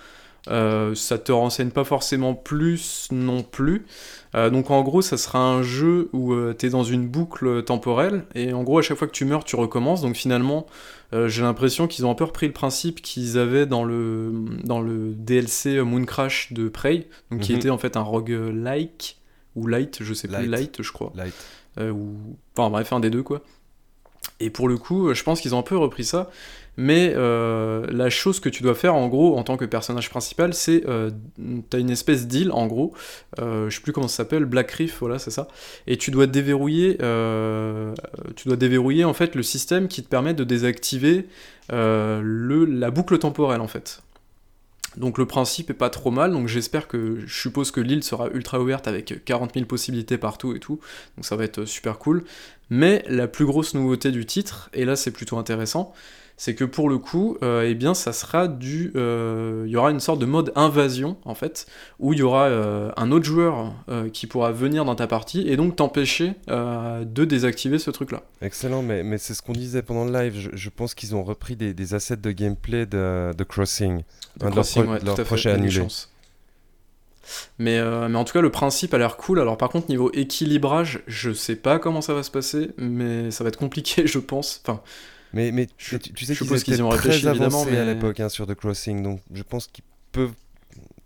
euh, 0.49 0.95
ça 0.95 1.19
te 1.19 1.31
renseigne 1.33 1.71
pas 1.71 1.85
forcément 1.85 2.35
plus 2.35 3.09
non 3.13 3.43
plus. 3.43 3.87
Euh, 4.35 4.51
donc 4.51 4.71
en 4.71 4.83
gros, 4.83 5.03
ça 5.03 5.17
sera 5.17 5.39
un 5.39 5.63
jeu 5.63 6.09
où 6.13 6.35
tu 6.55 6.67
es 6.67 6.71
dans 6.71 6.85
une 6.85 7.07
boucle 7.07 7.63
temporelle, 7.65 8.25
et 8.35 8.53
en 8.53 8.63
gros, 8.63 8.79
à 8.79 8.83
chaque 8.83 8.99
fois 8.99 9.07
que 9.07 9.13
tu 9.13 9.25
meurs, 9.25 9.45
tu 9.45 9.57
recommences. 9.57 10.03
Donc 10.03 10.17
finalement, 10.17 10.67
euh, 11.13 11.29
j'ai 11.29 11.43
l'impression 11.43 11.87
qu'ils 11.87 12.07
ont 12.07 12.11
un 12.11 12.15
peu 12.15 12.25
repris 12.25 12.47
le 12.47 12.53
principe 12.55 13.03
qu'ils 13.03 13.39
avaient 13.39 13.67
dans 13.67 13.85
le, 13.85 14.33
dans 14.65 14.81
le 14.81 15.13
DLC 15.13 15.81
Moon 15.83 16.05
Crash 16.07 16.53
de 16.53 16.69
Prey, 16.69 17.09
donc 17.31 17.41
qui 17.41 17.53
Mhm. 17.53 17.59
était 17.59 17.71
en 17.71 17.79
fait 17.79 17.97
un 17.97 18.03
roguelike, 18.03 19.19
ou 19.55 19.67
light, 19.67 19.99
je 20.03 20.15
sais 20.15 20.29
plus, 20.29 20.47
Light. 20.47 20.81
je 20.83 20.93
crois. 20.93 21.13
Light. 21.15 21.35
Euh, 21.79 21.91
ou... 21.91 22.17
Enfin 22.57 22.71
bref, 22.71 22.93
un 22.93 23.01
des 23.01 23.11
deux 23.11 23.23
quoi. 23.23 23.43
Et 24.41 24.51
pour 24.51 24.69
le 24.69 24.79
coup, 24.79 25.09
euh, 25.09 25.15
je 25.15 25.23
pense 25.25 25.41
qu'ils 25.41 25.55
ont 25.55 25.59
un 25.59 25.63
peu 25.63 25.77
repris 25.77 26.05
ça. 26.05 26.31
Mais 26.77 27.13
euh, 27.15 27.87
la 27.91 28.09
chose 28.09 28.41
que 28.41 28.49
tu 28.49 28.63
dois 28.63 28.75
faire 28.75 28.95
en 28.95 29.09
gros 29.09 29.37
en 29.37 29.43
tant 29.43 29.57
que 29.57 29.65
personnage 29.67 30.09
principal, 30.09 30.55
c'est 30.55 30.85
euh, 30.89 31.11
t'as 31.69 31.79
une 31.79 31.91
espèce 31.91 32.27
d'île 32.27 32.51
en 32.51 32.67
gros, 32.67 32.95
euh, 33.41 33.69
je 33.69 33.77
sais 33.77 33.83
plus 33.83 33.93
comment 33.93 34.09
ça 34.09 34.19
s'appelle, 34.19 34.47
Black 34.47 34.71
Reef, 34.73 34.99
voilà 35.01 35.19
c'est 35.19 35.31
ça. 35.31 35.49
Et 35.87 35.99
tu 35.99 36.11
dois 36.11 36.27
déverrouiller, 36.27 36.97
euh, 37.03 37.95
tu 38.37 38.49
dois 38.49 38.57
déverrouiller 38.57 39.05
en 39.05 39.13
fait 39.13 39.35
le 39.35 39.43
système 39.43 39.87
qui 39.87 40.03
te 40.03 40.09
permet 40.09 40.33
de 40.33 40.45
désactiver 40.45 41.27
euh, 41.73 42.67
la 42.69 42.91
boucle 42.91 43.19
temporelle 43.19 43.61
en 43.61 43.69
fait. 43.69 44.03
Donc 44.97 45.17
le 45.17 45.27
principe 45.27 45.71
est 45.71 45.75
pas 45.75 45.91
trop 45.91 46.11
mal, 46.11 46.33
donc 46.33 46.49
j'espère 46.49 46.87
que, 46.87 47.21
je 47.27 47.41
suppose 47.41 47.71
que 47.71 47.81
l'île 47.81 48.03
sera 48.03 48.29
ultra 48.29 48.61
ouverte 48.61 48.89
avec 48.89 49.25
40 49.25 49.55
000 49.55 49.67
possibilités 49.67 50.19
partout 50.19 50.55
et 50.55 50.61
tout, 50.61 50.81
donc 51.17 51.25
ça 51.25 51.37
va 51.37 51.45
être 51.45 51.65
super 51.65 51.99
cool. 51.99 52.25
Mais 52.69 53.03
la 53.09 53.27
plus 53.27 53.47
grosse 53.47 53.75
nouveauté 53.75 54.11
du 54.11 54.27
titre, 54.27 54.71
et 54.75 54.85
là 54.85 54.97
c'est 54.97 55.11
plutôt 55.11 55.39
intéressant, 55.39 55.95
c'est 56.37 56.55
que 56.55 56.65
pour 56.65 56.89
le 56.89 56.99
coup, 56.99 57.37
euh, 57.43 57.65
eh 57.69 57.75
bien 57.75 57.95
ça 57.95 58.13
sera 58.13 58.49
du... 58.49 58.93
euh, 58.97 59.65
Il 59.67 59.71
y 59.73 59.77
aura 59.77 59.91
une 59.91 60.01
sorte 60.01 60.19
de 60.19 60.27
mode 60.27 60.53
invasion 60.57 61.17
en 61.25 61.35
fait, 61.35 61.67
où 62.01 62.13
il 62.13 62.19
y 62.19 62.23
aura 62.23 62.45
euh, 62.47 62.91
un 62.97 63.13
autre 63.13 63.25
joueur 63.25 63.73
qui 64.13 64.27
pourra 64.27 64.53
venir 64.53 64.85
dans 64.85 64.95
ta 64.95 65.07
partie 65.07 65.47
et 65.49 65.57
donc 65.57 65.77
t'empêcher 65.77 66.35
de 66.49 67.25
désactiver 67.25 67.79
ce 67.79 67.91
truc-là. 67.91 68.23
Excellent, 68.41 68.83
mais, 68.83 69.03
mais 69.03 69.19
c'est 69.19 69.35
ce 69.35 69.43
qu'on 69.43 69.53
disait 69.53 69.83
pendant 69.83 70.05
le 70.05 70.13
live. 70.13 70.35
Je, 70.37 70.51
je 70.53 70.71
pense 70.71 70.95
qu'ils 70.95 71.15
ont 71.15 71.23
repris 71.23 71.57
des, 71.57 71.75
des 71.75 71.95
assets 71.95 72.17
de 72.17 72.31
gameplay 72.33 72.87
de, 72.87 73.33
de 73.37 73.45
Crossing. 73.45 74.03
De 74.39 74.47
Un 74.47 74.51
de 74.51 74.55
leurs 74.57 74.65
Crossing, 74.65 74.87
ouais, 74.87 74.99
de 75.01 75.05
tout 75.05 75.11
à 75.21 75.25
fait, 75.25 75.43
des 75.47 75.47
annulés. 75.49 75.71
chances. 75.71 76.09
Mais, 77.59 77.79
euh, 77.79 78.09
mais 78.09 78.19
en 78.19 78.25
tout 78.25 78.33
cas, 78.33 78.41
le 78.41 78.51
principe 78.51 78.93
a 78.95 78.99
l'air 78.99 79.17
cool. 79.17 79.41
Alors, 79.41 79.57
par 79.57 79.69
contre, 79.69 79.89
niveau 79.89 80.11
équilibrage, 80.13 81.01
je 81.07 81.33
sais 81.33 81.57
pas 81.57 81.79
comment 81.79 82.01
ça 82.01 82.15
va 82.15 82.23
se 82.23 82.31
passer, 82.31 82.71
mais 82.79 83.31
ça 83.31 83.45
va 83.45 83.49
être 83.49 83.59
compliqué, 83.59 84.07
je 84.09 84.19
pense. 84.19 84.61
Enfin, 84.67 84.81
Mais, 85.33 85.51
mais 85.53 85.67
Je- 85.79 85.97
tu, 85.97 86.13
tu 86.13 86.25
sais 86.27 86.35
je 86.35 86.45
qu'ils 86.45 86.75
étaient 86.75 86.83
ont 86.83 86.89
réfléchi, 86.91 87.23
très 87.23 87.31
avancés 87.43 87.77
à 87.77 87.85
l'époque 87.85 88.21
hein, 88.21 88.29
sur 88.29 88.47
The 88.47 88.55
Crossing, 88.55 89.03
donc 89.03 89.21
je 89.33 89.43
pense 89.43 89.67
qu'ils 89.67 89.85
peuvent 90.13 90.33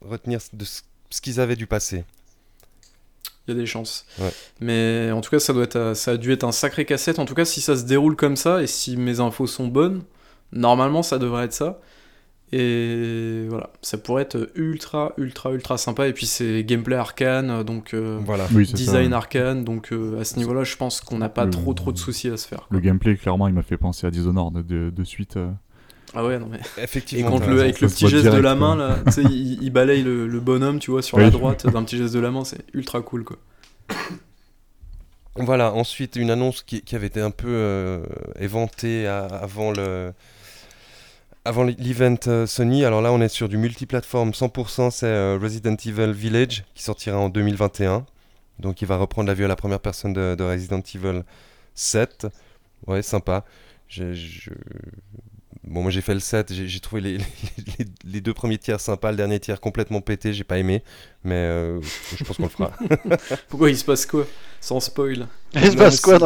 retenir 0.00 0.40
de 0.52 0.64
ce, 0.64 0.82
ce 1.10 1.20
qu'ils 1.20 1.40
avaient 1.40 1.56
du 1.56 1.66
passé. 1.66 2.04
il 3.46 3.54
y 3.54 3.56
a 3.56 3.60
des 3.60 3.66
chances. 3.66 4.04
Ouais. 4.18 4.32
Mais 4.60 5.10
en 5.12 5.20
tout 5.20 5.30
cas, 5.30 5.38
ça, 5.38 5.52
doit 5.52 5.64
être, 5.64 5.76
euh, 5.76 5.94
ça 5.94 6.12
a 6.12 6.16
dû 6.16 6.32
être 6.32 6.44
un 6.44 6.52
sacré 6.52 6.84
cassette. 6.84 7.18
En 7.20 7.24
tout 7.24 7.34
cas, 7.34 7.44
si 7.44 7.60
ça 7.60 7.76
se 7.76 7.84
déroule 7.84 8.16
comme 8.16 8.36
ça, 8.36 8.62
et 8.62 8.66
si 8.66 8.96
mes 8.96 9.20
infos 9.20 9.46
sont 9.46 9.68
bonnes, 9.68 10.02
normalement, 10.52 11.02
ça 11.04 11.18
devrait 11.18 11.44
être 11.44 11.52
ça. 11.52 11.80
Et 12.52 13.46
voilà, 13.48 13.70
ça 13.82 13.98
pourrait 13.98 14.22
être 14.22 14.50
ultra, 14.54 15.12
ultra, 15.18 15.50
ultra 15.52 15.76
sympa. 15.78 16.06
Et 16.06 16.12
puis, 16.12 16.26
c'est 16.26 16.62
gameplay 16.64 16.94
arcane, 16.96 17.62
donc 17.64 17.92
euh, 17.92 18.18
Voilà. 18.24 18.46
Oui, 18.54 18.64
c'est 18.66 18.72
ça. 18.72 18.76
design 18.76 19.12
arcane. 19.12 19.64
Donc, 19.64 19.92
euh, 19.92 20.20
à 20.20 20.24
ce 20.24 20.36
niveau-là, 20.38 20.62
je 20.62 20.76
pense 20.76 21.00
qu'on 21.00 21.18
n'a 21.18 21.28
pas 21.28 21.44
Le- 21.44 21.50
trop, 21.50 21.74
trop 21.74 21.90
de 21.92 21.98
soucis 21.98 22.28
à 22.28 22.36
se 22.36 22.46
faire. 22.46 22.66
Le 22.70 22.78
gameplay, 22.80 23.16
clairement, 23.16 23.48
il 23.48 23.54
m'a 23.54 23.62
fait 23.62 23.76
penser 23.76 24.06
à 24.06 24.10
Dishonored 24.12 24.64
de, 24.64 24.90
de 24.90 25.04
suite. 25.04 25.36
euh. 25.36 25.50
Ah 26.14 26.24
ouais, 26.24 26.38
non 26.38 26.46
mais. 26.50 26.58
Et 26.78 26.84
Effectivement. 26.84 27.30
quand 27.32 27.40
t'as 27.40 27.46
le, 27.46 27.52
raison. 27.54 27.64
avec 27.64 27.80
le 27.80 27.88
petit 27.88 28.08
geste 28.08 28.26
de 28.32 28.38
la 28.38 28.54
main, 28.54 28.76
là, 28.76 28.96
tu 29.06 29.12
sais, 29.12 29.22
il, 29.24 29.60
il 29.62 29.70
balaye 29.70 30.02
le, 30.04 30.28
le 30.28 30.40
bonhomme, 30.40 30.78
tu 30.78 30.92
vois, 30.92 31.02
sur 31.02 31.18
Oui. 31.18 31.24
la 31.24 31.30
droite 31.30 31.66
d'un 31.66 31.82
petit 31.82 31.98
geste 31.98 32.14
de 32.14 32.20
la 32.20 32.30
main, 32.30 32.44
c'est 32.44 32.64
ultra 32.74 33.02
cool, 33.02 33.24
quoi. 33.24 33.36
Voilà, 35.38 35.74
ensuite 35.74 36.16
une 36.16 36.30
annonce 36.30 36.62
qui, 36.62 36.80
qui 36.80 36.94
avait 36.96 37.08
été 37.08 37.20
un 37.20 37.30
peu 37.32 37.48
euh, 37.48 38.02
éventée 38.38 39.06
à- 39.06 39.26
avant 39.26 39.70
le 39.72 40.12
avant 41.46 41.62
l'event 41.62 42.16
euh, 42.26 42.46
Sony. 42.46 42.84
Alors 42.84 43.00
là, 43.00 43.12
on 43.12 43.20
est 43.20 43.28
sur 43.28 43.48
du 43.48 43.56
multiplateforme 43.56 44.30
100%, 44.30 44.90
c'est 44.90 45.06
euh, 45.06 45.38
Resident 45.40 45.76
Evil 45.76 46.12
Village 46.12 46.64
qui 46.74 46.82
sortira 46.82 47.18
en 47.18 47.28
2021. 47.28 48.04
Donc 48.58 48.82
il 48.82 48.88
va 48.88 48.96
reprendre 48.96 49.28
la 49.28 49.34
vue 49.34 49.44
à 49.44 49.48
la 49.48 49.56
première 49.56 49.80
personne 49.80 50.12
de, 50.12 50.34
de 50.34 50.44
Resident 50.44 50.80
Evil 50.94 51.22
7. 51.74 52.26
Ouais, 52.86 53.02
sympa. 53.02 53.44
Bon, 55.66 55.82
moi 55.82 55.90
j'ai 55.90 56.00
fait 56.00 56.14
le 56.14 56.20
7, 56.20 56.52
j'ai 56.52 56.80
trouvé 56.80 57.00
les, 57.02 57.18
les- 57.18 57.24
les 58.04 58.20
deux 58.20 58.32
premiers 58.34 58.56
tiers 58.58 58.78
sympas, 58.80 59.10
le 59.10 59.16
dernier 59.16 59.40
tiers 59.40 59.60
complètement 59.60 60.00
pété, 60.00 60.32
j'ai 60.32 60.44
pas 60.44 60.58
aimé, 60.58 60.82
mais 61.24 61.34
euh, 61.34 61.80
je 62.16 62.22
pense 62.22 62.36
qu'on 62.36 62.44
le 62.44 62.48
fera. 62.50 62.72
Pourquoi 63.48 63.70
il 63.70 63.76
se 63.76 63.84
passe 63.84 64.06
quoi? 64.06 64.26
Sans 64.60 64.78
spoil. 64.78 65.26
Il 65.54 65.60
se 65.72 65.76
passe 65.76 66.00
quoi 66.00 66.18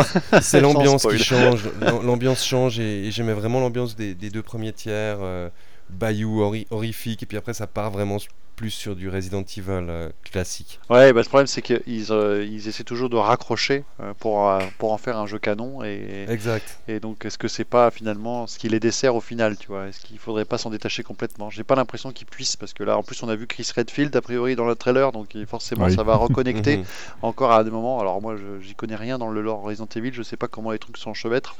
C'est 0.43 0.61
l'ambiance 0.61 1.07
qui 1.07 1.19
change, 1.25 1.71
l'am- 1.81 2.05
l'ambiance 2.05 2.45
change 2.45 2.79
et, 2.81 3.07
et 3.07 3.11
j'aimais 3.11 3.33
vraiment 3.33 3.61
l'ambiance 3.61 3.97
des, 3.97 4.15
des 4.15 4.29
deux 4.29 4.43
premiers 4.43 4.73
tiers, 4.75 5.19
euh, 5.21 5.49
bayou, 5.93 6.43
horrifique, 6.71 7.23
et 7.23 7.27
puis 7.27 7.37
après 7.37 7.55
ça 7.55 7.67
part 7.67 7.91
vraiment 7.91 8.19
plus 8.57 8.71
sur 8.71 8.95
du 8.95 9.09
Resident 9.09 9.41
Evil 9.41 9.87
euh, 9.89 10.11
classique. 10.23 10.81
Ouais, 10.91 11.15
bah, 11.15 11.23
le 11.23 11.27
problème 11.27 11.47
c'est 11.47 11.63
qu'ils 11.63 12.13
euh, 12.13 12.45
ils 12.45 12.69
essaient 12.69 12.85
toujours 12.85 13.09
de 13.09 13.17
raccrocher 13.17 13.85
euh, 14.01 14.13
pour, 14.19 14.51
euh, 14.51 14.61
pour 14.77 14.93
en 14.93 14.99
faire 14.99 15.17
un 15.17 15.27
jeu 15.27 15.39
canon 15.39 15.83
et, 15.83 16.27
Exact. 16.29 16.79
et 16.87 17.01
donc 17.01 17.25
est-ce 17.25 17.39
que 17.39 17.49
c'est 17.49 17.65
pas 17.65 17.91
finalement 17.91 18.47
ce 18.47 18.59
qui 18.59 18.69
les 18.69 18.79
dessert 18.79 19.15
au 19.15 19.23
final, 19.23 19.57
tu 19.57 19.69
vois? 19.69 19.87
Est-ce 19.89 20.01
qu'il 20.01 20.19
faudrait 20.19 20.45
pas 20.45 20.59
s'en 20.59 20.69
détacher 20.69 21.03
complètement? 21.03 21.49
J'ai 21.49 21.65
pas 21.65 21.75
l'impression 21.75 22.13
qu'ils 22.13 22.27
puissent 22.27 22.57
parce 22.57 22.75
que 22.75 22.83
là 22.85 22.99
en 22.99 23.03
plus 23.03 23.23
on 23.23 23.31
a 23.31 23.35
vu 23.35 23.47
Chris 23.47 23.67
Redfield 23.75 24.15
a 24.15 24.21
priori 24.21 24.57
dans 24.57 24.67
le 24.67 24.75
trailer 24.75 25.11
donc 25.11 25.35
forcément 25.47 25.87
Oui. 25.87 25.95
ça 25.95 26.03
va 26.03 26.17
reconnecter 26.17 26.81
encore 27.23 27.53
à 27.53 27.65
des 27.65 27.71
moments. 27.71 27.99
Alors 27.99 28.21
moi 28.21 28.37
je- 28.37 28.61
j'y 28.63 28.75
connais 28.75 28.97
rien 28.97 29.17
dans 29.17 29.31
le 29.31 29.41
lore 29.41 29.63
Resident 29.63 29.89
Evil, 29.97 30.13
je 30.13 30.23
sais 30.23 30.37
pas 30.37 30.49
comment 30.49 30.73
les 30.73 30.79
trucs 30.79 30.99
s'enchevêtrent 30.99 31.57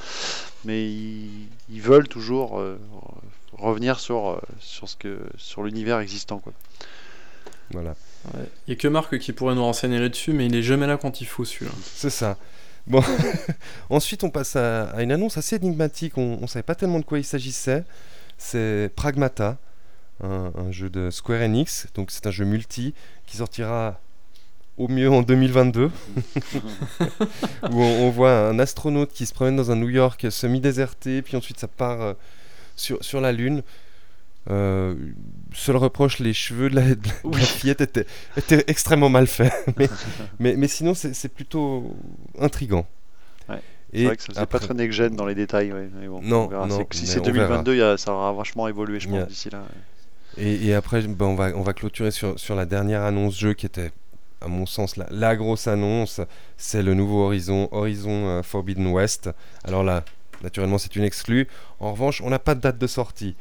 mais 0.67 0.85
ils, 0.91 1.49
ils 1.71 1.81
veulent 1.81 2.09
toujours 2.09 2.61
euh, 2.61 2.77
revenir 3.53 4.01
sur, 4.01 4.31
euh, 4.31 4.41
sur, 4.59 4.89
ce 4.89 4.97
que, 4.97 5.21
sur 5.37 5.63
l'univers 5.63 5.99
existant 5.99 6.39
quoi. 6.39 6.53
Voilà. 7.71 7.95
Il 8.67 8.71
y 8.71 8.73
a 8.73 8.77
que 8.77 8.89
Marc 8.89 9.19
qui 9.19 9.33
pourrait 9.33 9.55
nous 9.55 9.63
renseigner 9.63 9.99
là-dessus, 9.99 10.33
mais 10.33 10.47
il 10.47 10.55
est 10.55 10.63
jamais 10.63 10.87
là 10.87 10.97
quand 10.97 11.21
il 11.21 11.27
faut 11.27 11.45
celui-là. 11.45 11.73
C'est 11.85 12.11
ça. 12.11 12.37
Bon, 12.87 13.03
ensuite 13.91 14.25
on 14.25 14.31
passe 14.31 14.57
à, 14.57 14.91
à 14.91 15.03
une 15.03 15.13
annonce 15.13 15.37
assez 15.37 15.57
énigmatique. 15.57 16.19
On 16.19 16.39
ne 16.41 16.47
savait 16.47 16.63
pas 16.63 16.75
tellement 16.75 16.99
de 16.99 17.05
quoi 17.05 17.19
il 17.19 17.25
s'agissait. 17.25 17.85
C'est 18.37 18.91
Pragmata, 18.97 19.59
un, 20.23 20.53
un 20.57 20.73
jeu 20.73 20.91
de 20.91 21.11
Square 21.11 21.43
Enix. 21.43 21.87
Donc 21.95 22.11
c'est 22.11 22.27
un 22.27 22.31
jeu 22.31 22.45
multi 22.45 22.95
qui 23.27 23.37
sortira 23.37 24.01
au 24.77 24.89
mieux 24.89 25.11
en 25.11 25.23
2022. 25.23 25.91
où 27.71 27.83
on, 27.83 28.07
on 28.07 28.11
voit 28.11 28.49
un 28.49 28.59
astronaute 28.59 29.13
qui 29.13 29.27
se 29.27 29.35
promène 29.35 29.57
dans 29.57 29.71
un 29.71 29.77
New 29.77 29.91
York 29.91 30.27
semi-déserté, 30.31 31.23
puis 31.23 31.37
ensuite 31.37 31.59
ça 31.59 31.69
part 31.69 32.01
euh, 32.01 32.15
sur, 32.81 33.03
sur 33.05 33.21
la 33.21 33.33
Lune. 33.33 33.63
Euh, 34.51 34.95
seul 35.53 35.77
reproche, 35.77 36.19
les 36.19 36.33
cheveux 36.33 36.71
de 36.71 36.77
la, 36.77 36.83
de 36.83 36.89
la- 36.89 36.95
de 36.95 37.09
la 37.09 37.15
Oui. 37.25 37.41
fillette 37.43 37.83
étaient, 37.83 38.07
étaient 38.37 38.65
extrêmement 38.69 39.11
mal 39.11 39.27
faits. 39.27 39.53
mais, 39.77 39.89
mais, 40.39 40.57
mais 40.57 40.67
sinon, 40.69 40.95
c'est 40.95 41.29
plutôt. 41.29 41.95
Ouais. 43.49 43.57
Et 43.93 43.99
C'est 44.01 44.05
vrai 44.07 44.17
que 44.17 44.23
ça 44.23 44.27
faisait 44.29 44.41
après- 44.41 44.59
pas 44.61 44.65
très 44.67 44.75
next-gen 44.75 45.15
dans 45.15 45.27
les 45.27 45.35
détails. 45.35 45.73
ouais, 45.73 45.89
mais 46.01 46.07
bon, 46.09 46.21
Non, 46.23 46.45
on 46.45 46.49
verra. 46.49 46.67
non, 46.67 46.79
C'est 46.79 46.85
que 46.87 46.97
si 46.97 47.07
c'est 47.07 47.21
on 47.21 47.25
2022, 47.25 47.75
il 47.75 47.79
y 47.79 47.83
a- 47.83 47.97
ça 47.99 48.13
aura 48.13 48.33
vachement 48.33 48.67
évolué, 48.69 48.99
je 49.01 49.09
pense, 49.09 49.27
d'ici 49.27 49.51
là. 49.51 49.63
Et, 50.39 50.69
et 50.69 50.75
après, 50.75 51.03
ben, 51.03 51.27
on, 51.27 51.35
va, 51.35 51.51
on 51.57 51.63
va 51.63 51.73
clôturer 51.73 52.13
sur, 52.13 52.39
sur 52.39 52.55
la 52.55 52.65
dernière 52.65 53.03
annonce 53.03 53.37
jeu 53.39 53.53
qui 53.53 53.67
était, 53.67 53.91
à 54.41 54.47
mon 54.49 54.65
sens, 54.65 54.97
la, 54.97 55.07
la 55.11 55.35
grosse 55.37 55.67
annonce. 55.67 56.21
C'est 56.57 56.83
le 56.85 56.95
nouveau 56.95 57.25
Horizon, 57.25 57.69
Horizon 57.73 58.29
euh, 58.29 58.43
Forbidden 58.43 58.87
West. 58.87 59.29
Alors 59.65 59.83
là, 59.83 60.05
naturellement, 60.43 60.79
c'est 60.79 60.97
une 60.97 61.05
exclue. 61.05 61.49
En 61.79 61.93
revanche, 61.93 62.21
on 62.23 62.31
n'a 62.31 62.39
pas 62.39 62.55
de 62.55 62.61
date 62.61 62.79
de 62.79 62.87
sortie. 62.87 63.37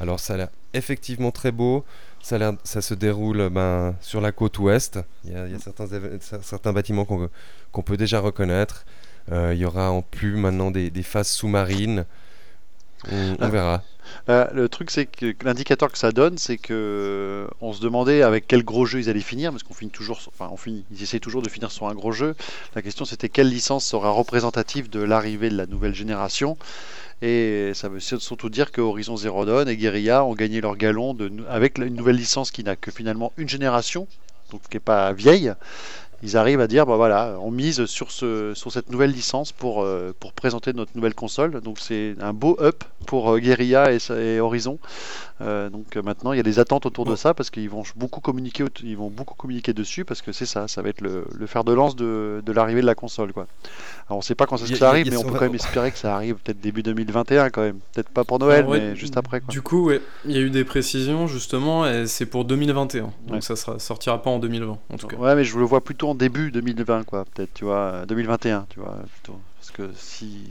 Alors 0.00 0.20
ça 0.20 0.34
a 0.34 0.36
l'air 0.36 0.48
effectivement 0.74 1.30
très 1.30 1.52
beau. 1.52 1.84
Ça, 2.20 2.38
se 2.64 2.94
déroule 2.94 3.48
ben, 3.48 3.94
sur 4.00 4.20
la 4.20 4.32
côte 4.32 4.58
ouest. 4.58 4.98
Il 5.24 5.32
y 5.32 5.34
a, 5.34 5.46
certains, 5.60 6.72
bâtiments 6.72 7.04
qu'on 7.04 7.82
peut 7.82 7.96
déjà 7.96 8.20
reconnaître. 8.20 8.84
Euh, 9.30 9.54
il 9.54 9.60
y 9.60 9.64
aura 9.64 9.90
en 9.90 10.02
plus 10.02 10.36
maintenant 10.36 10.70
des 10.70 11.02
phases 11.02 11.28
sous-marines. 11.28 12.04
On, 13.10 13.36
on 13.38 13.48
verra. 13.48 13.82
Euh, 14.28 14.46
le 14.52 14.68
truc, 14.68 14.90
c'est 14.90 15.06
que 15.06 15.34
l'indicateur 15.44 15.90
que 15.90 15.98
ça 15.98 16.12
donne, 16.12 16.38
c'est 16.38 16.58
que 16.58 16.72
euh, 16.72 17.46
on 17.60 17.72
se 17.72 17.80
demandait 17.80 18.22
avec 18.22 18.46
quel 18.46 18.64
gros 18.64 18.86
jeu 18.86 19.00
ils 19.00 19.08
allaient 19.08 19.20
finir, 19.20 19.50
parce 19.50 19.62
qu'on 19.62 19.74
finit 19.74 19.90
toujours, 19.90 20.20
enfin, 20.28 20.50
on 20.52 20.56
finit, 20.56 20.84
ils 20.90 21.02
essaient 21.02 21.20
toujours 21.20 21.42
de 21.42 21.48
finir 21.48 21.70
sur 21.70 21.88
un 21.88 21.94
gros 21.94 22.12
jeu. 22.12 22.34
La 22.74 22.82
question, 22.82 23.04
c'était 23.04 23.28
quelle 23.28 23.48
licence 23.48 23.84
sera 23.84 24.10
représentative 24.10 24.90
de 24.90 25.00
l'arrivée 25.00 25.50
de 25.50 25.56
la 25.56 25.66
nouvelle 25.66 25.94
génération. 25.94 26.56
Et 27.20 27.72
ça 27.74 27.88
veut 27.88 28.00
surtout 28.00 28.48
dire 28.48 28.70
que 28.70 28.80
Horizon 28.80 29.16
Zero 29.16 29.44
Dawn 29.44 29.68
et 29.68 29.76
Guerrilla 29.76 30.24
ont 30.24 30.34
gagné 30.34 30.60
leur 30.60 30.76
galon 30.76 31.14
de, 31.14 31.32
avec 31.48 31.78
une 31.78 31.94
nouvelle 31.94 32.16
licence 32.16 32.50
qui 32.50 32.62
n'a 32.62 32.76
que 32.76 32.90
finalement 32.90 33.32
une 33.36 33.48
génération, 33.48 34.06
donc 34.52 34.62
qui 34.62 34.76
n'est 34.76 34.80
pas 34.80 35.12
vieille. 35.12 35.52
Ils 36.22 36.36
arrivent 36.36 36.60
à 36.60 36.66
dire, 36.66 36.84
bah 36.84 36.96
voilà, 36.96 37.36
on 37.40 37.50
mise 37.50 37.84
sur, 37.86 38.10
ce, 38.10 38.52
sur 38.54 38.72
cette 38.72 38.90
nouvelle 38.90 39.12
licence 39.12 39.52
pour, 39.52 39.82
euh, 39.82 40.12
pour 40.18 40.32
présenter 40.32 40.72
notre 40.72 40.90
nouvelle 40.96 41.14
console. 41.14 41.60
Donc 41.60 41.78
c'est 41.78 42.14
un 42.20 42.32
beau 42.32 42.56
up 42.60 42.82
pour 43.06 43.30
euh, 43.32 43.38
Guerrilla 43.38 43.92
et, 43.92 44.40
Horizon. 44.40 44.78
Euh, 45.40 45.70
donc 45.70 45.96
euh, 45.96 46.02
maintenant, 46.02 46.32
il 46.32 46.36
y 46.36 46.40
a 46.40 46.42
des 46.42 46.58
attentes 46.58 46.84
autour 46.86 47.04
de 47.04 47.10
Bon. 47.10 47.16
ça 47.16 47.32
parce 47.32 47.50
qu'ils 47.50 47.70
vont 47.70 47.84
beaucoup 47.94 48.20
communiquer, 48.20 48.64
ils 48.82 48.96
vont 48.96 49.08
beaucoup 49.10 49.36
communiquer 49.36 49.72
dessus 49.72 50.04
parce 50.04 50.20
que 50.20 50.32
c'est 50.32 50.46
ça, 50.46 50.66
ça 50.66 50.82
va 50.82 50.88
être 50.88 51.00
le, 51.00 51.24
le 51.32 51.46
fer 51.46 51.62
de 51.62 51.72
lance 51.72 51.94
de, 51.94 52.42
de 52.44 52.52
l'arrivée 52.52 52.80
de 52.80 52.86
la 52.86 52.96
console, 52.96 53.32
quoi. 53.32 53.46
Alors 54.08 54.18
on 54.18 54.20
sait 54.22 54.34
pas 54.34 54.46
quand 54.46 54.56
ça, 54.56 54.66
ça 54.66 54.88
arrive, 54.88 55.08
mais 55.10 55.16
on 55.16 55.22
peut 55.22 55.30
quand 55.34 55.42
même 55.42 55.54
espérer 55.54 55.92
que 55.92 55.98
ça 55.98 56.14
arrive 56.16 56.34
peut-être 56.36 56.60
début 56.60 56.82
2021 56.82 57.50
quand 57.50 57.62
même. 57.62 57.78
Peut-être 57.94 58.08
pas 58.08 58.24
pour 58.24 58.40
Noël, 58.40 58.66
ouais, 58.66 58.80
mais 58.80 58.96
juste 58.96 59.16
après, 59.16 59.40
quoi. 59.40 59.52
Du 59.52 59.62
coup, 59.62 59.86
ouais, 59.86 60.00
il 60.24 60.32
y 60.32 60.36
a 60.38 60.40
eu 60.40 60.50
des 60.50 60.64
précisions 60.64 61.28
justement, 61.28 61.86
et 61.86 62.06
c'est 62.08 62.26
pour 62.26 62.44
2021. 62.44 63.02
Donc 63.02 63.12
Ouais. 63.30 63.40
ça 63.40 63.54
sera, 63.54 63.78
sortira 63.78 64.20
pas 64.20 64.30
en 64.30 64.40
2020 64.40 64.78
en 64.92 64.96
tout 64.96 65.06
cas. 65.06 65.16
Ouais, 65.16 65.34
mais 65.36 65.44
je 65.44 65.56
le 65.56 65.64
vois 65.64 65.82
plutôt 65.84 66.07
début 66.14 66.50
2020, 66.50 67.04
quoi. 67.04 67.24
Peut-être, 67.24 67.52
tu 67.54 67.64
vois, 67.64 67.76
euh, 67.92 68.06
2021, 68.06 68.66
tu 68.70 68.80
vois, 68.80 68.96
plutôt. 69.12 69.38
Parce 69.58 69.70
que 69.70 69.90
si 69.96 70.50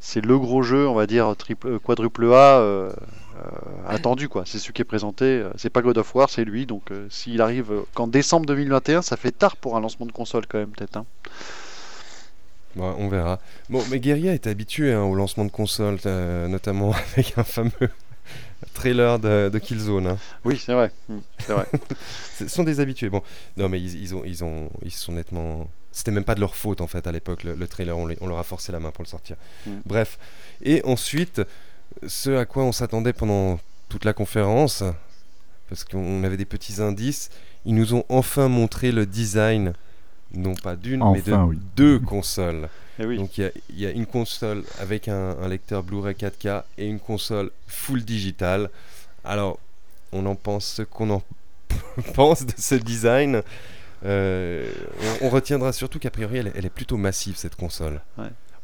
c'est 0.00 0.20
le 0.24 0.38
gros 0.38 0.62
jeu, 0.62 0.88
on 0.88 0.94
va 0.94 1.06
dire 1.06 1.32
euh, 1.64 1.78
quadruple 1.78 2.24
A 2.32 2.58
euh, 2.58 2.90
euh, 2.90 3.40
attendu, 3.88 4.28
quoi. 4.28 4.42
C'est 4.46 4.58
celui 4.58 4.72
qui 4.72 4.82
est 4.82 4.86
présenté. 4.86 5.24
euh, 5.24 5.50
C'est 5.56 5.70
pas 5.70 5.80
God 5.82 5.98
of 5.98 6.14
War, 6.14 6.28
c'est 6.28 6.44
lui. 6.44 6.66
Donc, 6.66 6.90
euh, 6.90 7.06
s'il 7.10 7.40
arrive 7.40 7.72
euh, 7.72 7.82
qu'en 7.94 8.08
décembre 8.08 8.46
2021, 8.46 9.02
ça 9.02 9.16
fait 9.16 9.30
tard 9.32 9.56
pour 9.56 9.76
un 9.76 9.80
lancement 9.80 10.06
de 10.06 10.12
console, 10.12 10.46
quand 10.46 10.58
même, 10.58 10.70
peut-être. 10.70 10.96
hein. 10.96 11.06
Bon, 12.74 12.94
on 12.98 13.08
verra. 13.08 13.38
Bon, 13.68 13.82
mais 13.90 14.00
Guerilla 14.00 14.32
est 14.32 14.46
habitué 14.46 14.92
hein, 14.92 15.02
au 15.02 15.14
lancement 15.14 15.44
de 15.44 15.50
consoles, 15.50 15.98
euh, 16.06 16.48
notamment 16.48 16.92
avec 17.12 17.36
un 17.36 17.44
fameux 17.44 17.70
trailer 18.74 19.18
de, 19.18 19.48
de 19.52 19.58
Killzone. 19.58 20.06
hein. 20.06 20.18
Oui, 20.44 20.60
c'est 20.64 20.72
vrai. 20.74 20.90
C'est 21.38 21.52
vrai. 21.52 21.66
Ce 22.38 22.48
sont 22.48 22.62
des 22.64 22.80
habitués. 22.80 23.08
Bon, 23.10 23.22
non, 23.56 23.68
mais 23.68 23.80
ils, 23.80 24.00
ils 24.02 24.14
ont, 24.14 24.22
ils 24.24 24.44
ont, 24.44 24.70
ils 24.84 24.90
sont 24.92 25.12
nettement. 25.12 25.68
C'était 25.90 26.10
même 26.12 26.24
pas 26.24 26.34
de 26.34 26.40
leur 26.40 26.54
faute 26.56 26.80
en 26.80 26.86
fait 26.86 27.06
à 27.06 27.12
l'époque. 27.12 27.42
Le, 27.44 27.54
le 27.54 27.68
trailer, 27.68 27.96
on, 27.98 28.06
les- 28.06 28.16
on 28.20 28.26
leur 28.26 28.38
a 28.38 28.44
forcé 28.44 28.72
la 28.72 28.80
main 28.80 28.90
pour 28.92 29.02
le 29.04 29.08
sortir. 29.08 29.36
Mm. 29.66 29.70
Bref. 29.84 30.18
Et 30.62 30.82
ensuite, 30.84 31.42
ce 32.06 32.30
à 32.30 32.44
quoi 32.46 32.64
on 32.64 32.72
s'attendait 32.72 33.12
pendant 33.12 33.58
toute 33.88 34.04
la 34.04 34.12
conférence, 34.12 34.82
parce 35.68 35.84
qu'on 35.84 36.22
avait 36.24 36.36
des 36.36 36.44
petits 36.46 36.80
indices, 36.80 37.28
ils 37.66 37.74
nous 37.74 37.94
ont 37.94 38.04
enfin 38.08 38.48
montré 38.48 38.92
le 38.92 39.04
design, 39.06 39.74
non 40.34 40.54
pas 40.54 40.76
d'une, 40.76 41.02
mais 41.12 41.20
de 41.22 41.32
oui. 41.32 41.58
deux 41.76 41.98
consoles. 41.98 42.68
Et 42.98 43.06
oui. 43.06 43.16
Donc 43.16 43.38
il 43.38 43.44
y 43.44 43.46
a, 43.46 43.50
il 43.70 43.80
y 43.80 43.86
a 43.86 43.90
une 43.90 44.06
console 44.06 44.62
avec 44.80 45.08
un, 45.08 45.36
un 45.42 45.48
lecteur 45.48 45.82
Blu-ray 45.82 46.14
4K 46.14 46.62
et 46.78 46.86
une 46.86 47.00
console 47.00 47.50
full 47.66 48.04
digital. 48.04 48.68
Alors, 49.24 49.58
on 50.12 50.26
en 50.26 50.34
pense 50.34 50.66
ce 50.66 50.82
qu'on 50.82 51.08
en 51.10 51.22
pense 52.14 52.44
de 52.44 52.52
ce 52.56 52.74
design. 52.74 53.42
Euh, 54.04 54.68
on, 55.22 55.26
on 55.26 55.30
retiendra 55.30 55.72
surtout 55.72 55.98
qu'a 55.98 56.10
priori 56.10 56.38
elle, 56.38 56.48
est- 56.48 56.52
elle 56.56 56.66
est 56.66 56.70
plutôt 56.70 56.96
massive 56.96 57.36
cette 57.36 57.54
console. 57.56 58.00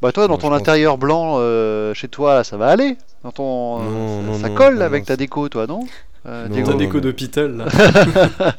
Bah 0.02 0.12
toi, 0.12 0.28
dans 0.28 0.36
ton 0.36 0.50
pense 0.50 0.60
intérieur 0.60 0.98
blanc 0.98 1.36
euh, 1.38 1.94
chez 1.94 2.08
toi, 2.08 2.34
là, 2.34 2.44
ça 2.44 2.56
va 2.56 2.68
aller? 2.68 2.96
Dans 3.24 3.32
ton, 3.32 3.78
Non, 3.82 4.20
ça, 4.20 4.26
non, 4.26 4.38
ça 4.40 4.48
non, 4.50 4.54
colle 4.54 4.74
non, 4.76 4.80
avec 4.82 5.02
non, 5.02 5.06
ta 5.06 5.16
déco, 5.16 5.48
toi, 5.48 5.66
non? 5.66 5.86
Euh, 6.26 6.48
Non, 6.48 6.76
mais- 6.76 6.88
codes 6.88 7.02
d'hôpital 7.02 7.56
là. 7.56 7.66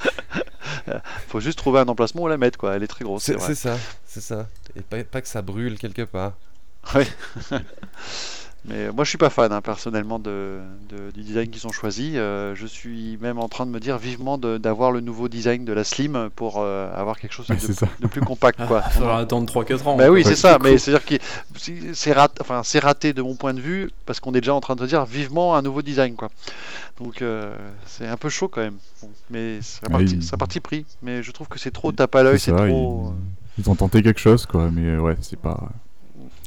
Faut 1.28 1.40
juste 1.40 1.58
trouver 1.58 1.80
un 1.80 1.88
emplacement 1.88 2.24
où 2.24 2.28
la 2.28 2.38
mettre, 2.38 2.58
quoi. 2.58 2.76
Elle 2.76 2.84
est 2.84 2.88
très 2.88 3.06
grosse. 3.06 3.24
C'est 3.24 3.56
ça, 3.56 3.78
c'est 4.06 4.22
ça. 4.22 4.48
Et 4.76 4.82
pas, 4.82 5.04
pas 5.04 5.22
que 5.22 5.28
ça 5.28 5.42
brûle 5.42 5.78
quelque 5.78 6.04
part. 6.04 6.34
Mais 8.66 8.92
moi, 8.92 9.04
je 9.06 9.10
suis 9.10 9.18
pas 9.18 9.30
fan 9.30 9.52
hein, 9.54 9.62
personnellement 9.62 10.20
de, 10.20 10.60
de- 10.90 11.12
du 11.12 11.22
design 11.24 11.50
qu'ils 11.50 11.66
ont 11.66 11.72
choisi. 11.72 12.18
Euh, 12.18 12.54
je 12.56 12.68
suis 12.68 13.18
même 13.22 13.40
en 13.40 13.48
train 13.48 13.66
de 13.66 13.72
me 13.72 13.80
dire 13.80 13.98
vivement 13.98 14.38
d'avoir 14.38 14.92
le 14.92 15.00
nouveau 15.00 15.30
design 15.30 15.64
de 15.66 15.72
la 15.74 15.84
Slim 15.86 16.30
pour 16.36 16.56
euh, 16.58 16.92
avoir 16.94 17.18
quelque 17.20 17.32
chose 17.34 17.48
de, 17.48 17.56
ça. 17.58 17.88
plus 18.12 18.22
compact, 18.22 18.60
quoi. 18.68 18.84
Il 18.88 18.94
faudra 19.00 19.20
attendre 19.20 19.52
3-4 19.52 19.88
ans. 19.88 19.96
Bah 19.98 20.10
oui, 20.12 20.24
c'est 20.26 20.36
ça, 20.36 20.60
mais 20.62 20.78
c'est-à-dire 20.78 21.06
que 21.06 21.16
c'est- 21.94 22.12
rat- 22.14 22.28
enfin, 22.42 22.62
c'est 22.64 22.80
raté 22.80 23.14
de 23.14 23.22
mon 23.22 23.36
point 23.36 23.54
de 23.54 23.62
vue 23.62 23.90
parce 24.06 24.20
qu'on 24.20 24.34
est 24.34 24.42
déjà 24.42 24.54
en 24.54 24.60
train 24.62 24.76
de 24.76 24.86
dire 24.86 25.06
vivement 25.06 25.56
un 25.56 25.62
nouveau 25.62 25.82
design, 25.82 26.16
quoi. 26.16 26.30
Donc 27.00 27.22
euh, 27.22 27.56
c'est 27.86 28.08
un 28.08 28.18
peu 28.18 28.28
chaud 28.30 28.50
quand 28.50 28.62
même. 28.62 28.78
Bon, 29.02 29.10
mais 29.30 29.60
parti, 29.90 30.06
il- 30.16 30.24
c'est 30.24 30.38
parti 30.38 30.60
pris. 30.60 30.86
Mais 31.02 31.24
je 31.24 31.32
trouve 31.32 31.48
que 31.48 31.58
c'est 31.60 31.72
trop 31.72 31.92
tape 31.94 32.14
à 32.16 32.24
l'œil, 32.24 32.40
c'est 32.40 32.52
ça, 32.52 32.58
trop. 32.58 33.14
ils... 33.58 33.64
ils 33.64 33.70
ont 33.70 33.76
tenté 33.76 34.04
quelque 34.04 34.20
chose, 34.20 34.46
quoi, 34.46 34.70
mais 34.70 34.98
ouais, 34.98 35.16
c'est 35.22 35.40
pas. 35.40 35.70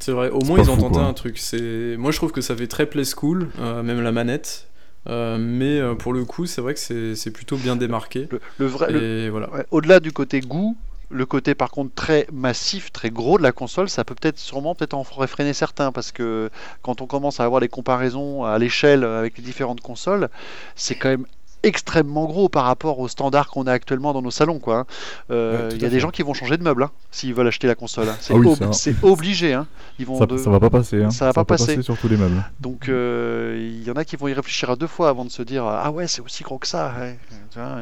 C'est 0.02 0.10
vrai, 0.10 0.30
au 0.30 0.40
moins 0.42 0.58
ils 0.58 0.68
ont 0.68 0.74
fou, 0.74 0.80
tenté 0.82 0.94
quoi. 0.94 1.04
un 1.04 1.12
truc. 1.12 1.38
C'est, 1.38 1.94
moi 1.96 2.10
je 2.10 2.16
trouve 2.16 2.32
que 2.32 2.40
ça 2.40 2.56
fait 2.56 2.66
très 2.66 2.86
play 2.86 3.04
school, 3.04 3.48
euh, 3.60 3.84
même 3.84 4.00
la 4.00 4.10
manette. 4.10 4.66
Euh, 5.08 5.38
mais 5.38 5.78
euh, 5.78 5.94
pour 5.94 6.12
le 6.12 6.24
coup, 6.24 6.46
c'est 6.46 6.60
vrai 6.60 6.74
que 6.74 6.80
c'est, 6.80 7.14
c'est 7.14 7.30
plutôt 7.30 7.56
bien 7.56 7.76
démarqué. 7.76 8.28
Le, 8.30 8.40
le 8.58 8.66
vrai, 8.66 8.90
le- 8.92 9.28
voilà. 9.30 9.48
ouais, 9.52 9.64
au-delà 9.70 10.00
du 10.00 10.10
côté 10.10 10.40
goût, 10.40 10.76
le 11.08 11.24
côté 11.24 11.54
par 11.54 11.70
contre 11.70 11.94
très 11.94 12.26
massif, 12.32 12.90
très 12.90 13.10
gros 13.10 13.38
de 13.38 13.44
la 13.44 13.52
console, 13.52 13.88
ça 13.88 14.02
peut 14.04 14.14
peut-être 14.14 14.38
sûrement 14.38 14.74
peut-être 14.74 14.94
en 14.94 15.02
réfréner 15.02 15.52
certains 15.52 15.92
parce 15.92 16.10
que 16.10 16.50
quand 16.82 17.00
on 17.00 17.06
commence 17.06 17.38
à 17.38 17.44
avoir 17.44 17.60
les 17.60 17.68
comparaisons 17.68 18.44
à 18.44 18.58
l'échelle 18.58 19.04
avec 19.04 19.38
les 19.38 19.44
différentes 19.44 19.82
consoles, 19.82 20.30
c'est 20.74 20.94
quand 20.96 21.10
même 21.10 21.26
extrêmement 21.62 22.24
gros 22.26 22.48
par 22.48 22.64
rapport 22.64 22.98
aux 22.98 23.08
standards 23.08 23.48
qu'on 23.48 23.66
a 23.66 23.72
actuellement 23.72 24.12
dans 24.12 24.22
nos 24.22 24.30
salons. 24.30 24.58
quoi. 24.58 24.78
hein. 24.78 24.86
Euh, 25.30 25.68
Ouais, 25.68 25.74
Il 25.76 25.82
y 25.82 25.84
a 25.84 25.88
des 25.88 26.00
gens 26.00 26.10
qui 26.10 26.22
vont 26.22 26.34
changer 26.34 26.56
de 26.56 26.62
meuble 26.62 26.82
hein, 26.84 26.90
s'ils 27.10 27.34
veulent 27.34 27.46
acheter 27.48 27.66
la 27.66 27.74
console. 27.74 28.08
hein. 28.08 28.16
C'est 28.20 28.32
Ah 28.34 28.36
oui, 28.36 28.46
ob- 28.48 28.58
ça. 28.58 28.72
c'est 28.72 28.94
obligé. 29.02 29.52
hein. 29.52 29.66
Ils 29.98 30.06
vont 30.06 30.18
Ça, 30.18 30.26
de- 30.26 30.36
ça 30.38 30.50
va 30.50 30.58
pas 30.60 30.70
passer. 30.70 31.04
Ça 31.10 31.26
va 31.26 31.32
pas 31.32 31.44
passer. 31.44 31.82
sur 31.82 31.96
tous 31.98 32.08
les 32.08 32.16
meubles. 32.16 32.42
Donc 32.60 32.88
euh, 32.88 33.56
il 33.58 33.84
y 33.86 33.90
en 33.90 33.94
a 33.94 34.04
qui 34.04 34.16
vont 34.16 34.28
y 34.28 34.32
réfléchir 34.32 34.70
à 34.70 34.76
deux 34.76 34.86
fois 34.86 35.08
avant 35.08 35.24
de 35.24 35.30
se 35.30 35.42
dire 35.42 35.64
ah 35.64 35.90
ouais 35.90 36.06
c'est 36.06 36.20
aussi 36.22 36.42
gros 36.44 36.58
que 36.58 36.66
ça. 36.66 36.92
ouais. 36.98 37.18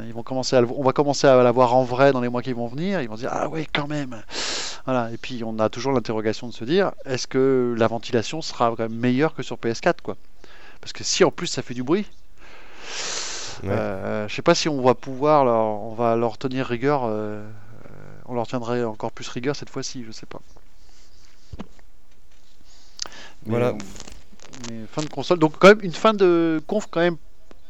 Ils 0.06 0.12
vont 0.12 0.22
commencer 0.22 0.56
à 0.56 0.60
le- 0.60 0.68
on 0.76 0.82
va 0.82 0.92
commencer 0.92 1.26
à 1.26 1.42
la 1.42 1.52
voir 1.52 1.74
en 1.74 1.84
vrai 1.84 2.12
dans 2.12 2.20
les 2.20 2.28
mois 2.28 2.42
qui 2.42 2.52
vont 2.52 2.66
venir. 2.66 3.00
Ils 3.02 3.08
vont 3.08 3.16
se 3.16 3.20
dire 3.22 3.30
ah 3.32 3.48
ouais 3.48 3.66
quand 3.72 3.86
même. 3.88 4.16
Voilà. 4.86 5.10
Et 5.12 5.16
puis 5.18 5.42
on 5.44 5.58
a 5.58 5.68
toujours 5.68 5.92
l'interrogation 5.92 6.48
de 6.48 6.52
se 6.52 6.64
dire 6.64 6.90
est-ce 7.06 7.26
que 7.26 7.74
la 7.78 7.86
ventilation 7.86 8.42
sera 8.42 8.70
quand 8.76 8.78
même 8.88 8.94
meilleure 8.94 9.34
que 9.34 9.42
sur 9.42 9.56
PS4 9.56 9.94
quoi 10.02 10.16
Parce 10.80 10.92
que 10.92 11.04
si 11.04 11.22
en 11.24 11.30
plus 11.30 11.46
ça 11.46 11.62
fait 11.62 11.74
du 11.74 11.82
bruit, 11.82 12.06
Ouais. 13.62 13.68
euh, 13.70 14.28
je 14.28 14.34
sais 14.34 14.42
pas 14.42 14.54
si 14.54 14.68
on 14.68 14.80
va 14.82 14.94
pouvoir 14.94 15.44
leur, 15.44 15.64
on 15.64 15.94
va 15.94 16.16
leur 16.16 16.38
tenir 16.38 16.66
rigueur. 16.66 17.04
euh, 17.04 17.08
euh, 17.10 17.42
on 18.26 18.34
leur 18.34 18.46
tiendrait 18.46 18.84
encore 18.84 19.12
plus 19.12 19.28
rigueur 19.28 19.56
cette 19.56 19.70
fois-ci, 19.70 20.04
je 20.06 20.12
sais 20.12 20.26
pas. 20.26 20.40
Mais, 23.46 23.50
Voilà. 23.50 23.74
mais 24.68 24.80
fin 24.90 25.02
de 25.02 25.08
console. 25.08 25.38
Donc 25.38 25.54
quand 25.58 25.68
même 25.68 25.80
une 25.82 25.92
fin 25.92 26.14
de 26.14 26.60
conf 26.66 26.86
quand 26.90 27.00
même. 27.00 27.16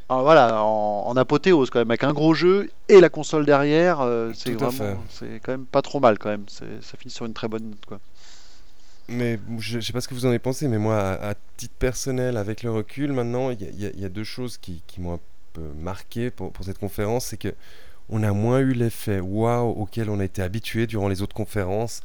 ah, 0.09 0.23
voilà, 0.23 0.63
en, 0.65 1.05
en 1.07 1.17
apothéose 1.17 1.71
quand 1.71 1.79
même, 1.79 1.91
avec 1.91 2.05
un 2.05 2.13
gros 2.13 2.35
jeu 2.35 2.71
et 2.89 3.01
la 3.01 3.09
console 3.09 3.47
derrière, 3.47 4.01
euh, 4.01 4.33
c'est 4.35 4.53
vraiment, 4.53 5.03
c'est 5.09 5.41
quand 5.43 5.53
même 5.53 5.67
pas 5.67 5.83
trop 5.83 6.01
mal 6.01 6.19
quand 6.19 6.29
même. 6.31 6.45
Ça 6.49 6.65
finit 6.99 7.13
sur 7.13 7.27
une 7.27 7.35
très 7.35 7.49
bonne 7.49 7.71
note 7.71 7.87
quoi. 7.87 8.01
Mais 9.09 9.41
je, 9.59 9.81
je 9.81 9.87
sais 9.87 9.93
pas 9.93 10.01
ce 10.01 10.07
que 10.09 10.15
vous 10.15 10.25
en 10.27 10.29
avez 10.29 10.39
pensé, 10.39 10.69
mais 10.69 10.79
moi, 10.79 10.97
à, 10.97 11.31
à 11.31 11.35
titre 11.57 11.75
personnel, 11.79 12.37
avec 12.37 12.63
le 12.63 12.71
recul, 12.71 13.13
maintenant, 13.13 13.51
il 13.51 13.61
y, 13.61 13.87
a- 13.87 13.91
y 13.91 14.05
y 14.05 14.09
deux 14.11 14.23
choses 14.25 14.57
qui, 14.57 14.83
qui 14.87 15.01
m'ont 15.01 15.19
peu 15.53 15.63
marqué 15.79 16.31
pour, 16.31 16.53
cette 16.63 16.79
conférence, 16.79 17.27
c'est 17.27 17.37
que 17.37 17.55
on 18.09 18.23
a 18.23 18.33
moins 18.33 18.59
eu 18.59 18.73
l'effet 18.73 19.21
waouh 19.21 19.71
auquel 19.71 20.11
on 20.11 20.19
a 20.19 20.25
été 20.25 20.43
habitué 20.43 20.87
durant 20.87 21.09
les 21.09 21.23
autres 21.23 21.35
conférences. 21.35 22.03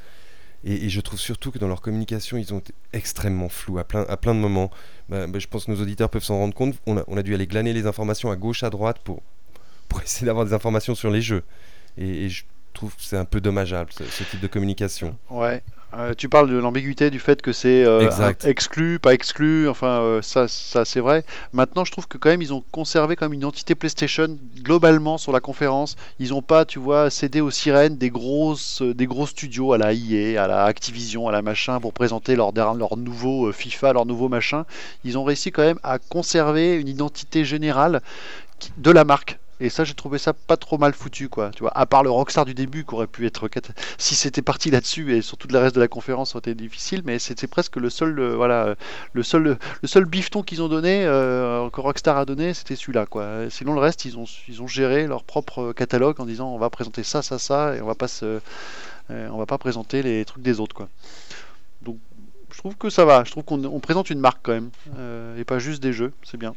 Et, 0.64 0.90
je 0.90 1.02
trouve 1.02 1.20
surtout 1.20 1.52
que 1.52 1.60
dans 1.60 1.68
leur 1.68 1.82
communication, 1.82 2.38
ils 2.38 2.54
ont 2.54 2.60
été 2.60 2.74
extrêmement 2.92 3.50
flous 3.50 3.78
à 3.78 3.84
plein, 3.84 4.04
à 4.10 4.18
plein 4.18 4.34
de 4.34 4.40
moments. 4.40 4.72
Bah, 5.10 5.28
bah, 5.28 5.38
je 5.38 5.48
pense 5.48 5.66
que 5.66 5.72
nos 5.72 5.82
auditeurs 5.82 6.10
peuvent 6.10 6.24
s'en 6.24 6.38
rendre 6.38 6.56
compte. 6.56 6.76
On 6.88 6.98
a, 6.98 7.24
dû 7.24 7.36
aller 7.36 7.46
glaner 7.46 7.74
les 7.74 7.86
informations 7.86 8.32
à 8.32 8.36
gauche, 8.36 8.64
à 8.64 8.72
droite 8.72 9.00
pour, 9.04 9.22
pour 9.90 10.02
essayer 10.02 10.26
d'avoir 10.26 10.46
des 10.46 10.54
informations 10.54 10.96
sur 10.96 11.12
les 11.12 11.22
jeux. 11.22 11.44
Et, 11.98 12.30
je 12.30 12.46
trouve 12.74 12.96
que 12.96 13.04
c'est 13.04 13.18
un 13.18 13.26
peu 13.26 13.40
dommageable, 13.40 13.92
ce 13.94 14.24
type 14.24 14.42
de 14.42 14.48
communication. 14.48 15.18
Ouais. 15.30 15.64
Euh, 15.94 16.14
tu 16.18 16.28
parles 16.28 16.50
de 16.50 16.58
l'ambiguïté 16.58 17.10
du 17.10 17.20
fait 17.20 17.42
que 17.42 17.54
c'est 17.54 17.86
euh, 17.86 18.10
exclu, 18.44 19.00
pas 19.00 19.14
exclu, 19.14 19.70
enfin 19.70 20.02
euh, 20.02 20.22
ça, 20.22 20.48
ça 20.48 20.84
c'est 20.84 21.00
vrai. 21.00 21.24
Maintenant 21.54 21.86
je 21.86 21.92
trouve 21.92 22.08
que 22.08 22.18
quand 22.18 22.30
même 22.30 22.42
ils 22.42 22.54
ont 22.54 22.64
conservé 22.72 23.16
même 23.22 23.32
une 23.32 23.40
identité 23.40 23.76
PlayStation 23.76 24.38
globalement 24.58 25.18
sur 25.18 25.32
la 25.32 25.40
conférence. 25.40 25.96
Ils 26.20 26.34
ont 26.34 26.42
pas, 26.42 26.66
tu 26.66 26.80
vois, 26.80 27.10
cédé 27.10 27.40
aux 27.40 27.52
sirènes 27.52 27.98
des 27.98 28.10
grosses, 28.10 28.82
des 28.82 29.06
gros 29.06 29.26
studios 29.26 29.72
à 29.72 29.78
la 29.78 29.94
EA, 29.94 30.44
à 30.44 30.48
la 30.48 30.66
Activision, 30.66 31.30
à 31.30 31.32
la 31.32 31.42
machin 31.42 31.80
pour 31.80 31.94
présenter 31.94 32.36
leur, 32.36 32.52
leur 32.52 32.98
nouveau 32.98 33.52
FIFA, 33.54 33.94
leur 33.94 34.06
nouveau 34.06 34.28
machin. 34.28 34.66
Ils 35.06 35.18
ont 35.18 35.24
réussi 35.24 35.52
quand 35.52 35.64
même 35.64 35.80
à 35.84 35.98
conserver 36.00 36.76
une 36.76 36.90
identité 36.90 37.46
générale 37.46 38.02
de 38.78 38.92
la 38.92 39.06
marque. 39.06 39.40
Et 39.62 39.70
ça, 39.70 39.86
j'ai 39.86 39.94
trouvé 39.94 40.18
ça 40.18 40.34
pas 40.34 40.58
trop 40.58 40.78
mal 40.78 40.94
foutu, 40.94 41.30
quoi. 41.30 41.52
Tu 41.52 41.62
vois, 41.62 41.72
à 41.76 41.86
part 41.86 42.04
le 42.04 42.10
Rockstar 42.10 42.44
du 42.44 42.54
début, 42.54 42.84
qui 42.84 42.94
aurait 42.94 43.08
pu 43.08 43.26
être 43.26 43.48
si 43.98 44.16
c'était 44.16 44.42
parti 44.42 44.70
là-dessus 44.70 45.16
et 45.16 45.22
sur 45.22 45.38
tout 45.38 45.48
le 45.50 45.58
reste 45.58 45.76
de 45.76 45.80
la 45.80 45.88
conférence, 45.88 46.32
ça 46.32 46.38
aurait 46.38 46.52
été 46.52 46.56
difficile. 46.56 47.04
Mais 47.06 47.20
c'était 47.20 47.48
presque 47.48 47.78
le 47.78 47.90
seul, 47.90 48.20
euh, 48.20 48.36
voilà, 48.36 48.76
le 49.14 49.24
seul, 49.24 49.58
le 49.82 49.88
seul 49.88 50.06
bifton 50.06 50.44
qu'ils 50.44 50.62
ont 50.62 50.68
donné, 50.68 51.06
euh, 51.06 51.70
que 51.70 51.80
Rockstar 51.80 52.18
a 52.18 52.26
donné, 52.26 52.54
c'était 52.54 52.76
celui-là, 52.76 53.06
quoi. 53.06 53.50
Sinon, 53.50 53.74
le 53.74 53.80
reste, 53.80 54.04
ils 54.04 54.18
ont, 54.18 54.26
ils 54.50 54.62
ont 54.62 54.68
géré 54.68 55.08
leur 55.08 55.24
propre 55.24 55.72
catalogue 55.72 56.20
en 56.20 56.26
disant, 56.26 56.50
on 56.50 56.58
va 56.58 56.70
présenter 56.70 57.04
ça, 57.04 57.22
ça, 57.22 57.40
ça, 57.40 57.76
et 57.76 57.82
on 57.82 57.86
va 57.86 57.96
pas 57.96 58.10
se, 58.10 58.42
euh, 59.12 59.30
on 59.32 59.38
va 59.38 59.46
pas 59.46 59.58
présenter 59.58 60.04
les 60.04 60.26
trucs 60.26 60.44
des 60.44 60.60
autres, 60.60 60.76
quoi. 60.76 60.90
Donc, 61.82 61.98
je 62.52 62.58
trouve 62.58 62.76
que 62.76 62.90
ça 62.90 63.06
va. 63.06 63.24
Je 63.24 63.32
trouve 63.32 63.44
qu'on 63.44 63.64
on 63.64 63.80
présente 63.80 64.10
une 64.10 64.20
marque 64.20 64.40
quand 64.44 64.54
même, 64.54 64.70
et 65.38 65.44
pas 65.46 65.60
juste 65.60 65.82
des 65.82 65.94
jeux. 65.94 66.12
C'est 66.24 66.38
bien. 66.38 66.56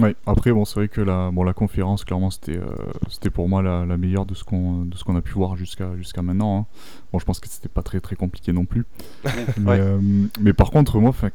Ouais. 0.00 0.14
Après, 0.26 0.52
bon, 0.52 0.64
c'est 0.64 0.74
vrai 0.74 0.88
que 0.88 1.00
la, 1.00 1.30
bon, 1.30 1.42
la 1.42 1.54
conférence, 1.54 2.04
clairement, 2.04 2.30
c'était, 2.30 2.58
euh, 2.58 2.66
c'était 3.08 3.30
pour 3.30 3.48
moi 3.48 3.62
la, 3.62 3.86
la 3.86 3.96
meilleure 3.96 4.26
de 4.26 4.34
ce 4.34 4.44
qu'on, 4.44 4.84
de 4.84 4.96
ce 4.96 5.04
qu'on 5.04 5.16
a 5.16 5.22
pu 5.22 5.32
voir 5.32 5.56
jusqu'à, 5.56 5.96
jusqu'à 5.96 6.22
maintenant. 6.22 6.58
hein. 6.60 6.66
Bon, 7.12 7.18
je 7.18 7.24
pense 7.24 7.40
que 7.40 7.48
c'était 7.48 7.68
pas 7.68 7.82
très 7.82 8.00
très 8.00 8.14
compliqué 8.16 8.52
non 8.52 8.66
plus. 8.66 8.84
Mais, 9.56 9.64
Ouais. 9.66 9.80
euh, 9.80 10.00
mais 10.40 10.52
par 10.52 10.70
contre, 10.70 10.98
moi, 11.00 11.12
'fin, 11.12 11.30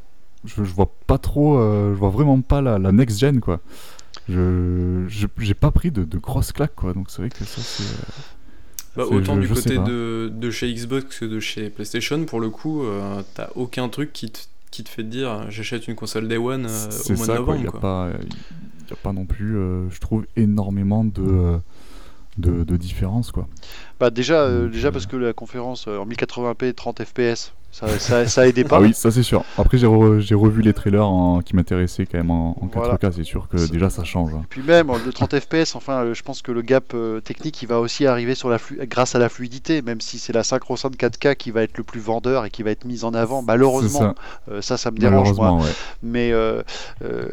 je, 0.45 0.63
je 0.63 0.73
vois 0.73 0.91
pas 1.07 1.17
trop, 1.17 1.57
euh, 1.57 1.93
je 1.93 1.99
vois 1.99 2.09
vraiment 2.09 2.41
pas 2.41 2.61
la, 2.61 2.77
la 2.79 2.91
next 2.91 3.19
gen, 3.19 3.39
quoi. 3.41 3.61
Je, 4.29 5.05
je- 5.09 5.27
j'ai 5.39 5.53
pas 5.55 5.71
pris 5.71 5.91
de, 5.91 6.03
de 6.05 6.17
grosses 6.19 6.51
claques, 6.51 6.75
quoi. 6.75 6.93
Donc 6.93 7.09
c'est 7.11 7.21
vrai 7.21 7.31
que 7.31 7.45
ça, 7.45 7.63
c'est. 7.63 7.83
euh, 7.83 8.23
Bah, 8.95 9.05
autant 9.05 9.35
je- 9.35 9.41
du 9.41 9.47
je 9.47 9.53
côté 9.53 9.77
de, 9.79 10.29
de 10.33 10.51
chez 10.51 10.73
Xbox 10.73 11.19
que 11.19 11.25
de 11.25 11.39
chez 11.39 11.69
PlayStation, 11.69 12.25
pour 12.25 12.39
le 12.41 12.49
coup, 12.49 12.83
euh, 12.83 13.23
t'as 13.35 13.49
aucun 13.55 13.87
truc 13.87 14.11
qui 14.11 14.29
te, 14.31 14.39
qui 14.71 14.83
te 14.83 14.89
fait 14.89 15.03
dire 15.03 15.49
j'achète 15.49 15.87
une 15.87 15.95
console 15.95 16.27
Day 16.27 16.37
One 16.37 16.65
euh, 16.65 16.89
au 17.09 17.13
mois 17.13 17.25
ça, 17.25 17.37
de 17.37 17.43
quoi. 17.43 17.55
Il 17.57 17.63
novembre. 17.65 18.07
n'y 18.07 18.13
a, 18.13 18.89
y 18.89 18.93
a 18.93 18.95
pas 19.03 19.13
non 19.13 19.25
plus, 19.25 19.57
euh, 19.57 19.89
je 19.89 19.99
trouve, 19.99 20.25
énormément 20.35 21.03
de, 21.03 21.21
euh, 21.21 21.57
de, 22.37 22.63
de 22.63 22.77
différences, 22.77 23.31
quoi. 23.31 23.47
Bah 23.99 24.09
déjà, 24.09 24.41
euh, 24.43 24.69
déjà 24.69 24.87
euh, 24.87 24.91
parce 24.91 25.05
que 25.05 25.17
la 25.17 25.33
conférence 25.33 25.85
euh, 25.87 25.97
en 25.97 26.07
1080p 26.07 26.73
30 26.73 27.03
fps, 27.03 27.53
ça, 27.71 27.87
ça, 27.99 28.27
ça 28.27 28.47
aidait 28.47 28.63
pas. 28.63 28.77
Ah 28.77 28.81
oui, 28.81 28.93
ça 28.93 29.11
c'est 29.11 29.23
sûr. 29.23 29.43
Après, 29.57 29.77
j'ai, 29.77 29.87
re- 29.87 30.19
j'ai 30.19 30.35
revu 30.35 30.61
les 30.61 30.73
trailers 30.73 31.05
en- 31.07 31.41
qui 31.41 31.55
m'intéressaient 31.55 32.05
quand 32.05 32.17
même 32.17 32.29
en, 32.31 32.57
en 32.61 32.67
4K, 32.67 32.73
Voilà. 32.75 33.11
c'est 33.15 33.23
sûr 33.23 33.47
que 33.47 33.57
C'est- 33.57 33.71
déjà 33.71 33.89
ça 33.89 34.03
change. 34.03 34.33
hein. 34.33 34.43
Puis 34.49 34.61
même 34.61 34.91
le 35.05 35.13
30 35.13 35.39
fps, 35.39 35.75
enfin, 35.75 36.03
euh, 36.03 36.13
je 36.13 36.21
pense 36.23 36.41
que 36.41 36.51
le 36.51 36.61
gap 36.61 36.93
euh, 36.93 37.21
technique, 37.21 37.61
il 37.61 37.67
va 37.67 37.79
aussi 37.79 38.05
arriver 38.05 38.35
sur 38.35 38.49
la 38.49 38.57
flu- 38.57 38.77
grâce 38.87 39.15
à 39.15 39.19
la 39.19 39.29
fluidité, 39.29 39.81
même 39.81 40.01
si 40.01 40.19
c'est 40.19 40.33
la 40.33 40.43
synchro 40.43 40.75
sound 40.77 40.95
4K 40.95 41.35
qui 41.35 41.51
va 41.51 41.63
être 41.63 41.77
le 41.77 41.83
plus 41.83 41.99
vendeur 42.01 42.45
et 42.45 42.49
qui 42.49 42.61
va 42.63 42.71
être 42.71 42.85
mise 42.85 43.03
en 43.05 43.13
avant. 43.13 43.41
Malheureusement, 43.41 43.99
ça, 43.99 44.15
euh, 44.51 44.61
ça, 44.61 44.77
ça 44.77 44.91
me 44.91 44.97
dérange 44.97 45.33
moi. 45.33 45.53
ouais. 45.53 45.69
Mais 46.03 46.31
euh, 46.31 46.61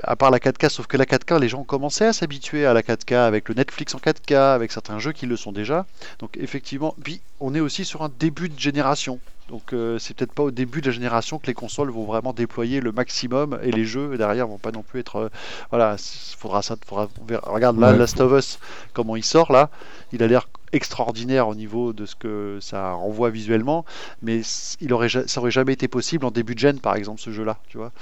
à 0.05 0.17
part 0.17 0.31
la 0.31 0.39
4K, 0.39 0.69
sauf 0.69 0.87
que 0.87 0.97
la 0.97 1.05
4K, 1.05 1.41
les 1.41 1.49
gens 1.49 1.65
commençaient 1.65 2.07
à 2.07 2.13
s'habituer 2.13 2.65
à 2.65 2.73
la 2.75 2.83
4K 2.83 3.15
avec 3.27 3.49
le 3.49 3.55
Netflix 3.55 3.95
en 3.95 3.99
4K, 3.99 4.35
avec 4.55 4.73
certains 4.73 4.99
jeux 4.99 5.13
qui 5.13 5.27
le 5.27 5.37
sont 5.37 5.53
déjà. 5.53 5.85
Donc 6.21 6.37
effectivement, 6.39 6.95
puis 7.03 7.21
on 7.41 7.55
est 7.55 7.61
aussi 7.61 7.85
sur 7.85 8.03
un 8.03 8.11
début 8.21 8.49
de 8.49 8.59
génération. 8.59 9.19
Donc 9.49 9.73
euh, 9.73 9.99
c'est 9.99 10.15
peut-être 10.15 10.33
pas 10.35 10.43
au 10.43 10.51
début 10.51 10.81
de 10.83 10.87
la 10.87 10.93
génération 10.93 11.39
que 11.39 11.47
les 11.47 11.55
consoles 11.55 11.91
vont 11.91 12.05
vraiment 12.05 12.33
déployer 12.35 12.81
le 12.81 12.93
maximum 12.93 13.59
et 13.63 13.73
les 13.73 13.85
jeux 13.87 14.17
derrière 14.19 14.47
vont 14.47 14.59
pas 14.59 14.73
non 14.73 14.83
plus 14.83 15.01
être. 15.01 15.17
euh, 15.17 15.29
voilà, 15.71 15.97
faudra 16.37 16.61
ça. 16.63 16.77
Faudra, 16.87 17.09
regarde 17.45 17.79
là, 17.79 17.93
Ouais, 17.93 17.97
Last 17.97 18.21
of 18.21 18.33
Us, 18.39 18.59
comment 18.93 19.17
il 19.17 19.25
sort 19.25 19.51
là. 19.53 19.71
Il 20.13 20.23
a 20.23 20.27
l'air 20.27 20.49
extraordinaire 20.73 21.49
au 21.49 21.55
niveau 21.55 21.93
de 21.93 22.07
ce 22.07 22.15
que 22.15 22.59
ça 22.61 22.93
renvoie 22.93 23.31
visuellement, 23.31 23.85
mais 24.23 24.43
il 24.81 24.93
aurait, 24.93 25.09
ça 25.09 25.41
aurait 25.41 25.51
jamais 25.51 25.73
été 25.73 25.89
possible 25.89 26.25
en 26.27 26.31
début 26.31 26.55
de 26.55 26.61
gen 26.61 26.79
par 26.81 26.97
exemple 26.97 27.21
ce 27.21 27.31
jeu-là, 27.31 27.59
tu 27.69 27.79
vois. 27.79 27.93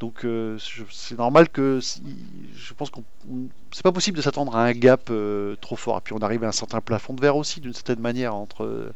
Donc 0.00 0.24
euh, 0.24 0.58
c'est 0.90 1.18
normal 1.18 1.48
que 1.48 1.80
je 2.54 2.74
pense 2.74 2.90
qu'on 2.90 3.04
on- 3.30 3.48
c'est 3.72 3.82
pas 3.82 3.92
possible 3.92 4.16
de 4.16 4.22
s'attendre 4.22 4.56
à 4.56 4.64
un 4.64 4.72
gap 4.72 5.08
euh, 5.10 5.56
trop 5.60 5.76
fort. 5.76 5.98
Et 5.98 6.00
puis 6.00 6.14
on 6.14 6.18
arrive 6.18 6.44
à 6.44 6.48
un 6.48 6.52
certain 6.52 6.80
plafond 6.80 7.14
de 7.14 7.20
verre 7.20 7.36
aussi 7.36 7.60
d'une 7.60 7.72
certaine 7.74 8.00
manière 8.00 8.34
entre 8.34 8.92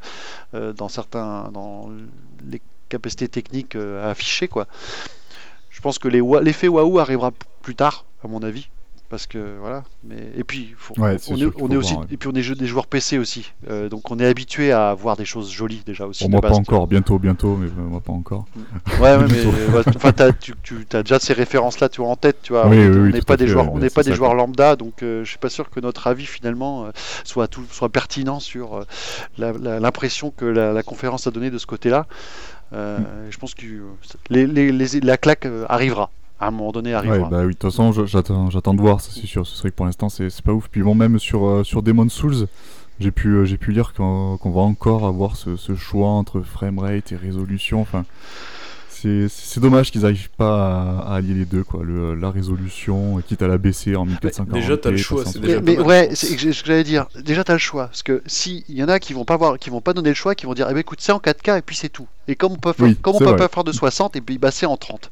euh, 0.54 0.72
dans 0.72 0.88
certains 0.88 1.50
dans 1.52 1.90
les 2.44 2.60
capacités 2.88 3.28
techniques 3.28 3.76
à 3.76 4.10
afficher 4.10 4.48
quoi. 4.48 4.66
Je 5.70 5.80
pense 5.80 5.98
que 5.98 6.08
l'effet 6.08 6.68
waouh 6.68 6.98
arrivera 6.98 7.32
plus 7.62 7.74
tard 7.74 8.04
à 8.24 8.28
mon 8.28 8.42
avis. 8.42 8.68
Parce 9.10 9.26
que 9.26 9.56
voilà, 9.58 9.84
mais 10.04 10.16
et 10.36 10.44
puis 10.44 10.74
faut- 10.76 10.92
Ouais, 11.00 11.16
c'est 11.18 11.32
on, 11.32 11.36
est, 11.36 11.38
sûr 11.38 11.54
qu'il 11.54 11.64
on 11.64 11.66
faut 11.68 11.72
est 11.72 11.76
aussi 11.78 11.92
voir, 11.94 12.04
ouais. 12.06 12.12
et 12.12 12.16
puis 12.18 12.28
on 12.30 12.34
est 12.36 12.42
jeu- 12.42 12.54
des 12.54 12.66
joueurs 12.66 12.86
PC 12.86 13.16
aussi, 13.16 13.52
Euh, 13.70 13.88
donc 13.88 14.10
on 14.10 14.18
est 14.18 14.26
habitué 14.26 14.70
à 14.70 14.92
voir 14.92 15.16
des 15.16 15.24
choses 15.24 15.50
jolies 15.50 15.82
déjà 15.86 16.04
aussi. 16.06 16.24
Bon, 16.24 16.28
de 16.28 16.32
moi 16.32 16.40
pas 16.42 16.54
encore, 16.54 16.86
bientôt, 16.86 17.18
bientôt, 17.18 17.56
mais 17.56 17.68
euh, 17.68 17.70
moi 17.88 18.00
pas 18.00 18.12
encore. 18.12 18.44
Ouais, 19.00 19.16
ouais, 19.16 19.24
mais 19.30 19.86
enfin, 19.96 20.12
t'as, 20.12 20.32
tu, 20.32 20.52
tu 20.62 20.84
as 20.92 21.02
déjà 21.02 21.18
ces 21.18 21.32
références-là, 21.32 21.88
tu 21.88 22.02
vois, 22.02 22.10
en 22.10 22.16
tête, 22.16 22.36
tu 22.42 22.52
vois. 22.52 22.66
Oui, 22.68 22.76
on 22.76 22.80
oui, 22.80 22.96
on 22.98 23.02
oui, 23.04 23.12
n'est 23.14 23.22
pas 23.22 23.38
des 23.38 23.46
fait, 23.46 23.52
joueurs, 23.52 23.72
on 23.72 23.78
n'est 23.78 23.88
pas 23.88 24.02
des 24.02 24.10
ça, 24.10 24.16
joueurs 24.16 24.34
lambda, 24.34 24.76
donc 24.76 25.02
euh, 25.02 25.24
je 25.24 25.30
suis 25.30 25.38
pas 25.38 25.48
sûr 25.48 25.70
que 25.70 25.80
notre 25.80 26.06
avis 26.06 26.26
finalement 26.26 26.84
euh, 26.84 26.90
soit 27.24 27.48
tout, 27.48 27.64
soit 27.70 27.88
pertinent 27.88 28.40
sur 28.40 28.76
euh, 28.76 28.84
l'impression 29.38 30.30
que 30.30 30.44
la, 30.44 30.72
la 30.74 30.82
conférence 30.82 31.26
a 31.26 31.30
donné 31.30 31.50
de 31.50 31.56
ce 31.58 31.66
côté-là. 31.66 32.06
Euh, 32.74 32.98
Mm. 32.98 33.30
Je 33.30 33.38
pense 33.38 33.54
que 33.54 33.64
euh, 33.64 33.80
les, 34.28 34.46
les- 34.46 34.70
les- 34.72 35.00
la 35.00 35.16
claque 35.16 35.46
euh, 35.46 35.64
arrivera. 35.70 36.10
À 36.40 36.48
un 36.48 36.50
moment 36.52 36.70
donné, 36.72 36.90
Ouais, 36.90 36.96
arrivera. 36.96 37.28
bah 37.28 37.40
oui, 37.40 37.48
de 37.48 37.52
toute 37.58 37.70
façon, 37.70 37.92
j'attends, 38.06 38.48
j'attends 38.50 38.74
de 38.74 38.80
voir, 38.80 39.00
ça 39.00 39.10
c'est 39.12 39.26
sûr. 39.26 39.46
C'est 39.46 39.58
vrai 39.58 39.70
que 39.70 39.76
pour 39.76 39.86
l'instant, 39.86 40.08
c'est, 40.08 40.30
pas 40.42 40.52
ouf. 40.52 40.68
Puis 40.70 40.82
bon, 40.82 40.94
même 40.94 41.18
sur, 41.18 41.44
euh, 41.46 41.64
sur 41.64 41.82
Demon's 41.82 42.12
Souls, 42.12 42.46
j'ai 43.00 43.10
pu, 43.10 43.28
euh, 43.28 43.44
j'ai 43.44 43.56
pu 43.58 43.72
lire 43.72 43.92
qu'on, 43.92 44.36
qu'on 44.40 44.50
va 44.50 44.60
encore 44.60 45.06
avoir 45.06 45.36
ce, 45.36 45.56
ce 45.56 45.74
choix 45.74 46.08
entre 46.08 46.40
framerate 46.40 47.10
et 47.12 47.16
résolution. 47.16 47.80
Enfin, 47.80 48.04
c'est 49.28 49.60
dommage 49.60 49.90
qu'ils 49.90 50.04
arrivent 50.04 50.30
pas 50.36 50.98
à, 51.04 51.12
à 51.12 51.14
allier 51.16 51.34
les 51.34 51.44
deux, 51.44 51.64
quoi. 51.64 51.82
Le, 51.84 52.14
la 52.14 52.30
résolution, 52.30 53.20
quitte 53.26 53.42
à 53.42 53.48
la 53.48 53.58
baisser 53.58 53.96
en 53.96 54.04
1440. 54.04 54.60
déjà, 54.60 54.76
t'as 54.76 54.90
le 54.90 54.96
choix, 54.96 55.24
c'est 55.24 55.38
déjà 55.38 55.60
Mais, 55.60 55.76
mais 55.76 55.82
ouais, 55.82 56.08
je 56.10 56.16
c'est 56.16 56.26
ce 56.38 56.62
que 56.62 56.66
j'allais 56.68 56.84
dire. 56.84 57.06
Déjà, 57.16 57.44
t'as 57.44 57.52
le 57.54 57.58
choix. 57.58 57.86
Parce 57.86 58.02
que 58.02 58.22
si 58.26 58.64
il 58.68 58.76
y 58.76 58.82
en 58.82 58.88
a 58.88 58.98
qui 58.98 59.12
vont 59.12 59.24
pas 59.24 59.36
voir, 59.36 59.58
qui 59.58 59.70
vont 59.70 59.80
pas 59.80 59.92
donner 59.92 60.08
le 60.10 60.14
choix, 60.14 60.34
qui 60.34 60.46
vont 60.46 60.54
dire, 60.54 60.66
eh 60.70 60.74
ben 60.74 60.80
écoute, 60.80 61.00
c'est 61.00 61.12
en 61.12 61.18
4K 61.18 61.58
et 61.58 61.62
puis 61.62 61.76
c'est 61.76 61.88
tout. 61.88 62.06
Et 62.30 62.36
comme 62.36 62.52
on 62.52 62.56
peut, 62.56 62.72
faire, 62.74 62.86
Oui, 62.86 62.96
comme 62.96 63.16
on 63.16 63.18
peut 63.20 63.36
pas 63.36 63.48
faire 63.48 63.64
de 63.64 63.72
60, 63.72 64.14
et 64.16 64.20
puis 64.20 64.36
bah 64.36 64.50
c'est 64.50 64.66
en 64.66 64.76
30. 64.76 65.08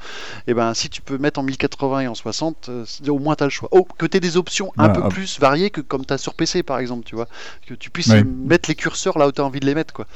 Et 0.48 0.52
ben 0.54 0.74
si 0.74 0.90
tu 0.90 1.00
peux 1.00 1.16
mettre 1.16 1.40
en 1.40 1.42
1080 1.44 2.00
et 2.00 2.08
en 2.08 2.14
60, 2.14 2.68
euh, 2.68 2.84
au 3.08 3.18
moins 3.18 3.34
t'as 3.36 3.46
le 3.46 3.50
choix. 3.50 3.68
Oh, 3.72 3.86
que 3.98 4.04
t'aies 4.04 4.20
des 4.20 4.36
options 4.36 4.72
un 4.76 4.88
Ouais, 4.88 4.92
peu 4.92 5.00
ah. 5.04 5.08
plus 5.08 5.40
variées 5.40 5.70
que 5.70 5.80
comme 5.80 6.04
t'as 6.04 6.18
sur 6.18 6.34
PC 6.34 6.62
par 6.62 6.78
exemple, 6.78 7.04
tu 7.06 7.14
vois. 7.14 7.28
Que 7.66 7.72
tu 7.74 7.88
puisses 7.90 8.08
Ouais. 8.08 8.22
mettre 8.24 8.68
les 8.68 8.74
curseurs 8.74 9.16
là 9.18 9.26
où 9.28 9.32
t'as 9.32 9.42
envie 9.44 9.60
de 9.60 9.66
les 9.66 9.74
mettre, 9.74 9.94
quoi. 9.94 10.06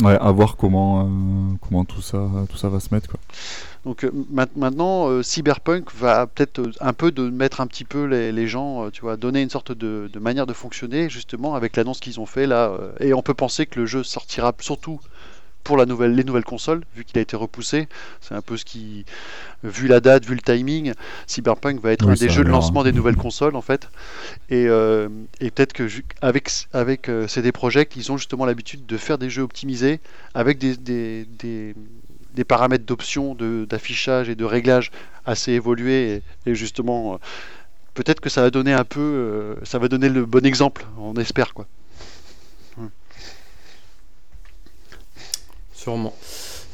Ouais, 0.00 0.16
à 0.18 0.30
voir 0.32 0.56
comment, 0.56 1.04
euh, 1.04 1.56
comment 1.60 1.84
tout 1.84 2.00
ça, 2.00 2.26
tout 2.48 2.56
ça 2.56 2.68
va 2.70 2.80
se 2.80 2.94
mettre, 2.94 3.08
quoi. 3.10 3.20
Donc 3.84 4.04
euh, 4.04 4.10
ma- 4.30 4.46
maintenant, 4.56 5.08
euh, 5.08 5.22
Cyberpunk 5.22 5.92
va 5.94 6.26
peut-être 6.26 6.62
un 6.80 6.92
peu 6.92 7.10
de 7.10 7.28
mettre 7.30 7.60
un 7.60 7.66
petit 7.66 7.84
peu 7.84 8.04
les, 8.04 8.32
les 8.32 8.46
gens, 8.46 8.90
tu 8.90 9.00
vois, 9.02 9.16
donner 9.16 9.42
une 9.42 9.50
sorte 9.50 9.72
de, 9.72 10.08
de 10.12 10.18
manière 10.20 10.46
de 10.46 10.52
fonctionner 10.52 11.10
justement 11.10 11.54
avec 11.54 11.76
l'annonce 11.76 12.00
qu'ils 12.00 12.20
ont 12.20 12.26
fait 12.26 12.46
là. 12.46 12.72
et 13.00 13.12
on 13.14 13.22
peut 13.22 13.34
penser 13.34 13.66
que 13.66 13.80
le 13.80 13.86
jeu 13.86 14.02
sortira 14.04 14.54
surtout 14.60 15.00
pour 15.64 15.76
la 15.76 15.86
nouvelle, 15.86 16.14
les 16.14 16.24
nouvelles 16.24 16.44
consoles, 16.44 16.82
vu 16.96 17.04
qu'il 17.04 17.18
a 17.18 17.22
été 17.22 17.36
repoussé. 17.36 17.88
C'est 18.20 18.34
un 18.34 18.40
peu 18.40 18.56
ce 18.56 18.64
qui, 18.64 19.04
vu 19.62 19.86
la 19.88 20.00
date, 20.00 20.24
vu 20.26 20.34
le 20.34 20.40
timing, 20.40 20.92
Cyberpunk 21.26 21.80
va 21.80 21.92
être 21.92 22.06
Oui, 22.06 22.12
un 22.12 22.14
des 22.14 22.28
jeux 22.28 22.44
de 22.44 22.48
lancement 22.48 22.80
hein. 22.80 22.84
des 22.84 22.92
nouvelles 22.92 23.16
consoles 23.16 23.56
en 23.56 23.62
fait. 23.62 23.88
Et, 24.50 24.66
euh, 24.68 25.08
et 25.40 25.50
peut-être 25.50 25.72
que 25.72 25.86
avec 26.20 26.50
avec 26.72 27.08
euh, 27.08 27.28
CD 27.28 27.52
Projekt, 27.52 27.96
ils 27.96 28.10
ont 28.12 28.16
justement 28.16 28.44
l'habitude 28.44 28.86
de 28.86 28.96
faire 28.96 29.18
des 29.18 29.30
jeux 29.30 29.42
optimisés 29.42 30.00
avec 30.34 30.58
des, 30.58 30.76
des, 30.76 31.26
des, 31.38 31.74
des 32.34 32.44
paramètres 32.44 32.84
d'options, 32.86 33.34
d'affichage 33.34 34.28
et 34.28 34.34
de 34.34 34.44
réglage 34.44 34.90
assez 35.26 35.52
évolués. 35.52 36.22
Et, 36.46 36.50
et 36.50 36.54
justement, 36.54 37.14
euh, 37.14 37.16
peut-être 37.94 38.20
que 38.20 38.28
ça 38.28 38.42
va 38.42 38.50
donner 38.50 38.72
un 38.72 38.84
peu, 38.84 39.00
euh, 39.00 39.54
ça 39.64 39.78
va 39.78 39.88
donner 39.88 40.08
le 40.08 40.24
bon 40.26 40.44
exemple, 40.44 40.86
on 40.98 41.14
espère 41.14 41.54
quoi. 41.54 41.66
Sûrement. 45.82 46.14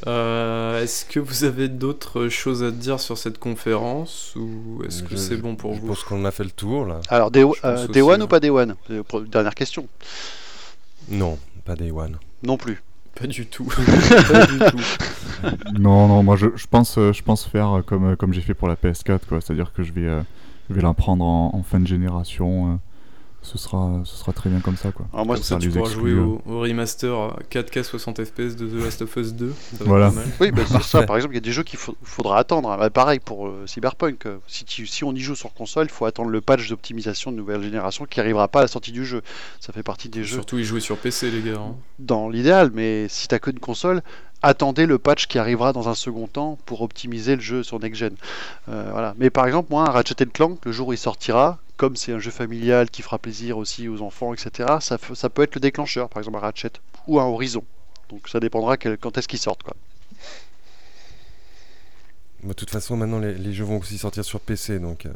Euh, 0.07 0.81
est-ce 0.83 1.03
que 1.03 1.19
vous 1.19 1.43
avez 1.43 1.67
d'autres 1.67 2.29
choses 2.29 2.63
à 2.63 2.71
dire 2.71 2.99
sur 2.99 3.17
cette 3.17 3.37
conférence 3.37 4.33
ou 4.37 4.81
est-ce 4.85 5.03
que 5.03 5.11
Je- 5.11 5.15
c'est 5.17 5.35
bon 5.35 5.55
pour 5.55 5.73
je 5.75 5.81
vous 5.81 5.87
pense 5.87 6.03
qu'on 6.03 6.23
a 6.25 6.31
fait 6.31 6.43
le 6.45 6.51
tour 6.51 6.85
là. 6.85 7.01
Alors, 7.09 7.31
Day, 7.31 7.41
Je 7.41 7.67
euh, 7.67 7.87
Day 7.87 8.01
One 8.01 8.19
ouais. 8.19 8.25
ou 8.25 8.27
pas 8.27 8.39
Day 8.39 8.49
One? 8.49 8.75
Euh, 8.91 9.03
Dernière 9.29 9.55
question. 9.55 9.87
Non, 11.09 11.37
pas 11.65 11.75
Day 11.75 11.91
One. 11.91 12.17
Non 12.43 12.55
plus. 12.57 12.81
Pas 13.19 13.27
du 13.27 13.47
tout. 13.47 13.65
Pas 14.31 14.45
du 14.45 14.59
tout. 14.59 14.77
Non, 15.77 16.07
non, 16.07 16.23
moi 16.23 16.37
je, 16.37 16.47
je 16.55 16.67
pense, 16.67 16.95
je 16.95 17.21
pense 17.21 17.45
faire 17.45 17.81
comme, 17.85 18.15
comme 18.15 18.31
j'ai 18.33 18.41
fait 18.41 18.53
pour 18.53 18.67
la 18.69 18.75
PS4, 18.75 19.19
quoi. 19.27 19.41
C'est-à-dire 19.41 19.73
que 19.73 19.83
je 19.83 19.91
vais, 19.91 20.05
euh, 20.07 20.21
je 20.69 20.75
vais 20.75 20.81
la 20.81 20.93
prendre 20.93 21.25
en, 21.25 21.51
en 21.53 21.63
fin 21.63 21.79
de 21.81 21.87
génération. 21.87 22.79
Euh, 23.41 23.45
ce, 23.45 23.57
sera, 23.57 24.01
ce 24.03 24.15
sera 24.17 24.33
très 24.33 24.49
bien 24.49 24.59
comme 24.59 24.77
ça, 24.77 24.91
quoi. 24.91 25.07
Alors 25.13 25.25
moi, 25.25 25.35
Comme 25.35 25.43
ça, 25.43 25.59
faire 25.59 25.59
tu 25.59 25.69
pourras 25.77 25.89
jouer 25.89 26.11
euh. 26.11 26.23
au, 26.23 26.41
au 26.45 26.59
remaster 26.61 27.13
à 27.13 27.37
4K 27.51 27.83
60 27.83 28.23
FPS 28.25 28.55
de 28.55 28.67
The 28.67 28.83
Last 28.83 29.01
of 29.01 29.15
Us 29.15 29.33
2. 29.33 29.49
Ça 29.49 29.55
va 29.71 29.75
être 29.83 29.87
Voilà. 29.87 30.11
Oui, 30.39 30.51
bah, 30.51 30.61
c'est 30.67 30.81
ça. 30.83 31.03
Par 31.03 31.15
exemple, 31.15 31.33
il 31.33 31.37
y 31.37 31.39
a 31.39 31.41
des 31.41 31.51
jeux 31.51 31.63
qu'il 31.63 31.79
faudra 32.03 32.37
attendre. 32.39 32.75
Bah, 32.77 32.89
pareil 32.89 33.19
pour 33.19 33.47
euh, 33.47 33.63
Cyberpunk. 33.65 34.25
euh, 34.25 34.37
Si, 34.47 34.65
tu- 34.65 34.87
si 34.87 35.03
on 35.03 35.13
y 35.13 35.19
joue 35.19 35.35
sur 35.35 35.53
console, 35.53 35.87
il 35.87 35.91
faut 35.91 36.05
attendre 36.05 36.29
le 36.29 36.41
patch 36.41 36.67
d'optimisation 36.69 37.31
de 37.31 37.37
nouvelle 37.37 37.61
génération 37.63 38.05
qui 38.05 38.19
arrivera 38.19 38.47
pas 38.47 38.59
à 38.59 38.61
la 38.63 38.67
sortie 38.67 38.91
du 38.91 39.05
jeu. 39.05 39.21
Ça 39.59 39.73
fait 39.73 39.83
partie 39.83 40.09
des 40.09 40.23
jeux 40.23 40.35
Surtout, 40.35 40.57
y 40.59 40.63
jouer 40.63 40.79
sur 40.81 40.97
PC, 40.97 41.31
les 41.31 41.41
gars. 41.41 41.59
hein. 41.59 41.75
dans 41.99 42.29
l'idéal, 42.29 42.71
mais 42.73 43.07
si 43.09 43.27
t'as 43.27 43.39
que 43.39 43.49
une 43.51 43.59
console, 43.59 44.01
attendez 44.41 44.85
le 44.85 44.97
patch 44.99 45.27
qui 45.27 45.37
arrivera 45.39 45.73
dans 45.73 45.89
un 45.89 45.95
second 45.95 46.27
temps 46.27 46.57
pour 46.65 46.81
optimiser 46.81 47.35
le 47.35 47.41
jeu 47.41 47.63
sur 47.63 47.79
next 47.79 47.99
gen. 47.99 48.13
Euh, 48.69 48.89
voilà. 48.91 49.13
Mais 49.17 49.29
par 49.29 49.45
exemple, 49.47 49.67
moi, 49.71 49.85
Ratchet 49.85 50.15
Clank, 50.31 50.59
le 50.65 50.71
jour 50.71 50.89
où 50.89 50.93
il 50.93 50.97
sortira, 50.97 51.57
comme 51.79 51.95
c'est 51.95 52.11
un 52.11 52.19
jeu 52.19 52.29
familial 52.29 52.89
qui 52.89 53.01
fera 53.01 53.17
plaisir 53.17 53.57
aussi 53.57 53.87
aux 53.87 54.01
enfants, 54.01 54.33
etc., 54.33 54.67
ça, 54.81 54.97
peut 55.29 55.43
être 55.43 55.55
le 55.55 55.61
déclencheur, 55.61 56.09
par 56.09 56.19
exemple 56.19 56.37
un 56.37 56.41
Ratchet 56.41 56.73
ou 57.07 57.21
un 57.21 57.23
Horizon. 57.23 57.63
Donc 58.09 58.27
ça 58.27 58.41
dépendra 58.41 58.75
quel- 58.75 58.97
quand 58.97 59.17
est-ce 59.17 59.29
qu'ils 59.29 59.39
sortent. 59.39 59.63
Quoi. 59.63 59.75
Bah, 62.43 62.49
De 62.49 62.53
toute 62.53 62.69
façon, 62.69 62.97
maintenant 62.97 63.19
les, 63.19 63.33
les 63.33 63.53
jeux 63.53 63.63
vont 63.63 63.79
aussi 63.79 63.97
sortir 63.97 64.25
sur 64.25 64.41
PC, 64.41 64.79
donc 64.79 65.05
euh, 65.05 65.09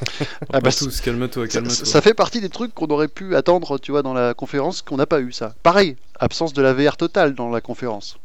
Ah, 0.54 0.60
bah, 0.60 0.72
tous, 0.72 1.02
calme-toi, 1.02 1.46
Ça, 1.46 1.52
calme-toi. 1.52 1.84
ça 1.84 2.00
fait 2.00 2.14
partie 2.14 2.40
des 2.40 2.48
trucs 2.48 2.72
qu'on 2.74 2.86
aurait 2.86 3.08
pu 3.08 3.36
attendre, 3.36 3.78
tu 3.78 3.90
vois, 3.92 4.02
dans 4.02 4.14
la 4.14 4.32
conférence, 4.32 4.80
qu'on 4.80 4.96
n'a 4.96 5.06
pas 5.06 5.20
eu 5.20 5.32
ça. 5.32 5.54
Pareil, 5.62 5.96
absence 6.18 6.54
de 6.54 6.62
la 6.62 6.72
VR 6.72 6.96
totale 6.96 7.34
dans 7.34 7.50
la 7.50 7.60
conférence. 7.60 8.16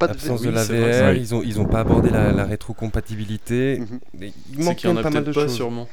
Pas 0.00 0.08
de 0.08 0.12
absence 0.14 0.40
oui, 0.40 0.46
de 0.48 0.52
la 0.52 0.64
VR, 0.64 1.12
ils 1.16 1.32
ont 1.32 1.42
ils 1.42 1.60
ont 1.60 1.66
pas 1.66 1.80
abordé 1.80 2.10
la, 2.10 2.32
la 2.32 2.44
rétrocompatibilité. 2.44 3.78
Mhm. 3.78 4.30
Il 4.52 4.64
manque 4.64 4.76
qu'il 4.78 4.90
y 4.90 4.92
en 4.92 4.96
quand 4.96 5.00
a 5.00 5.02
même 5.04 5.12
pas 5.12 5.20
mal 5.20 5.24
de 5.24 5.32
pas, 5.32 5.42
choses. 5.42 5.54
sûrement. 5.54 5.88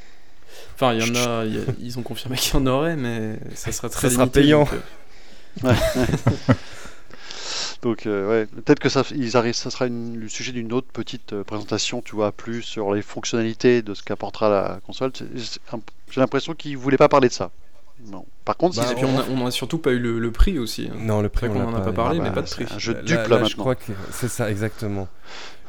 Enfin, 0.74 0.94
il 0.94 1.00
y 1.00 1.10
en 1.10 1.14
a, 1.14 1.44
il 1.44 1.54
y 1.54 1.58
a- 1.58 1.62
ils 1.80 1.98
ont 1.98 2.02
confirmé 2.02 2.36
qu'il 2.36 2.54
y 2.54 2.56
en 2.56 2.66
aurait, 2.66 2.96
mais 2.96 3.38
ça 3.54 3.72
sera 3.72 3.88
très 3.88 4.08
Ça 4.08 4.14
sera 4.14 4.26
payant. 4.26 4.64
donc, 4.64 4.72
euh, 5.64 5.74
Donc, 7.82 8.06
euh, 8.06 8.28
ouais, 8.28 8.46
peut-être 8.46 8.80
que 8.80 8.88
ça, 8.88 9.04
ils 9.14 9.36
arrivent, 9.36 9.54
ça 9.54 9.70
sera 9.70 9.86
une- 9.86 10.18
le 10.18 10.28
sujet 10.28 10.50
d'une 10.52 10.72
autre 10.72 10.88
petite 10.92 11.32
euh, 11.32 11.44
présentation, 11.44 12.02
tu 12.02 12.16
vois, 12.16 12.32
plus 12.32 12.62
sur 12.62 12.92
les 12.92 13.02
fonctionnalités 13.02 13.82
de 13.82 13.94
ce 13.94 14.02
qu'apportera 14.02 14.48
la 14.50 14.80
console. 14.84 15.12
J'ai 15.36 16.20
l'impression 16.20 16.54
qu'ils 16.54 16.76
voulaient 16.76 16.96
pas 16.96 17.08
parler 17.08 17.28
de 17.28 17.32
ça. 17.32 17.50
Non. 18.06 18.24
Par 18.44 18.56
contre, 18.56 18.76
Bah, 18.76 18.86
puis 18.94 19.04
on 19.04 19.18
a, 19.18 19.24
on 19.28 19.46
a 19.46 19.50
surtout 19.50 19.78
pas 19.78 19.90
eu 19.90 19.98
le, 19.98 20.18
le 20.18 20.30
prix 20.30 20.58
aussi. 20.58 20.88
hein. 20.90 20.96
Non, 21.00 21.20
le 21.20 21.28
prix 21.28 21.48
on 21.48 21.52
qu'on 21.52 21.58
l'a 21.58 21.66
en 21.66 21.74
a 21.74 21.80
pas 21.80 21.92
parlé, 21.92 22.18
Ah 22.20 22.22
mais 22.24 22.28
bah, 22.30 22.36
pas 22.36 22.42
de 22.42 22.48
prix. 22.50 22.64
un 22.70 22.78
jeu 22.78 22.94
de 22.94 22.98
Là- 22.98 23.04
dupe 23.04 23.16
là, 23.16 23.22
là, 23.22 23.36
je 23.38 23.42
maintenant. 23.42 23.62
crois 23.62 23.74
que 23.74 23.92
c'est 24.12 24.28
ça 24.28 24.50
exactement. 24.50 25.08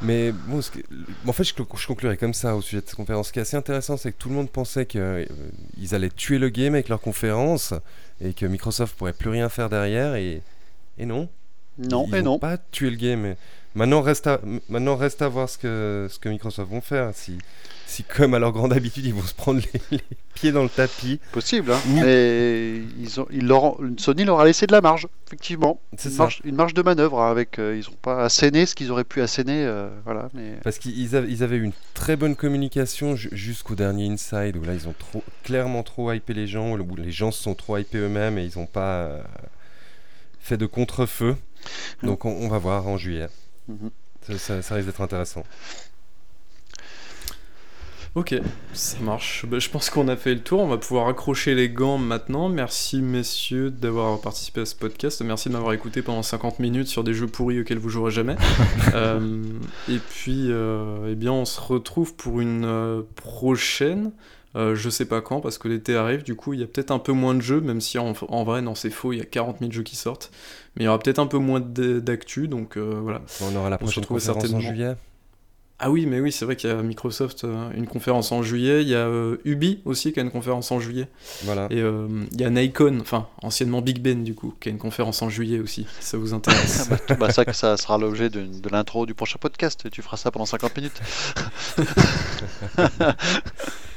Mais 0.02 0.32
bon, 0.32 0.62
ce 0.62 0.72
que- 0.72 0.80
en 1.28 1.34
fait, 1.34 1.44
je, 1.44 1.54
je 1.76 1.88
conclurai 1.88 2.16
comme 2.16 2.34
ça 2.34 2.56
au 2.56 2.62
sujet 2.62 2.82
de 2.82 2.86
cette 2.88 2.96
conférence. 2.96 3.28
Ce 3.28 3.34
qui 3.34 3.40
est 3.40 3.42
assez 3.42 3.58
intéressant, 3.58 3.98
c'est 3.98 4.12
que 4.14 4.18
tout 4.18 4.30
le 4.30 4.36
monde 4.36 4.50
pensait 4.50 4.86
qu'ils 4.86 5.28
allaient 5.92 6.10
tuer 6.10 6.38
le 6.40 6.50
game 6.50 6.74
avec 6.76 6.88
leur 6.88 7.02
conférence 7.02 7.74
et 8.22 8.34
que 8.34 8.46
Microsoft 8.46 8.96
pourrait 8.98 9.14
plus 9.14 9.30
rien 9.30 9.50
faire 9.50 9.70
derrière. 9.70 10.16
Et, 10.16 10.42
et 10.98 11.06
non. 11.06 11.28
Non, 11.78 12.06
ils 12.08 12.16
et 12.16 12.20
vont 12.20 12.26
non. 12.34 12.40
pas 12.40 12.58
tuer 12.58 12.90
le 12.92 12.96
game. 12.98 13.36
Maintenant, 13.76 14.02
reste 14.02 14.28
à, 14.28 14.40
maintenant, 14.70 14.96
reste 14.96 15.22
à 15.22 15.28
voir 15.28 15.50
ce 15.50 15.58
que, 15.58 16.08
ce 16.10 16.18
que 16.20 16.30
Microsoft 16.30 16.70
vont 16.72 16.82
faire. 16.82 17.12
Si, 17.14 17.38
si, 17.90 18.04
comme 18.04 18.34
à 18.36 18.40
leur 18.40 18.52
grande 18.52 18.72
habitude, 18.74 19.06
ils 19.06 19.14
vont 19.14 19.24
se 19.24 19.34
prendre 19.34 19.62
les, 19.74 19.98
les 19.98 20.04
pieds 20.36 20.52
dans 20.52 20.62
le 20.64 20.70
tapis. 20.70 21.20
Possible, 21.32 21.72
hein. 21.72 21.80
Mais 21.88 22.78
ils 23.00 23.20
ont, 23.20 23.26
ils 23.32 23.48
leur 23.48 23.64
ont- 23.64 23.78
Sony 23.98 24.26
leur 24.26 24.40
a 24.40 24.46
laissé 24.46 24.68
de 24.68 24.72
la 24.72 24.80
marge, 24.82 25.08
effectivement. 25.28 25.82
C'est 25.98 26.10
Une 26.10 26.16
ça. 26.16 26.24
marge, 26.24 26.42
une 26.44 26.56
marge 26.56 26.74
de 26.76 26.82
manœuvre 26.84 27.22
avec. 27.22 27.58
euh, 27.58 27.76
ils 27.76 27.90
ont 27.90 27.98
pas 28.02 28.24
asséné 28.24 28.66
ce 28.68 28.76
qu'ils 28.76 28.92
auraient 28.92 29.04
pu 29.04 29.22
asséner, 29.22 29.66
euh, 29.66 29.90
voilà. 30.06 30.30
Mais 30.36 30.58
Parce 30.64 30.78
qu'ils 30.78 31.16
avaient, 31.16 31.58
une 31.58 31.72
très 31.96 32.16
bonne 32.16 32.36
communication 32.36 33.16
ju- 33.16 33.30
jusqu'au 33.32 33.74
dernier 33.76 34.08
Inside 34.10 34.56
où 34.56 34.64
là 34.64 34.74
ils 34.76 34.88
ont 34.88 34.96
trop, 34.98 35.24
clairement 35.44 35.82
trop 35.84 36.12
hypé 36.14 36.34
les 36.36 36.46
gens, 36.48 36.78
où 36.78 36.96
les 36.96 37.12
gens 37.12 37.32
se 37.32 37.42
sont 37.42 37.56
trop 37.56 37.78
hypés 37.78 37.98
eux-mêmes 37.98 38.38
et 38.38 38.46
ils 38.46 38.58
n'ont 38.60 38.68
pas 38.68 38.98
euh, 39.02 39.22
fait 40.40 40.58
de 40.58 40.66
contre-feu. 40.68 41.36
Donc 42.04 42.26
on, 42.26 42.30
on 42.32 42.48
va 42.50 42.60
voir 42.60 42.88
en 42.88 42.98
juillet. 42.98 43.28
Ça, 44.28 44.38
ça- 44.38 44.62
ça 44.62 44.76
risque 44.76 44.86
d'être 44.88 45.02
intéressant. 45.02 45.44
Ok, 48.16 48.34
ça 48.74 48.98
marche. 49.02 49.46
Bah, 49.48 49.60
je 49.60 49.70
pense 49.70 49.90
qu'on 49.92 50.08
a 50.08 50.16
fait 50.16 50.34
le 50.34 50.42
tour. 50.42 50.60
On 50.62 50.68
va 50.68 50.78
pouvoir 50.78 51.08
accrocher 51.08 51.54
les 51.54 51.70
gants 51.70 52.00
maintenant. 52.00 52.50
Merci 52.50 53.02
messieurs 53.02 53.70
d'avoir 53.70 54.20
participé 54.20 54.62
à 54.62 54.66
ce 54.66 54.76
podcast. 54.76 55.22
Merci 55.22 55.50
de 55.50 55.54
m'avoir 55.54 55.74
écouté 55.74 56.02
pendant 56.02 56.24
50 56.24 56.60
minutes 56.60 56.88
sur 56.88 57.04
des 57.04 57.14
jeux 57.14 57.28
pourris 57.28 57.62
auxquels 57.62 57.78
vous 57.78 57.90
jouerez 57.90 58.12
jamais. 58.12 58.36
Euh, 58.96 59.44
et 59.88 60.00
puis, 60.10 60.48
euh, 60.50 61.10
eh 61.12 61.16
bien, 61.16 61.32
on 61.32 61.46
se 61.46 61.62
retrouve 61.62 62.16
pour 62.16 62.42
une 62.42 62.66
euh, 62.66 63.04
prochaine. 63.16 64.12
Je 64.56 64.90
sais 64.90 65.06
pas 65.06 65.22
quand 65.22 65.40
parce 65.42 65.58
que 65.60 65.68
l'été 65.68 65.96
arrive. 65.96 66.24
Du 66.24 66.36
coup, 66.36 66.54
il 66.54 66.60
y 66.60 66.64
a 66.64 66.68
peut-être 66.68 66.92
un 66.92 66.98
peu 67.00 67.12
moins 67.14 67.36
de 67.36 67.42
jeux, 67.42 67.62
même 67.62 67.80
si 67.80 68.00
en, 68.00 68.14
en 68.28 68.44
vrai, 68.44 68.62
non, 68.62 68.74
c'est 68.74 68.90
faux. 68.90 69.14
Il 69.14 69.20
y 69.20 69.22
a 69.22 69.26
40 69.26 69.60
000 69.60 69.72
jeux 69.72 69.84
qui 69.84 69.96
sortent, 69.96 70.32
mais 70.76 70.84
il 70.84 70.86
y 70.86 70.88
aura 70.88 70.98
peut-être 71.00 71.20
un 71.20 71.28
peu 71.28 71.38
moins 71.38 71.60
d'actu. 71.62 72.48
Donc 72.48 72.78
voilà. 72.78 73.22
On 73.42 73.56
aura 73.56 73.70
la 73.70 73.78
On 73.82 73.86
se 73.88 74.00
prochaine 74.00 74.02
retrouve 74.02 74.18
conférence 74.18 74.38
en 74.38 74.42
certainement. 74.42 74.60
juillet. 74.68 74.96
Ah 75.82 75.90
oui, 75.90 76.06
mais 76.06 76.20
oui, 76.20 76.34
c'est 76.34 76.44
vrai 76.44 76.58
qu'il 76.58 76.70
y 76.70 76.74
a 76.74 76.82
Microsoft, 76.82 77.46
euh, 77.46 77.70
une 77.74 77.88
conférence 77.88 78.34
en 78.34 78.44
juillet. 78.44 78.82
Il 78.82 78.90
y 78.90 78.96
a 78.96 79.08
euh, 79.08 79.38
Ubi 79.46 79.80
aussi 79.86 80.12
qui 80.12 80.20
a 80.20 80.24
une 80.24 80.32
conférence 80.32 80.72
en 80.72 80.82
juillet. 80.82 81.08
Voilà. 81.44 81.68
Et 81.70 81.80
euh, 81.80 82.08
il 82.34 82.42
y 82.42 82.44
a 82.44 82.50
Nikon, 82.50 83.00
enfin 83.00 83.28
anciennement 83.42 83.82
Big 83.82 84.02
Ben 84.02 84.24
du 84.24 84.36
coup, 84.36 84.54
qui 84.60 84.68
a 84.68 84.72
une 84.74 84.78
conférence 84.78 85.22
en 85.22 85.30
juillet 85.30 85.60
aussi, 85.60 85.88
si 86.02 86.08
ça 86.08 86.18
vous 86.18 86.34
intéresse? 86.34 86.90
bah, 87.08 87.16
bah, 87.18 87.32
ça, 87.32 87.46
ça 87.54 87.78
sera 87.78 87.98
l'objet 87.98 88.30
de, 88.30 88.42
de 88.42 88.70
l'intro 88.70 89.06
du 89.06 89.14
prochain 89.14 89.38
podcast. 89.40 89.90
Tu 89.90 90.02
feras 90.02 90.18
ça 90.18 90.32
pendant 90.32 90.46
50 90.46 90.76
minutes. 90.76 91.02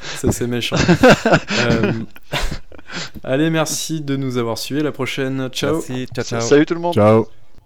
ça 0.00 0.30
c'est 0.30 0.46
méchant. 0.46 0.76
Euh, 1.62 1.92
Allez, 3.24 3.50
merci 3.50 4.00
de 4.00 4.16
nous 4.16 4.36
avoir 4.36 4.58
suivis. 4.58 4.80
À 4.80 4.84
la 4.84 4.92
prochaine. 4.92 5.48
Ciao. 5.50 5.76
Merci. 5.76 6.06
Ciao, 6.14 6.24
ciao. 6.24 6.40
Salut 6.40 6.66
tout 6.66 6.74
le 6.74 6.80
monde. 6.80 6.94
Ciao 6.94 7.26